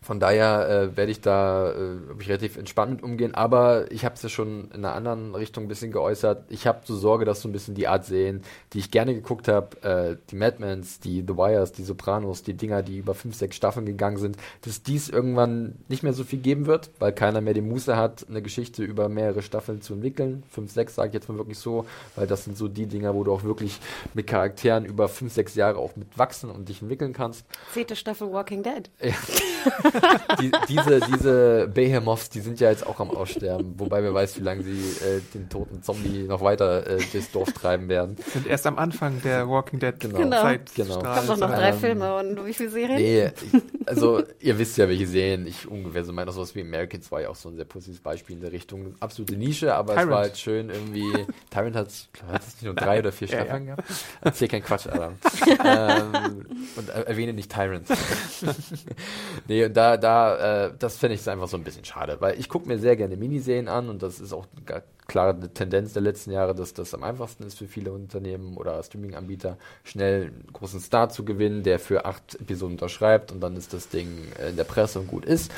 von 0.10 0.20
daher 0.20 0.68
äh, 0.68 0.98
werde 0.98 1.12
ich 1.12 1.22
da 1.22 1.70
äh, 1.70 1.98
ich 2.20 2.28
relativ 2.28 2.58
entspannt 2.58 2.94
mit 2.94 3.04
umgehen, 3.04 3.36
aber 3.36 3.92
ich 3.92 4.06
habe 4.06 4.16
es 4.16 4.24
ja 4.24 4.30
schon 4.30 4.72
in 4.72 4.84
einer 4.84 4.96
anderen 4.96 5.36
Richtung 5.36 5.66
ein 5.66 5.68
bisschen 5.68 5.92
geäußert. 5.92 6.46
Ich 6.50 6.66
habe 6.66 6.80
so 6.84 6.96
Sorge, 6.96 7.26
dass 7.26 7.42
so 7.42 7.48
ein 7.48 7.52
bisschen 7.52 7.76
die 7.76 7.88
Art 7.88 8.06
sehen, 8.06 8.42
die 8.74 8.80
ich 8.80 8.90
gerne 8.90 9.14
geguckt 9.14 9.48
habe, 9.48 9.84
äh, 9.84 10.18
die 10.32 10.36
Madmans, 10.36 11.00
die 11.00 11.22
The 11.22 11.38
Wires, 11.38 11.74
die 11.74 11.84
Sopranos, 11.84 12.42
die 12.42 12.56
Dinger, 12.56 12.82
die 12.82 12.98
über 12.98 13.14
fünf, 13.14 13.36
sechs 13.36 13.56
Staffeln 13.56 13.86
gegangen 13.86 14.18
sind, 14.18 14.38
dass 14.62 14.82
dies 14.82 15.10
irgendwann 15.10 15.76
nicht 15.90 16.02
mehr 16.02 16.14
so 16.14 16.24
viel 16.24 16.40
geben 16.40 16.66
wird, 16.66 16.90
weil 16.98 17.14
keiner 17.14 17.42
mehr 17.42 17.54
die 17.54 17.62
Muße 17.62 17.96
hat, 17.96 18.26
eine 18.28 18.42
Geschichte 18.42 18.84
über 18.84 19.10
mehrere 19.10 19.44
Staffeln 19.44 19.84
zu 19.84 19.94
entwickeln. 19.94 20.42
Fünf, 20.50 20.72
sechs 20.72 20.96
sage 20.96 21.10
ich 21.10 21.14
jetzt 21.14 21.30
mal 21.30 21.38
wirklich 21.38 21.60
so, 21.60 21.86
weil 22.16 22.26
das 22.26 22.46
sind 22.46 22.58
so 22.58 22.68
die 22.68 22.88
Dinger, 22.88 23.14
wo 23.14 23.24
du 23.24 23.32
auch 23.32 23.44
wirklich 23.44 23.80
mit 24.16 24.26
Charakteren 24.26 24.86
über 24.86 25.08
fünf, 25.08 25.34
sechs 25.34 25.54
Jahre 25.54 25.78
auch 25.78 25.96
mitwachsen 25.96 26.50
und 26.50 26.68
dich 26.68 26.82
entwickeln 26.82 27.14
kannst. 27.14 27.46
Zehnte 27.76 27.96
Staffel 27.96 28.32
Walking 28.32 28.64
Dead. 28.64 28.90
die, 30.42 30.52
diese, 30.68 31.00
diese 31.02 31.68
Behemoths, 31.74 32.30
die 32.30 32.40
sind 32.42 32.60
ja 32.60 32.70
jetzt 32.70 32.86
auch 32.86 33.00
am 33.00 33.10
Aussterben, 33.12 33.74
wobei 33.78 34.02
wer 34.04 34.14
weiß, 34.14 34.38
wie 34.40 34.44
lange 34.44 34.64
sie 34.64 34.72
äh, 34.72 35.22
den 35.34 35.50
toten 35.50 35.82
Zombie 35.84 36.24
noch 36.24 36.42
weiter 36.42 36.86
äh, 36.88 36.98
durchs 37.12 37.32
Dorf 37.32 37.52
treiben 37.54 37.90
werden. 37.90 38.18
sind 38.34 38.48
erst 38.48 38.66
am 38.68 38.78
Anfang 38.78 39.22
der 39.24 39.48
Walking 39.50 39.80
Dead 39.80 40.00
Genau. 40.00 40.18
Genau. 40.20 40.42
Zeitstrahl. 40.42 40.86
Genau. 40.88 41.00
Kommt 41.02 41.28
noch, 41.28 41.38
noch 41.38 41.50
Ähm, 41.50 41.56
drei 41.56 41.74
Filme 41.74 42.16
und 42.18 42.46
wie 42.46 42.54
viele 42.54 42.70
Serien? 42.70 42.98
Nee, 42.98 43.26
ich, 43.28 43.62
also 43.88 44.24
ihr 44.40 44.58
wisst 44.60 44.78
ja, 44.78 44.88
welche 44.88 45.08
Serien 45.08 45.48
ich 45.48 45.68
ungefähr 45.70 46.04
so 46.06 46.14
meine. 46.14 46.32
Sowas 46.32 46.54
wie 46.56 46.62
Americans 46.62 47.12
war 47.12 47.22
ja 47.22 47.30
auch 47.30 47.36
so 47.36 47.50
ein 47.50 47.56
sehr 47.56 47.66
positives 47.66 48.02
Beispiel 48.02 48.36
in 48.36 48.42
der 48.42 48.52
Richtung. 48.52 48.96
Absolute 49.00 49.36
Nische, 49.36 49.74
aber 49.74 49.94
es 49.94 49.96
Tyrant. 49.96 50.12
war 50.12 50.20
halt 50.22 50.38
schön 50.38 50.70
irgendwie. 50.70 51.26
Tyrant 51.50 51.76
hat 51.76 51.88
hat 52.32 52.42
es 52.42 52.54
nicht 52.56 52.64
nur 52.64 52.76
drei 52.76 53.00
oder 53.00 53.12
vier 53.12 53.28
Ja, 53.28 53.38
ja. 53.38 53.44
Staffeln 53.46 53.66
gehabt? 53.66 53.84
Erzähl 54.22 54.48
kein 54.48 54.64
Quatsch, 54.64 54.88
Adam. 54.88 55.14
ähm, 55.66 56.46
und 56.76 56.90
er- 56.90 57.08
erwähne 57.08 57.34
nicht 57.34 57.52
Tyrant. 57.52 57.88
nee, 59.48 59.66
und 59.66 59.76
da, 59.76 59.89
da, 59.98 60.68
äh, 60.68 60.74
das 60.78 60.98
fände 60.98 61.16
ich 61.16 61.30
einfach 61.30 61.48
so 61.48 61.58
ein 61.58 61.64
bisschen 61.64 61.86
schade, 61.86 62.18
weil 62.20 62.40
ich 62.40 62.50
gucke 62.50 62.68
mir 62.68 62.80
sehr 62.80 62.96
gerne 62.96 63.18
Miniserien 63.18 63.68
an 63.68 63.90
und 63.90 64.04
das 64.04 64.20
ist 64.20 64.34
auch 64.34 64.46
eine 64.56 64.84
klare 65.08 65.54
Tendenz 65.54 65.94
der 65.94 66.02
letzten 66.02 66.32
Jahre, 66.32 66.56
dass 66.56 66.74
das 66.74 66.94
am 66.94 67.04
einfachsten 67.04 67.44
ist 67.44 67.58
für 67.58 67.68
viele 67.68 67.92
Unternehmen 67.92 68.58
oder 68.58 68.82
Streaming-Anbieter, 68.82 69.58
schnell 69.84 70.28
einen 70.28 70.50
großen 70.54 70.80
Star 70.80 71.10
zu 71.10 71.26
gewinnen, 71.26 71.64
der 71.64 71.80
für 71.80 72.06
acht 72.06 72.36
Episoden 72.36 72.74
unterschreibt 72.74 73.32
und 73.32 73.42
dann 73.42 73.56
ist 73.58 73.74
das 73.74 73.90
Ding 73.90 74.08
äh, 74.40 74.50
in 74.50 74.56
der 74.56 74.64
Presse 74.64 75.00
und 75.00 75.08
gut 75.08 75.26
ist. 75.26 75.52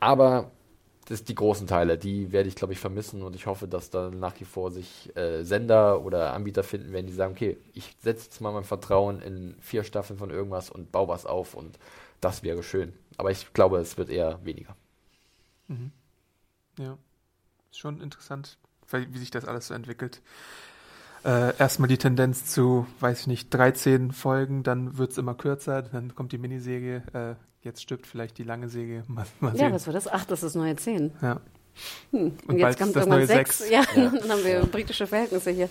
Aber 0.00 0.50
das 1.06 1.24
die 1.24 1.34
großen 1.34 1.66
Teile, 1.66 1.98
die 1.98 2.32
werde 2.32 2.48
ich, 2.48 2.54
glaube 2.54 2.72
ich, 2.72 2.78
vermissen 2.78 3.22
und 3.22 3.36
ich 3.36 3.46
hoffe, 3.46 3.68
dass 3.68 3.90
da 3.90 4.10
nach 4.10 4.38
wie 4.40 4.44
vor 4.44 4.70
sich 4.70 5.14
äh, 5.16 5.42
Sender 5.44 6.02
oder 6.02 6.32
Anbieter 6.32 6.62
finden 6.62 6.92
werden, 6.92 7.06
die 7.06 7.12
sagen, 7.12 7.32
okay, 7.32 7.58
ich 7.74 7.94
setze 8.02 8.24
jetzt 8.26 8.40
mal 8.40 8.52
mein 8.52 8.64
Vertrauen 8.64 9.20
in 9.20 9.54
vier 9.60 9.84
Staffeln 9.84 10.18
von 10.18 10.30
irgendwas 10.30 10.70
und 10.70 10.92
baue 10.92 11.08
was 11.08 11.26
auf 11.26 11.54
und 11.54 11.78
das 12.20 12.42
wäre 12.42 12.62
schön. 12.62 12.94
Aber 13.16 13.30
ich 13.30 13.52
glaube, 13.52 13.78
es 13.78 13.96
wird 13.96 14.10
eher 14.10 14.44
weniger. 14.44 14.76
Ja. 16.78 16.98
Ist 17.70 17.78
schon 17.78 18.00
interessant, 18.00 18.58
wie 18.90 19.18
sich 19.18 19.30
das 19.30 19.44
alles 19.44 19.68
so 19.68 19.74
entwickelt. 19.74 20.20
Äh, 21.24 21.56
erstmal 21.56 21.88
die 21.88 21.96
Tendenz 21.96 22.44
zu, 22.46 22.86
weiß 23.00 23.22
ich 23.22 23.26
nicht, 23.26 23.48
13 23.54 24.12
Folgen, 24.12 24.62
dann 24.62 24.98
wird 24.98 25.12
es 25.12 25.18
immer 25.18 25.34
kürzer, 25.34 25.80
dann 25.80 26.14
kommt 26.14 26.32
die 26.32 26.38
Miniserie, 26.38 27.02
äh, 27.14 27.34
jetzt 27.62 27.80
stirbt 27.80 28.06
vielleicht 28.06 28.36
die 28.36 28.42
lange 28.42 28.68
Serie. 28.68 29.04
Mal, 29.08 29.24
mal 29.40 29.52
Ja, 29.52 29.56
sehen. 29.66 29.72
was 29.72 29.86
war 29.86 29.94
das? 29.94 30.06
Ach, 30.06 30.26
das 30.26 30.42
ist 30.42 30.54
neue 30.54 30.76
10. 30.76 31.12
Ja. 31.22 31.40
Hm. 32.10 32.20
Und, 32.20 32.48
Und 32.48 32.58
jetzt 32.58 32.78
kommt 32.78 32.94
irgendwann 32.94 33.18
neue 33.20 33.26
6. 33.26 33.58
sechs. 33.58 33.70
Ja, 33.70 33.82
Ja. 33.96 34.10
dann 34.20 34.30
haben 34.30 34.44
wir 34.44 34.60
britische 34.66 35.06
Verhältnisse 35.06 35.50
hier. 35.50 35.70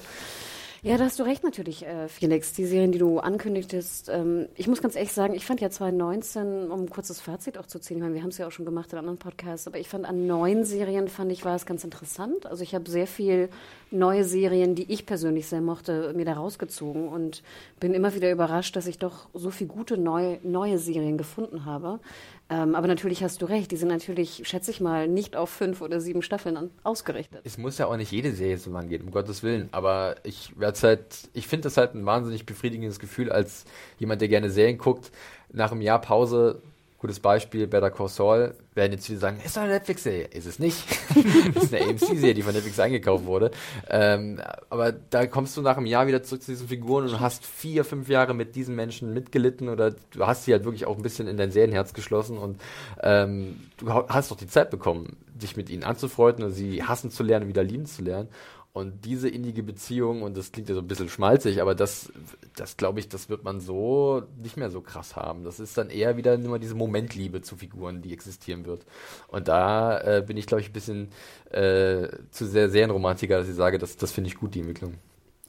Ja, 0.86 0.98
da 0.98 1.06
hast 1.06 1.18
du 1.18 1.24
recht 1.24 1.46
natürlich, 1.46 1.86
äh, 1.86 2.10
Felix. 2.10 2.52
Die 2.52 2.66
Serien, 2.66 2.92
die 2.92 2.98
du 2.98 3.20
ankündigtest. 3.20 4.10
Ähm, 4.10 4.50
ich 4.56 4.68
muss 4.68 4.82
ganz 4.82 4.98
ehrlich 4.98 5.14
sagen, 5.14 5.34
ich 5.34 5.46
fand 5.46 5.62
ja 5.62 5.70
2019, 5.70 6.70
um 6.70 6.82
ein 6.82 6.90
kurzes 6.90 7.22
Fazit 7.22 7.58
auch 7.58 7.68
zu 7.68 7.80
ziehen, 7.80 7.98
ich 7.98 8.04
meine, 8.04 8.16
wir 8.16 8.22
haben 8.22 8.32
es 8.32 8.38
ja 8.38 8.48
auch 8.48 8.52
schon 8.52 8.66
gemacht 8.66 8.92
in 8.92 9.00
anderen 9.00 9.18
Podcasts, 9.18 9.66
aber 9.66 9.80
ich 9.80 9.88
fand 9.88 10.04
an 10.04 10.28
neuen 10.28 10.66
Serien, 10.66 11.08
fand 11.08 11.32
ich, 11.32 11.46
war 11.46 11.56
es 11.56 11.66
ganz 11.66 11.86
interessant. 11.86 12.48
Also 12.48 12.64
ich 12.64 12.76
habe 12.76 12.90
sehr 12.90 13.08
viel 13.08 13.48
neue 13.92 14.26
Serien, 14.26 14.76
die 14.76 14.92
ich 14.92 15.06
persönlich 15.06 15.48
sehr 15.48 15.62
mochte, 15.62 16.12
mir 16.18 16.26
da 16.26 16.34
rausgezogen 16.34 17.08
und 17.08 17.44
bin 17.80 17.94
immer 17.94 18.14
wieder 18.14 18.30
überrascht, 18.30 18.76
dass 18.76 18.86
ich 18.86 19.00
doch 19.00 19.30
so 19.34 19.52
viel 19.52 19.68
gute 19.68 19.98
neue, 19.98 20.40
neue 20.44 20.80
Serien 20.80 21.18
gefunden 21.18 21.64
habe. 21.64 22.02
Ähm, 22.50 22.76
aber 22.76 22.88
natürlich 22.88 23.24
hast 23.24 23.42
du 23.42 23.46
recht, 23.46 23.72
die 23.72 23.78
sind 23.78 23.88
natürlich, 23.88 24.42
schätze 24.46 24.70
ich 24.72 24.82
mal, 24.82 25.08
nicht 25.08 25.36
auf 25.36 25.50
fünf 25.50 25.82
oder 25.82 26.02
sieben 26.02 26.22
Staffeln 26.22 26.70
ausgerichtet. 26.84 27.42
Es 27.46 27.58
muss 27.58 27.78
ja 27.78 27.88
auch 27.88 27.96
nicht 27.96 28.12
jede 28.12 28.34
Serie 28.34 28.58
so 28.58 28.72
lang 28.72 28.90
gehen, 28.90 29.02
um 29.04 29.12
Gottes 29.12 29.44
Willen. 29.44 29.70
Aber 29.72 30.16
ich 30.24 30.60
werde 30.60 30.80
halt, 30.82 31.30
ich 31.34 31.48
finde 31.48 31.64
das 31.64 31.78
halt 31.78 31.96
ein 31.96 32.06
wahnsinnig 32.06 32.46
befriedigendes 32.46 33.00
Gefühl, 33.00 33.32
als 33.32 33.66
jemand, 33.98 34.22
der 34.22 34.28
gerne 34.28 34.50
Serien 34.50 34.78
guckt, 34.78 35.12
nach 35.52 35.72
einem 35.72 35.82
Jahr 35.82 36.02
Pause, 36.02 36.62
gutes 37.04 37.20
Beispiel, 37.20 37.68
Better 37.68 37.92
Call 37.92 38.08
Saul, 38.08 38.56
werden 38.74 38.94
jetzt 38.94 39.06
viele 39.06 39.20
sagen, 39.20 39.40
ist 39.46 39.56
doch 39.56 39.62
eine 39.62 39.74
Netflix-Serie. 39.74 40.26
Ist 40.32 40.48
es 40.48 40.58
nicht. 40.58 40.84
ist 41.62 41.74
eine 41.74 41.86
AMC-Serie, 41.90 42.34
die 42.34 42.42
von 42.42 42.54
Netflix 42.54 42.80
eingekauft 42.80 43.26
wurde. 43.26 43.52
Ähm, 43.90 44.42
aber 44.72 44.92
da 44.94 45.28
kommst 45.28 45.56
du 45.56 45.62
nach 45.62 45.78
einem 45.78 45.86
Jahr 45.86 46.08
wieder 46.08 46.24
zurück 46.24 46.42
zu 46.42 46.52
diesen 46.52 46.68
Figuren 46.68 47.04
und 47.06 47.20
hast 47.20 47.46
vier, 47.46 47.86
fünf 47.86 48.10
Jahre 48.10 48.34
mit 48.34 48.56
diesen 48.56 48.76
Menschen 48.76 49.14
mitgelitten 49.14 49.70
oder 49.70 49.92
du 49.92 50.26
hast 50.26 50.46
sie 50.46 50.54
halt 50.54 50.64
wirklich 50.64 50.88
auch 50.88 50.96
ein 50.98 51.04
bisschen 51.04 51.28
in 51.28 51.38
dein 51.38 51.52
Serienherz 51.52 51.94
geschlossen 51.94 52.38
und 52.40 52.60
ähm, 53.04 53.60
du 53.78 53.90
ha- 53.94 54.06
hast 54.10 54.32
doch 54.32 54.38
die 54.38 54.48
Zeit 54.48 54.72
bekommen. 54.72 55.18
sich 55.40 55.58
mit 55.58 55.70
ihnen 55.70 55.84
anzufreunden 55.84 56.46
und 56.46 56.52
sie 56.54 56.84
hassen 56.84 57.12
zu 57.12 57.22
lernen, 57.22 57.48
wieder 57.48 57.64
lieben 57.64 57.86
zu 57.86 58.02
lernen. 58.02 58.30
Und 58.74 59.06
diese 59.06 59.30
innige 59.30 59.62
Beziehung, 59.62 60.24
und 60.24 60.36
das 60.36 60.52
klingt 60.52 60.68
ja 60.68 60.74
so 60.74 60.82
ein 60.82 60.88
bisschen 60.88 61.08
schmalzig, 61.08 61.62
aber 61.62 61.76
das, 61.76 62.12
das 62.56 62.76
glaube 62.76 63.00
ich, 63.00 63.08
das 63.08 63.30
wird 63.30 63.44
man 63.44 63.60
so 63.60 64.24
nicht 64.42 64.58
mehr 64.58 64.72
so 64.72 64.82
krass 64.82 65.16
haben. 65.16 65.44
Das 65.44 65.60
ist 65.60 65.78
dann 65.78 65.92
eher 65.92 66.18
wieder 66.18 66.40
nur 66.40 66.58
diese 66.58 66.74
Momentliebe 66.74 67.44
zu 67.44 67.56
Figuren, 67.56 68.02
die 68.02 68.14
existieren 68.14 68.66
wird. 68.66 68.84
Und 69.28 69.48
da 69.48 70.00
äh, 70.02 70.24
bin 70.26 70.38
ich, 70.38 70.48
glaube 70.48 70.62
ich, 70.62 70.70
ein 70.70 70.74
bisschen 70.74 71.10
äh, 71.52 72.08
zu 72.32 72.48
sehr 72.48 72.70
Serienromantiker, 72.70 73.38
dass 73.38 73.48
ich 73.48 73.56
sage, 73.56 73.78
das, 73.78 73.96
das 73.96 74.12
finde 74.12 74.30
ich 74.30 74.38
gut, 74.38 74.56
die 74.56 74.62
Entwicklung. 74.62 74.96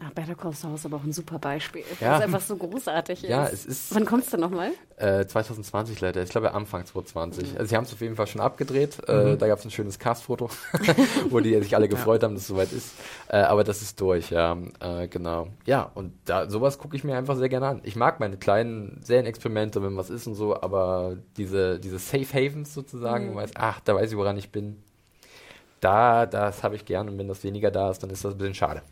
Ach, 0.03 0.11
Better 0.11 0.34
Call 0.34 0.53
Saul 0.53 0.74
ist 0.74 0.84
aber 0.84 0.97
auch 0.97 1.05
ein 1.05 1.12
super 1.12 1.38
Beispiel, 1.38 1.84
Ja. 2.01 2.09
weil 2.14 2.18
es 2.18 2.24
einfach 2.24 2.40
so 2.40 2.57
großartig 2.57 3.22
ist. 3.22 3.30
Ja, 3.30 3.47
es 3.47 3.64
ist- 3.64 3.95
Wann 3.95 4.05
kommst 4.05 4.32
du 4.32 4.36
nochmal? 4.36 4.72
Äh, 4.97 5.24
2020 5.24 6.01
leider, 6.01 6.20
ich 6.20 6.30
glaube 6.30 6.53
Anfang 6.53 6.84
2020. 6.84 7.57
Also 7.57 7.68
sie 7.70 7.76
haben 7.76 7.84
es 7.84 7.92
auf 7.92 8.01
jeden 8.01 8.16
Fall 8.16 8.26
schon 8.26 8.40
abgedreht. 8.40 8.99
Äh, 9.09 9.36
da 9.36 9.47
gab 9.47 9.61
es 9.61 9.64
ein 9.64 9.70
schönes 9.70 10.01
Castfoto, 10.01 10.51
wo 11.30 11.38
die 11.38 11.55
sich 11.62 11.76
alle 11.76 11.88
gefreut 11.88 12.24
haben, 12.24 12.34
dass 12.34 12.42
es 12.42 12.49
soweit 12.49 12.72
ist. 12.72 12.92
Äh, 13.28 13.36
aber 13.36 13.62
das 13.62 13.82
ist 13.82 14.01
durch, 14.01 14.30
ja. 14.30 14.59
Äh, 14.80 15.07
genau. 15.07 15.47
Ja, 15.64 15.92
und 15.95 16.12
da 16.24 16.51
sowas 16.51 16.78
gucke 16.78 16.97
ich 16.97 17.05
mir 17.05 17.16
einfach 17.16 17.36
sehr 17.36 17.49
gerne 17.49 17.68
an. 17.68 17.80
Ich 17.84 17.95
mag 17.95 18.18
meine 18.18 18.36
kleinen 18.36 19.01
Serienexperimente, 19.05 19.80
wenn 19.80 19.97
was 19.97 20.11
ist 20.11 20.26
und 20.26 20.34
so, 20.34 20.61
aber 20.61 21.16
diese, 21.36 21.78
diese 21.78 22.01
Safe 22.01 22.26
Havens 22.34 22.74
sozusagen, 22.74 23.28
wo 23.30 23.34
man 23.34 23.45
weiß, 23.45 23.53
ach, 23.55 23.78
da 23.84 23.95
weiß 23.95 24.11
ich, 24.11 24.16
woran 24.18 24.36
ich 24.38 24.51
bin. 24.51 24.82
Da, 25.80 26.26
das 26.26 26.64
habe 26.64 26.74
ich 26.74 26.84
gern 26.84 27.09
und 27.09 27.16
wenn 27.18 27.28
das 27.28 27.45
weniger 27.45 27.70
da 27.70 27.90
ist, 27.92 28.03
dann 28.03 28.11
ist 28.11 28.24
das 28.24 28.32
ein 28.34 28.38
bisschen 28.38 28.55
schade. 28.55 28.82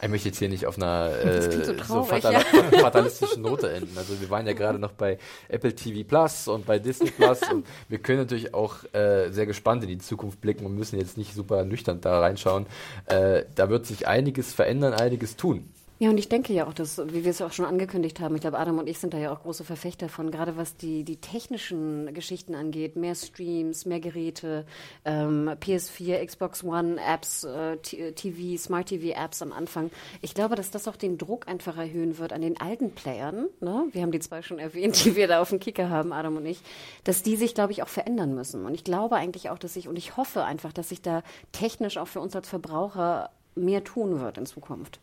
Ich 0.00 0.08
möchte 0.08 0.28
jetzt 0.28 0.38
hier 0.38 0.48
nicht 0.48 0.66
auf 0.66 0.76
einer 0.76 1.10
äh, 1.24 1.42
so 1.42 1.64
so 1.64 1.72
traurig, 1.74 2.22
fatal 2.22 2.32
ja. 2.32 2.40
fatalistischen 2.80 3.42
Note 3.42 3.70
enden. 3.70 3.96
Also 3.96 4.20
wir 4.20 4.30
waren 4.30 4.46
ja 4.46 4.52
gerade 4.52 4.78
noch 4.78 4.92
bei 4.92 5.18
Apple 5.48 5.74
TV 5.74 6.06
Plus 6.06 6.48
und 6.48 6.66
bei 6.66 6.78
Disney 6.78 7.10
Plus 7.10 7.40
und 7.50 7.66
wir 7.88 7.98
können 7.98 8.18
natürlich 8.18 8.54
auch 8.54 8.84
äh, 8.92 9.30
sehr 9.30 9.46
gespannt 9.46 9.82
in 9.82 9.88
die 9.88 9.98
Zukunft 9.98 10.40
blicken 10.40 10.66
und 10.66 10.74
müssen 10.74 10.98
jetzt 10.98 11.18
nicht 11.18 11.34
super 11.34 11.64
nüchtern 11.64 12.00
da 12.00 12.20
reinschauen. 12.20 12.66
Äh, 13.06 13.44
da 13.54 13.68
wird 13.70 13.86
sich 13.86 14.06
einiges 14.06 14.52
verändern, 14.52 14.94
einiges 14.94 15.36
tun. 15.36 15.68
Ja, 16.00 16.10
und 16.10 16.18
ich 16.18 16.28
denke 16.28 16.52
ja 16.52 16.68
auch, 16.68 16.74
dass, 16.74 16.98
wie 17.12 17.24
wir 17.24 17.32
es 17.32 17.42
auch 17.42 17.50
schon 17.50 17.64
angekündigt 17.64 18.20
haben, 18.20 18.36
ich 18.36 18.40
glaube, 18.40 18.60
Adam 18.60 18.78
und 18.78 18.88
ich 18.88 19.00
sind 19.00 19.14
da 19.14 19.18
ja 19.18 19.32
auch 19.32 19.42
große 19.42 19.64
Verfechter 19.64 20.08
von, 20.08 20.30
gerade 20.30 20.56
was 20.56 20.76
die, 20.76 21.02
die 21.02 21.16
technischen 21.16 22.14
Geschichten 22.14 22.54
angeht, 22.54 22.94
mehr 22.94 23.16
Streams, 23.16 23.84
mehr 23.84 23.98
Geräte, 23.98 24.64
ähm, 25.04 25.48
PS4, 25.48 26.24
Xbox 26.24 26.62
One, 26.62 27.00
Apps, 27.04 27.42
äh, 27.42 27.78
TV, 27.78 28.56
Smart 28.62 28.86
TV 28.86 29.08
Apps 29.20 29.42
am 29.42 29.52
Anfang. 29.52 29.90
Ich 30.22 30.34
glaube, 30.34 30.54
dass 30.54 30.70
das 30.70 30.86
auch 30.86 30.94
den 30.94 31.18
Druck 31.18 31.48
einfach 31.48 31.76
erhöhen 31.76 32.16
wird 32.18 32.32
an 32.32 32.42
den 32.42 32.60
alten 32.60 32.92
Playern. 32.92 33.48
Ne? 33.60 33.86
Wir 33.90 34.02
haben 34.02 34.12
die 34.12 34.20
zwei 34.20 34.40
schon 34.42 34.58
erwähnt, 34.60 35.04
die 35.04 35.16
wir 35.16 35.26
da 35.26 35.40
auf 35.40 35.48
dem 35.48 35.58
Kicker 35.58 35.90
haben, 35.90 36.12
Adam 36.12 36.36
und 36.36 36.46
ich, 36.46 36.60
dass 37.02 37.24
die 37.24 37.34
sich, 37.34 37.56
glaube 37.56 37.72
ich, 37.72 37.82
auch 37.82 37.88
verändern 37.88 38.36
müssen. 38.36 38.64
Und 38.66 38.74
ich 38.74 38.84
glaube 38.84 39.16
eigentlich 39.16 39.50
auch, 39.50 39.58
dass 39.58 39.74
sich, 39.74 39.88
und 39.88 39.96
ich 39.96 40.16
hoffe 40.16 40.44
einfach, 40.44 40.72
dass 40.72 40.90
sich 40.90 41.02
da 41.02 41.24
technisch 41.50 41.96
auch 41.96 42.06
für 42.06 42.20
uns 42.20 42.36
als 42.36 42.48
Verbraucher 42.48 43.30
mehr 43.56 43.82
tun 43.82 44.20
wird 44.20 44.38
in 44.38 44.46
Zukunft. 44.46 45.00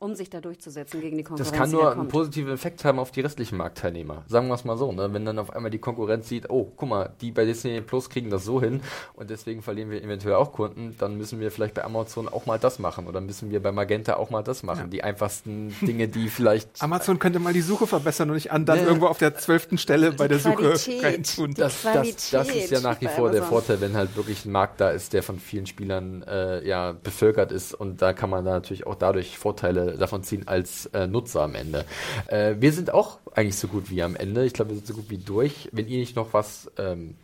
Um 0.00 0.14
sich 0.14 0.30
da 0.30 0.40
durchzusetzen 0.40 1.00
gegen 1.00 1.16
die 1.16 1.24
Konkurrenz. 1.24 1.50
Das 1.50 1.58
kann 1.58 1.70
nur 1.70 1.90
einen 1.92 2.08
positiven 2.08 2.52
Effekt 2.52 2.84
haben 2.84 2.98
auf 2.98 3.10
die 3.10 3.20
restlichen 3.20 3.56
Marktteilnehmer. 3.56 4.22
Sagen 4.28 4.48
wir 4.48 4.54
es 4.54 4.64
mal 4.64 4.76
so, 4.76 4.92
ne? 4.92 5.12
wenn 5.12 5.24
dann 5.24 5.38
auf 5.38 5.52
einmal 5.52 5.70
die 5.70 5.78
Konkurrenz 5.78 6.28
sieht, 6.28 6.50
oh, 6.50 6.72
guck 6.76 6.88
mal, 6.88 7.10
die 7.20 7.32
bei 7.32 7.44
Disney 7.44 7.80
Plus 7.80 8.08
kriegen 8.08 8.30
das 8.30 8.44
so 8.44 8.60
hin 8.60 8.80
und 9.14 9.30
deswegen 9.30 9.62
verlieren 9.62 9.90
wir 9.90 10.02
eventuell 10.02 10.34
auch 10.36 10.52
Kunden, 10.52 10.94
dann 10.98 11.16
müssen 11.16 11.40
wir 11.40 11.50
vielleicht 11.50 11.74
bei 11.74 11.84
Amazon 11.84 12.28
auch 12.28 12.46
mal 12.46 12.58
das 12.58 12.78
machen 12.78 13.06
oder 13.08 13.20
müssen 13.20 13.50
wir 13.50 13.60
bei 13.62 13.72
Magenta 13.72 14.16
auch 14.16 14.30
mal 14.30 14.42
das 14.42 14.62
machen. 14.62 14.82
Ja. 14.82 14.86
Die 14.86 15.02
einfachsten 15.04 15.74
Dinge, 15.82 16.06
die 16.08 16.28
vielleicht 16.28 16.68
Amazon 16.80 17.18
könnte 17.18 17.40
mal 17.40 17.52
die 17.52 17.60
Suche 17.60 17.86
verbessern 17.88 18.28
und 18.30 18.36
nicht 18.36 18.52
an 18.52 18.64
dann 18.66 18.78
Ja. 18.78 18.84
irgendwo 18.86 19.06
auf 19.06 19.18
der 19.18 19.34
zwölften 19.34 19.78
Stelle 19.78 20.12
bei 20.12 20.28
der 20.28 20.38
Suche 20.38 20.54
Qualität. 20.56 21.02
reintun. 21.04 21.48
Die 21.50 21.54
das, 21.54 21.82
das, 21.82 22.30
das 22.30 22.48
ist 22.50 22.70
ja 22.70 22.80
nach 22.80 23.00
wie 23.00 23.08
vor 23.08 23.30
der. 23.30 23.42
Vorteil, 23.48 23.80
wenn 23.80 23.94
halt 23.96 24.14
wirklich 24.14 24.44
ein 24.44 24.52
Markt 24.52 24.78
da 24.80 24.90
ist, 24.90 25.14
der 25.14 25.22
von 25.22 25.38
vielen 25.38 25.64
Spielern 25.64 26.22
äh, 26.24 26.66
ja 26.68 26.92
bevölkert 26.92 27.50
ist 27.50 27.72
und 27.72 28.02
da 28.02 28.12
kann 28.12 28.28
man 28.28 28.44
da 28.44 28.50
natürlich 28.50 28.86
auch 28.86 28.94
dadurch 28.94 29.38
Vorteile 29.38 29.87
davon 29.96 30.22
ziehen 30.22 30.46
als 30.46 30.86
äh, 30.86 31.06
Nutzer 31.06 31.42
am 31.42 31.54
Ende. 31.54 31.84
Äh, 32.26 32.56
wir 32.58 32.72
sind 32.72 32.92
auch 32.92 33.18
eigentlich 33.34 33.56
so 33.56 33.68
gut 33.68 33.90
wie 33.90 34.02
am 34.02 34.16
Ende. 34.16 34.44
Ich 34.44 34.52
glaube, 34.52 34.70
wir 34.70 34.76
sind 34.76 34.86
so 34.86 34.94
gut 34.94 35.10
wie 35.10 35.18
durch. 35.18 35.68
Wenn 35.72 35.88
ihr 35.88 35.98
nicht 35.98 36.16
noch 36.16 36.32
was 36.32 36.70
ähm, 36.78 37.14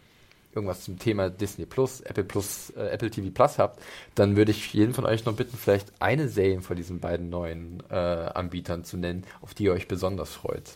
irgendwas 0.54 0.84
zum 0.84 0.98
Thema 0.98 1.30
Disney 1.30 1.66
Plus, 1.66 2.00
Apple 2.00 2.24
Plus, 2.24 2.70
äh, 2.70 2.88
Apple 2.88 3.10
TV 3.10 3.30
Plus 3.30 3.58
habt, 3.58 3.80
dann 4.14 4.36
würde 4.36 4.52
ich 4.52 4.72
jeden 4.72 4.94
von 4.94 5.04
euch 5.04 5.24
noch 5.24 5.34
bitten, 5.34 5.56
vielleicht 5.56 5.92
eine 6.00 6.28
Serie 6.28 6.60
von 6.60 6.76
diesen 6.76 7.00
beiden 7.00 7.30
neuen 7.30 7.82
äh, 7.90 7.94
Anbietern 7.94 8.84
zu 8.84 8.96
nennen, 8.96 9.24
auf 9.40 9.54
die 9.54 9.64
ihr 9.64 9.72
euch 9.72 9.88
besonders 9.88 10.30
freut. 10.30 10.70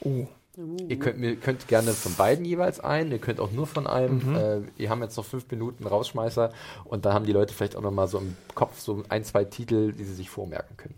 Oh. 0.00 0.26
Ihr 0.88 1.00
könnt, 1.00 1.42
könnt 1.42 1.66
gerne 1.66 1.92
von 1.92 2.14
beiden 2.14 2.44
jeweils 2.44 2.78
ein, 2.78 3.10
ihr 3.10 3.18
könnt 3.18 3.40
auch 3.40 3.50
nur 3.50 3.66
von 3.66 3.88
einem. 3.88 4.30
Mhm. 4.30 4.36
Äh, 4.36 4.60
wir 4.76 4.88
haben 4.88 5.02
jetzt 5.02 5.16
noch 5.16 5.24
fünf 5.24 5.50
Minuten 5.50 5.84
Rausschmeißer 5.84 6.52
und 6.84 7.04
da 7.04 7.12
haben 7.12 7.26
die 7.26 7.32
Leute 7.32 7.52
vielleicht 7.52 7.74
auch 7.74 7.82
noch 7.82 7.90
mal 7.90 8.06
so 8.06 8.18
im 8.18 8.36
Kopf 8.54 8.78
so 8.78 9.02
ein, 9.08 9.24
zwei 9.24 9.44
Titel, 9.44 9.92
die 9.92 10.04
sie 10.04 10.14
sich 10.14 10.30
vormerken 10.30 10.76
können. 10.76 10.94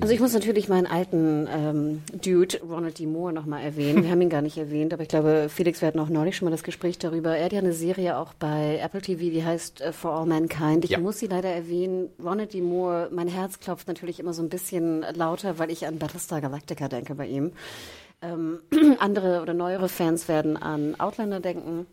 Also 0.00 0.14
ich 0.14 0.20
muss 0.20 0.32
natürlich 0.34 0.68
meinen 0.68 0.86
alten 0.86 1.48
ähm, 1.50 2.02
Dude, 2.22 2.60
Ronald 2.62 2.98
D. 2.98 3.06
Moore, 3.06 3.32
nochmal 3.32 3.62
erwähnen. 3.64 4.02
Wir 4.04 4.10
haben 4.10 4.20
ihn 4.20 4.28
gar 4.28 4.42
nicht 4.42 4.58
erwähnt, 4.58 4.92
aber 4.92 5.02
ich 5.02 5.08
glaube, 5.08 5.46
Felix, 5.48 5.80
wir 5.80 5.88
hatten 5.88 5.98
auch 5.98 6.08
neulich 6.08 6.36
schon 6.36 6.46
mal 6.46 6.50
das 6.52 6.62
Gespräch 6.62 6.98
darüber. 6.98 7.36
Er 7.36 7.46
hat 7.46 7.52
ja 7.52 7.60
eine 7.60 7.72
Serie 7.72 8.16
auch 8.18 8.34
bei 8.34 8.78
Apple 8.82 9.00
TV, 9.00 9.20
die 9.20 9.44
heißt 9.44 9.80
äh, 9.80 9.92
For 9.92 10.12
All 10.12 10.26
Mankind. 10.26 10.84
Ich 10.84 10.90
Ja. 10.92 10.98
muss 11.00 11.18
sie 11.18 11.26
leider 11.26 11.48
erwähnen. 11.48 12.08
Ronald 12.22 12.52
D. 12.52 12.60
Moore, 12.60 13.08
mein 13.12 13.28
Herz 13.28 13.58
klopft 13.60 13.88
natürlich 13.88 14.20
immer 14.20 14.32
so 14.34 14.42
ein 14.42 14.48
bisschen 14.48 15.04
lauter, 15.14 15.58
weil 15.58 15.70
ich 15.70 15.86
an 15.86 15.98
Battlestar 15.98 16.40
Galactica 16.40 16.88
denke 16.88 17.14
bei 17.14 17.26
ihm. 17.26 17.52
Ähm, 18.22 18.58
andere 18.98 19.42
oder 19.42 19.54
neuere 19.54 19.88
Fans 19.88 20.28
werden 20.28 20.56
an 20.56 20.94
Outlander 21.00 21.40
denken. 21.40 21.86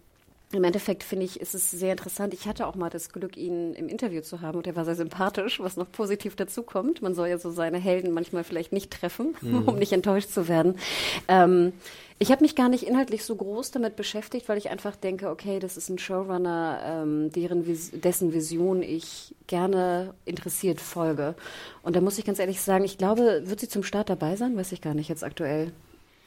Im 0.51 0.63
Endeffekt 0.63 1.03
finde 1.03 1.25
ich, 1.25 1.39
ist 1.39 1.53
es 1.53 1.69
sehr 1.69 1.91
interessant. 1.91 2.33
Ich 2.33 2.47
hatte 2.47 2.65
auch 2.65 2.73
mal 2.73 2.89
das 2.89 3.09
Glück, 3.11 3.37
ihn 3.37 3.73
im 3.75 3.87
Interview 3.87 4.21
zu 4.21 4.41
haben 4.41 4.57
und 4.57 4.65
er 4.65 4.75
war 4.75 4.83
sehr 4.83 4.95
sympathisch, 4.95 5.59
was 5.59 5.77
noch 5.77 5.91
positiv 5.91 6.35
dazu 6.35 6.63
kommt. 6.63 7.03
Man 7.03 7.13
soll 7.13 7.27
ja 7.27 7.37
so 7.37 7.51
seine 7.51 7.77
Helden 7.77 8.11
manchmal 8.13 8.43
vielleicht 8.43 8.71
nicht 8.71 8.89
treffen, 8.89 9.35
um 9.67 9.75
nicht 9.77 9.91
enttäuscht 9.91 10.29
zu 10.29 10.47
werden. 10.47 10.75
Ähm, 11.27 11.73
ich 12.17 12.31
habe 12.31 12.41
mich 12.41 12.55
gar 12.55 12.67
nicht 12.67 12.87
inhaltlich 12.87 13.23
so 13.25 13.35
groß 13.35 13.69
damit 13.69 13.95
beschäftigt, 13.95 14.49
weil 14.49 14.57
ich 14.57 14.71
einfach 14.71 14.95
denke, 14.95 15.29
okay, 15.29 15.59
das 15.59 15.77
ist 15.77 15.87
ein 15.89 15.99
Showrunner, 15.99 16.81
ähm, 16.83 17.31
deren 17.31 17.67
Vis 17.67 17.91
dessen 17.93 18.33
Vision 18.33 18.81
ich 18.81 19.35
gerne 19.45 20.15
interessiert 20.25 20.81
folge. 20.81 21.35
Und 21.83 21.95
da 21.95 22.01
muss 22.01 22.17
ich 22.17 22.25
ganz 22.25 22.39
ehrlich 22.39 22.59
sagen, 22.59 22.83
ich 22.83 22.97
glaube, 22.97 23.43
wird 23.45 23.59
sie 23.59 23.69
zum 23.69 23.83
Start 23.83 24.09
dabei 24.09 24.35
sein? 24.35 24.57
Weiß 24.57 24.71
ich 24.71 24.81
gar 24.81 24.95
nicht 24.95 25.09
jetzt 25.09 25.23
aktuell. 25.23 25.71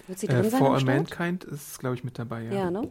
Wird 0.09 0.19
sie 0.19 0.27
drin 0.27 0.45
Äh, 0.45 0.51
sein 0.51 0.59
For 0.59 0.73
All 0.75 0.81
Start? 0.81 0.97
Mankind 0.97 1.45
ist, 1.45 1.79
glaube 1.79 1.95
ich, 1.97 2.05
mit 2.05 2.19
dabei. 2.19 2.43
Ja, 2.43 2.53
Ja, 2.53 2.71
ne? 2.71 2.89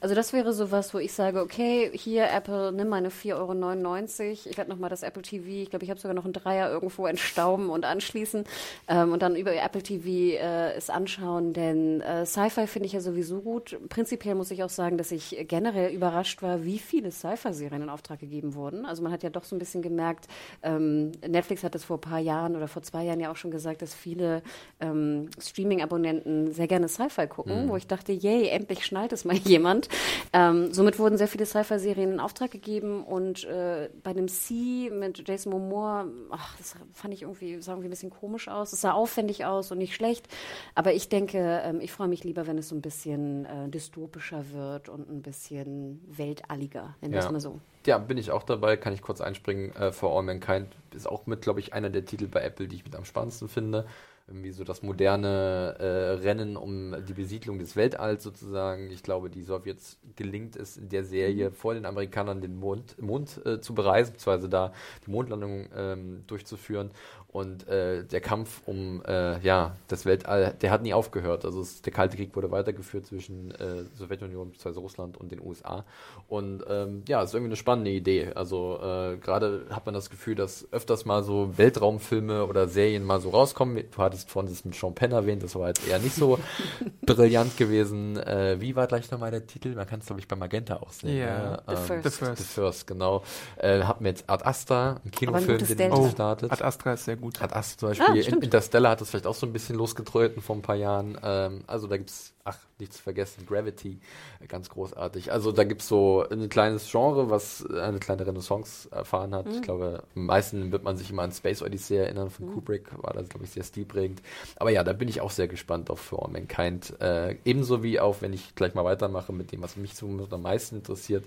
Also 0.00 0.14
das 0.14 0.32
wäre 0.32 0.52
sowas, 0.52 0.94
wo 0.94 0.98
ich 0.98 1.12
sage, 1.12 1.40
okay, 1.40 1.90
hier 1.94 2.28
Apple, 2.30 2.72
nimm 2.72 2.88
meine 2.88 3.08
4,99 3.10 3.34
Euro. 3.34 4.32
Ich 4.50 4.56
werde 4.56 4.70
nochmal 4.70 4.90
das 4.90 5.02
Apple 5.02 5.22
TV, 5.22 5.46
ich 5.48 5.70
glaube, 5.70 5.84
ich 5.84 5.90
habe 5.90 6.00
sogar 6.00 6.14
noch 6.14 6.24
einen 6.24 6.32
Dreier 6.32 6.70
irgendwo 6.70 7.06
entstauben 7.06 7.68
und 7.70 7.84
anschließen 7.84 8.44
ähm, 8.88 9.12
und 9.12 9.22
dann 9.22 9.36
über 9.36 9.52
Apple 9.54 9.82
TV 9.82 10.08
äh, 10.08 10.72
es 10.74 10.90
anschauen, 10.90 11.52
denn 11.52 12.00
äh, 12.00 12.24
Sci-Fi 12.26 12.66
finde 12.66 12.86
ich 12.86 12.92
ja 12.92 13.00
sowieso 13.00 13.40
gut. 13.40 13.76
Prinzipiell 13.88 14.34
muss 14.34 14.50
ich 14.50 14.62
auch 14.62 14.70
sagen, 14.70 14.98
dass 14.98 15.10
ich 15.12 15.44
generell 15.48 15.92
überrascht 15.92 16.42
war, 16.42 16.64
wie 16.64 16.78
viele 16.78 17.10
Sci-Fi-Serien 17.10 17.82
in 17.82 17.88
Auftrag 17.88 18.20
gegeben 18.20 18.54
wurden. 18.54 18.86
Also 18.86 19.02
man 19.02 19.12
hat 19.12 19.22
ja 19.22 19.30
doch 19.30 19.44
so 19.44 19.56
ein 19.56 19.58
bisschen 19.58 19.82
gemerkt, 19.82 20.26
ähm, 20.62 21.12
Netflix 21.26 21.64
hat 21.64 21.74
das 21.74 21.84
vor 21.84 21.98
ein 21.98 22.00
paar 22.00 22.18
Jahren 22.20 22.56
oder 22.56 22.68
vor 22.68 22.82
zwei 22.82 23.04
Jahren 23.04 23.20
ja 23.20 23.30
auch 23.30 23.36
schon 23.36 23.50
gesagt, 23.50 23.82
dass 23.82 23.94
viele 23.94 24.42
ähm, 24.80 25.28
Streaming-Abonnenten 25.40 26.51
sehr 26.52 26.66
gerne 26.68 26.88
Sci-Fi 26.88 27.26
gucken, 27.26 27.68
wo 27.68 27.76
ich 27.76 27.86
dachte, 27.86 28.12
yay, 28.12 28.48
endlich 28.48 28.84
schnallt 28.86 29.12
es 29.12 29.24
mal 29.24 29.36
jemand. 29.44 29.88
Ähm, 30.32 30.72
somit 30.72 30.98
wurden 30.98 31.16
sehr 31.16 31.28
viele 31.28 31.46
Sci-Fi-Serien 31.46 32.12
in 32.12 32.20
Auftrag 32.20 32.50
gegeben 32.50 33.04
und 33.04 33.44
äh, 33.44 33.88
bei 34.02 34.12
dem 34.12 34.28
C 34.28 34.90
mit 34.90 35.26
Jason 35.28 35.52
Momoa, 35.52 36.06
ach, 36.30 36.56
das 36.58 36.74
fand 36.92 37.14
ich 37.14 37.22
irgendwie, 37.22 37.60
sah 37.60 37.72
irgendwie 37.72 37.88
ein 37.88 37.90
bisschen 37.90 38.10
komisch 38.10 38.48
aus. 38.48 38.72
Es 38.72 38.80
sah 38.80 38.92
aufwendig 38.92 39.44
aus 39.44 39.70
und 39.72 39.78
nicht 39.78 39.94
schlecht, 39.94 40.28
aber 40.74 40.92
ich 40.94 41.08
denke, 41.08 41.62
ähm, 41.64 41.80
ich 41.80 41.92
freue 41.92 42.08
mich 42.08 42.24
lieber, 42.24 42.46
wenn 42.46 42.58
es 42.58 42.68
so 42.68 42.74
ein 42.74 42.82
bisschen 42.82 43.44
äh, 43.46 43.68
dystopischer 43.68 44.44
wird 44.52 44.88
und 44.88 45.10
ein 45.10 45.22
bisschen 45.22 46.00
weltalliger, 46.08 46.94
nennen 47.00 47.12
wir 47.12 47.18
es 47.20 47.26
Ja. 47.26 47.32
mal 47.32 47.40
so. 47.40 47.58
Ja, 47.84 47.98
bin 47.98 48.16
ich 48.16 48.30
auch 48.30 48.44
dabei, 48.44 48.76
kann 48.76 48.92
ich 48.92 49.02
kurz 49.02 49.20
einspringen. 49.20 49.74
Äh, 49.74 49.90
For 49.90 50.16
All 50.16 50.22
Mankind 50.22 50.68
ist 50.94 51.08
auch 51.08 51.26
mit, 51.26 51.42
glaube 51.42 51.58
ich, 51.58 51.72
einer 51.72 51.90
der 51.90 52.04
Titel 52.04 52.28
bei 52.28 52.40
Apple, 52.40 52.68
die 52.68 52.76
ich 52.76 52.84
mit 52.84 52.94
am 52.94 53.04
spannendsten 53.04 53.48
finde. 53.48 53.86
Irgendwie 54.32 54.52
so 54.52 54.64
das 54.64 54.82
moderne 54.82 55.76
äh, 55.78 55.84
Rennen 56.22 56.56
um 56.56 56.96
die 57.06 57.12
Besiedlung 57.12 57.58
des 57.58 57.76
Weltalls 57.76 58.22
sozusagen. 58.22 58.90
Ich 58.90 59.02
glaube, 59.02 59.28
die 59.28 59.42
Sowjets 59.42 59.98
gelingt 60.16 60.56
es 60.56 60.78
in 60.78 60.88
der 60.88 61.04
Serie 61.04 61.50
vor 61.50 61.74
den 61.74 61.84
Amerikanern 61.84 62.40
den 62.40 62.56
Mond, 62.56 62.98
Mond 62.98 63.44
äh, 63.44 63.60
zu 63.60 63.74
bereisen, 63.74 64.14
beziehungsweise 64.14 64.48
da 64.48 64.72
die 65.06 65.10
Mondlandung 65.10 65.68
ähm, 65.76 66.24
durchzuführen. 66.26 66.92
Und 67.32 67.66
äh, 67.66 68.04
der 68.04 68.20
Kampf 68.20 68.60
um 68.66 69.02
äh, 69.06 69.38
ja, 69.40 69.74
das 69.88 70.04
Weltall, 70.04 70.54
der 70.60 70.70
hat 70.70 70.82
nie 70.82 70.92
aufgehört. 70.92 71.46
Also 71.46 71.62
es, 71.62 71.80
der 71.80 71.90
Kalte 71.90 72.18
Krieg 72.18 72.36
wurde 72.36 72.50
weitergeführt 72.50 73.06
zwischen 73.06 73.52
äh, 73.52 73.84
Sowjetunion 73.96 74.50
bzw. 74.50 74.78
Russland 74.78 75.16
und 75.16 75.32
den 75.32 75.40
USA. 75.40 75.86
Und 76.28 76.62
ähm, 76.68 77.02
ja, 77.08 77.22
ist 77.22 77.32
irgendwie 77.32 77.48
eine 77.48 77.56
spannende 77.56 77.90
Idee. 77.90 78.32
Also 78.34 78.78
äh, 78.82 79.16
gerade 79.16 79.62
hat 79.70 79.86
man 79.86 79.94
das 79.94 80.10
Gefühl, 80.10 80.34
dass 80.34 80.66
öfters 80.72 81.06
mal 81.06 81.22
so 81.24 81.56
Weltraumfilme 81.56 82.44
oder 82.46 82.68
Serien 82.68 83.02
mal 83.02 83.18
so 83.20 83.30
rauskommen. 83.30 83.82
Du 83.90 84.02
hattest 84.02 84.28
vorhin 84.28 84.50
das 84.50 84.66
mit 84.66 84.74
Sean 84.74 84.94
Penn 84.94 85.12
erwähnt, 85.12 85.42
das 85.42 85.54
war 85.54 85.68
jetzt 85.68 85.88
eher 85.88 86.00
nicht 86.00 86.14
so 86.14 86.38
brillant 87.06 87.56
gewesen. 87.56 88.18
Äh, 88.18 88.60
wie 88.60 88.76
war 88.76 88.86
gleich 88.86 89.10
nochmal 89.10 89.30
der 89.30 89.46
Titel? 89.46 89.74
Man 89.74 89.86
kann 89.86 90.00
es, 90.00 90.06
glaube 90.06 90.20
ich, 90.20 90.28
bei 90.28 90.36
Magenta 90.36 90.76
auch 90.76 90.92
sehen. 90.92 91.16
Ja, 91.16 91.50
ne? 91.52 91.62
The 91.66 91.76
First. 91.76 92.04
The 92.04 92.10
First. 92.10 92.36
The 92.36 92.44
First, 92.44 92.86
genau. 92.86 93.22
Äh, 93.56 93.82
hab 93.84 94.02
mir 94.02 94.10
jetzt 94.10 94.28
Ad 94.28 94.44
Astra, 94.44 95.00
ein 95.02 95.10
Kinofilm, 95.10 95.58
den 95.58 95.66
Delta. 95.78 95.86
ich 95.86 95.92
Oh, 96.00 96.04
gestartet. 96.04 96.52
Ad 96.52 96.62
Astra 96.62 96.92
ist 96.92 97.06
sehr 97.06 97.16
gut. 97.16 97.21
Ad 97.40 97.54
Astra 97.54 97.92
zum 97.92 98.02
Ah, 98.02 98.06
Beispiel. 98.08 98.22
Stimmt. 98.24 98.44
Interstellar 98.44 98.92
hat 98.92 99.00
das 99.00 99.10
vielleicht 99.10 99.26
auch 99.26 99.34
so 99.34 99.46
ein 99.46 99.52
bisschen 99.52 99.76
losgetreten 99.76 100.42
vor 100.42 100.56
ein 100.56 100.62
paar 100.62 100.76
Jahren. 100.76 101.18
Ähm, 101.22 101.64
also 101.66 101.86
da 101.86 101.96
gibt's, 101.96 102.32
ach, 102.44 102.58
nicht 102.78 102.92
zu 102.92 103.02
vergessen, 103.02 103.46
Gravity, 103.46 103.98
äh, 104.40 104.46
ganz 104.46 104.68
großartig. 104.68 105.30
Also 105.32 105.52
da 105.52 105.64
gibt's 105.64 105.86
so 105.88 106.24
ein 106.30 106.48
kleines 106.48 106.90
Genre, 106.90 107.30
was 107.30 107.64
eine 107.66 107.98
kleine 108.00 108.26
Renaissance 108.26 108.88
erfahren 108.90 109.34
hat. 109.34 109.46
Mhm. 109.46 109.52
Ich 109.52 109.62
glaube, 109.62 110.02
am 110.16 110.26
meisten 110.26 110.72
wird 110.72 110.82
man 110.82 110.96
sich 110.96 111.10
immer 111.10 111.22
an 111.22 111.32
Space 111.32 111.62
Odyssey 111.62 111.96
erinnern 111.96 112.30
von 112.30 112.46
Mhm. 112.46 112.52
Kubrick, 112.54 112.88
war 113.02 113.12
das, 113.12 113.28
glaube 113.28 113.44
ich, 113.44 113.52
sehr 113.52 113.64
stilprägend. 113.64 114.20
Aber 114.56 114.70
ja, 114.70 114.82
da 114.82 114.92
bin 114.92 115.08
ich 115.08 115.20
auch 115.20 115.30
sehr 115.30 115.48
gespannt 115.48 115.90
auf 115.90 116.00
For 116.00 116.24
All 116.24 116.30
Mankind. 116.32 117.00
Äh, 117.00 117.36
ebenso 117.44 117.82
wie 117.82 118.00
auch, 118.00 118.16
wenn 118.20 118.32
ich 118.32 118.54
gleich 118.54 118.74
mal 118.74 118.84
weitermache 118.84 119.32
mit 119.32 119.52
dem, 119.52 119.62
was 119.62 119.76
mich 119.76 119.94
so 119.94 120.06
am 120.30 120.42
meisten 120.42 120.76
interessiert, 120.76 121.24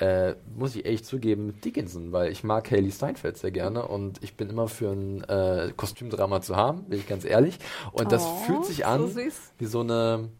äh, 0.00 0.34
muss 0.56 0.74
ich 0.74 0.84
echt 0.86 1.06
zugeben, 1.06 1.60
Dickinson, 1.60 2.10
weil 2.12 2.32
ich 2.32 2.42
mag 2.42 2.70
Haley 2.70 2.90
Steinfeld 2.90 3.36
sehr 3.38 3.50
gerne 3.50 3.86
und 3.86 4.22
ich 4.22 4.34
bin 4.36 4.48
immer 4.50 4.66
für 4.68 4.90
ein 4.90 5.22
äh, 5.24 5.72
Kostümdrama 5.76 6.40
zu 6.42 6.56
haben, 6.56 6.84
bin 6.84 6.98
ich 6.98 7.06
ganz 7.06 7.24
ehrlich. 7.24 7.58
Und 7.92 8.10
das 8.10 8.24
Oh, 8.24 8.36
fühlt 8.46 8.64
sich 8.64 8.78
so 8.78 8.84
an 8.84 9.08
süß. 9.08 9.34
wie 9.58 9.66
so 9.66 9.80
eine 9.80 10.30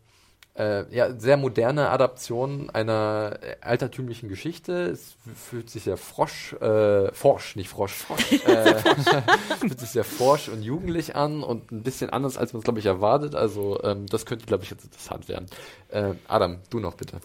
äh, 0.58 0.84
ja, 0.94 1.12
sehr 1.18 1.36
moderne 1.36 1.90
Adaption 1.90 2.70
einer 2.70 3.38
äh, 3.42 3.56
altertümlichen 3.60 4.28
Geschichte. 4.28 4.72
Es 4.90 5.14
fühlt 5.36 5.70
sich 5.70 5.84
sehr 5.84 5.96
frosch, 5.96 6.54
äh, 6.54 7.12
forsch, 7.12 7.54
nicht 7.56 7.68
frosch, 7.68 8.04
Äh, 8.46 8.74
fühlt 9.60 9.78
sich 9.78 9.90
sehr 9.90 10.04
forsch 10.04 10.48
und 10.48 10.62
jugendlich 10.62 11.14
an 11.14 11.42
und 11.44 11.70
ein 11.70 11.82
bisschen 11.82 12.10
anders, 12.10 12.36
als 12.36 12.52
man 12.52 12.58
es, 12.60 12.64
glaube 12.64 12.80
ich, 12.80 12.86
erwartet. 12.86 13.34
Also 13.36 13.80
ähm, 13.84 14.06
das 14.06 14.26
könnte, 14.26 14.46
glaube 14.46 14.64
ich, 14.64 14.70
jetzt 14.70 14.84
interessant 14.84 15.28
werden. 15.28 15.46
Äh, 15.88 16.14
Adam, 16.26 16.58
du 16.70 16.80
noch 16.80 16.94
bitte. 16.94 17.20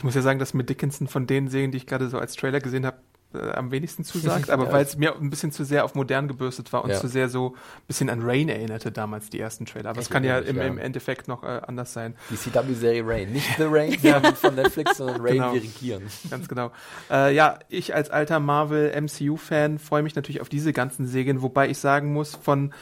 Ich 0.00 0.04
muss 0.04 0.14
ja 0.14 0.22
sagen, 0.22 0.38
dass 0.38 0.54
mir 0.54 0.64
Dickinson 0.64 1.08
von 1.08 1.26
den 1.26 1.48
Serien, 1.48 1.72
die 1.72 1.76
ich 1.76 1.86
gerade 1.86 2.08
so 2.08 2.18
als 2.18 2.34
Trailer 2.34 2.60
gesehen 2.60 2.86
habe, 2.86 2.96
äh, 3.34 3.50
am 3.52 3.70
wenigsten 3.70 4.02
zusagt, 4.02 4.48
aber 4.50 4.64
Ja. 4.68 4.72
weil 4.72 4.82
es 4.82 4.96
mir 4.96 5.14
ein 5.14 5.28
bisschen 5.28 5.52
zu 5.52 5.62
sehr 5.62 5.84
auf 5.84 5.94
modern 5.94 6.26
gebürstet 6.26 6.72
war 6.72 6.82
und 6.84 6.88
Ja. 6.88 6.96
zu 6.98 7.06
sehr 7.06 7.28
so 7.28 7.48
ein 7.50 7.86
bisschen 7.86 8.08
an 8.08 8.22
Rain 8.22 8.48
erinnerte 8.48 8.90
damals, 8.92 9.28
die 9.28 9.38
ersten 9.38 9.66
Trailer. 9.66 9.90
Aber 9.90 10.00
es 10.00 10.08
kann 10.08 10.24
ja 10.24 10.38
im, 10.38 10.56
ja. 10.56 10.62
im 10.64 10.78
Endeffekt 10.78 11.28
noch 11.28 11.42
äh, 11.44 11.60
anders 11.66 11.92
sein. 11.92 12.14
Die 12.30 12.36
CW-Serie 12.36 13.06
Rain. 13.06 13.30
Nicht 13.30 13.46
The 13.58 13.64
Rain 13.68 13.92
von, 14.00 14.34
von 14.36 14.54
Netflix, 14.54 14.96
sondern 14.96 15.20
Rain, 15.20 15.34
Genau. 15.34 15.52
wir 15.52 15.60
regieren. 15.62 16.04
Ganz 16.30 16.48
genau. 16.48 16.72
Äh, 17.10 17.34
ja, 17.34 17.58
ich 17.68 17.94
als 17.94 18.08
alter 18.08 18.40
Marvel 18.40 18.98
MCU-Fan 18.98 19.78
freue 19.78 20.02
mich 20.02 20.14
natürlich 20.14 20.40
auf 20.40 20.48
diese 20.48 20.72
ganzen 20.72 21.06
Serien, 21.06 21.42
wobei 21.42 21.68
ich 21.68 21.76
sagen 21.76 22.14
muss, 22.14 22.34
von, 22.36 22.72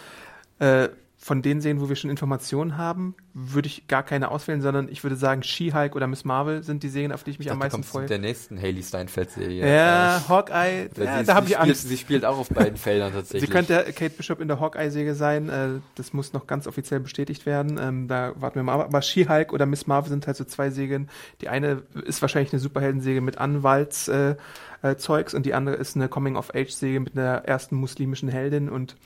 äh, 0.61 0.89
von 1.21 1.43
den 1.43 1.61
Serien, 1.61 1.81
wo 1.81 1.89
wir 1.89 1.97
schon 1.97 2.11
Informationen 2.11 2.77
haben, 2.77 3.17
würde 3.35 3.67
ich 3.67 3.89
gar 3.89 4.05
keine 4.05 4.31
auswählen, 4.31 4.63
sondern 4.63 4.89
ich 4.89 5.03
würde 5.03 5.17
sagen, 5.17 5.43
She-Hulk 5.43 5.97
oder 5.97 6.07
Miss 6.07 6.25
Marvel 6.25 6.63
sind 6.63 6.85
die 6.85 6.89
Serien, 6.89 7.11
auf 7.11 7.25
die 7.25 7.33
ich 7.33 7.41
mich 7.41 7.51
am 7.51 7.59
meisten 7.59 7.83
freue. 7.83 8.07
der 8.07 8.19
nächsten 8.19 8.57
Haley 8.57 8.83
Steinfeld-Serie. 8.85 9.69
Ja, 9.69 10.19
Äh, 10.19 10.21
Hawkeye, 10.29 10.89
ja, 10.97 11.23
da 11.25 11.35
habe 11.35 11.47
ich 11.47 11.55
spielt, 11.55 11.69
Angst. 11.69 11.89
Sie 11.89 11.97
spielt 11.97 12.25
auch 12.25 12.39
auf 12.39 12.49
beiden 12.51 12.77
Feldern 12.77 13.13
tatsächlich. 13.13 13.43
Sie 13.43 13.53
könnte 13.53 13.85
Kate 13.97 14.11
Bishop 14.11 14.41
in 14.41 14.47
der 14.47 14.61
Hawkeye-Serie 14.61 15.15
sein. 15.15 15.49
Äh, 15.49 15.69
das 15.97 16.13
muss 16.13 16.33
noch 16.33 16.47
ganz 16.47 16.69
offiziell 16.69 17.01
bestätigt 17.01 17.47
werden. 17.47 17.81
Ähm, 17.83 18.07
da 18.07 18.33
warten 18.37 18.55
wir 18.55 18.63
mal 18.63 18.75
ab. 18.75 18.87
Aber 18.87 19.03
She-Hulk 19.03 19.53
oder 19.53 19.67
Miss 19.67 19.89
Marvel 19.89 20.11
sind 20.11 20.27
halt 20.29 20.37
so 20.37 20.45
zwei 20.45 20.71
Serien. 20.71 21.09
Die 21.41 21.49
eine 21.49 21.83
ist 22.05 22.23
wahrscheinlich 22.23 22.53
eine 22.53 22.61
Superhelden-Serie 22.61 23.23
mit 23.23 23.39
Anwalts 23.39 24.07
äh, 24.07 24.37
äh, 24.83 24.95
Zeugs 24.97 25.35
und 25.35 25.47
die 25.47 25.55
andere 25.55 25.75
ist 25.75 25.97
eine 25.97 26.09
Coming-of-Age-Serie 26.09 27.01
mit 27.01 27.19
einer 27.19 27.45
ersten 27.45 27.75
muslimischen 27.75 28.29
Heldin 28.29 28.69
und 28.69 28.97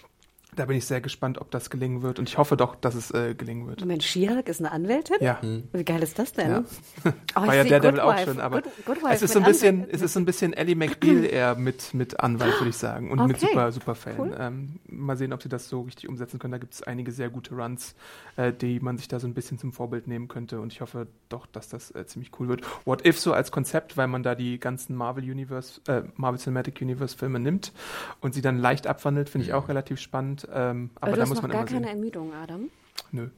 da 0.54 0.66
bin 0.66 0.76
ich 0.76 0.84
sehr 0.84 1.00
gespannt, 1.00 1.38
ob 1.40 1.50
das 1.50 1.70
gelingen 1.70 2.02
wird. 2.02 2.18
Und 2.18 2.28
ich 2.28 2.36
hoffe 2.36 2.56
doch, 2.58 2.74
dass 2.74 2.94
es 2.94 3.10
äh, 3.10 3.34
gelingen 3.34 3.66
wird. 3.66 3.80
Moment, 3.80 4.02
She-Hulk 4.02 4.48
ist 4.48 4.60
eine 4.60 4.70
Anwältin? 4.70 5.16
Ja. 5.20 5.38
Wie 5.72 5.84
geil 5.84 6.02
ist 6.02 6.18
das 6.18 6.32
denn? 6.32 6.50
Ja. 6.50 6.64
Oh, 7.34 7.46
War 7.46 7.54
ja 7.54 7.64
der 7.64 7.80
Devil 7.80 8.00
auch 8.00 8.18
schon, 8.18 8.40
aber 8.40 8.60
Good, 8.60 8.70
Good 8.84 8.98
es 9.10 9.22
ist 9.22 9.22
mit 9.22 9.30
so 9.32 9.38
ein 9.38 9.44
bisschen, 9.46 9.74
Anwältin. 9.76 9.94
es 9.94 10.02
ist 10.02 10.12
so 10.12 10.20
ein 10.20 10.26
bisschen 10.26 10.52
Ellie 10.52 10.74
McBeal 10.76 11.24
eher 11.24 11.54
mit, 11.54 11.94
mit 11.94 12.20
Anwalt, 12.20 12.52
würde 12.60 12.68
ich 12.68 12.76
sagen. 12.76 13.10
Und 13.10 13.26
mit 13.26 13.36
Okay. 13.36 13.46
super, 13.48 13.72
super 13.72 13.94
Fällen. 13.94 14.18
Cool. 14.20 14.36
Ähm, 14.38 14.80
mal 14.86 15.16
sehen, 15.16 15.32
ob 15.32 15.42
sie 15.42 15.48
das 15.48 15.70
so 15.70 15.80
richtig 15.80 16.10
umsetzen 16.10 16.38
können. 16.38 16.52
Da 16.52 16.58
gibt 16.58 16.74
es 16.74 16.82
einige 16.82 17.10
sehr 17.10 17.30
gute 17.30 17.54
Runs, 17.54 17.94
äh, 18.36 18.52
die 18.52 18.80
man 18.80 18.98
sich 18.98 19.08
da 19.08 19.18
so 19.18 19.26
ein 19.26 19.32
bisschen 19.32 19.58
zum 19.58 19.72
Vorbild 19.72 20.06
nehmen 20.06 20.28
könnte. 20.28 20.60
Und 20.60 20.74
ich 20.74 20.82
hoffe 20.82 21.06
doch, 21.30 21.46
dass 21.46 21.70
das 21.70 21.90
äh, 21.94 22.04
ziemlich 22.06 22.30
cool 22.38 22.48
wird. 22.48 22.60
What 22.84 23.06
If 23.06 23.18
so 23.18 23.32
als 23.32 23.50
Konzept, 23.50 23.96
weil 23.96 24.08
man 24.08 24.22
da 24.22 24.34
die 24.34 24.60
ganzen 24.60 24.94
Marvel 24.94 25.24
Universe, 25.24 25.80
äh, 25.88 26.02
Marvel 26.16 26.38
Cinematic 26.38 26.82
Universe 26.82 27.16
Filme 27.16 27.40
nimmt 27.40 27.72
und 28.20 28.34
sie 28.34 28.42
dann 28.42 28.58
leicht 28.58 28.86
abwandelt, 28.86 29.30
finde 29.30 29.46
ich 29.46 29.54
auch 29.54 29.68
relativ 29.68 29.98
spannend. 29.98 30.41
Ähm, 30.52 30.90
aber 30.94 31.02
Aber 31.02 31.10
du 31.12 31.16
da 31.16 31.22
hast 31.22 31.28
muss 31.28 31.36
noch 31.36 31.42
man 31.42 31.50
gar 31.52 31.60
immer 31.60 31.68
sehen. 31.70 31.82
keine 31.82 31.90
Ermüdung, 31.90 32.32
Adam. 32.34 32.70
Nö. 33.10 33.28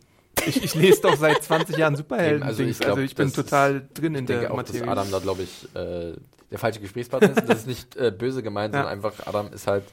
Ich, 0.47 0.63
ich 0.63 0.75
lese 0.75 1.01
doch 1.03 1.17
seit 1.17 1.43
20 1.43 1.77
Jahren 1.77 1.97
Superhelden. 1.97 2.43
Also 2.43 2.63
also, 2.63 2.71
ich 2.71 2.79
glaub, 2.79 2.91
also 2.93 3.03
ich 3.03 3.15
bin 3.15 3.27
das 3.29 3.39
ist- 3.39 3.45
total 3.51 3.89
drin 3.95 4.15
in 4.15 4.27
der 4.27 4.53
auch, 4.53 4.63
dass 4.63 4.73
Materie. 4.73 4.91
Adam 4.91 5.11
da, 5.11 5.19
glaube 5.21 5.43
ich, 5.43 5.65
äh, 5.75 6.13
der 6.51 6.59
falsche 6.59 6.81
Gesprächspartner 6.81 7.31
ist. 7.37 7.49
Das 7.49 7.59
ist 7.61 7.67
nicht 7.67 7.97
äh, 7.97 8.11
böse 8.11 8.43
gemeint, 8.43 8.75
Ja. 8.75 8.81
sondern 8.83 8.93
einfach, 9.05 9.27
Adam 9.27 9.53
ist 9.53 9.67
halt 9.67 9.85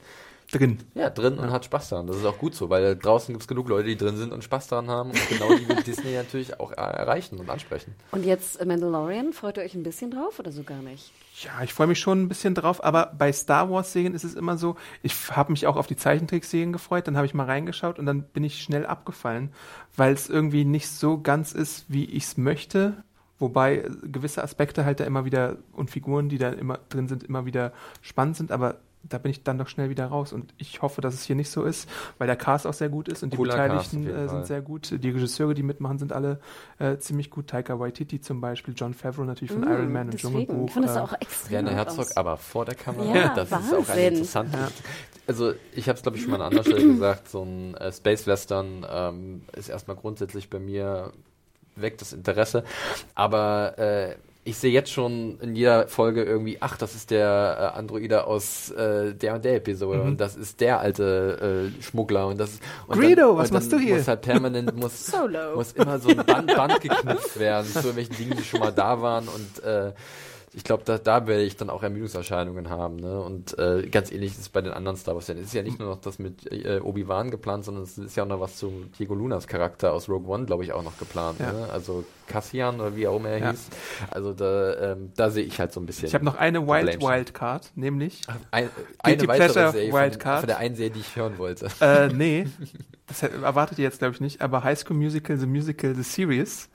drin. 0.51 0.79
ja, 0.93 1.09
drin 1.09 1.37
und 1.37 1.51
hat 1.51 1.65
Spaß 1.65 1.89
daran. 1.89 2.07
Das 2.07 2.17
ist 2.17 2.25
auch 2.25 2.37
gut 2.37 2.55
so, 2.55 2.69
weil 2.69 2.95
draußen 2.95 3.33
gibt 3.33 3.43
es 3.43 3.47
genug 3.47 3.67
Leute, 3.69 3.87
die 3.87 3.97
drin 3.97 4.17
sind 4.17 4.33
und 4.33 4.43
Spaß 4.43 4.67
daran 4.67 4.87
haben. 4.87 5.11
Und 5.11 5.29
genau 5.29 5.53
die 5.55 5.67
will 5.67 5.75
Disney 5.85 6.13
natürlich 6.13 6.59
auch 6.59 6.71
erreichen 6.71 7.37
und 7.37 7.49
ansprechen. 7.49 7.95
Und 8.11 8.25
jetzt 8.25 8.59
äh, 8.59 8.65
Mandalorian, 8.65 9.33
freut 9.33 9.57
ihr 9.57 9.63
euch 9.63 9.75
ein 9.75 9.83
bisschen 9.83 10.11
drauf 10.11 10.39
oder 10.39 10.51
so 10.51 10.63
gar 10.63 10.81
nicht? 10.81 11.11
Ja, 11.41 11.63
ich 11.63 11.73
freue 11.73 11.87
mich 11.87 11.99
schon 11.99 12.21
ein 12.21 12.27
bisschen 12.27 12.53
drauf, 12.53 12.83
aber 12.83 13.13
bei 13.17 13.31
Star 13.31 13.69
Wars 13.69 13.93
Serien 13.93 14.13
ist 14.13 14.23
es 14.23 14.35
immer 14.35 14.57
so, 14.57 14.75
ich 15.01 15.15
habe 15.31 15.51
mich 15.51 15.65
auch 15.65 15.77
auf 15.77 15.87
die 15.87 15.95
Zeichentrickserien 15.95 16.73
gefreut, 16.73 17.07
dann 17.07 17.15
habe 17.15 17.25
ich 17.25 17.33
mal 17.33 17.45
reingeschaut 17.45 17.97
und 17.97 18.05
dann 18.05 18.23
bin 18.23 18.43
ich 18.43 18.61
schnell 18.61 18.85
abgefallen, 18.85 19.51
weil 19.95 20.13
es 20.13 20.29
irgendwie 20.29 20.65
nicht 20.65 20.89
so 20.89 21.19
ganz 21.19 21.53
ist, 21.53 21.85
wie 21.87 22.05
ich 22.05 22.23
es 22.23 22.37
möchte. 22.37 23.03
Wobei 23.39 23.77
äh, 23.77 23.89
gewisse 24.03 24.43
Aspekte 24.43 24.85
halt 24.85 24.99
da 24.99 25.05
immer 25.05 25.25
wieder 25.25 25.57
und 25.71 25.89
Figuren, 25.89 26.29
die 26.29 26.37
da 26.37 26.49
immer 26.49 26.79
drin 26.89 27.07
sind, 27.07 27.23
immer 27.23 27.45
wieder 27.45 27.73
spannend 28.01 28.37
sind, 28.37 28.51
aber 28.51 28.75
da 29.03 29.17
bin 29.17 29.31
ich 29.31 29.43
dann 29.43 29.57
doch 29.57 29.67
schnell 29.67 29.89
wieder 29.89 30.05
raus. 30.05 30.31
Und 30.33 30.53
ich 30.57 30.81
hoffe, 30.81 31.01
dass 31.01 31.13
es 31.13 31.23
hier 31.23 31.35
nicht 31.35 31.49
so 31.49 31.63
ist, 31.63 31.89
weil 32.17 32.27
der 32.27 32.35
Cast 32.35 32.67
auch 32.67 32.73
sehr 32.73 32.89
gut 32.89 33.07
ist 33.07 33.23
und 33.23 33.35
Cooler 33.35 33.53
die 33.55 33.61
Beteiligten 33.61 34.07
äh, 34.07 34.13
Fall. 34.13 34.29
sind 34.29 34.45
sehr 34.47 34.61
gut. 34.61 34.91
Die 35.03 35.09
Regisseure, 35.09 35.53
die 35.53 35.63
mitmachen, 35.63 35.97
sind 35.97 36.13
alle 36.13 36.39
äh, 36.79 36.97
ziemlich 36.97 37.29
gut. 37.29 37.47
Taika 37.47 37.79
Waititi 37.79 38.21
zum 38.21 38.41
Beispiel, 38.41 38.73
John 38.77 38.93
Favreau 38.93 39.23
natürlich 39.23 39.51
von 39.51 39.61
Mm, 39.61 39.71
Iron 39.71 39.91
Man 39.91 40.05
und 40.07 40.13
Deswegen, 40.13 40.33
Dschungelbuch. 40.33 40.67
ich 40.67 40.73
finde 40.73 40.87
das 40.87 40.97
äh, 40.97 40.99
auch 41.01 41.13
extrem 41.19 41.51
Werner 41.51 41.71
Herzog, 41.71 41.99
aus. 41.99 42.17
aber 42.17 42.37
vor 42.37 42.65
der 42.65 42.75
Kamera. 42.75 43.15
Ja, 43.15 43.33
das 43.35 43.49
ist 43.49 43.53
auch 43.53 43.59
eine 43.59 43.87
Wahnsinn. 43.87 44.07
interessante. 44.07 44.57
Also 45.27 45.53
ich 45.73 45.87
habe 45.87 45.97
es 45.97 46.01
glaube 46.03 46.17
ich 46.17 46.23
schon 46.23 46.31
mal 46.31 46.37
an 46.41 46.47
anderer 46.47 46.63
Stelle 46.63 46.85
gesagt. 46.85 47.29
So 47.29 47.43
ein 47.43 47.75
äh, 47.75 47.91
Space 47.91 48.27
Western 48.27 48.85
ähm, 48.89 49.41
ist 49.55 49.69
erstmal 49.69 49.95
grundsätzlich 49.95 50.49
bei 50.49 50.59
mir 50.59 51.11
weckt 51.75 52.01
das 52.01 52.11
Interesse, 52.11 52.63
aber 53.15 53.77
äh, 53.79 54.15
ich 54.43 54.57
sehe 54.57 54.71
jetzt 54.71 54.91
schon 54.91 55.37
in 55.39 55.55
jeder 55.55 55.87
Folge 55.87 56.23
irgendwie, 56.23 56.57
ach, 56.61 56.75
das 56.77 56.95
ist 56.95 57.11
der 57.11 57.73
äh, 57.75 57.77
Androide 57.77 58.25
aus 58.25 58.71
äh, 58.71 59.13
der 59.13 59.35
und 59.35 59.45
der 59.45 59.55
Episode 59.57 59.99
Mhm. 59.99 60.07
und 60.07 60.21
das 60.21 60.35
ist 60.35 60.59
der 60.61 60.79
alte 60.79 61.71
äh, 61.77 61.83
Schmuggler 61.83 62.27
und 62.27 62.39
das 62.39 62.53
ist 62.53 62.63
und 62.87 62.99
Greedo, 62.99 63.27
dann, 63.29 63.37
was 63.37 63.49
und 63.49 63.53
machst 63.55 63.71
du 63.71 63.77
hier? 63.77 63.97
Muss 63.97 64.07
halt 64.07 64.21
permanent 64.21 64.75
muss 64.75 65.05
Solo. 65.11 65.55
muss 65.55 65.73
immer 65.73 65.99
so 65.99 66.09
ein 66.09 66.25
Band, 66.25 66.47
Band 66.55 66.81
geknüpft 66.81 67.39
werden 67.39 67.67
zu 67.67 67.79
irgendwelchen 67.79 68.15
Dingen, 68.17 68.37
die 68.37 68.43
schon 68.43 68.61
mal 68.61 68.71
da 68.71 68.99
waren 69.01 69.27
und 69.27 69.63
äh, 69.63 69.91
ich 70.53 70.63
glaube, 70.65 70.83
da, 70.85 70.97
da 70.97 71.27
werde 71.27 71.43
ich 71.43 71.55
dann 71.55 71.69
auch 71.69 71.81
Ermüdungserscheinungen 71.81 72.69
haben. 72.69 72.97
Ne? 72.97 73.21
Und 73.21 73.57
äh, 73.57 73.87
ganz 73.87 74.11
ähnlich 74.11 74.31
ist 74.33 74.39
es 74.39 74.49
bei 74.49 74.61
den 74.61 74.73
anderen 74.73 74.97
Star 74.97 75.15
Wars. 75.15 75.29
Es 75.29 75.39
ist 75.39 75.53
ja 75.53 75.63
nicht 75.63 75.79
nur 75.79 75.87
noch 75.87 76.01
das 76.01 76.19
mit 76.19 76.51
äh, 76.51 76.79
Obi-Wan 76.81 77.31
geplant, 77.31 77.63
sondern 77.63 77.83
es 77.83 77.97
ist 77.97 78.17
ja 78.17 78.23
auch 78.23 78.27
noch 78.27 78.41
was 78.41 78.57
zu 78.57 78.85
Diego 78.99 79.15
Lunas 79.15 79.47
Charakter 79.47 79.93
aus 79.93 80.09
Rogue 80.09 80.27
One, 80.27 80.45
glaube 80.45 80.63
ich, 80.65 80.73
auch 80.73 80.83
noch 80.83 80.97
geplant. 80.97 81.39
Ja. 81.39 81.53
Ne? 81.53 81.69
Also 81.71 82.03
Cassian 82.27 82.81
oder 82.81 82.95
wie 82.95 83.07
auch 83.07 83.15
immer 83.17 83.29
er 83.29 83.37
Ja. 83.39 83.51
hieß. 83.51 83.67
Also 84.09 84.33
da, 84.33 84.91
ähm, 84.93 85.11
da 85.15 85.29
sehe 85.29 85.45
ich 85.45 85.57
halt 85.59 85.71
so 85.71 85.79
ein 85.79 85.85
bisschen. 85.85 86.07
Ich 86.07 86.13
habe 86.15 86.25
noch 86.25 86.35
eine 86.35 86.67
Wild. 86.67 87.01
Wildcard, 87.01 87.71
nämlich, 87.75 88.21
ein, 88.51 88.69
eine 89.01 89.15
Guilty 89.17 89.27
weitere 89.29 89.53
Pleasure 89.53 89.71
Serie 89.71 89.91
von, 89.91 89.99
Wildcard. 90.01 90.39
von 90.41 90.47
der 90.47 90.57
einen 90.57 90.75
Serie, 90.75 90.91
die 90.91 90.99
ich 90.99 91.15
hören 91.15 91.37
wollte. 91.37 91.67
äh, 91.79 92.07
nee, 92.13 92.47
das 93.07 93.23
erwartet 93.23 93.79
ihr 93.79 93.83
jetzt 93.85 93.99
glaube 93.99 94.15
ich 94.15 94.21
nicht, 94.21 94.41
aber 94.41 94.63
High 94.65 94.77
School 94.79 94.97
Musical, 94.97 95.37
The 95.37 95.45
Musical, 95.45 95.95
The 95.95 96.03
Series. 96.03 96.67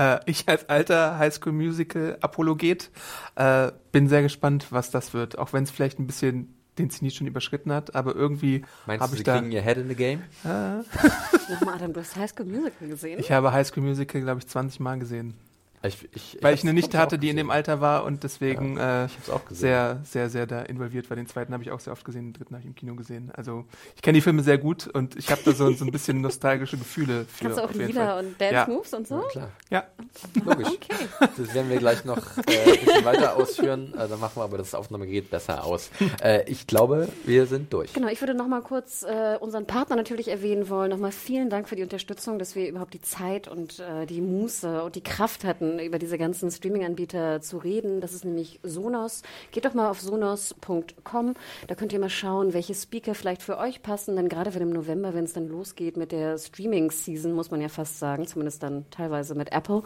Äh, 0.00 0.20
ich 0.24 0.48
als 0.48 0.68
alter 0.68 1.18
High 1.18 1.34
School 1.34 1.52
Musical 1.52 2.16
Apologet 2.20 2.90
äh, 3.36 3.70
bin 3.92 4.08
sehr 4.08 4.22
gespannt, 4.22 4.68
was 4.70 4.90
das 4.90 5.12
wird, 5.12 5.38
auch 5.38 5.52
wenn 5.52 5.64
es 5.64 5.70
vielleicht 5.70 5.98
ein 5.98 6.06
bisschen 6.06 6.54
den 6.78 6.88
Zenit 6.88 7.14
schon 7.14 7.26
überschritten 7.26 7.72
hat, 7.72 7.94
aber 7.94 8.14
irgendwie 8.14 8.64
Meinst 8.86 9.02
habe 9.02 9.10
du, 9.10 9.14
ich 9.14 9.18
sie 9.18 9.24
da... 9.24 9.38
kriegen 9.38 9.52
ihr 9.52 9.60
Head 9.60 9.76
in 9.76 9.88
the 9.88 9.94
Game? 9.94 10.22
Äh, 10.44 10.78
Nochmal, 11.52 11.74
Adam, 11.74 11.92
du 11.92 12.00
hast 12.00 12.16
High 12.16 12.30
School 12.30 12.46
Musical 12.46 12.88
gesehen? 12.88 13.20
ich 13.20 13.30
habe 13.30 13.52
High 13.52 13.66
School 13.66 13.82
Musical, 13.82 14.22
glaube 14.22 14.40
ich, 14.40 14.46
20 14.46 14.80
Mal 14.80 14.98
gesehen. 14.98 15.34
Ich, 15.82 16.08
ich, 16.14 16.38
Weil 16.42 16.54
ich 16.54 16.62
eine 16.62 16.74
Nichte 16.74 16.98
hatte, 16.98 17.18
die 17.18 17.30
in 17.30 17.36
dem. 17.36 17.50
Alter 17.50 17.80
war 17.80 18.04
und 18.04 18.22
deswegen 18.22 18.76
äh, 18.76 19.06
Ich 19.06 19.16
hab's 19.16 19.30
auch 19.30 19.44
gesehen. 19.46 19.60
sehr, 19.60 20.00
sehr, 20.04 20.30
sehr 20.30 20.46
da 20.46 20.60
involviert 20.62 21.08
war. 21.10 21.16
Den 21.16 21.26
zweiten 21.26 21.52
habe 21.52 21.62
ich 21.62 21.70
auch 21.70 21.80
sehr 21.80 21.92
oft 21.92 22.04
gesehen, 22.04 22.26
den 22.26 22.32
dritten 22.34 22.54
habe 22.54 22.60
ich 22.60 22.66
im 22.66 22.74
Kino 22.74 22.94
gesehen. 22.94 23.32
Also 23.34 23.64
ich 23.96 24.02
kenne 24.02 24.16
die 24.16 24.20
Filme 24.20 24.42
sehr 24.42 24.58
gut 24.58 24.86
und 24.86 25.16
ich 25.16 25.30
habe 25.30 25.40
da 25.44 25.52
so, 25.52 25.72
so 25.72 25.84
ein 25.84 25.90
bisschen 25.90 26.20
nostalgische 26.20 26.76
Gefühle 26.76 27.24
für. 27.28 27.44
Kannst 27.44 27.58
du 27.58 27.62
auch 27.64 27.72
Lieder 27.72 28.18
und 28.18 28.40
Dance 28.40 28.54
Ja. 28.54 28.66
Moves 28.68 28.92
und 28.94 29.08
so? 29.08 29.20
Klar, 29.30 29.50
Ja, 29.70 29.84
logisch. 30.44 30.68
Das 31.36 31.54
werden 31.54 31.70
wir 31.70 31.78
gleich 31.78 32.04
noch 32.04 32.18
äh, 32.36 32.72
ein 32.72 32.84
bisschen 32.84 33.04
weiter 33.04 33.36
ausführen. 33.36 33.94
Äh, 33.94 34.06
dann 34.08 34.20
machen 34.20 34.32
wir 34.36 34.42
aber 34.44 34.58
das 34.58 34.74
Aufnahmegerät 34.74 35.30
besser 35.30 35.64
aus. 35.64 35.90
Äh, 36.22 36.44
ich 36.50 36.66
glaube, 36.66 37.08
wir 37.24 37.46
sind 37.46 37.72
durch. 37.72 37.92
Genau, 37.94 38.08
ich 38.08 38.20
würde 38.20 38.34
noch 38.34 38.46
mal 38.48 38.60
kurz 38.62 39.02
äh, 39.02 39.36
unseren 39.40 39.66
Partner 39.66 39.96
natürlich 39.96 40.28
erwähnen 40.28 40.68
wollen. 40.68 40.90
Nochmal 40.90 41.12
vielen 41.12 41.48
Dank 41.50 41.68
für 41.68 41.76
die 41.76 41.82
Unterstützung, 41.82 42.38
dass 42.38 42.54
wir 42.54 42.68
überhaupt 42.68 42.92
die 42.94 43.00
Zeit 43.00 43.48
und 43.48 43.78
äh, 43.80 44.06
die 44.06 44.20
Muße 44.20 44.82
und 44.82 44.94
die 44.94 45.02
Kraft 45.02 45.44
hatten, 45.44 45.69
über 45.78 45.98
diese 45.98 46.18
ganzen 46.18 46.50
Streaming-Anbieter 46.50 47.40
zu 47.40 47.58
reden. 47.58 48.00
Das 48.00 48.12
ist 48.12 48.24
nämlich 48.24 48.60
Sonos. 48.62 49.22
Geht 49.52 49.64
doch 49.64 49.74
mal 49.74 49.90
auf 49.90 50.00
sonos.com. 50.00 51.34
Da 51.68 51.74
könnt 51.74 51.92
ihr 51.92 52.00
mal 52.00 52.10
schauen, 52.10 52.52
welche 52.52 52.74
Speaker 52.74 53.14
vielleicht 53.14 53.42
für 53.42 53.58
euch 53.58 53.82
passen. 53.82 54.16
Denn 54.16 54.28
gerade 54.28 54.54
wenn 54.54 54.62
im 54.62 54.70
November, 54.70 55.14
wenn 55.14 55.24
es 55.24 55.32
dann 55.32 55.48
losgeht 55.48 55.96
mit 55.96 56.12
der 56.12 56.38
Streaming-Season, 56.38 57.32
muss 57.32 57.50
man 57.50 57.60
ja 57.60 57.68
fast 57.68 57.98
sagen, 57.98 58.26
zumindest 58.26 58.62
dann 58.62 58.84
teilweise 58.90 59.34
mit 59.34 59.52
Apple. 59.52 59.82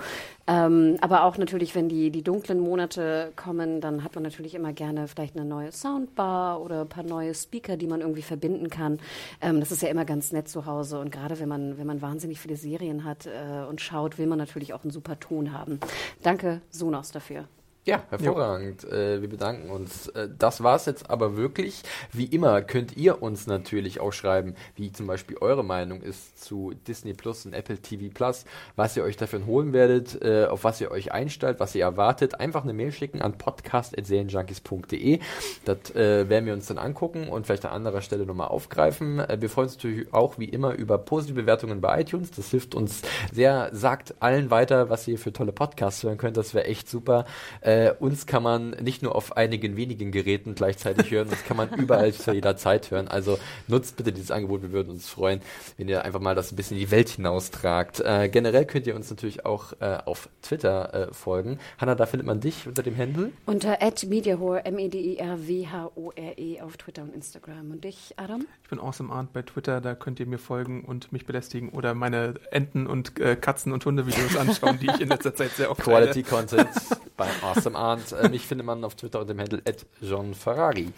Ähm, 0.47 0.97
aber 1.01 1.24
auch 1.24 1.39
natürlich, 1.39 1.74
wenn 1.74 1.89
die, 1.89 2.11
die 2.11 2.22
dunklen 2.22 2.61
Monate 2.61 3.32
kommen, 3.37 3.80
dann 3.80 4.05
hat 4.05 4.14
man 4.14 4.24
natürlich 4.24 4.55
immer 4.55 4.72
gerne 4.72 5.09
vielleicht 5.09 5.37
eine 5.37 5.45
neue 5.45 5.72
Soundbar 5.72 6.61
oder 6.62 6.82
ein 6.82 6.89
paar 6.89 7.05
neue 7.05 7.35
Speaker, 7.35 7.76
die 7.76 7.87
man 7.87 8.01
irgendwie 8.01 8.22
verbinden 8.22 8.70
kann. 8.70 8.99
Ähm, 9.41 9.61
das 9.61 9.72
ist 9.72 9.82
ja 9.82 9.89
immer 9.89 10.05
ganz 10.05 10.32
nett 10.32 10.49
zu 10.49 10.66
Hause. 10.66 10.99
Und 10.99 11.11
gerade 11.11 11.39
wenn 11.41 11.49
man, 11.49 11.78
wenn 11.78 11.87
man 11.87 12.03
wahnsinnig 12.03 12.41
viele 12.41 12.57
Serien 12.57 13.05
hat 13.05 13.26
äh, 13.26 13.64
und 13.68 13.80
schaut, 13.80 14.18
will 14.18 14.26
man 14.26 14.39
natürlich 14.39 14.72
auch 14.74 14.82
einen 14.82 14.91
super 14.91 15.18
Ton 15.18 15.53
haben. 15.53 15.74
Danke, 16.22 16.61
Sonos, 16.70 17.11
dafür. 17.11 17.49
Ja, 17.87 18.03
hervorragend. 18.09 18.82
Äh, 18.85 19.20
wir 19.20 19.28
bedanken 19.28 19.68
uns. 19.68 20.09
Äh, 20.09 20.30
das 20.39 20.62
war's 20.62 20.87
jetzt 20.87 21.11
aber 21.11 21.37
wirklich. 21.37 21.82
Wie 22.12 22.24
immer 22.24 22.62
könnt 22.62 22.97
ihr 22.97 23.22
uns 23.22 23.47
natürlich 23.47 24.01
auch 24.01 24.12
schreiben, 24.12 24.55
wie 24.74 24.91
zum 24.91 25.07
Beispiel 25.07 25.37
eure 25.39 25.62
Meinung 25.62 26.01
ist 26.01 26.43
zu 26.43 26.72
Disney 26.89 27.12
Plus 27.12 27.45
und 27.45 27.53
Apple 27.53 27.76
TV 27.76 28.11
Plus, 28.12 28.47
was 28.74 28.97
ihr 28.97 29.05
euch 29.05 29.18
dafür 29.18 29.45
holen 29.45 29.74
werdet, 29.74 30.22
äh, 30.22 30.47
auf 30.47 30.64
was 30.64 30.80
ihr 30.80 30.91
euch 30.91 31.12
einstellt, 31.12 31.61
was 31.61 31.74
ihr 31.74 31.82
erwartet. 31.82 32.41
Einfach 32.41 32.62
eine 32.62 32.72
Mail 32.72 32.91
schicken 32.91 33.20
an 33.20 33.37
podcast.serienjunkies.de. 33.37 35.20
Das 35.66 35.95
äh, 35.95 36.26
werden 36.30 36.47
wir 36.47 36.55
uns 36.55 36.66
dann 36.68 36.78
angucken 36.78 37.28
und 37.28 37.45
vielleicht 37.45 37.66
an 37.66 37.72
anderer 37.72 38.01
Stelle 38.01 38.24
nochmal 38.24 38.49
aufgreifen. 38.49 39.18
Äh, 39.18 39.43
wir 39.43 39.51
freuen 39.51 39.66
uns 39.66 39.76
natürlich 39.76 40.11
auch 40.14 40.39
wie 40.39 40.49
immer 40.49 40.72
über 40.72 40.97
positive 40.97 41.43
Bewertungen 41.43 41.82
bei 41.82 42.01
iTunes. 42.01 42.30
Das 42.30 42.49
hilft 42.49 42.74
uns 42.74 43.03
sehr. 43.30 43.68
Sagt 43.72 44.14
allen 44.20 44.51
weiter, 44.51 44.89
was 44.89 45.07
ihr 45.07 45.18
für 45.18 45.35
tolle 45.35 45.53
Podcasts 45.53 46.03
hören 46.03 46.16
könnt. 46.16 46.39
Das 46.39 46.55
wäre 46.55 46.64
echt 46.64 46.89
super. 46.89 47.26
Äh, 47.61 47.74
uns 47.99 48.27
kann 48.27 48.43
man 48.43 48.70
nicht 48.70 49.03
nur 49.03 49.14
auf 49.14 49.37
einigen 49.37 49.77
wenigen 49.77 50.12
Geräten 50.12 50.55
gleichzeitig 50.55 51.11
hören, 51.11 51.29
uns 51.29 51.45
kann 51.45 51.57
man 51.57 51.72
überall 51.75 52.12
zu 52.12 52.33
jeder 52.33 52.57
Zeit 52.57 52.91
hören. 52.91 53.09
Also 53.09 53.39
nutzt 53.68 53.97
bitte 53.97 54.12
dieses 54.12 54.31
Angebot. 54.31 54.62
Wir 54.62 54.72
würden 54.72 54.91
uns 54.91 55.09
freuen, 55.09 55.41
wenn 55.77 55.89
ihr 55.89 56.05
einfach 56.05 56.20
mal 56.20 56.35
das 56.35 56.53
ein 56.53 56.57
bisschen 56.57 56.77
in 56.77 56.85
die 56.85 56.91
Welt 56.91 57.09
hinaustragt. 57.09 58.01
Äh, 58.01 58.29
generell 58.29 58.64
könnt 58.64 58.87
ihr 58.87 58.95
uns 58.95 59.11
natürlich 59.11 59.45
auch 59.45 59.72
äh, 59.81 59.99
auf 60.05 60.29
Twitter 60.43 61.09
äh, 61.09 61.14
folgen. 61.14 61.59
Hanna, 61.79 61.95
da 61.95 62.07
findet 62.07 62.27
man 62.27 62.41
dich 62.41 62.66
unter 62.66 62.83
dem 62.83 62.97
Handle. 62.97 63.33
Unter 63.47 63.79
@mediahore, 64.07 64.64
M-E-D-I-R-W-H-O-R-E 64.64 66.35
E 66.37 66.61
auf 66.61 66.77
Twitter 66.77 67.03
und 67.03 67.14
Instagram. 67.14 67.70
Und 67.70 67.85
dich, 67.85 68.14
Adam? 68.16 68.47
ich 68.62 68.70
bin 68.70 68.79
Awesome 68.79 69.12
Arndt 69.12 69.33
bei 69.33 69.43
Twitter, 69.43 69.81
da 69.81 69.95
könnt 69.95 70.20
ihr 70.20 70.27
mir 70.27 70.39
folgen 70.39 70.85
und 70.85 71.12
mich 71.12 71.27
belästigen 71.27 71.70
oder 71.70 71.95
meine 71.95 72.35
Enten- 72.51 72.87
und 72.87 73.18
äh, 73.20 73.37
Katzen- 73.37 73.72
und 73.72 73.85
Hundevideos 73.85 74.37
anschauen, 74.37 74.79
die 74.81 74.87
ich 74.87 75.01
in 75.01 75.09
letzter 75.09 75.35
Zeit 75.35 75.53
sehr 75.53 75.70
oft 75.70 75.83
Quality 75.83 76.22
teile. 76.22 76.47
Content 76.47 76.68
bei 77.16 77.29
Awesome 77.43 77.64
Arndt. 77.73 78.12
Äh, 78.12 78.29
mich 78.29 78.47
findet 78.47 78.67
man 78.67 78.85
auf 78.85 78.95
Twitter 78.95 79.21
unter 79.21 79.35
dem 79.35 79.41
Handle 79.41 79.62
John 80.01 80.35
Ferrari. 80.35 80.93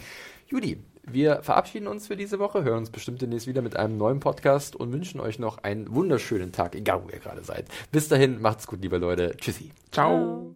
Judy, 0.47 0.83
wir 1.09 1.41
verabschieden 1.41 1.87
uns 1.87 2.07
für 2.07 2.17
diese 2.17 2.37
Woche, 2.39 2.63
hören 2.63 2.79
uns 2.79 2.89
bestimmt 2.89 3.21
demnächst 3.21 3.47
wieder 3.47 3.61
mit 3.61 3.77
einem 3.77 3.97
neuen 3.97 4.19
Podcast 4.19 4.75
und 4.75 4.91
wünschen 4.91 5.19
euch 5.21 5.39
noch 5.39 5.59
einen 5.59 5.93
wunderschönen 5.93 6.51
Tag, 6.51 6.75
egal 6.75 7.03
wo 7.05 7.09
ihr 7.09 7.19
gerade 7.19 7.43
seid. 7.43 7.65
Bis 7.91 8.09
dahin, 8.09 8.41
macht's 8.41 8.67
gut, 8.67 8.81
liebe 8.81 8.97
Leute. 8.97 9.35
Tschüssi. 9.37 9.71
Ciao. 9.91 10.55